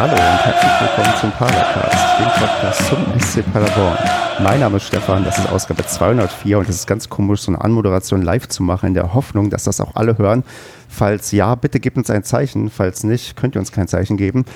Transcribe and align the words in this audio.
Hallo 0.00 0.14
und 0.14 0.18
herzlich 0.18 0.72
willkommen 0.80 1.14
zum 1.20 1.30
Padercast, 1.32 2.18
dem 2.18 2.28
Podcast 2.38 2.86
zum 2.88 3.20
SC 3.20 3.52
Paderborn. 3.52 3.98
Mein 4.42 4.60
Name 4.60 4.78
ist 4.78 4.86
Stefan, 4.86 5.24
das 5.24 5.38
ist 5.38 5.50
Ausgabe 5.50 5.84
204 5.84 6.58
und 6.58 6.66
es 6.70 6.76
ist 6.76 6.86
ganz 6.86 7.10
komisch, 7.10 7.42
so 7.42 7.52
eine 7.52 7.60
Anmoderation 7.60 8.22
live 8.22 8.48
zu 8.48 8.62
machen, 8.62 8.86
in 8.86 8.94
der 8.94 9.12
Hoffnung, 9.12 9.50
dass 9.50 9.64
das 9.64 9.78
auch 9.78 9.96
alle 9.96 10.16
hören. 10.16 10.42
Falls 10.88 11.32
ja, 11.32 11.54
bitte 11.54 11.80
gebt 11.80 11.98
uns 11.98 12.08
ein 12.08 12.24
Zeichen. 12.24 12.70
Falls 12.70 13.04
nicht, 13.04 13.36
könnt 13.36 13.54
ihr 13.56 13.58
uns 13.58 13.72
kein 13.72 13.88
Zeichen 13.88 14.16
geben. 14.16 14.46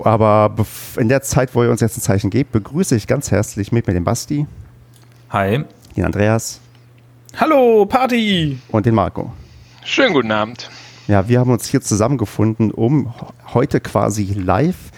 Aber 0.00 0.54
in 0.96 1.08
der 1.08 1.22
Zeit, 1.22 1.56
wo 1.56 1.64
ihr 1.64 1.72
uns 1.72 1.80
jetzt 1.80 1.98
ein 1.98 2.00
Zeichen 2.00 2.30
gebt, 2.30 2.52
begrüße 2.52 2.94
ich 2.94 3.08
ganz 3.08 3.32
herzlich 3.32 3.72
mit 3.72 3.88
mir 3.88 3.94
den 3.94 4.04
Basti. 4.04 4.46
Hi. 5.30 5.64
Den 5.96 6.04
Andreas. 6.04 6.60
Hallo, 7.36 7.84
Party! 7.84 8.60
Und 8.68 8.86
den 8.86 8.94
Marco. 8.94 9.32
Schönen 9.82 10.12
guten 10.14 10.30
Abend. 10.30 10.70
Ja, 11.06 11.28
wir 11.28 11.38
haben 11.38 11.50
uns 11.50 11.66
hier 11.66 11.82
zusammengefunden, 11.82 12.70
um 12.70 13.12
heute 13.52 13.80
quasi 13.80 14.24
live 14.24 14.90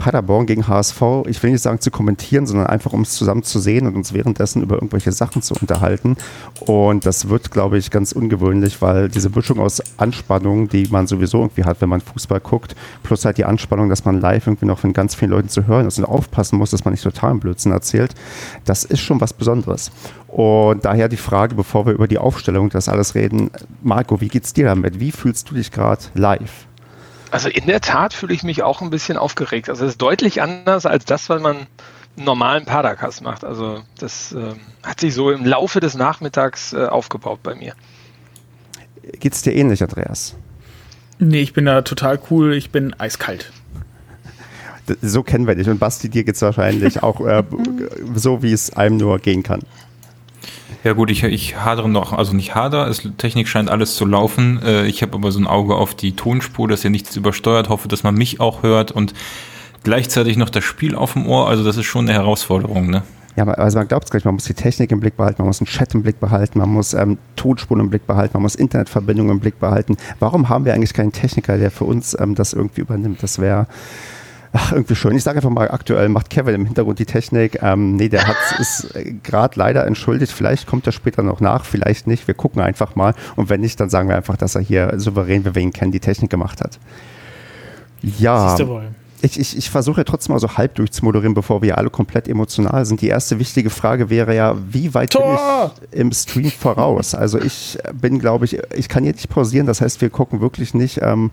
Paderborn 0.00 0.46
gegen 0.46 0.66
HSV, 0.66 1.00
ich 1.26 1.40
will 1.42 1.52
nicht 1.52 1.62
sagen 1.62 1.78
zu 1.78 1.90
kommentieren, 1.90 2.46
sondern 2.46 2.66
einfach 2.66 2.92
um 2.92 3.02
es 3.02 3.12
zusammen 3.12 3.42
zu 3.42 3.60
sehen 3.60 3.86
und 3.86 3.94
uns 3.94 4.12
währenddessen 4.14 4.62
über 4.62 4.76
irgendwelche 4.76 5.12
Sachen 5.12 5.42
zu 5.42 5.54
unterhalten. 5.54 6.16
Und 6.60 7.06
das 7.06 7.28
wird, 7.28 7.50
glaube 7.50 7.78
ich, 7.78 7.90
ganz 7.90 8.12
ungewöhnlich, 8.12 8.80
weil 8.82 9.08
diese 9.08 9.30
Mischung 9.30 9.60
aus 9.60 9.82
Anspannung, 9.98 10.68
die 10.68 10.88
man 10.90 11.06
sowieso 11.06 11.38
irgendwie 11.38 11.64
hat, 11.64 11.80
wenn 11.80 11.90
man 11.90 12.00
Fußball 12.00 12.40
guckt, 12.40 12.74
plus 13.02 13.24
halt 13.24 13.38
die 13.38 13.44
Anspannung, 13.44 13.90
dass 13.90 14.04
man 14.04 14.20
live 14.20 14.46
irgendwie 14.46 14.66
noch 14.66 14.78
von 14.78 14.92
ganz 14.92 15.14
vielen 15.14 15.30
Leuten 15.30 15.48
zu 15.48 15.66
hören 15.66 15.86
ist 15.86 15.98
und 15.98 16.06
aufpassen 16.06 16.58
muss, 16.58 16.70
dass 16.70 16.84
man 16.84 16.92
nicht 16.92 17.04
total 17.04 17.34
Blödsinn 17.34 17.72
erzählt, 17.72 18.14
das 18.64 18.84
ist 18.84 19.00
schon 19.00 19.20
was 19.20 19.34
Besonderes. 19.34 19.92
Und 20.28 20.84
daher 20.84 21.08
die 21.08 21.16
Frage, 21.16 21.54
bevor 21.54 21.86
wir 21.86 21.92
über 21.92 22.08
die 22.08 22.18
Aufstellung 22.18 22.70
das 22.70 22.88
alles 22.88 23.14
reden, 23.14 23.50
Marco, 23.82 24.20
wie 24.20 24.28
geht's 24.28 24.54
dir 24.54 24.64
damit? 24.64 24.98
Wie 24.98 25.12
fühlst 25.12 25.50
du 25.50 25.54
dich 25.54 25.70
gerade 25.70 26.02
live? 26.14 26.69
Also 27.30 27.48
in 27.48 27.66
der 27.66 27.80
Tat 27.80 28.12
fühle 28.12 28.34
ich 28.34 28.42
mich 28.42 28.62
auch 28.62 28.82
ein 28.82 28.90
bisschen 28.90 29.16
aufgeregt. 29.16 29.68
Also 29.68 29.84
es 29.84 29.92
ist 29.92 30.02
deutlich 30.02 30.42
anders 30.42 30.86
als 30.86 31.04
das, 31.04 31.28
was 31.28 31.40
man 31.40 31.56
einen 31.56 31.66
normalen 32.16 32.64
Padercast 32.64 33.22
macht. 33.22 33.44
Also 33.44 33.82
das 33.98 34.32
äh, 34.32 34.54
hat 34.82 35.00
sich 35.00 35.14
so 35.14 35.30
im 35.30 35.44
Laufe 35.44 35.80
des 35.80 35.94
Nachmittags 35.94 36.72
äh, 36.72 36.86
aufgebaut 36.86 37.40
bei 37.42 37.54
mir. 37.54 37.74
Geht's 39.18 39.42
dir 39.42 39.54
ähnlich, 39.54 39.82
Andreas? 39.82 40.34
Nee, 41.18 41.40
ich 41.40 41.52
bin 41.52 41.66
da 41.66 41.82
total 41.82 42.18
cool. 42.30 42.54
Ich 42.54 42.70
bin 42.70 42.94
eiskalt. 42.98 43.52
So 45.02 45.22
kennen 45.22 45.46
wir 45.46 45.54
dich. 45.54 45.68
Und 45.68 45.78
Basti, 45.78 46.08
dir 46.08 46.24
geht's 46.24 46.42
wahrscheinlich 46.42 47.02
auch 47.02 47.24
äh, 47.24 47.44
so, 48.14 48.42
wie 48.42 48.52
es 48.52 48.74
einem 48.74 48.96
nur 48.96 49.18
gehen 49.18 49.42
kann. 49.42 49.60
Ja 50.82 50.94
gut, 50.94 51.10
ich, 51.10 51.22
ich 51.24 51.56
hadere 51.56 51.88
noch, 51.88 52.12
also 52.12 52.34
nicht 52.34 52.54
hader, 52.54 52.88
es, 52.88 53.02
Technik 53.18 53.48
scheint 53.48 53.68
alles 53.70 53.96
zu 53.96 54.06
laufen. 54.06 54.62
Äh, 54.64 54.86
ich 54.86 55.02
habe 55.02 55.14
aber 55.14 55.30
so 55.30 55.38
ein 55.38 55.46
Auge 55.46 55.74
auf 55.74 55.94
die 55.94 56.16
Tonspur, 56.16 56.68
dass 56.68 56.84
ihr 56.84 56.90
nichts 56.90 57.16
übersteuert, 57.16 57.68
hoffe, 57.68 57.88
dass 57.88 58.02
man 58.02 58.14
mich 58.14 58.40
auch 58.40 58.62
hört 58.62 58.90
und 58.90 59.12
gleichzeitig 59.84 60.36
noch 60.36 60.50
das 60.50 60.64
Spiel 60.64 60.94
auf 60.94 61.12
dem 61.12 61.26
Ohr, 61.26 61.48
also 61.48 61.64
das 61.64 61.76
ist 61.76 61.86
schon 61.86 62.08
eine 62.08 62.14
Herausforderung, 62.14 62.90
ne? 62.90 63.02
Ja, 63.36 63.44
also 63.44 63.78
man 63.78 63.88
glaubt 63.88 64.04
es 64.04 64.10
gleich, 64.10 64.24
man 64.24 64.34
muss 64.34 64.44
die 64.44 64.54
Technik 64.54 64.90
im 64.90 65.00
Blick 65.00 65.16
behalten, 65.16 65.36
man 65.38 65.46
muss 65.46 65.60
einen 65.60 65.66
Chat 65.66 65.94
im 65.94 66.02
Blick 66.02 66.18
behalten, 66.18 66.58
man 66.58 66.68
muss 66.68 66.94
ähm, 66.94 67.16
Tonspuren 67.36 67.80
im 67.80 67.90
Blick 67.90 68.06
behalten, 68.06 68.32
man 68.34 68.42
muss 68.42 68.54
Internetverbindungen 68.56 69.32
im 69.32 69.40
Blick 69.40 69.60
behalten. 69.60 69.96
Warum 70.18 70.48
haben 70.48 70.64
wir 70.64 70.74
eigentlich 70.74 70.92
keinen 70.92 71.12
Techniker, 71.12 71.56
der 71.56 71.70
für 71.70 71.84
uns 71.84 72.16
ähm, 72.18 72.34
das 72.34 72.52
irgendwie 72.52 72.80
übernimmt? 72.80 73.22
Das 73.22 73.38
wäre 73.38 73.66
Ach, 74.52 74.72
irgendwie 74.72 74.96
schön. 74.96 75.14
Ich 75.14 75.22
sage 75.22 75.36
einfach 75.36 75.50
mal, 75.50 75.70
aktuell 75.70 76.08
macht 76.08 76.28
Kevin 76.28 76.56
im 76.56 76.64
Hintergrund 76.64 76.98
die 76.98 77.06
Technik. 77.06 77.62
Ähm, 77.62 77.94
nee, 77.94 78.08
der 78.08 78.26
hat 78.26 78.36
ist 78.58 78.96
äh, 78.96 79.14
gerade 79.22 79.58
leider 79.58 79.86
entschuldigt. 79.86 80.32
Vielleicht 80.32 80.66
kommt 80.66 80.86
er 80.86 80.92
später 80.92 81.22
noch 81.22 81.40
nach, 81.40 81.64
vielleicht 81.64 82.06
nicht. 82.06 82.26
Wir 82.26 82.34
gucken 82.34 82.60
einfach 82.60 82.96
mal. 82.96 83.14
Und 83.36 83.48
wenn 83.48 83.60
nicht, 83.60 83.78
dann 83.78 83.90
sagen 83.90 84.08
wir 84.08 84.16
einfach, 84.16 84.36
dass 84.36 84.56
er 84.56 84.62
hier 84.62 84.92
souverän, 84.98 85.44
wie 85.44 85.54
wir 85.54 85.62
ihn 85.62 85.72
kennen, 85.72 85.92
die 85.92 86.00
Technik 86.00 86.30
gemacht 86.30 86.60
hat. 86.60 86.78
Ja. 88.02 88.56
Ich, 89.22 89.38
ich, 89.38 89.56
ich 89.56 89.68
versuche 89.68 90.00
ja 90.00 90.04
trotzdem 90.04 90.32
mal 90.32 90.40
so 90.40 90.56
halb 90.56 90.76
durchzumoderieren, 90.76 91.34
bevor 91.34 91.60
wir 91.60 91.76
alle 91.76 91.90
komplett 91.90 92.26
emotional 92.26 92.86
sind. 92.86 93.02
Die 93.02 93.08
erste 93.08 93.38
wichtige 93.38 93.68
Frage 93.68 94.08
wäre 94.08 94.34
ja, 94.34 94.56
wie 94.70 94.94
weit 94.94 95.10
Tor! 95.10 95.74
bin 95.78 95.88
ich 95.92 96.00
im 96.00 96.12
Stream 96.12 96.50
voraus? 96.50 97.14
Also 97.14 97.38
ich 97.38 97.78
bin, 97.92 98.18
glaube 98.18 98.46
ich, 98.46 98.58
ich 98.74 98.88
kann 98.88 99.04
hier 99.04 99.12
nicht 99.12 99.28
pausieren. 99.28 99.66
Das 99.66 99.82
heißt, 99.82 100.00
wir 100.00 100.08
gucken 100.08 100.40
wirklich 100.40 100.72
nicht 100.72 101.00
ähm, 101.02 101.30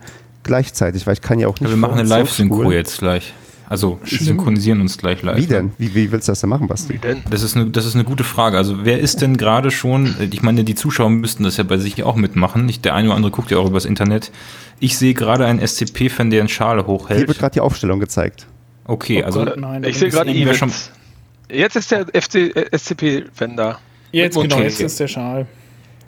gleichzeitig, 0.48 1.06
weil 1.06 1.14
ich 1.14 1.22
kann 1.22 1.40
ja 1.40 1.48
auch 1.48 1.60
nicht. 1.60 1.64
Ja, 1.64 1.70
wir 1.70 1.78
machen 1.78 2.00
eine 2.00 2.08
Live-Synchro 2.08 2.72
jetzt 2.72 3.00
gleich. 3.00 3.34
Also 3.70 4.00
synchronisieren 4.06 4.80
uns 4.80 4.98
gleich 4.98 5.22
live. 5.24 5.38
Wie 5.38 5.46
denn? 5.46 5.74
Wie, 5.78 5.94
wie 5.94 6.12
willst 6.12 6.30
du 6.30 6.32
das 6.32 6.40
denn 6.40 6.50
machen, 6.50 6.68
Basti? 6.68 6.94
Wie 6.94 6.98
denn? 7.00 7.22
Das 7.30 7.44
ist, 7.44 7.58
eine, 7.58 7.70
das 7.70 7.86
ist 7.86 7.96
eine 7.96 8.06
gute 8.06 8.24
Frage. 8.24 8.58
Also 8.58 8.86
wer 8.86 9.00
ist 9.00 9.22
denn 9.22 9.36
gerade 9.36 9.72
schon, 9.72 10.16
ich 10.32 10.42
meine, 10.42 10.64
die 10.64 10.74
Zuschauer 10.74 11.10
müssten 11.10 11.44
das 11.44 11.58
ja 11.58 11.66
bei 11.66 11.78
sich 11.78 12.02
auch 12.04 12.16
mitmachen. 12.16 12.66
Nicht 12.66 12.86
der 12.86 12.96
eine 12.96 13.10
oder 13.10 13.18
andere 13.18 13.32
guckt 13.32 13.52
ja 13.52 13.58
auch 13.58 13.68
übers 13.68 13.84
Internet. 13.84 14.32
Ich 14.80 14.98
sehe 14.98 15.14
gerade 15.14 15.46
einen 15.46 15.66
SCP-Fan, 15.66 16.30
der 16.30 16.42
einen 16.42 16.50
Schale 16.50 16.88
hochhält. 16.88 17.20
Hier 17.20 17.28
wird 17.28 17.40
gerade 17.40 17.56
die 17.56 17.60
Aufstellung 17.60 18.00
gezeigt. 18.00 18.48
Okay, 18.86 19.22
oh 19.22 19.26
also 19.26 19.44
Gott, 19.44 19.58
nein, 19.58 19.84
ich 19.84 20.00
sehe 20.00 20.10
gerade 20.10 20.32
ihn 20.32 20.54
schon. 20.54 20.72
Jetzt 21.50 21.76
ist 21.76 21.92
der 21.92 22.06
SCP-Fan 22.14 23.58
da. 23.58 23.80
Jetzt, 24.14 24.40
genau, 24.40 24.60
jetzt 24.60 24.80
ist 24.80 24.98
der 24.98 25.10
Schal. 25.10 25.46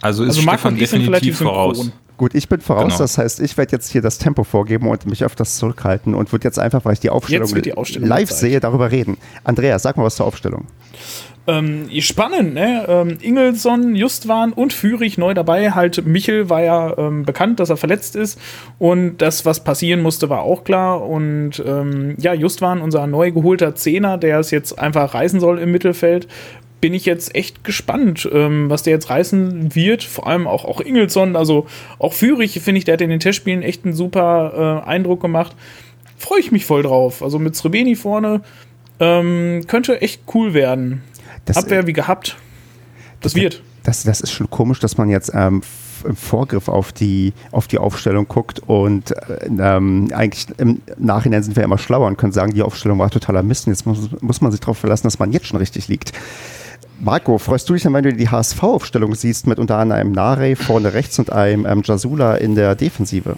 Also 0.01 0.23
ist 0.23 0.37
also 0.37 0.41
Stefan 0.43 0.77
definitiv 0.77 1.39
voraus. 1.39 1.77
Synchron. 1.77 1.99
Gut, 2.19 2.35
ich 2.35 2.49
bin 2.49 2.59
voraus, 2.59 2.83
genau. 2.83 2.97
das 2.97 3.17
heißt, 3.17 3.39
ich 3.39 3.55
werde 3.55 3.71
jetzt 3.71 3.89
hier 3.89 4.01
das 4.01 4.17
Tempo 4.17 4.43
vorgeben 4.43 4.89
und 4.89 5.05
mich 5.05 5.23
öfters 5.23 5.55
zurückhalten 5.55 6.13
und 6.13 6.33
würde 6.33 6.43
jetzt 6.43 6.59
einfach, 6.59 6.83
weil 6.83 6.91
ich 6.91 6.99
die 6.99 7.09
Aufstellung, 7.09 7.61
die 7.61 7.73
Aufstellung 7.73 8.09
live 8.09 8.29
sehe, 8.29 8.59
darüber 8.59 8.91
reden. 8.91 9.15
Andreas, 9.45 9.83
sag 9.83 9.95
mal 9.95 10.03
was 10.03 10.17
zur 10.17 10.25
Aufstellung. 10.25 10.67
Ähm, 11.47 11.87
spannend, 12.01 12.55
ne? 12.55 12.85
Ähm, 12.89 13.17
Ingelsson, 13.21 13.95
Justwan 13.95 14.51
und 14.51 14.73
Führig 14.73 15.17
neu 15.17 15.33
dabei. 15.33 15.71
Halt, 15.71 16.05
Michel 16.05 16.49
war 16.49 16.61
ja 16.61 16.97
ähm, 16.97 17.23
bekannt, 17.23 17.61
dass 17.61 17.69
er 17.69 17.77
verletzt 17.77 18.17
ist. 18.17 18.37
Und 18.79 19.19
das, 19.19 19.45
was 19.45 19.63
passieren 19.63 20.01
musste, 20.01 20.29
war 20.29 20.41
auch 20.41 20.65
klar. 20.65 21.07
Und 21.07 21.63
ähm, 21.65 22.15
ja, 22.19 22.33
Justwan, 22.33 22.81
unser 22.81 23.07
neu 23.07 23.31
geholter 23.31 23.75
Zehner, 23.75 24.17
der 24.17 24.39
es 24.39 24.51
jetzt 24.51 24.77
einfach 24.77 25.13
reißen 25.13 25.39
soll 25.39 25.57
im 25.57 25.71
Mittelfeld, 25.71 26.27
bin 26.81 26.93
ich 26.93 27.05
jetzt 27.05 27.35
echt 27.35 27.63
gespannt, 27.63 28.29
ähm, 28.31 28.69
was 28.69 28.83
der 28.83 28.93
jetzt 28.93 29.09
reißen 29.09 29.75
wird. 29.75 30.03
Vor 30.03 30.27
allem 30.27 30.47
auch, 30.47 30.65
auch 30.65 30.81
Ingelsson, 30.81 31.35
also 31.35 31.67
auch 31.97 32.13
Führig, 32.13 32.59
finde 32.61 32.79
ich, 32.79 32.85
der 32.85 32.93
hat 32.93 33.01
in 33.01 33.09
den 33.09 33.19
Testspielen 33.19 33.63
echt 33.63 33.85
einen 33.85 33.93
super 33.93 34.83
äh, 34.85 34.89
Eindruck 34.89 35.21
gemacht. 35.21 35.55
Freue 36.17 36.39
ich 36.39 36.51
mich 36.51 36.65
voll 36.65 36.83
drauf. 36.83 37.21
Also 37.21 37.39
mit 37.39 37.55
Srebeni 37.55 37.95
vorne 37.95 38.41
ähm, 38.99 39.61
könnte 39.67 40.01
echt 40.01 40.21
cool 40.33 40.53
werden. 40.53 41.01
Das, 41.45 41.57
Abwehr 41.57 41.87
wie 41.87 41.93
gehabt. 41.93 42.37
Das, 43.21 43.33
das 43.33 43.41
wird. 43.41 43.61
Das, 43.83 44.03
das 44.03 44.21
ist 44.21 44.31
schon 44.31 44.49
komisch, 44.49 44.79
dass 44.79 44.97
man 44.97 45.09
jetzt 45.09 45.31
ähm, 45.33 45.61
im 46.05 46.15
Vorgriff 46.15 46.67
auf 46.67 46.91
die, 46.91 47.33
auf 47.51 47.67
die 47.67 47.77
Aufstellung 47.77 48.27
guckt 48.27 48.59
und 48.59 49.11
äh, 49.11 49.47
ähm, 49.47 50.09
eigentlich 50.13 50.47
im 50.57 50.81
Nachhinein 50.97 51.43
sind 51.43 51.55
wir 51.55 51.63
immer 51.63 51.77
schlauer 51.77 52.07
und 52.07 52.17
können 52.17 52.31
sagen, 52.31 52.53
die 52.53 52.61
Aufstellung 52.61 52.99
war 52.99 53.09
totaler 53.09 53.43
Mist 53.43 53.67
und 53.67 53.73
jetzt 53.73 53.85
muss, 53.85 54.09
muss 54.21 54.41
man 54.41 54.51
sich 54.51 54.61
darauf 54.61 54.77
verlassen, 54.77 55.07
dass 55.07 55.19
man 55.19 55.31
jetzt 55.31 55.47
schon 55.47 55.59
richtig 55.59 55.87
liegt. 55.87 56.13
Marco, 57.01 57.37
freust 57.37 57.69
du 57.69 57.73
dich 57.73 57.83
denn, 57.83 57.93
wenn 57.93 58.03
du 58.03 58.13
die 58.13 58.29
HSV-Aufstellung 58.29 59.15
siehst, 59.15 59.47
mit 59.47 59.57
unter 59.57 59.77
anderem 59.77 60.01
einem 60.01 60.11
Nare 60.11 60.55
vorne 60.57 60.93
rechts 60.93 61.17
und 61.17 61.31
einem 61.31 61.65
ähm, 61.65 61.81
Jasula 61.83 62.35
in 62.35 62.55
der 62.55 62.75
Defensive? 62.75 63.37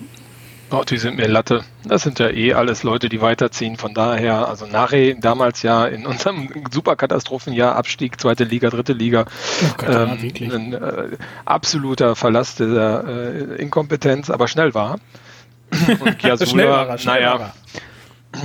Oh, 0.72 0.84
die 0.84 0.98
sind 0.98 1.18
mir 1.18 1.28
Latte. 1.28 1.64
Das 1.84 2.02
sind 2.02 2.18
ja 2.20 2.30
eh 2.30 2.54
alles 2.54 2.84
Leute, 2.84 3.10
die 3.10 3.22
weiterziehen. 3.22 3.78
Von 3.78 3.94
daher, 3.94 4.48
also 4.48 4.66
Nare 4.66 5.16
damals 5.16 5.62
ja 5.62 5.86
in 5.86 6.06
unserem 6.08 6.50
Superkatastrophenjahr 6.72 7.76
Abstieg, 7.76 8.20
zweite 8.20 8.46
Liga, 8.46 8.70
dritte 8.70 8.94
Liga. 8.94 9.26
Oh 9.64 9.74
Gott, 9.78 9.90
ähm, 9.90 10.32
ja, 10.34 10.56
ein 10.56 10.74
äh, 10.74 11.18
absoluter 11.46 12.16
Verlass 12.16 12.56
der 12.56 13.04
äh, 13.06 13.62
Inkompetenz, 13.62 14.30
aber 14.32 14.48
schnell 14.48 14.74
war. 14.74 15.00
Und 16.00 16.18
Kiasula, 16.18 16.98
naja, 17.04 17.54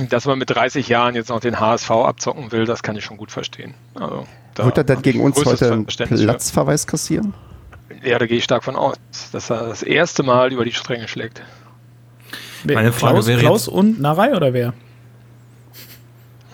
dass 0.09 0.25
man 0.25 0.37
mit 0.37 0.49
30 0.49 0.87
Jahren 0.87 1.15
jetzt 1.15 1.29
noch 1.29 1.39
den 1.39 1.59
HSV 1.59 1.89
abzocken 1.91 2.51
will, 2.51 2.65
das 2.65 2.83
kann 2.83 2.95
ich 2.95 3.05
schon 3.05 3.17
gut 3.17 3.31
verstehen. 3.31 3.73
Also, 3.95 4.25
da 4.53 4.65
Wird 4.65 4.77
er 4.77 4.83
dann 4.83 5.01
gegen 5.01 5.21
uns 5.21 5.43
heute 5.43 5.71
einen 5.71 5.85
Platzverweis 5.85 6.87
kassieren? 6.87 7.33
Ja, 8.03 8.19
da 8.19 8.25
gehe 8.25 8.37
ich 8.37 8.43
stark 8.43 8.63
von 8.63 8.75
aus, 8.75 8.95
dass 9.31 9.49
er 9.49 9.67
das 9.67 9.83
erste 9.83 10.23
Mal 10.23 10.51
über 10.51 10.65
die 10.65 10.73
Stränge 10.73 11.07
schlägt. 11.07 11.41
Meine 12.63 12.91
Frage 12.91 13.13
Klaus, 13.13 13.27
wäre 13.27 13.39
Klaus 13.39 13.67
und 13.67 13.99
Narei 13.99 14.35
oder 14.35 14.53
wer? 14.53 14.73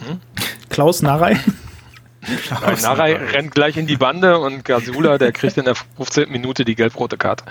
Hm? 0.05 0.19
Klaus 0.69 1.01
Narei? 1.01 1.39
Nein, 2.61 2.81
Narei 2.81 3.15
rennt 3.15 3.53
gleich 3.53 3.77
in 3.77 3.87
die 3.87 3.97
Bande 3.97 4.37
und 4.39 4.63
Gasula, 4.63 5.17
der 5.17 5.31
kriegt 5.31 5.57
in 5.57 5.65
der 5.65 5.75
15. 5.75 6.31
Minute 6.31 6.65
die 6.65 6.75
gelb-rote 6.75 7.17
Karte. 7.17 7.45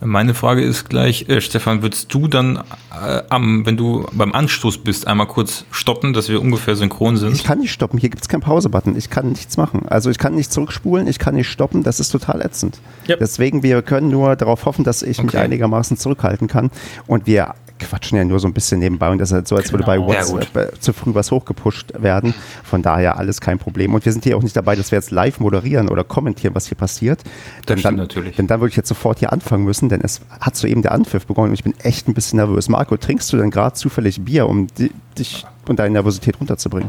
Meine 0.00 0.34
Frage 0.34 0.62
ist 0.62 0.88
gleich, 0.88 1.28
äh, 1.28 1.40
Stefan, 1.40 1.82
würdest 1.82 2.12
du 2.12 2.28
dann, 2.28 2.56
äh, 2.56 3.22
am, 3.30 3.64
wenn 3.64 3.76
du 3.76 4.06
beim 4.12 4.32
Anstoß 4.32 4.78
bist, 4.78 5.06
einmal 5.06 5.26
kurz 5.26 5.64
stoppen, 5.70 6.12
dass 6.12 6.28
wir 6.28 6.40
ungefähr 6.42 6.76
synchron 6.76 7.16
sind? 7.16 7.34
Ich 7.34 7.44
kann 7.44 7.60
nicht 7.60 7.72
stoppen, 7.72 7.98
hier 7.98 8.10
gibt 8.10 8.22
es 8.22 8.28
keinen 8.28 8.42
Pause-Button. 8.42 8.96
Ich 8.96 9.08
kann 9.08 9.30
nichts 9.30 9.56
machen. 9.56 9.86
Also 9.88 10.10
ich 10.10 10.18
kann 10.18 10.34
nicht 10.34 10.52
zurückspulen, 10.52 11.06
ich 11.06 11.18
kann 11.18 11.34
nicht 11.34 11.48
stoppen, 11.48 11.82
das 11.82 11.98
ist 11.98 12.10
total 12.10 12.42
ätzend. 12.42 12.78
Yep. 13.08 13.20
Deswegen, 13.20 13.62
wir 13.62 13.80
können 13.82 14.10
nur 14.10 14.36
darauf 14.36 14.66
hoffen, 14.66 14.84
dass 14.84 15.02
ich 15.02 15.18
okay. 15.18 15.26
mich 15.26 15.38
einigermaßen 15.38 15.96
zurückhalten 15.96 16.46
kann. 16.46 16.70
Und 17.06 17.26
wir 17.26 17.54
quatschen 17.78 18.16
ja 18.18 18.24
nur 18.24 18.40
so 18.40 18.46
ein 18.48 18.52
bisschen 18.54 18.78
nebenbei 18.80 19.10
und 19.10 19.18
das 19.18 19.30
ist 19.30 19.34
halt 19.34 19.48
so, 19.48 19.56
als 19.56 19.72
würde 19.72 19.84
Genau. 19.84 20.06
bei 20.06 20.14
Ja, 20.14 20.26
WhatsApp 20.28 20.56
äh, 20.74 20.80
zu 20.80 20.92
früh 20.92 21.14
was 21.14 21.30
hochgepusht 21.30 21.92
werden. 21.98 22.34
Von 22.64 22.82
daher 22.82 23.18
alles 23.18 23.40
kein 23.40 23.58
Problem. 23.58 23.94
Und 23.94 24.04
wir 24.04 24.12
sind 24.12 24.24
hier 24.24 24.36
auch 24.36 24.42
nicht 24.42 24.56
dabei, 24.56 24.76
dass 24.76 24.90
wir 24.92 24.96
jetzt 24.98 25.10
live 25.10 25.40
moderieren 25.40 25.88
oder 25.88 26.02
kommentieren, 26.04 26.54
was 26.54 26.66
hier 26.66 26.76
passiert. 26.76 27.22
Denn 27.68 27.78
stimmt 27.78 27.84
dann, 27.84 27.96
natürlich. 27.96 28.36
Denn 28.36 28.46
dann 28.46 28.60
würde 28.60 28.70
ich 28.70 28.76
jetzt 28.76 28.88
sofort 28.88 29.18
hier 29.18 29.32
anfangen 29.32 29.64
müssen, 29.64 29.88
denn 29.88 30.00
es 30.02 30.20
hat 30.40 30.56
soeben 30.56 30.82
der 30.82 30.92
Anpfiff 30.92 31.26
begonnen 31.26 31.48
und 31.50 31.54
ich 31.54 31.64
bin 31.64 31.74
echt 31.80 32.08
ein 32.08 32.14
bisschen 32.14 32.38
nervös. 32.38 32.68
Marco, 32.68 32.96
trinkst 32.96 33.32
du 33.32 33.36
denn 33.36 33.50
gerade 33.50 33.74
zufällig 33.74 34.24
Bier, 34.24 34.48
um 34.48 34.66
di- 34.68 34.90
dich 35.18 35.44
und 35.68 35.78
deine 35.78 35.90
Nervosität 35.92 36.40
runterzubringen? 36.40 36.88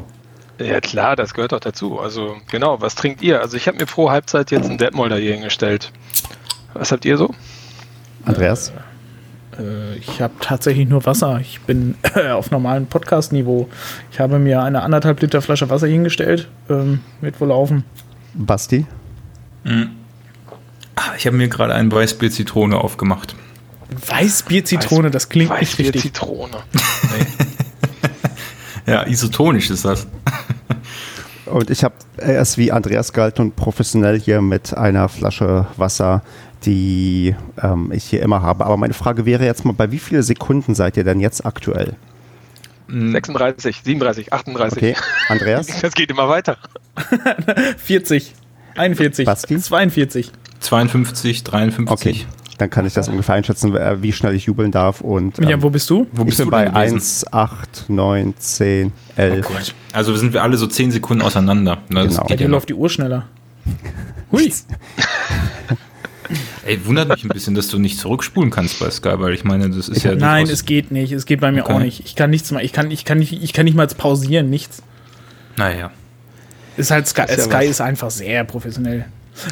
Ja 0.59 0.79
klar, 0.81 1.15
das 1.15 1.33
gehört 1.35 1.51
doch 1.51 1.59
dazu. 1.59 1.99
Also 1.99 2.35
genau, 2.49 2.81
was 2.81 2.95
trinkt 2.95 3.21
ihr? 3.21 3.41
Also 3.41 3.57
ich 3.57 3.67
habe 3.67 3.77
mir 3.77 3.85
pro 3.85 4.09
Halbzeit 4.09 4.49
jetzt 4.51 4.67
einen 4.69 4.79
Detmolder 4.79 5.17
hier 5.17 5.33
hingestellt. 5.33 5.91
Was 6.73 6.91
habt 6.91 7.05
ihr 7.05 7.17
so? 7.17 7.29
Andreas? 8.25 8.69
Äh, 8.69 8.73
ich 9.99 10.21
habe 10.21 10.33
tatsächlich 10.39 10.87
nur 10.87 11.05
Wasser. 11.05 11.39
Ich 11.41 11.61
bin 11.61 11.95
auf 12.31 12.51
normalem 12.51 12.85
Podcast-Niveau. 12.87 13.67
Ich 14.11 14.19
habe 14.19 14.39
mir 14.39 14.61
eine 14.61 14.81
anderthalb 14.83 15.21
Liter 15.21 15.41
Flasche 15.41 15.69
Wasser 15.69 15.87
hingestellt. 15.87 16.47
Ähm, 16.69 16.99
wird 17.21 17.39
wohl 17.41 17.47
laufen. 17.49 17.83
Basti? 18.33 18.85
Ah, 20.95 21.13
Ich 21.17 21.25
habe 21.27 21.35
mir 21.37 21.47
gerade 21.47 21.73
ein 21.73 21.91
Weißbier 21.91 22.31
Zitrone 22.31 22.77
aufgemacht. 22.77 23.35
Weißbier-Zitrone, 24.07 25.11
das 25.11 25.29
klingt 25.29 25.49
nicht 25.51 25.61
Weißbier 25.61 25.85
richtig. 25.87 26.01
Zitrone. 26.13 26.57
Ja, 28.85 29.03
isotonisch 29.05 29.69
ist 29.69 29.83
das. 29.83 30.07
Und 31.45 31.69
ich 31.69 31.83
habe 31.83 31.95
erst 32.17 32.57
wie 32.57 32.71
Andreas 32.71 33.11
gehalten 33.11 33.41
und 33.41 33.55
professionell 33.57 34.17
hier 34.17 34.41
mit 34.41 34.75
einer 34.77 35.09
Flasche 35.09 35.67
Wasser, 35.75 36.23
die 36.65 37.35
ähm, 37.61 37.91
ich 37.93 38.03
hier 38.05 38.21
immer 38.21 38.41
habe. 38.41 38.65
Aber 38.65 38.77
meine 38.77 38.93
Frage 38.93 39.25
wäre 39.25 39.45
jetzt 39.45 39.65
mal, 39.65 39.73
bei 39.73 39.91
wie 39.91 39.99
viele 39.99 40.23
Sekunden 40.23 40.75
seid 40.75 40.97
ihr 40.97 41.03
denn 41.03 41.19
jetzt 41.19 41.45
aktuell? 41.45 41.95
36, 42.89 43.81
37, 43.83 44.31
38. 44.33 44.77
Okay, 44.77 44.95
Andreas? 45.29 45.67
Das 45.81 45.93
geht 45.93 46.09
immer 46.09 46.29
weiter. 46.29 46.57
40, 47.77 48.33
41, 48.75 49.25
Basti? 49.25 49.59
42. 49.59 50.31
52, 50.59 51.43
53. 51.43 51.91
Okay, 51.91 52.25
dann 52.57 52.69
kann 52.69 52.85
ich 52.85 52.93
das 52.93 53.09
ungefähr 53.09 53.35
einschätzen, 53.35 53.75
äh, 53.75 54.01
wie 54.01 54.13
schnell 54.13 54.33
ich 54.35 54.45
jubeln 54.45 54.71
darf. 54.71 55.01
Und 55.01 55.37
Ja, 55.39 55.49
ähm, 55.51 55.63
wo 55.63 55.69
bist 55.69 55.89
du? 55.89 56.07
Wo 56.13 56.21
ich 56.21 56.27
bist 56.27 56.37
bin 56.37 56.45
du 56.47 56.51
bei 56.51 56.65
denn 56.65 56.73
gewesen? 56.73 56.95
1, 56.95 57.33
8, 57.33 57.85
9, 57.89 58.33
10, 58.37 58.87
Oh 58.87 58.91
11. 59.21 59.47
Gott. 59.47 59.75
Also 59.91 60.15
sind 60.15 60.33
wir 60.33 60.41
alle 60.41 60.55
so 60.57 60.65
10 60.67 60.91
Sekunden 60.91 61.21
auseinander. 61.23 61.79
Na, 61.89 62.03
das 62.05 62.15
Genau. 62.15 62.27
Dir 62.27 62.35
ja 62.37 62.47
noch. 62.47 62.51
läuft 62.53 62.69
die 62.69 62.73
Uhr 62.73 62.89
schneller. 62.89 63.25
Hui. 64.31 64.51
Ey, 66.67 66.85
wundert 66.85 67.07
mich 67.09 67.23
ein 67.23 67.29
bisschen, 67.29 67.55
dass 67.55 67.69
du 67.69 67.79
nicht 67.79 67.97
zurückspulen 67.97 68.51
kannst 68.51 68.79
bei 68.79 68.89
Sky, 68.91 69.13
weil 69.19 69.33
ich 69.33 69.43
meine, 69.45 69.69
das 69.69 69.87
ist 69.89 70.03
ja. 70.03 70.13
Nein, 70.15 70.47
es 70.49 70.65
geht 70.65 70.91
nicht. 70.91 71.11
Es 71.13 71.25
geht 71.25 71.39
bei 71.39 71.51
mir 71.51 71.63
Okay. 71.63 71.73
auch 71.73 71.79
nicht. 71.79 72.01
Ich 72.05 72.15
kann 72.15 72.29
nichts 72.29 72.51
mal. 72.51 72.63
Ich 72.63 72.73
kann, 72.73 72.91
ich 72.91 73.05
kann 73.05 73.19
nicht, 73.19 73.31
ich 73.41 73.53
kann 73.53 73.65
nicht 73.65 73.75
mal 73.75 73.87
pausieren, 73.87 74.49
nichts. 74.49 74.83
Naja. 75.55 75.91
Ist 76.75 76.91
halt 76.91 77.07
Sky, 77.07 77.23
Ist 77.23 77.37
ja 77.37 77.43
Sky 77.45 77.53
was. 77.53 77.65
ist 77.65 77.81
einfach 77.81 78.11
sehr 78.11 78.43
professionell. 78.43 79.05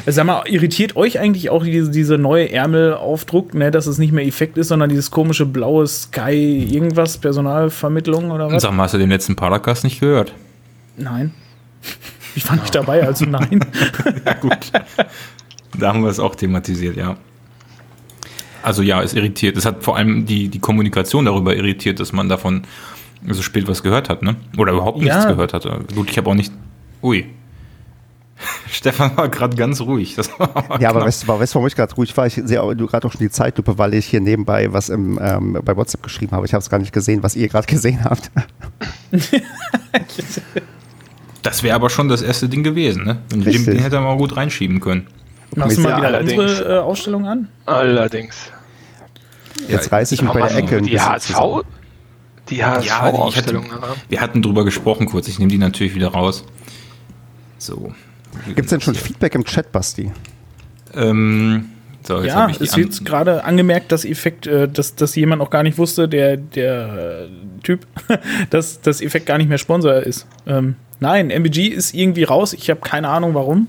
Sag 0.06 0.26
mal, 0.26 0.42
irritiert 0.46 0.96
euch 0.96 1.18
eigentlich 1.20 1.48
auch 1.50 1.62
diese, 1.64 1.90
diese 1.90 2.18
neue 2.18 2.50
Ärmelaufdruck, 2.52 3.54
ne, 3.54 3.70
dass 3.70 3.86
es 3.86 3.98
nicht 3.98 4.12
mehr 4.12 4.26
Effekt 4.26 4.58
ist, 4.58 4.68
sondern 4.68 4.88
dieses 4.90 5.10
komische 5.12 5.46
blaue 5.46 5.86
Sky 5.86 6.66
irgendwas, 6.70 7.18
Personalvermittlung 7.18 8.30
oder 8.30 8.50
was? 8.50 8.62
Sag 8.62 8.72
mal, 8.72 8.82
hast 8.84 8.94
du 8.94 8.98
den 8.98 9.10
letzten 9.10 9.36
Paracast 9.36 9.84
nicht 9.84 10.00
gehört? 10.00 10.32
Nein. 10.96 11.32
Ich 12.34 12.48
war 12.48 12.56
nicht 12.56 12.74
dabei, 12.74 13.04
also 13.06 13.24
nein. 13.26 13.60
Ja, 14.26 14.32
gut. 14.34 14.58
Da 15.78 15.88
haben 15.88 16.02
wir 16.02 16.10
es 16.10 16.18
auch 16.20 16.34
thematisiert, 16.34 16.96
ja. 16.96 17.16
Also 18.62 18.82
ja, 18.82 19.02
es 19.02 19.14
irritiert. 19.14 19.56
Es 19.56 19.64
hat 19.64 19.84
vor 19.84 19.96
allem 19.96 20.26
die, 20.26 20.48
die 20.48 20.58
Kommunikation 20.58 21.24
darüber 21.24 21.54
irritiert, 21.54 22.00
dass 22.00 22.12
man 22.12 22.28
davon 22.28 22.62
so 23.28 23.42
spät 23.42 23.68
was 23.68 23.82
gehört 23.82 24.08
hat, 24.08 24.22
ne? 24.22 24.36
Oder 24.58 24.72
überhaupt 24.72 24.98
nichts 24.98 25.14
Ja. 25.14 25.30
gehört 25.30 25.52
hatte. 25.52 25.84
Gut, 25.94 26.10
ich 26.10 26.18
habe 26.18 26.28
auch 26.30 26.34
nicht. 26.34 26.52
Ui. 27.02 27.26
Stefan 28.70 29.16
war 29.16 29.28
gerade 29.30 29.56
ganz 29.56 29.80
ruhig. 29.80 30.14
Das 30.16 30.28
war 30.38 30.78
Ja, 30.80 30.90
aber 30.90 31.02
weißt, 31.02 31.22
du, 31.22 31.28
weißt 31.28 31.54
du, 31.54 31.56
warum 31.56 31.68
ich 31.68 31.74
gerade 31.76 31.94
ruhig 31.94 32.14
war? 32.16 32.26
Ich 32.26 32.34
sehe 32.34 32.60
auch- 32.62 32.74
du 32.74 32.86
gerade 32.86 33.06
auch 33.06 33.12
schon 33.12 33.20
die 33.20 33.30
Zeitlupe, 33.30 33.78
weil 33.78 33.94
ich 33.94 34.06
hier 34.06 34.20
nebenbei 34.20 34.72
was 34.72 34.88
im, 34.90 35.18
ähm, 35.22 35.58
bei 35.64 35.76
WhatsApp 35.76 36.02
geschrieben 36.02 36.32
habe. 36.32 36.44
Ich 36.46 36.52
habe 36.52 36.60
es 36.60 36.68
gar 36.68 36.78
nicht 36.78 36.92
gesehen, 36.92 37.22
was 37.22 37.34
ihr 37.36 37.48
gerade 37.48 37.66
gesehen 37.66 38.04
habt. 38.04 38.30
das 41.42 41.62
wäre 41.62 41.74
aber 41.76 41.88
schon 41.90 42.08
das 42.08 42.22
erste 42.22 42.48
Ding 42.48 42.62
gewesen, 42.62 43.04
ne? 43.04 43.18
Den, 43.30 43.42
den 43.44 43.78
hätte 43.78 43.96
er 43.96 44.02
mal 44.02 44.16
gut 44.16 44.36
reinschieben 44.36 44.80
können. 44.80 45.06
Machst 45.56 45.76
du 45.78 45.80
mal 45.82 45.90
Ja, 45.90 45.96
wieder 45.98 46.06
allerdings. 46.08 46.38
unsere 46.42 46.76
äh, 46.76 46.78
Ausstellung 46.80 47.26
an? 47.26 47.48
Allerdings. 47.66 48.50
Jetzt 49.68 49.90
reiße 49.90 50.14
ich 50.14 50.22
mich 50.22 50.30
bei 50.30 50.40
der 50.46 50.56
Ecke 50.56 50.76
ein 50.76 50.84
die 50.84 50.90
bisschen 50.90 51.08
HSV, 51.08 51.26
zusammen. 51.28 51.62
die 52.50 52.56
Ja, 52.56 52.66
hatte, 52.72 52.90
HSV-Ausstellung. 53.00 53.64
wir 54.08 54.20
hatten 54.20 54.42
drüber 54.42 54.64
gesprochen 54.64 55.06
kurz. 55.06 55.28
Ich 55.28 55.38
nehme 55.38 55.50
die 55.50 55.58
natürlich 55.58 55.94
wieder 55.94 56.08
raus. 56.08 56.44
So. 57.58 57.92
Gibt 58.46 58.60
es 58.60 58.66
denn 58.70 58.80
schon 58.82 58.94
Feedback 58.94 59.34
im 59.34 59.44
Chat, 59.44 59.72
Basti? 59.72 60.12
Ähm, 60.94 61.70
so, 62.02 62.18
jetzt 62.22 62.26
Ja, 62.26 62.48
es 62.50 62.76
wird 62.76 62.98
an- 62.98 63.04
gerade 63.04 63.44
angemerkt, 63.44 63.90
dass 63.92 64.04
Effekt, 64.04 64.46
äh, 64.46 64.68
dass, 64.68 64.94
dass 64.94 65.14
jemand 65.16 65.40
auch 65.42 65.50
gar 65.50 65.62
nicht 65.62 65.78
wusste, 65.78 66.06
der, 66.08 66.36
der 66.36 67.28
äh, 67.28 67.62
Typ, 67.62 67.86
dass 68.50 68.80
das 68.82 69.00
Effekt 69.00 69.24
gar 69.26 69.38
nicht 69.38 69.48
mehr 69.48 69.58
Sponsor 69.58 69.94
ist. 69.94 70.26
Ähm, 70.46 70.76
nein, 71.00 71.30
MBG 71.30 71.68
ist 71.68 71.94
irgendwie 71.94 72.24
raus. 72.24 72.52
Ich 72.52 72.68
habe 72.68 72.80
keine 72.80 73.08
Ahnung 73.08 73.34
warum. 73.34 73.68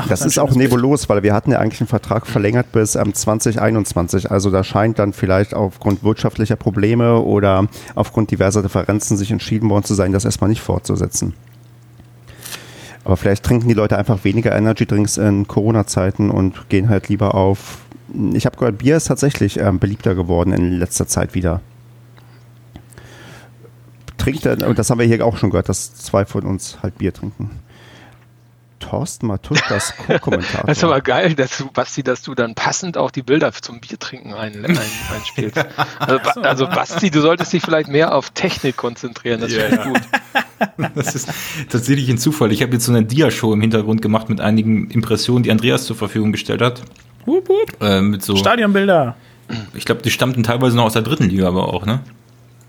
Ach, 0.00 0.08
Das 0.08 0.24
ist 0.24 0.38
auch 0.38 0.54
nebulos, 0.54 1.08
weil 1.08 1.22
wir 1.22 1.34
hatten 1.34 1.50
ja 1.50 1.58
eigentlich 1.58 1.80
einen 1.80 1.88
Vertrag 1.88 2.26
verlängert 2.26 2.72
bis 2.72 2.94
ähm, 2.94 3.12
2021. 3.12 4.30
Also 4.30 4.50
da 4.50 4.64
scheint 4.64 4.98
dann 4.98 5.12
vielleicht 5.12 5.52
aufgrund 5.52 6.02
wirtschaftlicher 6.02 6.56
Probleme 6.56 7.20
oder 7.20 7.68
aufgrund 7.94 8.30
diverser 8.30 8.62
Differenzen 8.62 9.18
sich 9.18 9.30
entschieden 9.30 9.68
worden 9.68 9.84
zu 9.84 9.94
sein, 9.94 10.12
das 10.12 10.24
erstmal 10.24 10.48
nicht 10.48 10.62
fortzusetzen. 10.62 11.34
Aber 13.04 13.16
vielleicht 13.16 13.44
trinken 13.44 13.68
die 13.68 13.74
Leute 13.74 13.98
einfach 13.98 14.24
weniger 14.24 14.56
Energy 14.56 14.86
Drinks 14.86 15.18
in 15.18 15.46
Corona-Zeiten 15.46 16.30
und 16.30 16.68
gehen 16.70 16.88
halt 16.88 17.08
lieber 17.08 17.34
auf. 17.34 17.78
Ich 18.32 18.46
habe 18.46 18.56
gehört, 18.56 18.78
Bier 18.78 18.96
ist 18.96 19.04
tatsächlich 19.04 19.58
ähm, 19.58 19.78
beliebter 19.78 20.14
geworden 20.14 20.52
in 20.52 20.78
letzter 20.78 21.06
Zeit 21.06 21.34
wieder. 21.34 21.60
Trinkt 24.16 24.46
und 24.46 24.78
das 24.78 24.90
haben 24.90 24.98
wir 24.98 25.06
hier 25.06 25.24
auch 25.24 25.36
schon 25.36 25.50
gehört, 25.50 25.68
dass 25.68 25.94
zwei 25.94 26.24
von 26.24 26.44
uns 26.44 26.78
halt 26.82 26.98
Bier 26.98 27.12
trinken. 27.12 27.50
Thorsten 28.80 29.26
Matuschkas 29.26 29.94
Co-Kommentator. 30.06 30.66
Das 30.66 30.78
ist 30.78 30.84
aber 30.84 31.00
geil, 31.00 31.34
dass 31.34 31.56
du, 31.56 31.70
Basti, 31.70 32.02
dass 32.02 32.22
du 32.22 32.34
dann 32.34 32.54
passend 32.54 32.96
auch 32.96 33.10
die 33.10 33.22
Bilder 33.22 33.52
zum 33.52 33.80
Biertrinken 33.80 34.34
ein, 34.34 34.64
ein, 34.64 34.78
einspielst. 35.14 35.64
Also, 35.98 36.40
also 36.40 36.66
Basti, 36.66 37.10
du 37.10 37.20
solltest 37.20 37.52
dich 37.52 37.62
vielleicht 37.62 37.88
mehr 37.88 38.14
auf 38.14 38.30
Technik 38.30 38.76
konzentrieren. 38.76 39.40
Das 39.40 39.52
ich 39.52 39.58
ja. 39.58 39.84
gut. 39.84 40.00
Das 40.94 41.14
ist 41.14 41.30
tatsächlich 41.70 42.10
ein 42.10 42.18
Zufall. 42.18 42.52
Ich 42.52 42.62
habe 42.62 42.72
jetzt 42.72 42.84
so 42.84 42.92
eine 42.92 43.02
Dia-Show 43.02 43.54
im 43.54 43.62
Hintergrund 43.62 44.02
gemacht 44.02 44.28
mit 44.28 44.42
einigen 44.42 44.90
Impressionen, 44.90 45.42
die 45.42 45.50
Andreas 45.50 45.86
zur 45.86 45.96
Verfügung 45.96 46.32
gestellt 46.32 46.60
hat. 46.60 46.82
Hup, 47.26 47.48
hup. 47.48 47.82
Äh, 47.82 48.02
mit 48.02 48.22
so, 48.22 48.36
Stadionbilder. 48.36 49.16
ich 49.72 49.86
glaube, 49.86 50.02
die 50.02 50.10
stammten 50.10 50.42
teilweise 50.42 50.76
noch 50.76 50.84
aus 50.84 50.92
der 50.92 51.02
dritten 51.02 51.24
Liga, 51.24 51.48
aber 51.48 51.72
auch, 51.72 51.86
ne? 51.86 52.00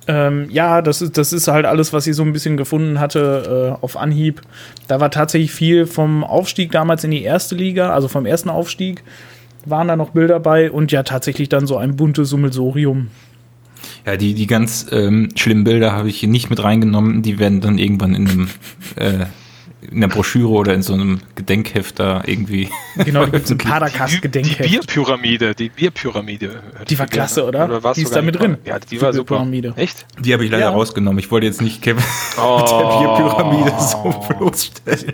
Ähm, 0.08 0.48
ja, 0.50 0.82
das 0.82 1.02
ist, 1.02 1.18
das 1.18 1.32
ist 1.32 1.48
halt 1.48 1.66
alles, 1.66 1.94
was 1.94 2.08
ich 2.08 2.16
so 2.16 2.24
ein 2.24 2.34
bisschen 2.34 2.58
gefunden 2.58 3.00
hatte 3.00 3.78
äh, 3.80 3.84
auf 3.84 3.98
Anhieb. 3.98 4.42
Da 4.88 5.00
war 5.00 5.12
tatsächlich 5.12 5.52
viel 5.52 5.86
vom 5.86 6.24
Aufstieg 6.24 6.72
damals 6.72 7.04
in 7.04 7.12
die 7.12 7.24
erste 7.24 7.56
Liga, 7.56 7.94
also 7.94 8.08
vom 8.08 8.26
ersten 8.26 8.50
Aufstieg, 8.50 9.04
waren 9.66 9.88
da 9.88 9.96
noch 9.96 10.10
Bilder 10.10 10.40
bei 10.40 10.72
und 10.72 10.92
ja, 10.92 11.04
tatsächlich 11.04 11.50
dann 11.50 11.68
so 11.68 11.78
ein 11.78 11.96
buntes 11.96 12.30
Summelsorium. 12.30 13.10
Ja, 14.06 14.18
die, 14.18 14.34
die 14.34 14.48
ganz 14.48 14.88
ähm, 14.92 15.30
schlimmen 15.36 15.64
Bilder 15.64 15.92
habe 15.92 16.10
ich 16.10 16.20
hier 16.20 16.30
nicht 16.30 16.50
mit 16.50 16.64
reingenommen. 16.64 17.22
Die 17.22 17.38
werden 17.38 17.62
dann 17.62 17.78
irgendwann 17.78 18.16
in 18.16 18.28
einem 18.28 18.50
äh, 18.96 19.26
in 19.90 20.02
der 20.02 20.08
Broschüre 20.10 20.50
oder 20.50 20.74
in 20.74 20.82
so 20.84 20.94
einem 20.94 21.22
Gedenkheft 21.36 22.00
da 22.00 22.22
irgendwie. 22.26 22.70
Genau, 23.04 23.22
da 23.26 23.32
gibt 23.32 23.46
es 23.46 23.52
ein 23.52 23.58
Die, 23.58 23.66
Padercast-Gedenkheft. 23.66 24.70
Bierpyramide, 24.70 25.56
die 25.56 25.70
Bierpyramide. 25.70 26.62
Die 26.90 27.00
war 27.00 27.08
klasse, 27.08 27.46
oder? 27.46 27.82
warst 27.84 27.98
Die 27.98 28.04
du 28.04 28.08
ist 28.10 28.16
da 28.16 28.22
mit 28.22 28.40
drin. 28.40 28.58
Ja, 28.64 28.80
die, 28.80 28.88
Die 28.88 29.02
war 29.02 29.12
super. 29.14 29.46
Echt? 29.78 30.06
Die 30.20 30.34
habe 30.34 30.46
ich 30.46 30.52
leider 30.52 30.66
Ja. 30.66 30.70
rausgenommen. 30.72 31.18
Ich 31.20 31.32
wollte 31.32 31.48
jetzt 31.48 31.62
nicht 31.62 31.82
Kevin 31.82 32.04
Oh. 32.38 32.58
mit 32.60 32.70
der 32.70 32.78
Bierpyramide 32.78 33.74
so 33.80 34.24
bloßstellen. 34.38 35.14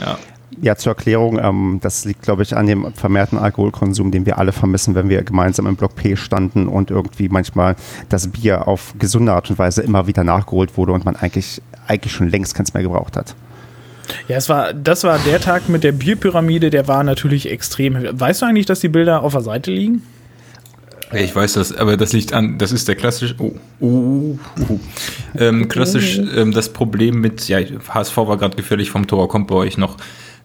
Ja. 0.00 0.18
Ja, 0.62 0.76
zur 0.76 0.90
Erklärung, 0.92 1.38
ähm, 1.42 1.78
das 1.80 2.04
liegt, 2.04 2.22
glaube 2.22 2.42
ich, 2.42 2.54
an 2.54 2.66
dem 2.66 2.92
vermehrten 2.92 3.38
Alkoholkonsum, 3.38 4.10
den 4.10 4.26
wir 4.26 4.36
alle 4.36 4.52
vermissen, 4.52 4.94
wenn 4.94 5.08
wir 5.08 5.22
gemeinsam 5.22 5.66
im 5.66 5.76
Block 5.76 5.94
P 5.94 6.16
standen 6.16 6.66
und 6.68 6.90
irgendwie 6.90 7.28
manchmal 7.30 7.76
das 8.10 8.28
Bier 8.28 8.68
auf 8.68 8.92
gesunde 8.98 9.32
Art 9.32 9.48
und 9.48 9.58
Weise 9.58 9.80
immer 9.82 10.06
wieder 10.06 10.22
nachgeholt 10.24 10.76
wurde 10.76 10.92
und 10.92 11.04
man 11.06 11.16
eigentlich, 11.16 11.62
eigentlich 11.90 12.12
schon 12.12 12.30
längst 12.30 12.54
keins 12.54 12.72
mehr 12.72 12.82
gebraucht 12.82 13.16
hat. 13.16 13.34
Ja, 14.28 14.36
es 14.36 14.48
war, 14.48 14.72
das 14.72 15.04
war 15.04 15.18
der 15.18 15.40
Tag 15.40 15.68
mit 15.68 15.84
der 15.84 15.92
Bierpyramide, 15.92 16.70
der 16.70 16.88
war 16.88 17.04
natürlich 17.04 17.50
extrem. 17.50 17.96
Weißt 18.12 18.42
du 18.42 18.46
eigentlich, 18.46 18.66
dass 18.66 18.80
die 18.80 18.88
Bilder 18.88 19.22
auf 19.22 19.32
der 19.32 19.42
Seite 19.42 19.70
liegen? 19.70 20.02
Ich 21.12 21.34
weiß 21.34 21.54
das, 21.54 21.76
aber 21.76 21.96
das 21.96 22.12
liegt 22.12 22.32
an, 22.32 22.58
das 22.58 22.70
ist 22.70 22.86
der 22.86 22.94
klassische, 22.94 23.34
oh, 23.38 23.52
oh, 23.80 24.38
oh. 24.68 24.78
Ähm, 25.36 25.68
klassisch 25.68 26.18
ähm, 26.18 26.52
das 26.52 26.68
Problem 26.72 27.20
mit, 27.20 27.48
ja, 27.48 27.58
HSV 27.58 28.16
war 28.16 28.38
gerade 28.38 28.56
gefährlich 28.56 28.90
vom 28.90 29.08
Tor, 29.08 29.28
kommt 29.28 29.48
bei 29.48 29.56
euch 29.56 29.76
noch. 29.76 29.96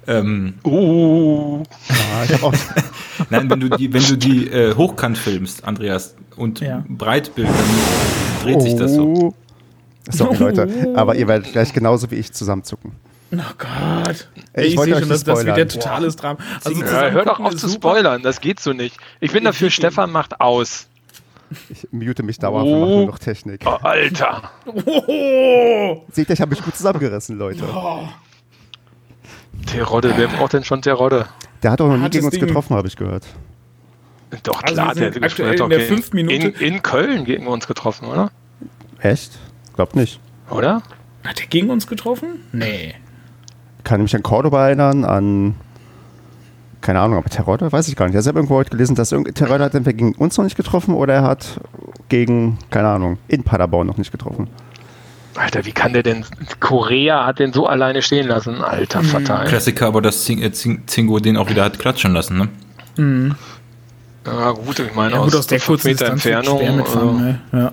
Ähm, 0.07 0.55
Uh, 0.63 1.63
Ja, 1.87 2.23
ich 2.25 2.33
habe 2.33 2.43
auch, 2.47 2.53
Nein, 3.29 3.49
wenn 3.49 3.59
du 3.59 3.69
die, 3.69 3.93
wenn 3.93 4.03
du 4.03 4.17
die 4.17 4.47
äh, 4.47 4.75
hochkant 4.75 5.19
filmst, 5.19 5.63
Andreas, 5.65 6.15
und 6.35 6.61
ja. 6.61 6.83
Breitbild, 6.89 7.47
dann 7.47 8.43
dreht 8.43 8.57
oh. 8.57 8.61
sich 8.61 8.75
das 8.75 8.95
so. 8.95 9.35
Sorry, 10.09 10.37
Leute, 10.37 10.93
aber 10.95 11.15
ihr 11.15 11.27
werdet 11.27 11.51
gleich 11.51 11.73
genauso 11.73 12.11
wie 12.11 12.15
ich 12.15 12.31
zusammenzucken. 12.31 12.93
Oh 13.33 13.37
Gott. 13.57 14.29
Ich, 14.55 14.73
ich 14.73 14.79
sehe 14.79 14.99
schon, 14.99 15.09
dass 15.09 15.23
das 15.23 15.45
wieder 15.45 15.67
totales 15.67 16.15
Drama. 16.15 16.39
Also 16.63 16.81
ja, 16.81 17.09
hör 17.09 17.25
doch 17.25 17.39
auf 17.39 17.55
zu 17.55 17.67
spoilern, 17.69 18.21
das 18.21 18.39
geht 18.39 18.59
so 18.59 18.73
nicht. 18.73 18.97
Ich 19.19 19.31
bin 19.31 19.43
dafür, 19.43 19.69
Stefan 19.71 20.11
macht 20.11 20.39
aus. 20.39 20.87
Ich 21.69 21.87
mute 21.91 22.23
mich 22.23 22.39
dauernd 22.39 22.67
oh. 22.67 22.85
nur 22.85 23.05
noch 23.07 23.19
Technik. 23.19 23.61
Oh, 23.65 23.77
Alter. 23.81 24.51
Oh. 24.65 26.03
Seht 26.11 26.29
ihr, 26.29 26.33
ich 26.33 26.41
habe 26.41 26.51
mich 26.51 26.63
gut 26.63 26.75
zusammengerissen, 26.75 27.37
Leute. 27.37 27.63
Oh. 27.71 28.07
Terodde, 29.67 30.13
wer 30.17 30.27
braucht 30.27 30.53
denn 30.53 30.63
schon 30.63 30.81
Terodde? 30.81 31.27
Der 31.63 31.71
hat 31.71 31.79
doch 31.79 31.87
noch 31.87 31.97
nie 31.97 32.09
gegen 32.09 32.25
uns 32.25 32.35
Ding. 32.35 32.45
getroffen, 32.45 32.75
habe 32.75 32.87
ich 32.87 32.95
gehört. 32.95 33.25
Doch, 34.43 34.61
also 34.61 34.73
klar, 34.73 34.95
der 34.95 35.07
hat 35.07 35.23
aktuell 35.23 35.59
in 35.59 35.69
der 35.69 35.81
fünf 35.81 36.13
Minute. 36.13 36.35
In, 36.35 36.53
in, 36.53 36.81
Köln 36.81 37.25
gegen 37.25 37.47
uns 37.47 37.67
getroffen, 37.67 38.07
oder? 38.07 38.31
Echt? 38.99 39.37
Glaub 39.75 39.95
nicht. 39.95 40.19
Oder? 40.49 40.81
Hat 41.23 41.41
er 41.41 41.47
gegen 41.47 41.69
uns 41.69 41.87
getroffen? 41.87 42.39
Nee. 42.51 42.95
Kann 43.83 43.99
ich 43.99 44.03
mich 44.03 44.15
an 44.15 44.23
Cordoba 44.23 44.67
erinnern, 44.67 45.05
an 45.05 45.55
keine 46.85 46.99
Ahnung, 46.99 47.17
aber 47.17 47.29
Terodde, 47.31 47.71
weiß 47.71 47.87
ich 47.87 47.95
gar 47.95 48.05
nicht. 48.05 48.15
Ich 48.15 48.27
habe 48.27 48.37
irgendwo 48.37 48.57
heute 48.57 48.69
gelesen, 48.69 48.93
dass 48.93 49.09
Terodde 49.09 49.63
hat 49.63 49.73
entweder 49.73 49.97
gegen 49.97 50.13
uns 50.13 50.37
noch 50.37 50.43
nicht 50.43 50.55
getroffen 50.55 50.93
oder 50.93 51.15
er 51.15 51.23
hat 51.23 51.59
gegen, 52.09 52.59
keine 52.69 52.89
Ahnung, 52.89 53.17
in 53.27 53.43
Paderborn 53.43 53.87
noch 53.87 53.97
nicht 53.97 54.11
getroffen. 54.11 54.47
Alter, 55.33 55.65
wie 55.65 55.71
kann 55.71 55.93
der 55.93 56.03
denn, 56.03 56.23
Korea 56.59 57.25
hat 57.25 57.39
den 57.39 57.53
so 57.53 57.65
alleine 57.65 58.03
stehen 58.03 58.27
lassen, 58.27 58.61
alter 58.61 59.01
mhm. 59.01 59.07
Fatal. 59.07 59.47
Klassiker, 59.47 59.87
aber 59.87 60.03
dass 60.03 60.29
äh, 60.29 60.51
Zingo 60.51 61.19
den 61.19 61.37
auch 61.37 61.49
wieder 61.49 61.63
hat 61.63 61.79
klatschen 61.79 62.13
lassen, 62.13 62.37
ne? 62.37 62.49
Mhm. 62.97 63.35
Ja 64.27 64.51
gut, 64.51 64.77
ich 64.77 64.93
meine, 64.93 65.15
ja, 65.15 65.21
gut, 65.21 65.29
aus, 65.29 65.39
aus 65.39 65.47
der 65.47 65.59
kurzen 65.59 65.87
Meter 65.87 66.05
Entfernung, 66.05 66.61
also, 66.81 67.11
ne? 67.13 67.41
ja. 67.51 67.71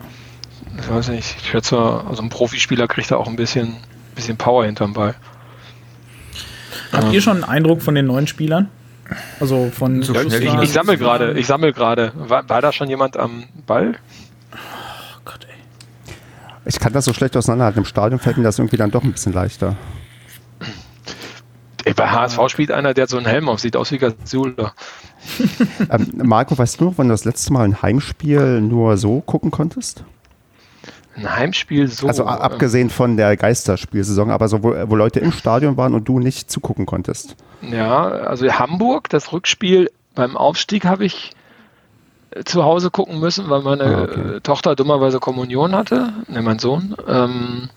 Ich 0.79 0.91
weiß 0.91 1.09
nicht, 1.09 1.37
ich 1.38 1.50
schätze, 1.50 1.76
also 1.79 2.23
ein 2.23 2.29
Profispieler 2.29 2.88
kriegt 2.88 3.11
da 3.11 3.17
auch 3.17 3.29
ein 3.29 3.37
bisschen, 3.37 3.76
bisschen 4.14 4.37
Power 4.37 4.64
hinterm 4.64 4.93
Ball. 4.93 5.14
Habt 6.93 7.05
ja. 7.05 7.11
ihr 7.11 7.23
schon 7.23 7.35
einen 7.35 7.45
Eindruck 7.45 7.83
von 7.83 7.95
den 7.95 8.07
neuen 8.07 8.26
Spielern? 8.26 8.69
Also 9.41 9.71
von 9.71 10.02
so 10.02 10.14
ich, 10.14 10.33
ich, 10.33 10.55
ich 10.55 10.73
sammle 10.73 10.97
gerade, 10.97 11.33
ich 11.38 11.47
sammle 11.47 11.73
gerade. 11.73 12.12
War, 12.14 12.49
war, 12.49 12.62
da 12.62 12.73
schon 12.73 12.88
jemand 12.88 13.17
am 13.17 13.45
Ball? 13.67 13.95
Oh 14.52 15.21
Gott, 15.25 15.47
ey. 15.49 16.12
Ich 16.64 16.79
kann 16.79 16.93
das 16.93 17.05
so 17.05 17.12
schlecht 17.12 17.37
auseinanderhalten. 17.37 17.81
Im 17.81 17.85
Stadion 17.85 18.19
fällt 18.19 18.38
mir 18.38 18.45
das 18.45 18.59
irgendwie 18.59 18.76
dann 18.76 18.91
doch 18.91 19.02
ein 19.02 19.12
bisschen 19.12 19.33
leichter. 19.33 19.76
Ey, 21.85 21.95
bei 21.95 22.09
HSV 22.09 22.38
spielt 22.47 22.71
einer, 22.71 22.95
der 22.95 23.02
hat 23.02 23.11
so 23.11 23.17
einen 23.17 23.26
Helm 23.26 23.49
auf, 23.49 23.61
sieht 23.61 23.76
aus 23.76 23.91
wie 23.91 23.99
Gazula. 23.99 24.73
ähm, 25.91 26.12
Marco, 26.23 26.57
weißt 26.57 26.81
du, 26.81 26.95
wann 26.97 27.09
du 27.09 27.14
das 27.14 27.25
letzte 27.25 27.52
Mal 27.52 27.64
ein 27.64 27.83
Heimspiel 27.83 28.61
nur 28.61 28.97
so 28.97 29.21
gucken 29.21 29.50
konntest? 29.50 30.05
Ein 31.14 31.37
Heimspiel 31.37 31.88
so. 31.88 32.07
Also 32.07 32.25
abgesehen 32.25 32.88
von 32.88 33.16
der 33.16 33.37
Geisterspielsaison, 33.37 34.31
aber 34.31 34.49
so, 34.49 34.62
wo, 34.62 34.75
wo 34.87 34.97
Leute 34.97 35.21
im 35.21 35.33
Stadion 35.33 35.76
waren 35.76 35.95
und 35.95 36.09
du 36.09 36.19
nicht 36.19 36.50
zugucken 36.50 36.87
konntest. 36.87 37.37
Ja, 37.61 38.04
also 38.09 38.50
Hamburg, 38.50 39.09
das 39.11 39.33
Rückspiel 39.33 39.90
beim 40.14 40.37
Aufstieg 40.37 40.85
habe 40.85 41.04
ich 41.04 41.33
äh, 42.31 42.45
zu 42.45 42.64
Hause 42.64 42.90
gucken 42.90 43.21
müssen, 43.21 43.50
weil 43.50 43.62
meine 43.62 43.85
ah, 43.85 44.02
okay. 44.02 44.40
Tochter 44.42 44.75
dummerweise 44.75 45.21
Kommunion 45.21 45.75
hatte, 45.75 46.12
ne, 46.28 46.42
mein 46.42 46.59
Sohn. 46.59 46.97
Ähm, 47.07 47.69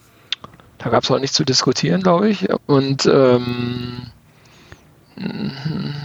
da 0.78 0.90
gab 0.90 1.04
es 1.04 1.12
auch 1.12 1.20
nichts 1.20 1.36
zu 1.36 1.44
diskutieren, 1.44 2.02
glaube 2.02 2.30
ich. 2.30 2.48
Und 2.68 3.06
ähm, 3.06 4.12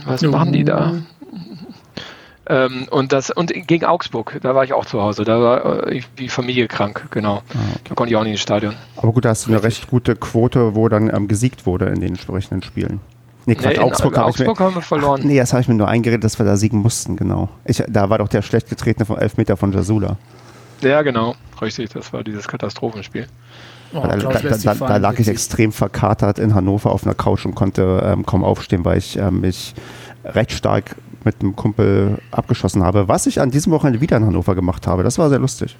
was 0.04 0.22
machen 0.22 0.52
die 0.52 0.64
da? 0.64 0.94
Ähm, 2.50 2.88
und 2.90 3.12
das 3.12 3.30
und 3.30 3.52
gegen 3.68 3.84
Augsburg, 3.84 4.40
da 4.42 4.56
war 4.56 4.64
ich 4.64 4.72
auch 4.72 4.84
zu 4.84 5.00
Hause. 5.00 5.22
Da 5.22 5.40
war 5.40 5.86
äh, 5.86 6.00
die 6.18 6.28
Familie 6.28 6.66
krank, 6.66 7.06
genau. 7.12 7.36
Ah, 7.36 7.58
okay. 7.70 7.80
Da 7.84 7.94
konnte 7.94 8.12
ich 8.12 8.16
auch 8.16 8.24
nicht 8.24 8.32
ins 8.32 8.40
Stadion. 8.40 8.74
Aber 8.96 9.12
gut, 9.12 9.24
da 9.24 9.28
hast 9.28 9.46
du 9.46 9.52
eine 9.52 9.62
recht 9.62 9.88
gute 9.88 10.16
Quote, 10.16 10.74
wo 10.74 10.88
dann 10.88 11.14
ähm, 11.14 11.28
gesiegt 11.28 11.64
wurde 11.64 11.86
in 11.86 12.00
den 12.00 12.10
entsprechenden 12.10 12.64
Spielen. 12.64 12.98
Nee, 13.46 13.54
Quatsch, 13.54 13.76
nee, 13.76 13.78
Augsburg, 13.78 14.18
hab 14.18 14.26
Augsburg 14.26 14.58
mir, 14.58 14.66
haben 14.66 14.74
wir 14.74 14.82
verloren. 14.82 15.20
Ach, 15.22 15.26
nee, 15.26 15.38
das 15.38 15.52
habe 15.52 15.62
ich 15.62 15.68
mir 15.68 15.74
nur 15.74 15.86
eingeredet, 15.86 16.24
dass 16.24 16.40
wir 16.40 16.44
da 16.44 16.56
siegen 16.56 16.80
mussten, 16.80 17.16
genau. 17.16 17.48
Ich, 17.64 17.82
da 17.88 18.10
war 18.10 18.18
doch 18.18 18.28
der 18.28 18.42
schlecht 18.42 18.68
getretene 18.68 19.06
von 19.06 19.18
Elfmeter 19.18 19.56
von 19.56 19.72
Jasula. 19.72 20.16
Ja, 20.80 21.02
genau. 21.02 21.36
Richtig, 21.62 21.90
das 21.90 22.12
war 22.12 22.24
dieses 22.24 22.48
Katastrophenspiel. 22.48 23.28
Oh, 23.92 24.02
da, 24.02 24.16
da, 24.16 24.40
da, 24.40 24.74
da, 24.74 24.96
lag 24.96 25.18
ich 25.18 25.28
extrem 25.28 25.72
verkatert 25.72 26.38
in 26.38 26.54
Hannover 26.54 26.90
auf 26.90 27.04
einer 27.04 27.14
Couch 27.14 27.44
und 27.44 27.54
konnte 27.54 28.02
ähm, 28.04 28.26
kaum 28.26 28.44
aufstehen, 28.44 28.84
weil 28.84 28.98
ich 28.98 29.16
ähm, 29.16 29.40
mich 29.40 29.74
recht 30.24 30.52
stark 30.52 30.96
mit 31.24 31.40
einem 31.40 31.56
Kumpel 31.56 32.18
abgeschossen 32.30 32.82
habe, 32.82 33.08
was 33.08 33.26
ich 33.26 33.40
an 33.40 33.50
diesem 33.50 33.72
Wochenende 33.72 34.00
wieder 34.00 34.16
in 34.16 34.24
Hannover 34.24 34.54
gemacht 34.54 34.86
habe. 34.86 35.02
Das 35.02 35.18
war 35.18 35.28
sehr 35.28 35.38
lustig. 35.38 35.76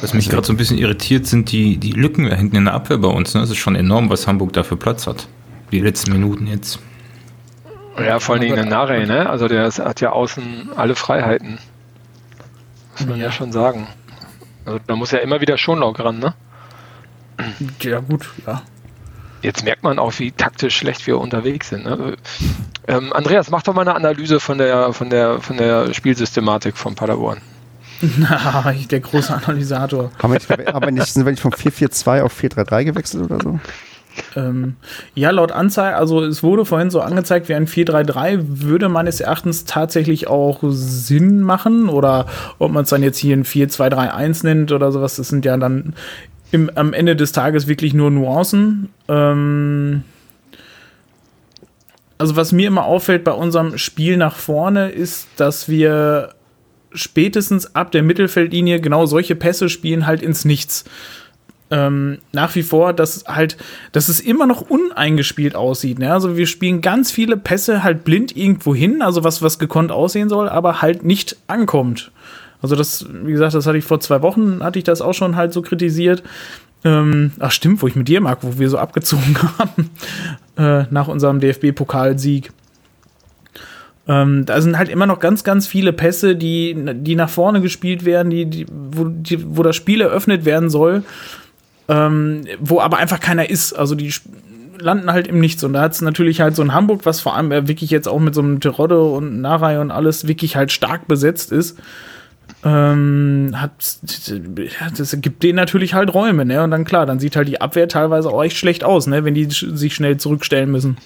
Was 0.00 0.14
mich 0.14 0.28
gerade 0.28 0.46
so 0.46 0.52
ein 0.52 0.56
bisschen 0.56 0.78
irritiert, 0.78 1.26
sind 1.26 1.52
die, 1.52 1.76
die 1.76 1.92
Lücken 1.92 2.28
da 2.28 2.36
hinten 2.36 2.56
in 2.56 2.64
der 2.64 2.74
Abwehr 2.74 2.98
bei 2.98 3.08
uns. 3.08 3.34
Ne? 3.34 3.40
Das 3.40 3.50
ist 3.50 3.58
schon 3.58 3.74
enorm, 3.74 4.08
was 4.08 4.26
Hamburg 4.26 4.52
da 4.52 4.62
für 4.62 4.76
Platz 4.76 5.06
hat. 5.06 5.28
Die 5.72 5.80
letzten 5.80 6.12
Minuten 6.12 6.46
jetzt. 6.46 6.80
Ja, 7.98 8.18
vor 8.18 8.34
allen 8.34 8.42
Dingen 8.42 8.54
der 8.54 8.66
Nare, 8.66 9.06
ne? 9.06 9.28
Also 9.28 9.46
der 9.46 9.68
hat 9.68 10.00
ja 10.00 10.10
außen 10.12 10.70
alle 10.76 10.94
Freiheiten. 10.94 11.58
Muss 12.92 13.06
man 13.06 13.18
ja, 13.18 13.26
ja 13.26 13.32
schon 13.32 13.52
sagen. 13.52 13.86
Also 14.64 14.80
da 14.86 14.96
muss 14.96 15.10
ja 15.10 15.18
immer 15.18 15.40
wieder 15.40 15.58
Schonlaug 15.58 15.98
ran, 16.00 16.18
ne? 16.18 16.34
Ja, 17.82 18.00
gut, 18.00 18.30
ja. 18.46 18.62
Jetzt 19.42 19.64
merkt 19.64 19.82
man 19.82 19.98
auch, 19.98 20.18
wie 20.18 20.32
taktisch 20.32 20.76
schlecht 20.76 21.06
wir 21.06 21.18
unterwegs 21.18 21.70
sind. 21.70 21.84
Ne? 21.84 22.16
Ähm, 22.88 23.12
Andreas, 23.12 23.50
mach 23.50 23.62
doch 23.62 23.74
mal 23.74 23.82
eine 23.82 23.94
Analyse 23.94 24.40
von 24.40 24.58
der, 24.58 24.92
von 24.92 25.10
der, 25.10 25.40
von 25.40 25.56
der 25.56 25.94
Spielsystematik 25.94 26.76
von 26.76 26.94
Paderborn. 26.94 27.40
Na, 28.18 28.74
der 28.90 29.00
große 29.00 29.34
Analysator. 29.34 30.10
Haben 30.22 30.32
wir, 30.32 30.90
nicht, 30.90 31.12
sind 31.12 31.24
wir 31.24 31.32
nicht 31.32 31.42
von 31.42 31.52
4-4-2 31.52 32.22
auf 32.22 32.38
4-3-3 32.38 32.84
gewechselt 32.84 33.24
oder 33.24 33.38
so? 33.42 33.60
Ähm, 34.36 34.76
ja, 35.14 35.30
laut 35.30 35.52
Anzeige, 35.52 35.96
also 35.96 36.22
es 36.24 36.42
wurde 36.42 36.64
vorhin 36.64 36.90
so 36.90 37.00
angezeigt, 37.00 37.48
wie 37.48 37.54
ein 37.54 37.66
4-3-3 37.66 38.38
würde 38.42 38.88
meines 38.88 39.20
Erachtens 39.20 39.64
tatsächlich 39.64 40.26
auch 40.28 40.60
Sinn 40.62 41.42
machen. 41.42 41.88
Oder 41.88 42.26
ob 42.58 42.72
man 42.72 42.84
es 42.84 42.90
dann 42.90 43.02
jetzt 43.02 43.18
hier 43.18 43.36
ein 43.36 43.44
4-2-3-1 43.44 44.44
nennt 44.44 44.72
oder 44.72 44.92
sowas, 44.92 45.16
das 45.16 45.28
sind 45.28 45.44
ja 45.44 45.56
dann 45.56 45.94
im, 46.50 46.70
am 46.74 46.92
Ende 46.92 47.16
des 47.16 47.32
Tages 47.32 47.66
wirklich 47.66 47.94
nur 47.94 48.10
Nuancen. 48.10 48.88
Ähm, 49.08 50.02
also 52.18 52.36
was 52.36 52.52
mir 52.52 52.68
immer 52.68 52.84
auffällt 52.84 53.24
bei 53.24 53.32
unserem 53.32 53.78
Spiel 53.78 54.16
nach 54.16 54.36
vorne 54.36 54.90
ist, 54.90 55.28
dass 55.36 55.68
wir 55.68 56.34
spätestens 56.92 57.74
ab 57.74 57.92
der 57.92 58.02
Mittelfeldlinie 58.02 58.80
genau 58.80 59.06
solche 59.06 59.34
Pässe 59.34 59.68
spielen 59.68 60.06
halt 60.06 60.22
ins 60.22 60.44
Nichts. 60.44 60.84
Ähm, 61.72 62.18
nach 62.32 62.56
wie 62.56 62.64
vor, 62.64 62.92
dass 62.92 63.24
halt, 63.28 63.56
dass 63.92 64.08
es 64.08 64.20
immer 64.20 64.46
noch 64.46 64.60
uneingespielt 64.60 65.54
aussieht. 65.54 66.00
Ne? 66.00 66.12
Also 66.12 66.36
wir 66.36 66.48
spielen 66.48 66.80
ganz 66.80 67.12
viele 67.12 67.36
Pässe 67.36 67.84
halt 67.84 68.02
blind 68.02 68.36
irgendwo 68.36 68.74
hin, 68.74 69.02
also 69.02 69.22
was, 69.22 69.40
was 69.40 69.60
gekonnt 69.60 69.92
aussehen 69.92 70.28
soll, 70.28 70.48
aber 70.48 70.82
halt 70.82 71.04
nicht 71.04 71.36
ankommt. 71.46 72.10
Also 72.62 72.76
das, 72.76 73.06
wie 73.24 73.32
gesagt, 73.32 73.54
das 73.54 73.66
hatte 73.66 73.78
ich 73.78 73.84
vor 73.84 74.00
zwei 74.00 74.22
Wochen, 74.22 74.62
hatte 74.62 74.78
ich 74.78 74.84
das 74.84 75.00
auch 75.00 75.14
schon 75.14 75.36
halt 75.36 75.52
so 75.52 75.62
kritisiert. 75.62 76.22
Ähm, 76.84 77.32
ach 77.38 77.50
stimmt, 77.50 77.82
wo 77.82 77.86
ich 77.86 77.96
mit 77.96 78.08
dir 78.08 78.20
mag, 78.20 78.38
wo 78.42 78.58
wir 78.58 78.70
so 78.70 78.78
abgezogen 78.78 79.36
haben 79.58 79.90
äh, 80.56 80.86
nach 80.90 81.08
unserem 81.08 81.40
DFB-Pokalsieg. 81.40 82.52
Ähm, 84.08 84.46
da 84.46 84.60
sind 84.60 84.78
halt 84.78 84.88
immer 84.88 85.06
noch 85.06 85.20
ganz, 85.20 85.44
ganz 85.44 85.66
viele 85.66 85.92
Pässe, 85.92 86.36
die, 86.36 86.74
die 86.94 87.16
nach 87.16 87.28
vorne 87.28 87.60
gespielt 87.60 88.04
werden, 88.04 88.30
die, 88.30 88.46
die, 88.46 88.66
wo, 88.68 89.04
die, 89.04 89.56
wo 89.56 89.62
das 89.62 89.76
Spiel 89.76 90.00
eröffnet 90.00 90.44
werden 90.44 90.70
soll, 90.70 91.04
ähm, 91.88 92.42
wo 92.60 92.80
aber 92.80 92.96
einfach 92.96 93.20
keiner 93.20 93.48
ist. 93.50 93.74
Also 93.74 93.94
die 93.94 94.12
landen 94.78 95.12
halt 95.12 95.28
im 95.28 95.38
Nichts. 95.38 95.62
Und 95.64 95.74
da 95.74 95.82
hat 95.82 95.92
es 95.92 96.00
natürlich 96.00 96.40
halt 96.40 96.56
so 96.56 96.62
ein 96.62 96.72
Hamburg, 96.72 97.04
was 97.04 97.20
vor 97.20 97.36
allem 97.36 97.50
wirklich 97.50 97.90
jetzt 97.90 98.08
auch 98.08 98.20
mit 98.20 98.34
so 98.34 98.40
einem 98.40 98.60
Terodde 98.60 99.02
und 99.02 99.42
Narei 99.42 99.80
und 99.80 99.90
alles 99.90 100.26
wirklich 100.26 100.56
halt 100.56 100.72
stark 100.72 101.06
besetzt 101.06 101.52
ist 101.52 101.78
ähm, 102.64 103.52
hat, 103.54 103.72
das 104.98 105.16
gibt 105.20 105.42
denen 105.42 105.56
natürlich 105.56 105.94
halt 105.94 106.12
Räume, 106.12 106.44
ne? 106.44 106.62
Und 106.62 106.70
dann 106.70 106.84
klar, 106.84 107.06
dann 107.06 107.18
sieht 107.18 107.36
halt 107.36 107.48
die 107.48 107.60
Abwehr 107.60 107.88
teilweise 107.88 108.28
auch 108.28 108.42
echt 108.42 108.56
schlecht 108.56 108.84
aus, 108.84 109.06
ne? 109.06 109.24
Wenn 109.24 109.34
die 109.34 109.46
sich 109.50 109.94
schnell 109.94 110.18
zurückstellen 110.18 110.70
müssen. 110.70 110.98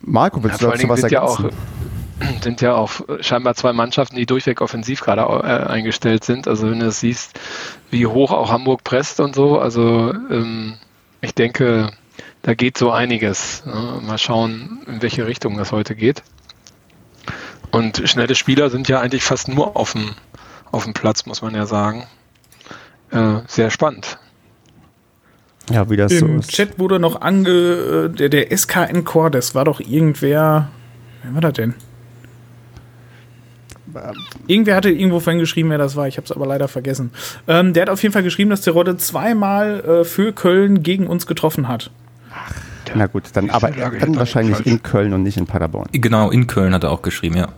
Marco, 0.00 0.42
willst 0.42 0.60
ja, 0.60 0.70
du 0.70 0.76
dazu 0.76 0.88
was 0.88 1.02
ergänzen? 1.02 1.12
Ja 1.14 1.22
auch, 1.22 2.42
sind 2.42 2.60
ja 2.60 2.74
auch 2.74 2.90
scheinbar 3.20 3.54
zwei 3.54 3.72
Mannschaften, 3.72 4.16
die 4.16 4.26
durchweg 4.26 4.60
offensiv 4.60 5.00
gerade 5.00 5.22
äh, 5.22 5.66
eingestellt 5.68 6.24
sind. 6.24 6.48
Also 6.48 6.70
wenn 6.70 6.80
du 6.80 6.90
siehst, 6.90 7.38
wie 7.90 8.06
hoch 8.06 8.32
auch 8.32 8.50
Hamburg 8.50 8.84
presst 8.84 9.20
und 9.20 9.34
so, 9.34 9.58
also 9.58 10.12
ähm, 10.30 10.74
ich 11.22 11.34
denke, 11.34 11.90
da 12.42 12.54
geht 12.54 12.78
so 12.78 12.90
einiges. 12.90 13.64
Ne? 13.64 14.00
Mal 14.06 14.18
schauen, 14.18 14.80
in 14.86 15.02
welche 15.02 15.26
Richtung 15.26 15.56
das 15.56 15.72
heute 15.72 15.94
geht. 15.94 16.22
Und 17.70 18.02
schnelle 18.08 18.34
Spieler 18.34 18.70
sind 18.70 18.88
ja 18.88 19.00
eigentlich 19.00 19.22
fast 19.22 19.48
nur 19.48 19.76
auf 19.76 19.92
dem, 19.92 20.10
auf 20.72 20.84
dem 20.84 20.92
Platz, 20.94 21.26
muss 21.26 21.42
man 21.42 21.54
ja 21.54 21.66
sagen. 21.66 22.04
Äh, 23.10 23.38
sehr 23.46 23.70
spannend. 23.70 24.18
Ja, 25.70 25.88
wie 25.88 25.96
das 25.96 26.12
Im 26.12 26.18
so 26.18 26.26
ist. 26.40 26.50
Chat 26.50 26.78
wurde 26.78 26.98
noch 26.98 27.20
ange. 27.20 27.48
äh, 27.48 28.08
Der, 28.08 28.28
der 28.28 28.56
SKN 28.56 29.04
Core, 29.04 29.30
das 29.30 29.54
war 29.54 29.64
doch 29.64 29.80
irgendwer. 29.80 30.68
Wer 31.22 31.34
war 31.34 31.40
das 31.40 31.52
denn? 31.52 31.74
Irgendwer 34.46 34.76
hatte 34.76 34.90
irgendwo 34.90 35.18
vorhin 35.20 35.40
geschrieben, 35.40 35.70
wer 35.70 35.78
das 35.78 35.96
war. 35.96 36.06
Ich 36.06 36.16
habe 36.16 36.24
es 36.24 36.30
aber 36.32 36.46
leider 36.46 36.68
vergessen. 36.68 37.10
Ähm, 37.48 37.72
der 37.72 37.82
hat 37.82 37.90
auf 37.90 38.02
jeden 38.02 38.12
Fall 38.12 38.22
geschrieben, 38.22 38.50
dass 38.50 38.60
Terodde 38.60 38.96
zweimal 38.96 39.80
äh, 39.80 40.04
für 40.04 40.32
Köln 40.32 40.82
gegen 40.82 41.06
uns 41.08 41.26
getroffen 41.26 41.66
hat. 41.66 41.90
Na 42.94 43.06
gut, 43.06 43.24
dann 43.34 43.50
aber 43.50 43.70
dann 43.70 44.16
wahrscheinlich 44.16 44.66
in 44.66 44.82
Köln 44.82 45.12
und 45.12 45.22
nicht 45.22 45.36
in 45.36 45.46
Paderborn. 45.46 45.88
Genau, 45.92 46.30
in 46.30 46.46
Köln 46.48 46.74
hat 46.74 46.82
er 46.84 46.90
auch 46.90 47.02
geschrieben, 47.02 47.36
ja. 47.36 47.48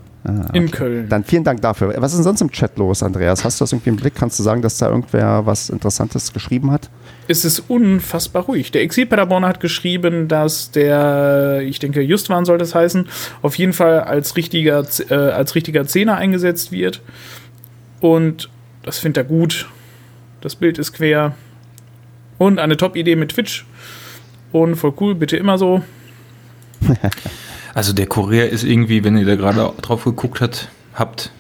In 0.52 0.71
Köln. 0.71 1.09
Dann 1.09 1.25
vielen 1.25 1.43
Dank 1.43 1.62
dafür. 1.62 1.95
Was 1.97 2.12
ist 2.12 2.19
denn 2.19 2.25
sonst 2.25 2.41
im 2.43 2.50
Chat 2.50 2.79
los, 2.79 3.02
Andreas? 3.02 3.45
Hast 3.45 3.61
du 3.61 3.64
das 3.64 3.73
irgendwie 3.73 3.91
im 3.91 3.97
Blick? 3.97 4.14
Kannst 4.14 4.38
du 4.38 4.45
sagen, 4.45 4.62
dass 4.62 4.79
da 4.79 4.88
irgendwer 4.88 5.45
was 5.47 5.69
Interessantes 5.69 6.33
geschrieben 6.33 6.71
hat? 6.71 6.91
es 7.29 7.45
ist 7.45 7.61
unfassbar 7.69 8.45
ruhig. 8.45 8.73
Der 8.73 8.83
Exil-Paderborner 8.83 9.49
hat 9.49 9.61
geschrieben, 9.61 10.29
dass 10.29 10.71
der, 10.71 11.62
ich 11.64 11.79
denke, 11.79 12.02
Justwan 12.02 12.45
soll 12.45 12.59
das 12.59 12.75
heißen, 12.75 13.09
auf 13.43 13.57
jeden 13.57 13.73
Fall 13.73 14.00
als 14.00 14.37
richtiger, 14.37 14.85
äh, 15.09 15.14
als 15.14 15.55
richtiger 15.55 15.87
Zehner 15.87 16.17
eingesetzt 16.17 16.73
wird. 16.73 17.00
Und 18.00 18.50
das 18.83 18.99
findet 18.99 19.19
er 19.19 19.25
gut. 19.25 19.69
Das 20.41 20.57
Bild 20.57 20.79
ist 20.79 20.93
quer. 20.93 21.35
Und 22.38 22.59
eine 22.59 22.76
Top-Idee 22.76 23.17
mit 23.17 23.31
Twitch. 23.31 23.64
Und 24.50 24.76
voll 24.76 24.95
cool, 25.00 25.14
bitte 25.14 25.37
immer 25.37 25.59
so. 25.59 25.83
Also 27.75 27.93
der 27.93 28.07
Kurier 28.07 28.49
ist 28.50 28.64
irgendwie, 28.64 29.05
wenn 29.05 29.17
ihr 29.17 29.25
da 29.25 29.37
gerade 29.37 29.73
drauf 29.81 30.05
geguckt 30.05 30.41
hat, 30.41 30.69
habt, 30.95 31.31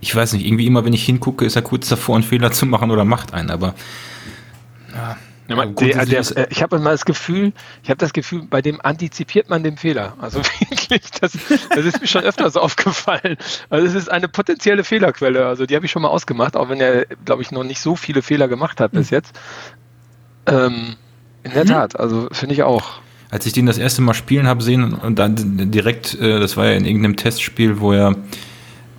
ich 0.00 0.14
weiß 0.14 0.32
nicht, 0.32 0.46
irgendwie 0.46 0.66
immer, 0.66 0.84
wenn 0.84 0.92
ich 0.92 1.04
hingucke, 1.04 1.44
ist 1.44 1.56
er 1.56 1.62
kurz 1.62 1.88
davor, 1.88 2.14
einen 2.14 2.24
Fehler 2.24 2.52
zu 2.52 2.66
machen 2.66 2.90
oder 2.90 3.04
macht 3.04 3.34
einen, 3.34 3.50
aber 3.50 3.74
Ja, 4.94 5.16
Aber 5.48 5.66
man, 5.66 5.74
der, 5.74 6.06
der, 6.06 6.20
äh, 6.36 6.46
ich 6.50 6.62
habe 6.62 6.76
immer 6.76 6.90
das 6.90 7.04
Gefühl, 7.04 7.52
ich 7.82 7.90
habe 7.90 7.98
das 7.98 8.12
Gefühl, 8.12 8.46
bei 8.48 8.62
dem 8.62 8.80
antizipiert 8.82 9.50
man 9.50 9.62
den 9.62 9.76
Fehler. 9.76 10.14
Also 10.20 10.38
wirklich, 10.60 11.10
das, 11.20 11.32
das 11.70 11.84
ist 11.84 12.00
mir 12.00 12.06
schon 12.06 12.22
öfters 12.22 12.56
aufgefallen. 12.58 13.36
Also 13.68 13.86
es 13.86 13.94
ist 13.94 14.10
eine 14.10 14.28
potenzielle 14.28 14.84
Fehlerquelle. 14.84 15.46
Also 15.46 15.66
die 15.66 15.74
habe 15.74 15.86
ich 15.86 15.92
schon 15.92 16.02
mal 16.02 16.08
ausgemacht, 16.08 16.56
auch 16.56 16.68
wenn 16.68 16.80
er, 16.80 17.06
glaube 17.24 17.42
ich, 17.42 17.50
noch 17.50 17.64
nicht 17.64 17.80
so 17.80 17.96
viele 17.96 18.22
Fehler 18.22 18.48
gemacht 18.48 18.80
hat 18.80 18.92
bis 18.92 19.10
jetzt. 19.10 19.38
Ähm, 20.46 20.96
in 21.42 21.52
der 21.52 21.64
Tat, 21.64 21.98
also 21.98 22.28
finde 22.32 22.54
ich 22.54 22.62
auch. 22.62 23.00
Als 23.30 23.46
ich 23.46 23.52
den 23.52 23.66
das 23.66 23.78
erste 23.78 24.02
Mal 24.02 24.14
spielen 24.14 24.46
habe 24.46 24.62
sehen 24.62 24.94
und 24.94 25.18
dann 25.18 25.70
direkt, 25.70 26.18
äh, 26.20 26.40
das 26.40 26.56
war 26.56 26.66
ja 26.66 26.72
in 26.72 26.84
irgendeinem 26.84 27.16
Testspiel, 27.16 27.80
wo 27.80 27.92
er 27.92 28.16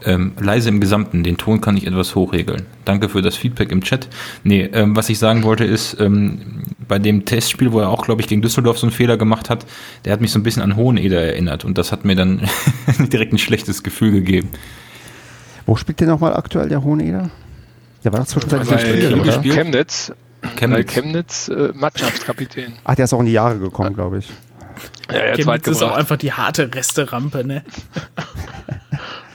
ähm, 0.06 0.34
leise 0.40 0.70
im 0.70 0.80
Gesamten, 0.80 1.24
den 1.24 1.38
Ton 1.38 1.62
kann 1.62 1.76
ich 1.76 1.86
etwas 1.86 2.16
hochregeln. 2.16 2.66
Danke 2.86 3.10
für 3.10 3.22
das 3.22 3.36
Feedback 3.36 3.72
im 3.72 3.82
Chat. 3.82 4.08
Nee, 4.44 4.70
ähm, 4.74 4.96
was 4.96 5.10
ich 5.10 5.20
sagen 5.20 5.44
wollte 5.44 5.66
ist, 5.66 6.00
ähm, 6.00 6.64
bei 6.88 7.00
dem 7.00 7.26
Testspiel, 7.26 7.72
wo 7.72 7.80
er 7.80 7.90
auch, 7.90 8.06
glaube 8.06 8.22
ich, 8.22 8.28
gegen 8.28 8.42
Düsseldorf 8.42 8.78
so 8.78 8.88
einen 8.88 8.94
Fehler 8.94 9.18
gemacht 9.18 9.50
hat, 9.50 9.66
der 10.06 10.14
hat 10.14 10.22
mich 10.22 10.32
so 10.32 10.40
ein 10.40 10.44
bisschen 10.44 10.64
an 10.64 10.76
Hoheneder 10.76 11.22
erinnert 11.22 11.66
und 11.66 11.78
das 11.78 11.92
hat 11.92 12.06
mir 12.06 12.16
dann 12.16 12.42
direkt 13.12 13.34
ein 13.34 13.38
schlechtes 13.38 13.84
Gefühl 13.84 14.12
gegeben. 14.12 14.50
Wo 15.66 15.76
spielt 15.76 16.00
der 16.00 16.08
nochmal 16.08 16.34
aktuell, 16.34 16.70
der 16.70 16.84
Hoheneder? 16.84 17.30
Der 18.04 18.14
war 18.14 18.22
doch 18.22 18.28
zwischenzeitlich 18.28 18.70
Bei 18.70 19.30
in 19.30 19.32
Spiel? 19.34 19.54
Chemnitz, 19.54 20.14
Chemnitz. 20.56 20.94
Chemnitz 20.94 21.48
äh, 21.50 21.72
Mannschaftskapitän. 21.74 22.74
Ach, 22.84 22.96
der 22.96 23.06
ist 23.06 23.14
auch 23.14 23.20
in 23.20 23.26
die 23.26 23.34
Jahre 23.34 23.60
gekommen, 23.60 23.94
glaube 23.94 24.20
ich. 24.20 24.30
Ja, 25.12 25.26
ja, 25.28 25.34
Chemnitz 25.36 25.68
ist 25.68 25.84
auch 25.84 25.96
einfach 25.96 26.18
die 26.18 26.34
harte 26.34 26.74
Resterampe, 26.74 27.46
ne? 27.46 27.64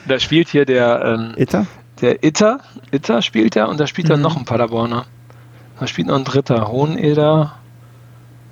Da 0.07 0.19
spielt 0.19 0.49
hier 0.49 0.65
der, 0.65 1.03
ähm, 1.03 1.33
Itter? 1.35 1.65
der 2.01 2.23
Itter, 2.23 2.59
Itter 2.91 3.23
spielt 3.23 3.55
er 3.55 3.69
und 3.69 3.79
da 3.79 3.87
spielt 3.87 4.09
dann 4.09 4.21
noch 4.21 4.37
ein 4.37 4.45
Paderborner. 4.45 5.05
Da 5.79 5.87
spielt 5.87 6.07
noch 6.07 6.15
ein 6.15 6.23
dritter, 6.23 6.67
Hoheneder. 6.67 7.55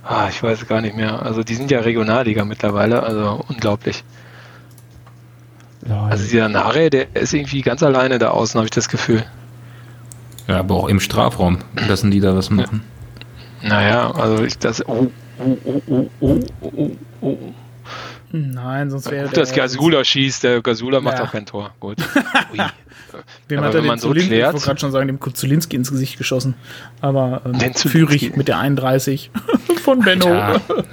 Ah, 0.03 0.27
ich 0.29 0.41
weiß 0.41 0.67
gar 0.67 0.81
nicht 0.81 0.95
mehr. 0.95 1.22
Also 1.22 1.43
die 1.43 1.55
sind 1.55 1.72
ja 1.72 1.79
Regionalliga 1.79 2.43
mittlerweile, 2.43 3.03
also 3.03 3.45
unglaublich. 3.48 4.03
Also 5.89 6.24
dieser 6.24 6.50
Nare, 6.50 6.89
der 6.89 7.15
ist 7.15 7.33
irgendwie 7.33 7.62
ganz 7.62 7.83
alleine 7.83 8.17
da 8.17 8.29
außen, 8.29 8.57
habe 8.57 8.65
ich 8.65 8.72
das 8.72 8.89
Gefühl. 8.89 9.24
Ja, 10.47 10.59
aber 10.59 10.75
auch 10.75 10.88
im 10.89 11.00
Strafraum 11.00 11.59
lassen 11.88 12.12
die 12.12 12.19
da 12.19 12.35
was 12.35 12.50
machen. 12.50 12.81
Naja, 13.62 14.12
also 14.12 14.43
ich 14.43 14.57
das. 14.57 14.85
Oh, 14.88 15.07
oh, 15.39 15.57
oh, 15.65 15.81
oh, 15.88 16.07
oh, 16.19 16.39
oh, 16.71 16.89
oh. 17.21 17.38
Nein, 18.35 18.89
sonst 18.89 19.09
wäre 19.12 19.27
Gut, 19.27 19.38
dass 19.38 19.53
Gasula 19.53 20.03
schießt, 20.03 20.43
der 20.43 20.62
Gasula 20.62 20.99
macht 21.01 21.19
Ja. 21.19 21.25
auch 21.25 21.32
kein 21.32 21.45
Tor. 21.45 21.71
Gut. 21.79 21.97
Ui. 22.51 22.58
Wem 23.47 23.60
Aber 23.60 23.67
hat 23.67 23.75
er 23.75 23.82
wenn 23.82 23.88
man 23.88 23.97
den 23.97 24.01
so 24.01 24.08
Zulin- 24.10 24.23
Ich 24.23 24.27
klärt- 24.27 24.53
wollte 24.53 24.65
gerade 24.65 24.79
schon 24.79 24.91
sagen, 24.91 25.08
dem 25.08 25.19
Zulinski 25.36 25.75
ins 25.75 25.91
Gesicht 25.91 26.17
geschossen. 26.17 26.56
Aber 26.99 27.43
ähm, 27.45 27.60
Den. 27.60 27.73
Führig 27.75 28.36
mit 28.36 28.47
der 28.47 28.58
31 28.58 29.29
von 29.84 29.99
Benno. 29.99 30.27
Ja. 30.29 30.60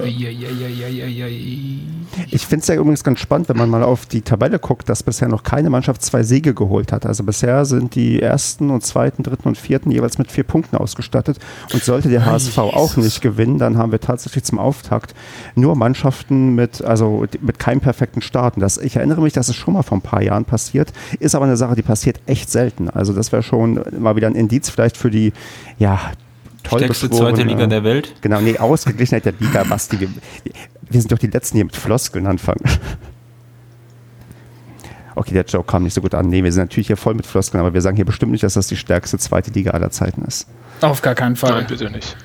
Ich 2.31 2.47
finde 2.47 2.63
es 2.63 2.69
ja 2.69 2.75
übrigens 2.75 3.05
ganz 3.05 3.21
spannend, 3.21 3.49
wenn 3.49 3.57
man 3.57 3.71
mal 3.71 3.83
auf 3.83 4.07
die 4.07 4.23
Tabelle 4.23 4.59
guckt, 4.59 4.89
dass 4.89 5.03
bisher 5.03 5.29
noch 5.29 5.43
keine 5.43 5.71
Mannschaft 5.71 6.03
zwei 6.03 6.23
Siege 6.23 6.55
geholt 6.55 6.93
hat. 6.93 7.07
Also 7.07 7.25
bisher 7.25 7.65
sind 7.65 7.95
die 7.95 8.21
ersten 8.21 8.71
und 8.71 8.85
zweiten, 8.85 9.23
dritten 9.23 9.49
und 9.49 9.59
vierten 9.59 9.91
jeweils 9.91 10.19
mit 10.19 10.31
vier 10.31 10.45
Punkten 10.45 10.77
ausgestattet. 10.77 11.39
Und 11.73 11.83
sollte 11.83 12.09
der 12.09 12.27
HSV 12.27 12.59
auch 12.59 12.97
nicht 12.97 13.21
gewinnen, 13.21 13.59
dann 13.59 13.79
haben 13.79 13.93
wir 13.93 14.01
tatsächlich 14.01 14.45
zum 14.45 14.59
Auftakt 14.59 15.15
nur 15.55 15.77
Mannschaften 15.77 16.55
mit, 16.55 16.83
also 16.83 17.27
mit 17.41 17.59
keinem 17.59 17.81
perfekten 17.81 18.23
Start. 18.23 18.57
Und 18.57 18.61
das, 18.61 18.79
ich 18.79 18.97
erinnere 18.97 19.21
mich, 19.21 19.33
dass 19.33 19.49
es 19.49 19.57
schon 19.57 19.75
mal 19.75 19.83
vor 19.83 19.99
ein 19.99 20.03
paar 20.03 20.23
Jahren 20.23 20.45
passiert, 20.45 20.93
ist 21.19 21.35
aber 21.35 21.47
eine 21.47 21.57
Sache, 21.57 21.75
die 21.75 21.83
passiert 21.83 22.21
echt 22.27 22.51
selten. 22.51 22.89
Also 22.91 23.13
das 23.13 23.33
wäre 23.33 23.43
schon 23.43 23.81
mal 23.99 24.17
wieder 24.17 24.27
ein 24.27 24.35
Indiz 24.35 24.71
vielleicht 24.71 24.97
für 24.97 25.11
die, 25.11 25.33
ja, 25.79 26.01
toll 26.63 26.81
Stärkste 26.81 27.11
zweite 27.11 27.43
Liga 27.43 27.67
der 27.67 27.85
Welt. 27.85 28.15
Genau, 28.21 28.41
nee, 28.41 28.59
Ausgeglichenheit 28.59 29.25
der 29.25 29.35
Liga, 29.39 29.65
Basti. 29.65 30.09
Wir, 30.91 31.01
sind 31.01 31.11
doch 31.13 31.19
die 31.19 31.29
Letzten, 31.29 31.57
die 31.57 31.65
mit 31.65 31.77
Floskeln 31.77 32.27
anfangen. 32.27 32.63
Okay, 35.17 35.35
der 35.35 35.45
Joke 35.45 35.71
kam 35.71 35.83
nicht 35.83 35.93
so 35.93 36.01
gut 36.01 36.15
an. 36.15 36.29
Nee, 36.29 36.45
wir 36.45 36.53
sind 36.53 36.63
natürlich 36.63 36.87
hier 36.87 36.97
voll 36.97 37.15
mit 37.15 37.27
Floskeln, 37.27 37.61
aber 37.61 37.75
wir 37.75 37.81
sagen 37.81 37.97
hier 37.97 38.05
bestimmt 38.05 38.33
nicht, 38.33 38.45
dass 38.45 38.55
das 38.55 38.69
die 38.69 38.77
stärkste 38.77 39.19
zweite 39.19 39.51
Liga 39.51 39.73
aller 39.73 39.91
Zeiten 39.91 40.23
ist. 40.23 40.47
Auf 40.81 41.03
gar 41.03 41.15
keinen 41.15 41.37
Fall. 41.37 41.51
Nein, 41.51 41.67
bitte 41.67 41.91
nicht. 41.91 42.17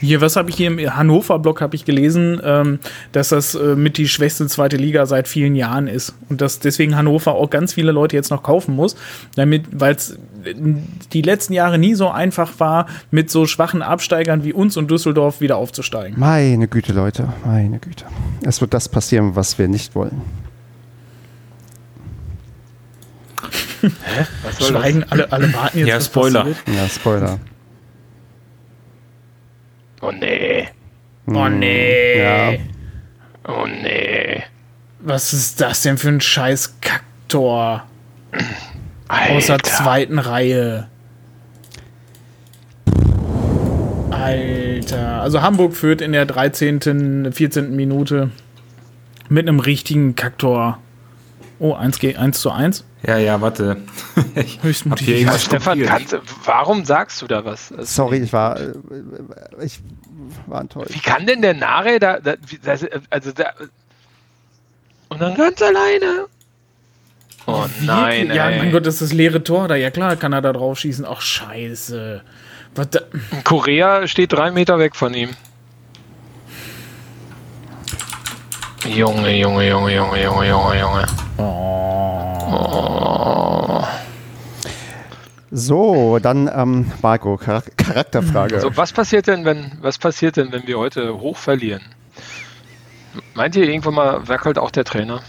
Hier, 0.00 0.20
was 0.20 0.36
habe 0.36 0.50
ich 0.50 0.56
hier 0.56 0.68
im 0.68 0.96
Hannover-Blog 0.96 1.60
habe 1.60 1.76
ich 1.76 1.84
gelesen, 1.84 2.40
ähm, 2.42 2.78
dass 3.12 3.28
das 3.28 3.54
äh, 3.54 3.76
mit 3.76 3.98
die 3.98 4.08
schwächste 4.08 4.46
zweite 4.46 4.76
Liga 4.76 5.06
seit 5.06 5.28
vielen 5.28 5.54
Jahren 5.54 5.88
ist 5.88 6.14
und 6.28 6.40
dass 6.40 6.58
deswegen 6.58 6.96
Hannover 6.96 7.34
auch 7.34 7.50
ganz 7.50 7.74
viele 7.74 7.92
Leute 7.92 8.16
jetzt 8.16 8.30
noch 8.30 8.42
kaufen 8.42 8.74
muss, 8.74 8.96
damit, 9.36 9.64
weil 9.72 9.94
es 9.94 10.18
die 11.12 11.22
letzten 11.22 11.52
Jahre 11.52 11.78
nie 11.78 11.94
so 11.94 12.08
einfach 12.08 12.52
war, 12.58 12.86
mit 13.10 13.30
so 13.30 13.46
schwachen 13.46 13.82
Absteigern 13.82 14.42
wie 14.42 14.54
uns 14.54 14.76
und 14.76 14.90
Düsseldorf 14.90 15.40
wieder 15.40 15.56
aufzusteigen. 15.56 16.18
Meine 16.18 16.66
Güte, 16.66 16.92
Leute, 16.92 17.28
meine 17.44 17.78
Güte. 17.78 18.06
Es 18.42 18.60
wird 18.60 18.72
das 18.72 18.88
passieren, 18.88 19.36
was 19.36 19.58
wir 19.58 19.68
nicht 19.68 19.94
wollen. 19.94 20.22
Was 23.82 24.58
soll 24.58 24.72
das? 24.72 24.82
Schweigen, 24.82 25.04
alle, 25.08 25.30
alle 25.32 25.52
warten 25.54 25.78
jetzt. 25.78 25.88
Ja, 25.88 26.00
Spoiler. 26.00 26.46
Ja, 26.66 26.88
Spoiler. 26.88 27.38
Oh 30.00 30.12
nee. 30.12 30.68
Oh 31.26 31.48
nee. 31.48 32.22
Ja, 32.22 32.52
Oh 33.46 33.66
nee. 33.66 34.42
Was 35.00 35.32
ist 35.32 35.60
das 35.60 35.82
denn 35.82 35.98
für 35.98 36.08
ein 36.08 36.20
scheiß 36.20 36.78
aus 39.08 39.46
der 39.46 39.54
Alter. 39.56 39.70
zweiten 39.70 40.18
Reihe? 40.18 40.88
Alter. 44.10 45.22
Also 45.22 45.42
Hamburg 45.42 45.74
führt 45.74 46.00
in 46.00 46.12
der 46.12 46.26
13., 46.26 47.32
14. 47.32 47.74
Minute 47.74 48.30
mit 49.28 49.48
einem 49.48 49.60
richtigen 49.60 50.14
Kacktor. 50.16 50.78
Oh, 51.58 51.74
1, 51.74 51.98
G 51.98 52.16
1 52.16 52.40
zu 52.40 52.50
1. 52.50 52.84
Ja, 53.06 53.16
ja, 53.16 53.40
warte. 53.40 53.78
ich 54.34 54.62
Höchst 54.62 54.84
hab 54.88 54.98
hier 54.98 55.16
irgendwas 55.16 55.44
Stefan, 55.44 55.80
kannst, 55.82 56.12
du- 56.12 56.20
warum 56.44 56.84
sagst 56.84 57.22
du 57.22 57.26
da 57.26 57.44
was? 57.44 57.72
Also, 57.72 57.84
sorry, 57.84 58.18
ich 58.18 58.32
war, 58.32 58.60
äh, 58.60 58.72
ich 59.62 59.80
war 60.46 60.60
enttäuscht. 60.60 60.92
Wie 60.94 61.00
kann 61.00 61.26
denn 61.26 61.40
der 61.40 61.54
Nare 61.54 61.98
da, 61.98 62.18
da 62.20 62.34
also 63.08 63.32
da, 63.32 63.52
und 65.08 65.20
dann 65.20 65.34
ganz 65.34 65.62
alleine? 65.62 66.26
Oh 67.46 67.64
nein, 67.80 68.30
ja, 68.32 68.50
ey. 68.50 68.58
mein 68.58 68.70
Gott, 68.70 68.86
das 68.86 68.94
ist 68.94 69.02
das 69.02 69.12
leere 69.12 69.42
Tor 69.42 69.66
da. 69.66 69.74
Ja 69.74 69.90
klar, 69.90 70.14
kann 70.16 70.32
er 70.32 70.42
da 70.42 70.52
drauf 70.52 70.78
schießen. 70.78 71.06
Ach, 71.08 71.20
scheiße. 71.20 72.22
Was 72.74 72.90
da, 72.90 73.00
Korea 73.44 74.06
steht 74.06 74.32
drei 74.32 74.50
Meter 74.50 74.78
weg 74.78 74.94
von 74.94 75.14
ihm. 75.14 75.30
Junge, 78.86 79.36
Junge, 79.36 79.68
Junge, 79.68 79.94
Junge, 79.94 80.22
Junge, 80.22 80.48
Junge, 80.48 80.80
Junge. 80.80 81.06
So, 85.52 86.18
dann 86.20 86.48
ähm, 86.54 86.92
Marco, 87.02 87.36
Charak 87.36 87.76
Charakterfrage. 87.76 88.60
So, 88.60 88.76
was 88.76 88.92
passiert 88.92 89.26
denn, 89.26 89.44
wenn, 89.44 89.72
was 89.80 89.98
passiert 89.98 90.36
denn, 90.36 90.52
wenn 90.52 90.66
wir 90.66 90.78
heute 90.78 91.18
hoch 91.20 91.36
verlieren? 91.36 91.82
Meint 93.34 93.56
ihr 93.56 93.68
irgendwann 93.68 93.94
mal 93.94 94.28
werkelt 94.28 94.58
auch 94.58 94.70
der 94.70 94.84
Trainer? 94.84 95.22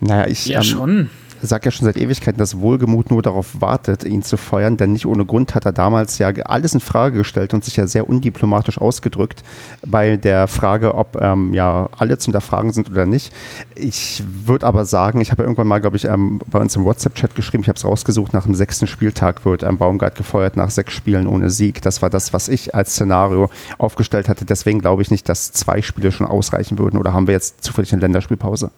naja, 0.00 0.26
ich, 0.26 0.46
ja, 0.46 0.58
ähm, 0.58 0.64
schon. 0.64 1.10
Sagt 1.42 1.64
ja 1.64 1.70
schon 1.70 1.86
seit 1.86 1.96
Ewigkeiten, 1.96 2.38
dass 2.38 2.58
Wohlgemut 2.60 3.10
nur 3.10 3.22
darauf 3.22 3.60
wartet, 3.60 4.04
ihn 4.04 4.22
zu 4.22 4.36
feuern, 4.36 4.76
denn 4.76 4.92
nicht 4.92 5.06
ohne 5.06 5.24
Grund 5.24 5.54
hat 5.54 5.64
er 5.64 5.72
damals 5.72 6.18
ja 6.18 6.28
alles 6.28 6.74
in 6.74 6.80
Frage 6.80 7.18
gestellt 7.18 7.54
und 7.54 7.64
sich 7.64 7.76
ja 7.76 7.86
sehr 7.86 8.08
undiplomatisch 8.08 8.78
ausgedrückt 8.78 9.42
bei 9.86 10.16
der 10.16 10.48
Frage, 10.48 10.94
ob 10.94 11.16
ähm, 11.20 11.54
ja 11.54 11.88
alle 11.96 12.18
zu 12.18 12.26
hinterfragen 12.26 12.72
sind 12.72 12.90
oder 12.90 13.06
nicht. 13.06 13.32
Ich 13.74 14.22
würde 14.44 14.66
aber 14.66 14.84
sagen, 14.84 15.20
ich 15.20 15.30
habe 15.30 15.42
irgendwann 15.42 15.66
mal, 15.66 15.80
glaube 15.80 15.96
ich, 15.96 16.04
ähm, 16.04 16.40
bei 16.46 16.60
uns 16.60 16.76
im 16.76 16.84
WhatsApp-Chat 16.84 17.34
geschrieben, 17.34 17.62
ich 17.62 17.68
habe 17.68 17.76
es 17.78 17.84
rausgesucht, 17.84 18.32
nach 18.32 18.44
dem 18.44 18.54
sechsten 18.54 18.86
Spieltag 18.86 19.44
wird 19.44 19.64
ein 19.64 19.78
Baumgart 19.78 20.16
gefeuert 20.16 20.56
nach 20.56 20.70
sechs 20.70 20.92
Spielen 20.92 21.26
ohne 21.26 21.50
Sieg. 21.50 21.82
Das 21.82 22.02
war 22.02 22.10
das, 22.10 22.32
was 22.32 22.48
ich 22.48 22.74
als 22.74 22.92
Szenario 22.92 23.50
aufgestellt 23.78 24.28
hatte. 24.28 24.44
Deswegen 24.44 24.80
glaube 24.80 25.02
ich 25.02 25.10
nicht, 25.10 25.28
dass 25.28 25.52
zwei 25.52 25.82
Spiele 25.82 26.12
schon 26.12 26.26
ausreichen 26.26 26.78
würden. 26.78 26.98
Oder 26.98 27.12
haben 27.12 27.26
wir 27.26 27.34
jetzt 27.34 27.64
zufällig 27.64 27.92
eine 27.92 28.02
Länderspielpause? 28.02 28.70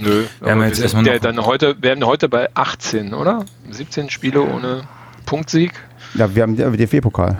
Nö, 0.00 0.24
wir 0.40 0.50
haben 0.50 0.62
jetzt 0.62 0.80
erstmal 0.80 1.02
noch 1.02 1.18
dann 1.18 1.44
heute, 1.44 1.76
wir 1.80 1.90
haben 1.90 2.04
heute 2.04 2.28
bei 2.28 2.48
18, 2.54 3.12
oder? 3.12 3.44
17 3.70 4.10
Spiele 4.10 4.40
ohne 4.42 4.88
Punktsieg. 5.26 5.72
Ja, 6.14 6.34
wir 6.34 6.42
haben 6.42 6.56
den 6.56 6.76
DFB-Pokal. 6.76 7.36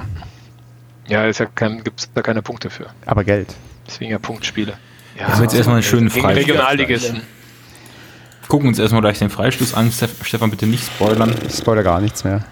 Ja, 1.08 1.24
ist 1.24 1.40
ja 1.40 1.46
gibt 1.46 2.00
es 2.00 2.12
da 2.12 2.22
keine 2.22 2.42
Punkte 2.42 2.70
für. 2.70 2.86
Aber 3.06 3.24
Geld. 3.24 3.54
Deswegen 3.86 4.12
ja 4.12 4.18
Punktspiele. 4.18 4.74
Ja, 5.18 5.26
wir 5.26 5.34
haben 5.34 5.42
jetzt 5.42 5.54
erstmal 5.54 5.76
einen 5.76 5.82
schönen 5.82 6.10
Freistoß. 6.10 6.36
Regionalligisten. 6.36 7.22
Gucken 8.48 8.68
uns 8.68 8.78
erstmal 8.78 9.00
gleich 9.00 9.18
den 9.18 9.30
Freistoß 9.30 9.74
an. 9.74 9.90
Stefan, 9.90 10.50
bitte 10.50 10.66
nicht 10.66 10.84
spoilern. 10.84 11.34
Ich 11.46 11.54
spoilere 11.54 11.84
gar 11.84 12.00
nichts 12.00 12.24
mehr. 12.24 12.44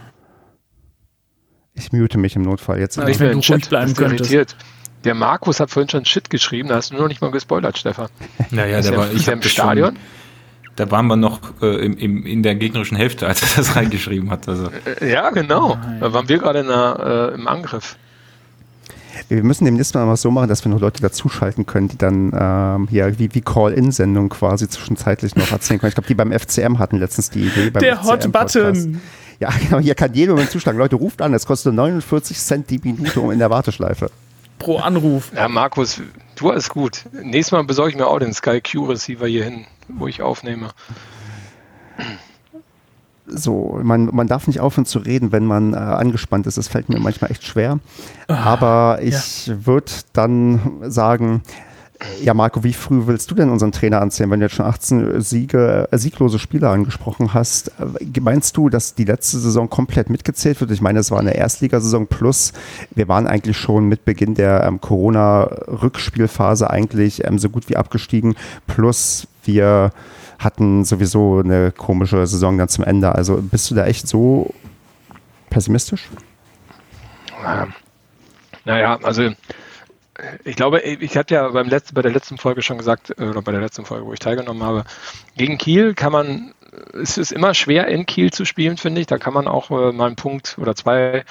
Ich 1.74 1.92
mute 1.92 2.18
mich 2.18 2.34
im 2.34 2.42
Notfall 2.42 2.80
jetzt. 2.80 2.96
Ja, 2.96 3.06
ich 3.06 3.20
will 3.20 3.32
ruhig 3.32 3.68
bleiben 3.68 3.94
könntest. 3.94 4.56
Der 5.04 5.14
Markus 5.14 5.60
hat 5.60 5.70
vorhin 5.70 5.88
schon 5.88 6.04
Shit 6.04 6.28
geschrieben, 6.28 6.68
da 6.68 6.76
hast 6.76 6.90
du 6.90 6.94
nur 6.94 7.02
noch 7.02 7.08
nicht 7.08 7.20
mal 7.20 7.30
gespoilert, 7.30 7.78
Stefan. 7.78 8.08
Naja, 8.50 8.80
der 8.80 8.96
war, 8.96 9.12
ich 9.12 9.28
im 9.28 9.42
Stadion. 9.42 9.94
Schon, 9.94 9.98
da 10.76 10.90
waren 10.90 11.06
wir 11.06 11.16
noch 11.16 11.40
äh, 11.60 11.84
im, 11.84 11.96
im, 11.96 12.26
in 12.26 12.42
der 12.42 12.54
gegnerischen 12.54 12.96
Hälfte, 12.96 13.26
als 13.26 13.42
er 13.42 13.48
das 13.56 13.76
reingeschrieben 13.76 14.30
hat. 14.30 14.48
Also. 14.48 14.68
Äh, 15.00 15.10
ja, 15.10 15.30
genau. 15.30 15.76
Da 16.00 16.12
waren 16.12 16.28
wir 16.28 16.38
gerade 16.38 16.60
äh, 16.60 17.34
im 17.34 17.48
Angriff. 17.48 17.96
Wir 19.28 19.42
müssen 19.42 19.64
demnächst 19.64 19.94
mal 19.94 20.16
so 20.16 20.30
machen, 20.30 20.48
dass 20.48 20.64
wir 20.64 20.70
noch 20.70 20.80
Leute 20.80 21.02
dazuschalten 21.02 21.66
können, 21.66 21.88
die 21.88 21.98
dann 21.98 22.32
ähm, 22.32 22.88
hier 22.88 23.18
wie, 23.18 23.34
wie 23.34 23.40
Call-In-Sendung 23.40 24.28
quasi 24.28 24.68
zwischenzeitlich 24.68 25.34
noch 25.34 25.50
erzählen 25.50 25.80
können. 25.80 25.88
Ich 25.88 25.94
glaube, 25.96 26.06
die 26.06 26.14
beim 26.14 26.30
FCM 26.32 26.78
hatten 26.78 26.98
letztens 26.98 27.30
die 27.30 27.48
Idee. 27.48 27.70
der 27.70 28.04
Hot 28.04 28.30
Button. 28.30 29.00
Ja, 29.40 29.50
genau, 29.50 29.80
hier 29.80 29.94
kann 29.96 30.14
jeder 30.14 30.34
mit 30.34 30.50
zuschlagen. 30.50 30.78
Leute, 30.78 30.96
ruft 30.96 31.22
an, 31.22 31.34
es 31.34 31.46
kostet 31.46 31.74
49 31.74 32.38
Cent 32.38 32.70
die 32.70 32.78
Minute 32.82 33.20
um 33.20 33.32
in 33.32 33.40
der 33.40 33.50
Warteschleife 33.50 34.10
pro 34.58 34.78
Anruf. 34.78 35.32
Ja, 35.34 35.48
Markus, 35.48 36.00
du 36.36 36.50
alles 36.50 36.68
gut. 36.68 37.04
Nächstes 37.12 37.52
Mal 37.52 37.64
besorge 37.64 37.90
ich 37.90 37.96
mir 37.96 38.06
auch 38.06 38.18
den 38.18 38.32
Sky 38.34 38.60
Q 38.60 38.86
Receiver 38.86 39.26
hier 39.26 39.44
hin, 39.44 39.66
wo 39.88 40.06
ich 40.06 40.22
aufnehme. 40.22 40.70
So, 43.26 43.78
man, 43.82 44.06
man 44.12 44.26
darf 44.26 44.46
nicht 44.46 44.60
aufhören 44.60 44.86
zu 44.86 45.00
reden, 45.00 45.32
wenn 45.32 45.44
man 45.44 45.74
äh, 45.74 45.76
angespannt 45.76 46.46
ist. 46.46 46.56
Das 46.56 46.68
fällt 46.68 46.88
mir 46.88 46.98
manchmal 46.98 47.30
echt 47.30 47.44
schwer. 47.44 47.78
Ah, 48.26 48.44
Aber 48.44 49.00
ich 49.02 49.46
ja. 49.46 49.66
würde 49.66 49.92
dann 50.14 50.80
sagen, 50.84 51.42
ja, 52.22 52.32
Marco, 52.32 52.62
wie 52.62 52.72
früh 52.72 53.06
willst 53.06 53.30
du 53.30 53.34
denn 53.34 53.50
unseren 53.50 53.72
Trainer 53.72 54.00
anzählen, 54.00 54.30
wenn 54.30 54.38
du 54.38 54.46
jetzt 54.46 54.54
schon 54.54 54.66
18 54.66 55.20
Siege, 55.20 55.88
äh, 55.90 55.98
sieglose 55.98 56.38
Spieler 56.38 56.70
angesprochen 56.70 57.34
hast? 57.34 57.72
Äh, 57.80 58.20
meinst 58.20 58.56
du, 58.56 58.68
dass 58.68 58.94
die 58.94 59.04
letzte 59.04 59.38
Saison 59.38 59.68
komplett 59.68 60.08
mitgezählt 60.08 60.60
wird? 60.60 60.70
Ich 60.70 60.80
meine, 60.80 61.00
es 61.00 61.10
war 61.10 61.18
eine 61.18 61.34
Erstligasaison 61.34 62.06
plus. 62.06 62.52
Wir 62.94 63.08
waren 63.08 63.26
eigentlich 63.26 63.56
schon 63.56 63.88
mit 63.88 64.04
Beginn 64.04 64.34
der 64.34 64.64
ähm, 64.64 64.80
Corona-Rückspielphase 64.80 66.70
eigentlich 66.70 67.24
ähm, 67.24 67.38
so 67.38 67.50
gut 67.50 67.68
wie 67.68 67.76
abgestiegen. 67.76 68.36
Plus 68.68 69.26
wir 69.44 69.90
hatten 70.38 70.84
sowieso 70.84 71.40
eine 71.40 71.72
komische 71.72 72.24
Saison 72.28 72.58
dann 72.58 72.68
zum 72.68 72.84
Ende. 72.84 73.12
Also 73.12 73.40
bist 73.42 73.70
du 73.70 73.74
da 73.74 73.86
echt 73.86 74.06
so 74.06 74.54
pessimistisch? 75.50 76.08
Naja, 78.64 78.98
also 79.02 79.30
ich 80.44 80.56
glaube, 80.56 80.80
ich 80.80 81.16
hatte 81.16 81.34
ja 81.34 81.48
beim 81.48 81.68
letzten, 81.68 81.94
bei 81.94 82.02
der 82.02 82.12
letzten 82.12 82.38
Folge 82.38 82.62
schon 82.62 82.78
gesagt, 82.78 83.14
äh, 83.18 83.24
oder 83.24 83.42
bei 83.42 83.52
der 83.52 83.60
letzten 83.60 83.84
Folge, 83.84 84.06
wo 84.06 84.12
ich 84.12 84.18
teilgenommen 84.18 84.62
habe, 84.62 84.84
gegen 85.36 85.58
Kiel 85.58 85.94
kann 85.94 86.12
man, 86.12 86.54
es 87.00 87.18
ist 87.18 87.32
immer 87.32 87.54
schwer 87.54 87.86
in 87.88 88.06
Kiel 88.06 88.32
zu 88.32 88.44
spielen, 88.44 88.76
finde 88.76 89.00
ich. 89.00 89.06
Da 89.06 89.18
kann 89.18 89.34
man 89.34 89.46
auch 89.46 89.70
äh, 89.70 89.92
mal 89.92 90.06
einen 90.06 90.16
Punkt 90.16 90.56
oder 90.58 90.74
zwei 90.74 91.24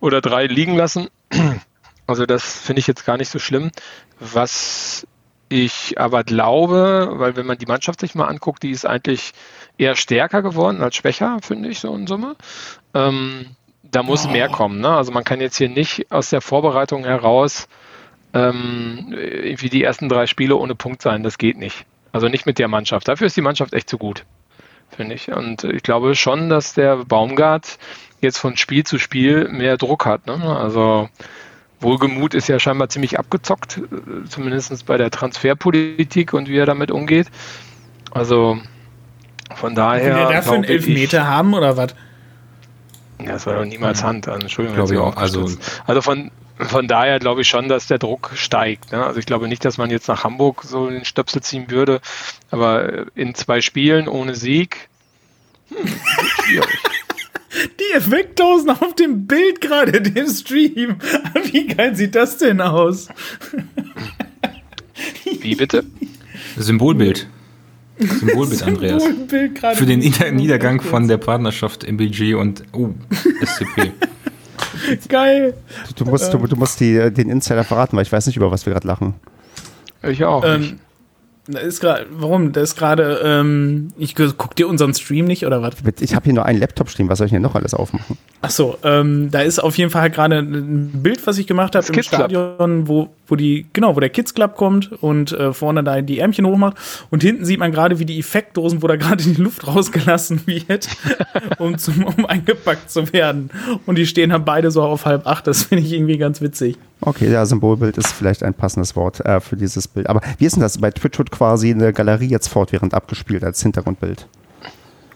oder 0.00 0.20
drei 0.20 0.46
liegen 0.46 0.76
lassen. 0.76 1.08
Also 2.04 2.26
das 2.26 2.58
finde 2.58 2.80
ich 2.80 2.88
jetzt 2.88 3.06
gar 3.06 3.16
nicht 3.16 3.30
so 3.30 3.38
schlimm. 3.38 3.70
Was 4.18 5.06
ich 5.48 6.00
aber 6.00 6.24
glaube, 6.24 7.12
weil 7.12 7.36
wenn 7.36 7.46
man 7.46 7.56
die 7.56 7.66
Mannschaft 7.66 8.00
sich 8.00 8.16
mal 8.16 8.26
anguckt, 8.26 8.64
die 8.64 8.72
ist 8.72 8.84
eigentlich 8.84 9.32
eher 9.78 9.94
stärker 9.94 10.42
geworden 10.42 10.82
als 10.82 10.96
schwächer, 10.96 11.38
finde 11.42 11.68
ich, 11.68 11.78
so 11.78 11.94
in 11.94 12.08
Summe. 12.08 12.34
Ähm, 12.92 13.54
da 13.82 14.02
muss 14.02 14.26
oh. 14.26 14.30
mehr 14.30 14.48
kommen. 14.48 14.80
Ne? 14.80 14.88
Also 14.88 15.12
man 15.12 15.22
kann 15.22 15.40
jetzt 15.40 15.56
hier 15.56 15.68
nicht 15.68 16.10
aus 16.10 16.30
der 16.30 16.40
Vorbereitung 16.40 17.04
heraus 17.04 17.68
ähm, 18.34 19.12
irgendwie 19.12 19.68
die 19.68 19.82
ersten 19.82 20.08
drei 20.08 20.26
Spiele 20.26 20.56
ohne 20.56 20.74
Punkt 20.74 21.02
sein. 21.02 21.22
Das 21.22 21.38
geht 21.38 21.58
nicht. 21.58 21.84
Also 22.12 22.28
nicht 22.28 22.46
mit 22.46 22.58
der 22.58 22.68
Mannschaft. 22.68 23.08
Dafür 23.08 23.26
ist 23.26 23.36
die 23.36 23.42
Mannschaft 23.42 23.72
echt 23.72 23.88
zu 23.88 23.98
gut, 23.98 24.24
finde 24.94 25.14
ich. 25.14 25.28
Und 25.30 25.64
ich 25.64 25.82
glaube 25.82 26.14
schon, 26.14 26.48
dass 26.48 26.74
der 26.74 27.04
Baumgart 27.04 27.78
jetzt 28.20 28.38
von 28.38 28.56
Spiel 28.56 28.84
zu 28.84 28.98
Spiel 28.98 29.48
mehr 29.48 29.76
Druck 29.76 30.06
hat. 30.06 30.26
Ne? 30.26 30.34
Also 30.34 31.08
Wohlgemut 31.80 32.34
ist 32.34 32.48
ja 32.48 32.58
scheinbar 32.58 32.88
ziemlich 32.88 33.18
abgezockt, 33.18 33.80
zumindest 34.28 34.86
bei 34.86 34.96
der 34.96 35.10
Transferpolitik 35.10 36.32
und 36.32 36.48
wie 36.48 36.56
er 36.56 36.66
damit 36.66 36.90
umgeht. 36.90 37.28
Also 38.12 38.58
von 39.56 39.74
daher. 39.74 40.14
Will 40.14 40.22
er 40.22 40.30
dafür 40.30 40.54
einen 40.54 40.64
Elfmeter 40.64 41.26
haben 41.26 41.54
oder 41.54 41.76
was? 41.76 41.94
Ja, 43.20 43.32
das 43.32 43.46
war 43.46 43.54
doch 43.54 43.64
niemals 43.64 44.02
Hand. 44.02 44.26
Entschuldigung. 44.26 44.84
Ich 44.84 44.98
auch, 44.98 45.16
also, 45.16 45.48
also 45.86 46.02
von, 46.02 46.30
von 46.64 46.88
daher 46.88 47.18
glaube 47.18 47.42
ich 47.42 47.48
schon, 47.48 47.68
dass 47.68 47.86
der 47.86 47.98
Druck 47.98 48.30
steigt. 48.34 48.92
Ne? 48.92 49.04
Also 49.04 49.18
ich 49.18 49.26
glaube 49.26 49.48
nicht, 49.48 49.64
dass 49.64 49.78
man 49.78 49.90
jetzt 49.90 50.08
nach 50.08 50.24
Hamburg 50.24 50.62
so 50.64 50.88
den 50.88 51.04
Stöpsel 51.04 51.42
ziehen 51.42 51.70
würde, 51.70 52.00
aber 52.50 53.06
in 53.14 53.34
zwei 53.34 53.60
Spielen 53.60 54.08
ohne 54.08 54.34
Sieg, 54.34 54.88
hm, 55.68 55.88
schwierig. 56.42 56.78
Die 57.78 57.94
Effektdosen 57.94 58.70
auf 58.70 58.94
dem 58.94 59.26
Bild 59.26 59.60
gerade, 59.60 60.00
dem 60.00 60.26
Stream. 60.26 60.96
Wie 61.52 61.66
geil 61.66 61.94
sieht 61.94 62.14
das 62.14 62.38
denn 62.38 62.60
aus? 62.60 63.08
Wie 65.24 65.54
bitte? 65.54 65.84
Symbolbild. 66.56 67.28
Symbolbild, 67.98 68.62
Andreas. 68.62 69.02
Symbolbild 69.02 69.58
Für 69.76 69.86
den 69.86 70.00
Niedergang 70.36 70.80
von 70.80 71.08
der 71.08 71.18
Partnerschaft 71.18 71.84
MBG 71.84 72.34
und 72.34 72.64
oh, 72.72 72.90
SCP. 73.44 73.92
Geil. 75.08 75.54
Du, 75.96 76.04
musst, 76.04 76.32
du, 76.32 76.38
du 76.38 76.56
musst 76.56 76.80
die, 76.80 77.10
den 77.12 77.28
Insider 77.28 77.64
verraten, 77.64 77.96
weil 77.96 78.02
ich 78.02 78.12
weiß 78.12 78.26
nicht, 78.26 78.36
über 78.36 78.50
was 78.50 78.66
wir 78.66 78.72
gerade 78.72 78.86
lachen. 78.86 79.14
Ich 80.02 80.24
auch. 80.24 80.44
Ähm, 80.44 80.78
da 80.78 80.91
ist 81.48 81.80
grad, 81.80 82.06
warum? 82.10 82.52
Da 82.52 82.60
ist 82.60 82.76
gerade, 82.76 83.20
ähm, 83.24 83.88
ich 83.98 84.14
guck 84.14 84.54
dir 84.54 84.68
unseren 84.68 84.94
Stream 84.94 85.24
nicht 85.24 85.44
oder 85.44 85.60
was? 85.60 85.74
Ich 86.00 86.14
habe 86.14 86.24
hier 86.24 86.34
nur 86.34 86.46
einen 86.46 86.60
Laptop 86.60 86.88
stehen, 86.88 87.08
was 87.08 87.18
soll 87.18 87.26
ich 87.26 87.32
denn 87.32 87.42
noch 87.42 87.56
alles 87.56 87.74
aufmachen? 87.74 88.16
Ach 88.42 88.50
so, 88.50 88.78
ähm, 88.84 89.28
da 89.30 89.40
ist 89.40 89.58
auf 89.58 89.76
jeden 89.76 89.90
Fall 89.90 90.10
gerade 90.10 90.38
ein 90.38 91.02
Bild, 91.02 91.26
was 91.26 91.38
ich 91.38 91.48
gemacht 91.48 91.74
habe 91.74 91.84
im 91.84 91.94
Kids 91.94 92.06
Stadion, 92.06 92.86
wo, 92.86 93.08
wo 93.26 93.34
die, 93.34 93.66
genau, 93.72 93.96
wo 93.96 94.00
der 94.00 94.10
Kids 94.10 94.34
Club 94.34 94.54
kommt 94.54 94.92
und 95.02 95.32
äh, 95.32 95.52
vorne 95.52 95.82
da 95.82 96.00
die 96.00 96.20
Ärmchen 96.20 96.46
hochmacht 96.46 96.76
und 97.10 97.24
hinten 97.24 97.44
sieht 97.44 97.58
man 97.58 97.72
gerade, 97.72 97.98
wie 97.98 98.04
die 98.04 98.20
Effektdosen, 98.20 98.80
wo 98.80 98.86
da 98.86 98.94
gerade 98.94 99.24
die 99.24 99.34
Luft 99.34 99.66
rausgelassen 99.66 100.42
wird, 100.46 100.88
um, 101.58 101.76
zum, 101.76 102.04
um 102.04 102.24
eingepackt 102.24 102.88
zu 102.88 103.12
werden. 103.12 103.50
Und 103.86 103.96
die 103.96 104.06
stehen 104.06 104.30
dann 104.30 104.44
beide 104.44 104.70
so 104.70 104.82
auf 104.82 105.06
halb 105.06 105.26
acht, 105.26 105.48
das 105.48 105.64
finde 105.64 105.82
ich 105.84 105.92
irgendwie 105.92 106.18
ganz 106.18 106.40
witzig. 106.40 106.78
Okay, 107.04 107.30
ja, 107.30 107.44
Symbolbild 107.44 107.98
ist 107.98 108.12
vielleicht 108.12 108.44
ein 108.44 108.54
passendes 108.54 108.94
Wort 108.94 109.20
äh, 109.26 109.40
für 109.40 109.56
dieses 109.56 109.88
Bild. 109.88 110.08
Aber 110.08 110.20
wie 110.38 110.46
ist 110.46 110.54
denn 110.54 110.62
das? 110.62 110.78
Bei 110.78 110.92
Twitch 110.92 111.18
wird 111.18 111.32
quasi 111.32 111.72
eine 111.72 111.92
Galerie 111.92 112.28
jetzt 112.28 112.46
fortwährend 112.46 112.94
abgespielt 112.94 113.42
als 113.42 113.60
Hintergrundbild. 113.60 114.28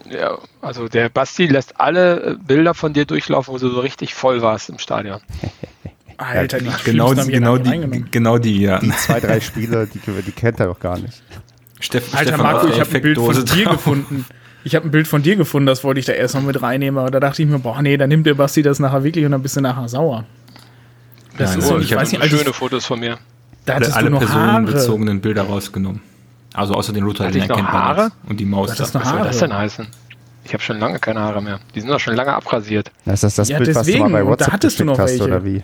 Ja, 0.09 0.37
also 0.61 0.89
der 0.89 1.07
Basti 1.07 1.45
lässt 1.45 1.79
alle 1.79 2.23
äh, 2.23 2.35
Bilder 2.35 2.73
von 2.73 2.91
dir 2.91 3.05
durchlaufen, 3.05 3.53
wo 3.53 3.57
du 3.57 3.69
so 3.69 3.79
richtig 3.79 4.13
voll 4.13 4.41
warst 4.41 4.69
im 4.69 4.79
Stadion. 4.79 5.21
Alter, 6.17 6.57
die 6.59 6.69
genau, 6.83 7.13
die, 7.13 7.31
genau, 7.31 7.57
die, 7.57 8.03
genau 8.11 8.37
die, 8.37 8.61
ja. 8.61 8.79
Die 8.79 8.89
zwei, 8.89 9.21
drei 9.21 9.39
Spiele, 9.41 9.87
die, 9.87 9.99
die 9.99 10.31
kennt 10.31 10.59
er 10.59 10.67
doch 10.67 10.79
gar 10.79 10.97
nicht. 10.97 11.21
Steff, 11.79 12.13
Alter, 12.13 12.33
Stefan 12.33 12.41
Marco, 12.41 12.67
ich 12.67 12.79
habe 12.79 12.95
ein 12.95 13.01
Bild 13.01 13.17
von 13.17 13.45
dir 13.45 13.65
gefunden. 13.65 14.25
Ich 14.63 14.75
habe 14.75 14.87
ein 14.87 14.91
Bild 14.91 15.07
von 15.07 15.21
dir 15.21 15.37
gefunden, 15.37 15.67
das 15.67 15.83
wollte 15.85 16.01
ich 16.01 16.05
da 16.05 16.13
erst 16.13 16.35
noch 16.35 16.41
mit 16.41 16.61
reinnehmen, 16.61 16.99
aber 16.99 17.11
da 17.11 17.21
dachte 17.21 17.41
ich 17.41 17.47
mir, 17.47 17.59
boah, 17.59 17.81
nee, 17.81 17.95
dann 17.95 18.09
nimmt 18.09 18.25
der 18.25 18.33
Basti 18.33 18.63
das 18.63 18.79
nachher 18.79 19.03
wirklich 19.03 19.23
und 19.23 19.31
dann 19.31 19.41
bist 19.41 19.55
du 19.55 19.61
nachher 19.61 19.87
sauer. 19.87 20.25
Das 21.37 21.51
Nein, 21.51 21.59
ist 21.59 21.67
so, 21.67 21.77
ich, 21.77 21.91
ich 21.91 21.95
weiß 21.95 22.11
nicht, 22.11 22.25
schöne 22.25 22.53
Fotos 22.53 22.85
von 22.85 22.99
mir. 22.99 23.17
Da 23.65 23.75
alle, 23.75 23.93
alle 23.93 24.11
personenbezogenen 24.11 25.21
Bilder 25.21 25.43
rausgenommen. 25.43 26.01
Also 26.53 26.73
außer 26.73 26.93
den 26.93 27.03
Router, 27.03 27.29
den 27.29 27.41
erkennt 27.41 27.63
man 27.63 27.71
Haare? 27.71 28.11
Und 28.27 28.39
die 28.39 28.45
Maus. 28.45 28.79
Was 28.79 28.91
soll 28.91 29.01
das 29.19 29.37
denn 29.37 29.53
heißen? 29.53 29.87
Ich 30.43 30.53
habe 30.53 30.63
schon 30.63 30.79
lange 30.79 30.97
keine 30.99 31.19
Haare 31.19 31.41
mehr. 31.41 31.59
Die 31.75 31.81
sind 31.81 31.89
doch 31.89 31.99
schon 31.99 32.15
lange 32.15 32.33
abrasiert. 32.33 32.89
ist 33.05 33.23
das 33.23 33.35
das 33.35 33.49
ja, 33.49 33.57
Bild, 33.57 33.75
deswegen, 33.75 33.99
was 33.99 34.07
du 34.07 34.13
mal 34.13 34.23
bei 34.23 34.29
WhatsApp 34.29 34.61
geschickt 34.61 34.89
hast, 34.89 34.99
welche. 34.99 35.23
oder 35.25 35.43
wie? 35.43 35.63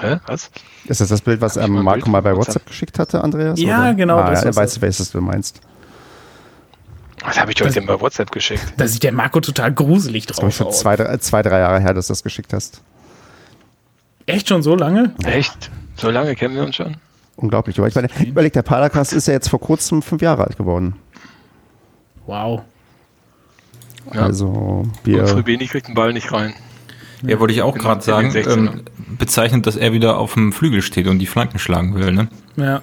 Hä? 0.00 0.16
Was? 0.26 0.50
Ist 0.86 1.00
das 1.00 1.08
das 1.08 1.20
Bild, 1.20 1.40
was 1.40 1.56
ähm, 1.56 1.82
Marco 1.82 2.08
mal 2.08 2.22
bei 2.22 2.30
WhatsApp, 2.30 2.46
WhatsApp 2.46 2.66
geschickt 2.66 2.98
hatte, 2.98 3.22
Andreas? 3.22 3.60
Ja, 3.60 3.80
oder? 3.80 3.94
genau. 3.94 4.18
Ah, 4.18 4.30
das, 4.30 4.44
ja, 4.44 4.56
weißt 4.56 4.78
du, 4.78 4.80
welches 4.80 5.10
du 5.10 5.20
meinst. 5.20 5.60
Was 7.22 7.38
habe 7.38 7.52
ich 7.52 7.60
heute 7.60 7.82
bei 7.82 8.00
WhatsApp 8.00 8.30
geschickt? 8.30 8.64
Da 8.76 8.86
sieht 8.86 9.02
der 9.02 9.12
Marco 9.12 9.40
total 9.40 9.72
gruselig 9.72 10.26
drauf 10.26 10.38
Das 10.40 10.48
ist 10.48 10.56
schon 10.56 10.72
zwei, 10.72 10.96
drei, 10.96 11.16
zwei, 11.18 11.42
drei 11.42 11.58
Jahre 11.58 11.80
her, 11.80 11.92
dass 11.92 12.06
du 12.06 12.12
das 12.12 12.22
geschickt 12.22 12.52
hast. 12.52 12.80
Echt 14.28 14.48
schon 14.48 14.62
so 14.62 14.76
lange? 14.76 15.14
Echt? 15.24 15.70
So 15.96 16.10
lange 16.10 16.34
kennen 16.34 16.54
wir 16.54 16.62
uns 16.62 16.76
schon? 16.76 16.96
Unglaublich. 17.36 17.78
Aber 17.78 17.88
ich 17.88 17.94
meine, 17.94 18.08
überleg, 18.26 18.52
der 18.52 18.62
Paracast 18.62 19.14
ist 19.14 19.26
ja 19.26 19.32
jetzt 19.32 19.48
vor 19.48 19.58
kurzem 19.58 20.02
fünf 20.02 20.20
Jahre 20.20 20.44
alt 20.44 20.58
geworden. 20.58 20.96
Wow. 22.26 22.60
Ja. 24.12 24.22
Also 24.22 24.86
wir. 25.02 25.20
Und 25.20 25.28
Fribeni 25.28 25.66
kriegt 25.66 25.88
den 25.88 25.94
Ball 25.94 26.12
nicht 26.12 26.30
rein. 26.30 26.52
Ja, 27.22 27.40
wollte 27.40 27.54
ich 27.54 27.62
auch 27.62 27.76
gerade 27.76 28.00
in 28.00 28.02
sagen. 28.02 28.32
den 28.32 28.44
16ern. 28.44 28.56
Ähm, 28.56 28.84
bezeichnet, 29.18 29.66
dass 29.66 29.76
er 29.76 29.92
wieder 29.92 30.18
auf 30.18 30.34
dem 30.34 30.52
Flügel 30.52 30.82
steht 30.82 31.06
und 31.06 31.18
die 31.20 31.26
Flanken 31.26 31.58
schlagen 31.58 31.94
will, 31.94 32.12
ne? 32.12 32.28
Ja. 32.56 32.82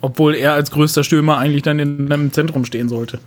Obwohl 0.00 0.36
er 0.36 0.52
als 0.52 0.70
größter 0.70 1.02
Stürmer 1.02 1.38
eigentlich 1.38 1.62
dann 1.62 1.80
in 1.80 2.12
einem 2.12 2.32
Zentrum 2.32 2.64
stehen 2.64 2.88
sollte. 2.88 3.18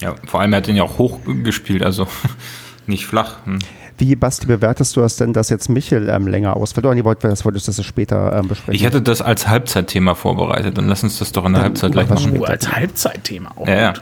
Ja, 0.00 0.14
vor 0.26 0.40
allem 0.40 0.52
er 0.52 0.58
hat 0.58 0.66
den 0.66 0.76
ja 0.76 0.82
auch 0.82 0.98
hoch 0.98 1.20
gespielt, 1.42 1.82
also 1.82 2.06
nicht 2.86 3.06
flach. 3.06 3.46
Hm. 3.46 3.60
Wie, 3.98 4.14
Basti, 4.16 4.46
bewertest 4.46 4.94
du 4.96 5.00
das 5.00 5.16
denn, 5.16 5.32
dass 5.32 5.50
jetzt 5.50 5.68
Michel 5.68 6.08
ähm, 6.08 6.26
länger 6.28 6.56
ausfällt? 6.56 6.86
Oder 6.86 6.94
nee, 6.94 7.04
wollt- 7.04 7.22
das 7.24 7.44
wolltest 7.44 7.66
du 7.68 7.72
das 7.72 7.84
später 7.84 8.32
ähm, 8.38 8.46
besprechen? 8.48 8.74
Ich 8.74 8.84
hätte 8.84 9.02
das 9.02 9.20
als 9.20 9.48
Halbzeitthema 9.48 10.14
vorbereitet, 10.14 10.78
dann 10.78 10.88
lass 10.88 11.02
uns 11.02 11.18
das 11.18 11.32
doch 11.32 11.44
in 11.44 11.52
der 11.52 11.62
Dann 11.62 11.70
Halbzeit 11.72 11.92
gleich 11.92 12.08
was 12.08 12.24
machen. 12.24 12.38
Uh, 12.40 12.44
als 12.44 12.72
Halbzeitthema 12.72 13.50
auch. 13.56 13.66
Ja, 13.66 13.74
ja. 13.74 13.92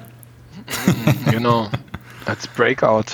genau. 1.30 1.68
Als 2.26 2.46
Breakout. 2.48 3.04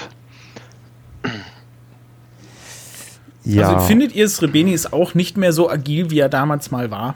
ja. 3.45 3.69
Also 3.69 3.87
findet 3.87 4.15
ihr, 4.15 4.29
Srebeni 4.29 4.73
ist 4.73 4.93
auch 4.93 5.15
nicht 5.15 5.37
mehr 5.37 5.53
so 5.53 5.71
agil, 5.71 6.11
wie 6.11 6.19
er 6.19 6.29
damals 6.29 6.71
mal 6.71 6.91
war? 6.91 7.15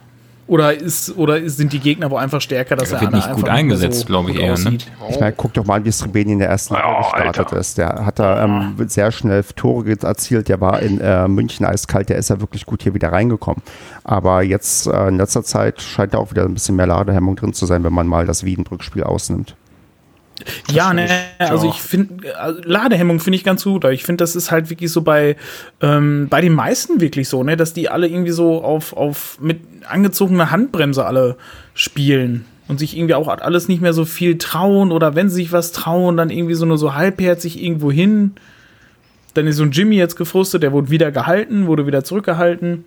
Oder, 0.48 0.74
ist, 0.74 1.16
oder 1.16 1.38
ist, 1.38 1.56
sind 1.56 1.72
die 1.72 1.80
Gegner 1.80 2.10
wo 2.10 2.16
einfach 2.16 2.40
stärker, 2.40 2.76
dass 2.76 2.92
Er 2.92 3.00
wird 3.00 3.12
nicht 3.12 3.32
gut 3.32 3.44
mehr 3.44 3.52
eingesetzt, 3.52 4.06
glaube 4.06 4.30
ich, 4.30 4.38
eher, 4.38 4.56
ne? 4.56 4.78
Ich 5.08 5.18
meine, 5.18 5.32
guck 5.36 5.52
doch 5.54 5.64
mal 5.64 5.76
an, 5.76 5.84
wie 5.84 5.90
Srebeni 5.90 6.32
in 6.32 6.38
der 6.38 6.48
ersten 6.48 6.74
Ja, 6.74 6.80
Liga 6.80 6.98
gestartet 6.98 7.38
Alter. 7.46 7.56
ist. 7.58 7.78
Der 7.78 8.06
hat 8.06 8.18
da 8.20 8.44
ähm, 8.44 8.76
sehr 8.86 9.10
schnell 9.10 9.42
Tore 9.56 9.96
erzielt. 10.00 10.48
Der 10.48 10.60
war 10.60 10.80
in 10.80 11.00
äh, 11.00 11.26
München 11.26 11.66
eiskalt. 11.66 12.08
Der 12.10 12.16
ist 12.16 12.30
ja 12.30 12.40
wirklich 12.40 12.64
gut 12.64 12.82
hier 12.84 12.94
wieder 12.94 13.10
reingekommen. 13.10 13.62
Aber 14.04 14.42
jetzt 14.42 14.86
äh, 14.86 15.08
in 15.08 15.16
letzter 15.16 15.42
Zeit 15.42 15.82
scheint 15.82 16.14
da 16.14 16.18
auch 16.18 16.30
wieder 16.30 16.44
ein 16.44 16.54
bisschen 16.54 16.76
mehr 16.76 16.86
Ladehemmung 16.86 17.34
drin 17.34 17.52
zu 17.52 17.66
sein, 17.66 17.82
wenn 17.82 17.92
man 17.92 18.06
mal 18.06 18.24
das 18.26 18.44
Wiedenbrück-Spiel 18.44 19.02
ausnimmt. 19.02 19.56
Ja, 20.70 20.92
ne, 20.92 21.08
also 21.38 21.68
ich 21.68 21.80
finde, 21.80 22.38
also 22.38 22.60
Ladehemmung 22.64 23.20
finde 23.20 23.36
ich 23.36 23.44
ganz 23.44 23.64
gut. 23.64 23.84
aber 23.84 23.92
Ich 23.92 24.04
finde, 24.04 24.22
das 24.22 24.36
ist 24.36 24.50
halt 24.50 24.70
wirklich 24.70 24.90
so 24.90 25.02
bei, 25.02 25.36
ähm, 25.80 26.28
bei 26.28 26.40
den 26.40 26.52
meisten 26.52 27.00
wirklich 27.00 27.28
so, 27.28 27.42
ne, 27.42 27.56
dass 27.56 27.72
die 27.72 27.88
alle 27.88 28.08
irgendwie 28.08 28.32
so 28.32 28.62
auf, 28.62 28.92
auf 28.92 29.38
mit 29.40 29.60
angezogener 29.88 30.50
Handbremse 30.50 31.04
alle 31.04 31.36
spielen 31.74 32.44
und 32.68 32.78
sich 32.78 32.96
irgendwie 32.96 33.14
auch 33.14 33.28
alles 33.28 33.68
nicht 33.68 33.80
mehr 33.80 33.92
so 33.92 34.04
viel 34.04 34.38
trauen 34.38 34.92
oder 34.92 35.14
wenn 35.14 35.28
sie 35.28 35.36
sich 35.36 35.52
was 35.52 35.72
trauen, 35.72 36.16
dann 36.16 36.30
irgendwie 36.30 36.54
so 36.54 36.66
nur 36.66 36.78
so 36.78 36.94
halbherzig 36.94 37.62
irgendwo 37.62 37.90
hin. 37.90 38.32
Dann 39.34 39.46
ist 39.46 39.56
so 39.56 39.62
ein 39.62 39.70
Jimmy 39.70 39.96
jetzt 39.96 40.16
gefrustet, 40.16 40.62
der 40.62 40.72
wurde 40.72 40.90
wieder 40.90 41.12
gehalten, 41.12 41.66
wurde 41.66 41.86
wieder 41.86 42.04
zurückgehalten. 42.04 42.84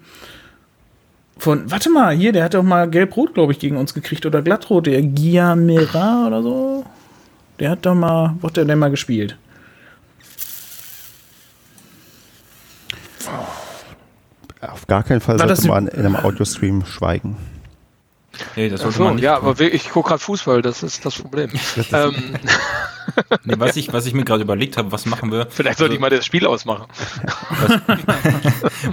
Von, 1.38 1.71
warte 1.71 1.89
mal, 1.89 2.13
hier, 2.13 2.33
der 2.33 2.43
hat 2.43 2.53
doch 2.53 2.63
mal 2.63 2.89
gelb-rot, 2.89 3.33
glaube 3.33 3.53
ich, 3.53 3.59
gegen 3.59 3.77
uns 3.77 3.93
gekriegt 3.93 4.25
oder 4.25 4.41
glattrot, 4.41 4.88
der 4.88 5.01
Giamera 5.01 6.27
oder 6.27 6.43
so. 6.43 6.85
Der 7.60 7.72
hat 7.72 7.86
doch 7.86 7.95
mal, 7.95 8.36
wo 8.39 8.48
hat 8.48 8.58
der 8.58 8.65
denn 8.65 8.80
mal 8.80 8.89
gespielt? 8.89 9.38
Auf 14.62 14.88
gar 14.88 15.04
keinen 15.04 15.22
Fall 15.22 15.39
War 15.39 15.48
sollte 15.48 15.67
man 15.67 15.88
in 15.88 16.06
einem 16.06 16.15
Audiostream 16.15 16.86
schweigen. 16.86 17.38
Nee, 18.56 18.69
das 18.69 18.82
sollte 18.82 18.97
so, 18.97 19.04
man 19.04 19.15
nicht 19.15 19.23
ja, 19.23 19.38
tun. 19.38 19.49
aber 19.49 19.62
ich 19.62 19.89
gucke 19.89 20.10
gerade 20.10 20.19
Fußball, 20.19 20.62
das 20.62 20.84
ist 20.84 21.06
das 21.06 21.15
Problem. 21.15 21.49
ähm, 21.93 22.13
Nee, 23.43 23.56
was, 23.58 23.75
ich, 23.75 23.91
was 23.93 24.06
ich 24.06 24.13
mir 24.13 24.23
gerade 24.23 24.43
überlegt 24.43 24.78
habe, 24.78 24.91
was 24.91 25.06
machen 25.06 25.32
wir? 25.32 25.47
vielleicht 25.49 25.80
sollte 25.80 25.95
ich 25.95 25.99
mal 25.99 26.10
das 26.10 26.25
Spiel 26.25 26.45
ausmachen. 26.45 26.86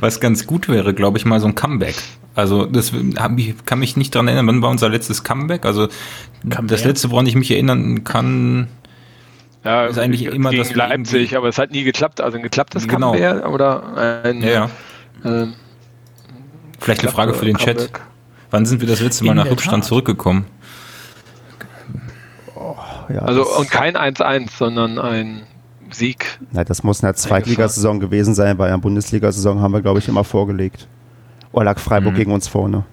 Was 0.01 0.21
ganz 0.21 0.47
gut 0.47 0.69
wäre, 0.69 0.95
glaube 0.95 1.19
ich, 1.19 1.25
mal 1.25 1.41
so 1.41 1.47
ein 1.47 1.55
Comeback. 1.55 1.97
Also 2.35 2.67
das 2.67 2.93
ich, 3.37 3.65
kann 3.65 3.79
mich 3.79 3.97
nicht 3.97 4.15
dran 4.15 4.29
erinnern, 4.29 4.47
wann 4.47 4.63
war 4.63 4.71
unser 4.71 4.89
letztes 4.89 5.25
Comeback? 5.25 5.65
Also 5.65 5.89
Comeback? 6.43 6.69
das 6.69 6.85
letzte, 6.85 7.11
woran 7.11 7.27
ich 7.27 7.35
mich 7.35 7.51
erinnern 7.51 8.05
kann, 8.05 8.69
Ja, 9.65 9.87
Ist 9.87 9.99
eigentlich 9.99 10.25
immer, 10.25 10.51
wir 10.51 10.65
Leipzig, 10.75 11.37
aber 11.37 11.49
es 11.49 11.59
hat 11.59 11.73
nie 11.73 11.85
geklappt. 11.85 12.21
Also 12.21 12.37
ein 12.37 12.43
geklapptes 12.43 12.87
Genau. 12.87 13.13
Comeback 13.13 13.47
oder 13.49 14.23
ein 14.25 14.43
ja, 14.43 14.51
ja. 14.51 14.71
ähm, 15.25 15.55
Vielleicht 16.79 17.03
eine 17.03 17.11
Frage 17.11 17.35
für 17.35 17.47
den 17.47 17.57
Chat. 17.57 17.91
Wann 18.57 18.65
sind 18.65 18.81
wir 18.81 18.89
das 18.89 19.01
letzte 19.03 19.23
Mal 19.27 19.33
In 19.33 19.37
nach 19.37 19.51
Rückstand 19.51 19.83
Tat. 19.85 19.89
zurückgekommen? 19.89 20.47
Ja, 23.11 23.19
Also 23.21 23.47
und 23.47 23.71
kein 23.71 23.97
1-1, 23.99 24.49
sondern 24.57 24.99
ein 24.99 25.43
Sieg. 25.91 26.39
na, 26.53 26.65
das 26.65 26.83
muss 26.83 27.01
in 27.01 27.07
der 27.07 27.15
Zweitligasaison 27.15 28.01
gewesen 28.01 28.35
sein, 28.35 28.57
weil 28.57 28.69
in 28.69 28.73
der 28.77 28.79
Bundesliga-Saison 28.81 29.61
haben 29.61 29.73
wir, 29.75 29.83
glaube 29.83 29.99
ich, 29.99 30.09
immer 30.09 30.25
vorgelegt. 30.25 30.89
Oder 31.53 31.67
lag 31.67 31.79
Freiburg 31.79 32.15
Mhm. 32.15 32.17
gegen 32.17 32.33
uns 32.33 32.49
vorne? 32.49 32.85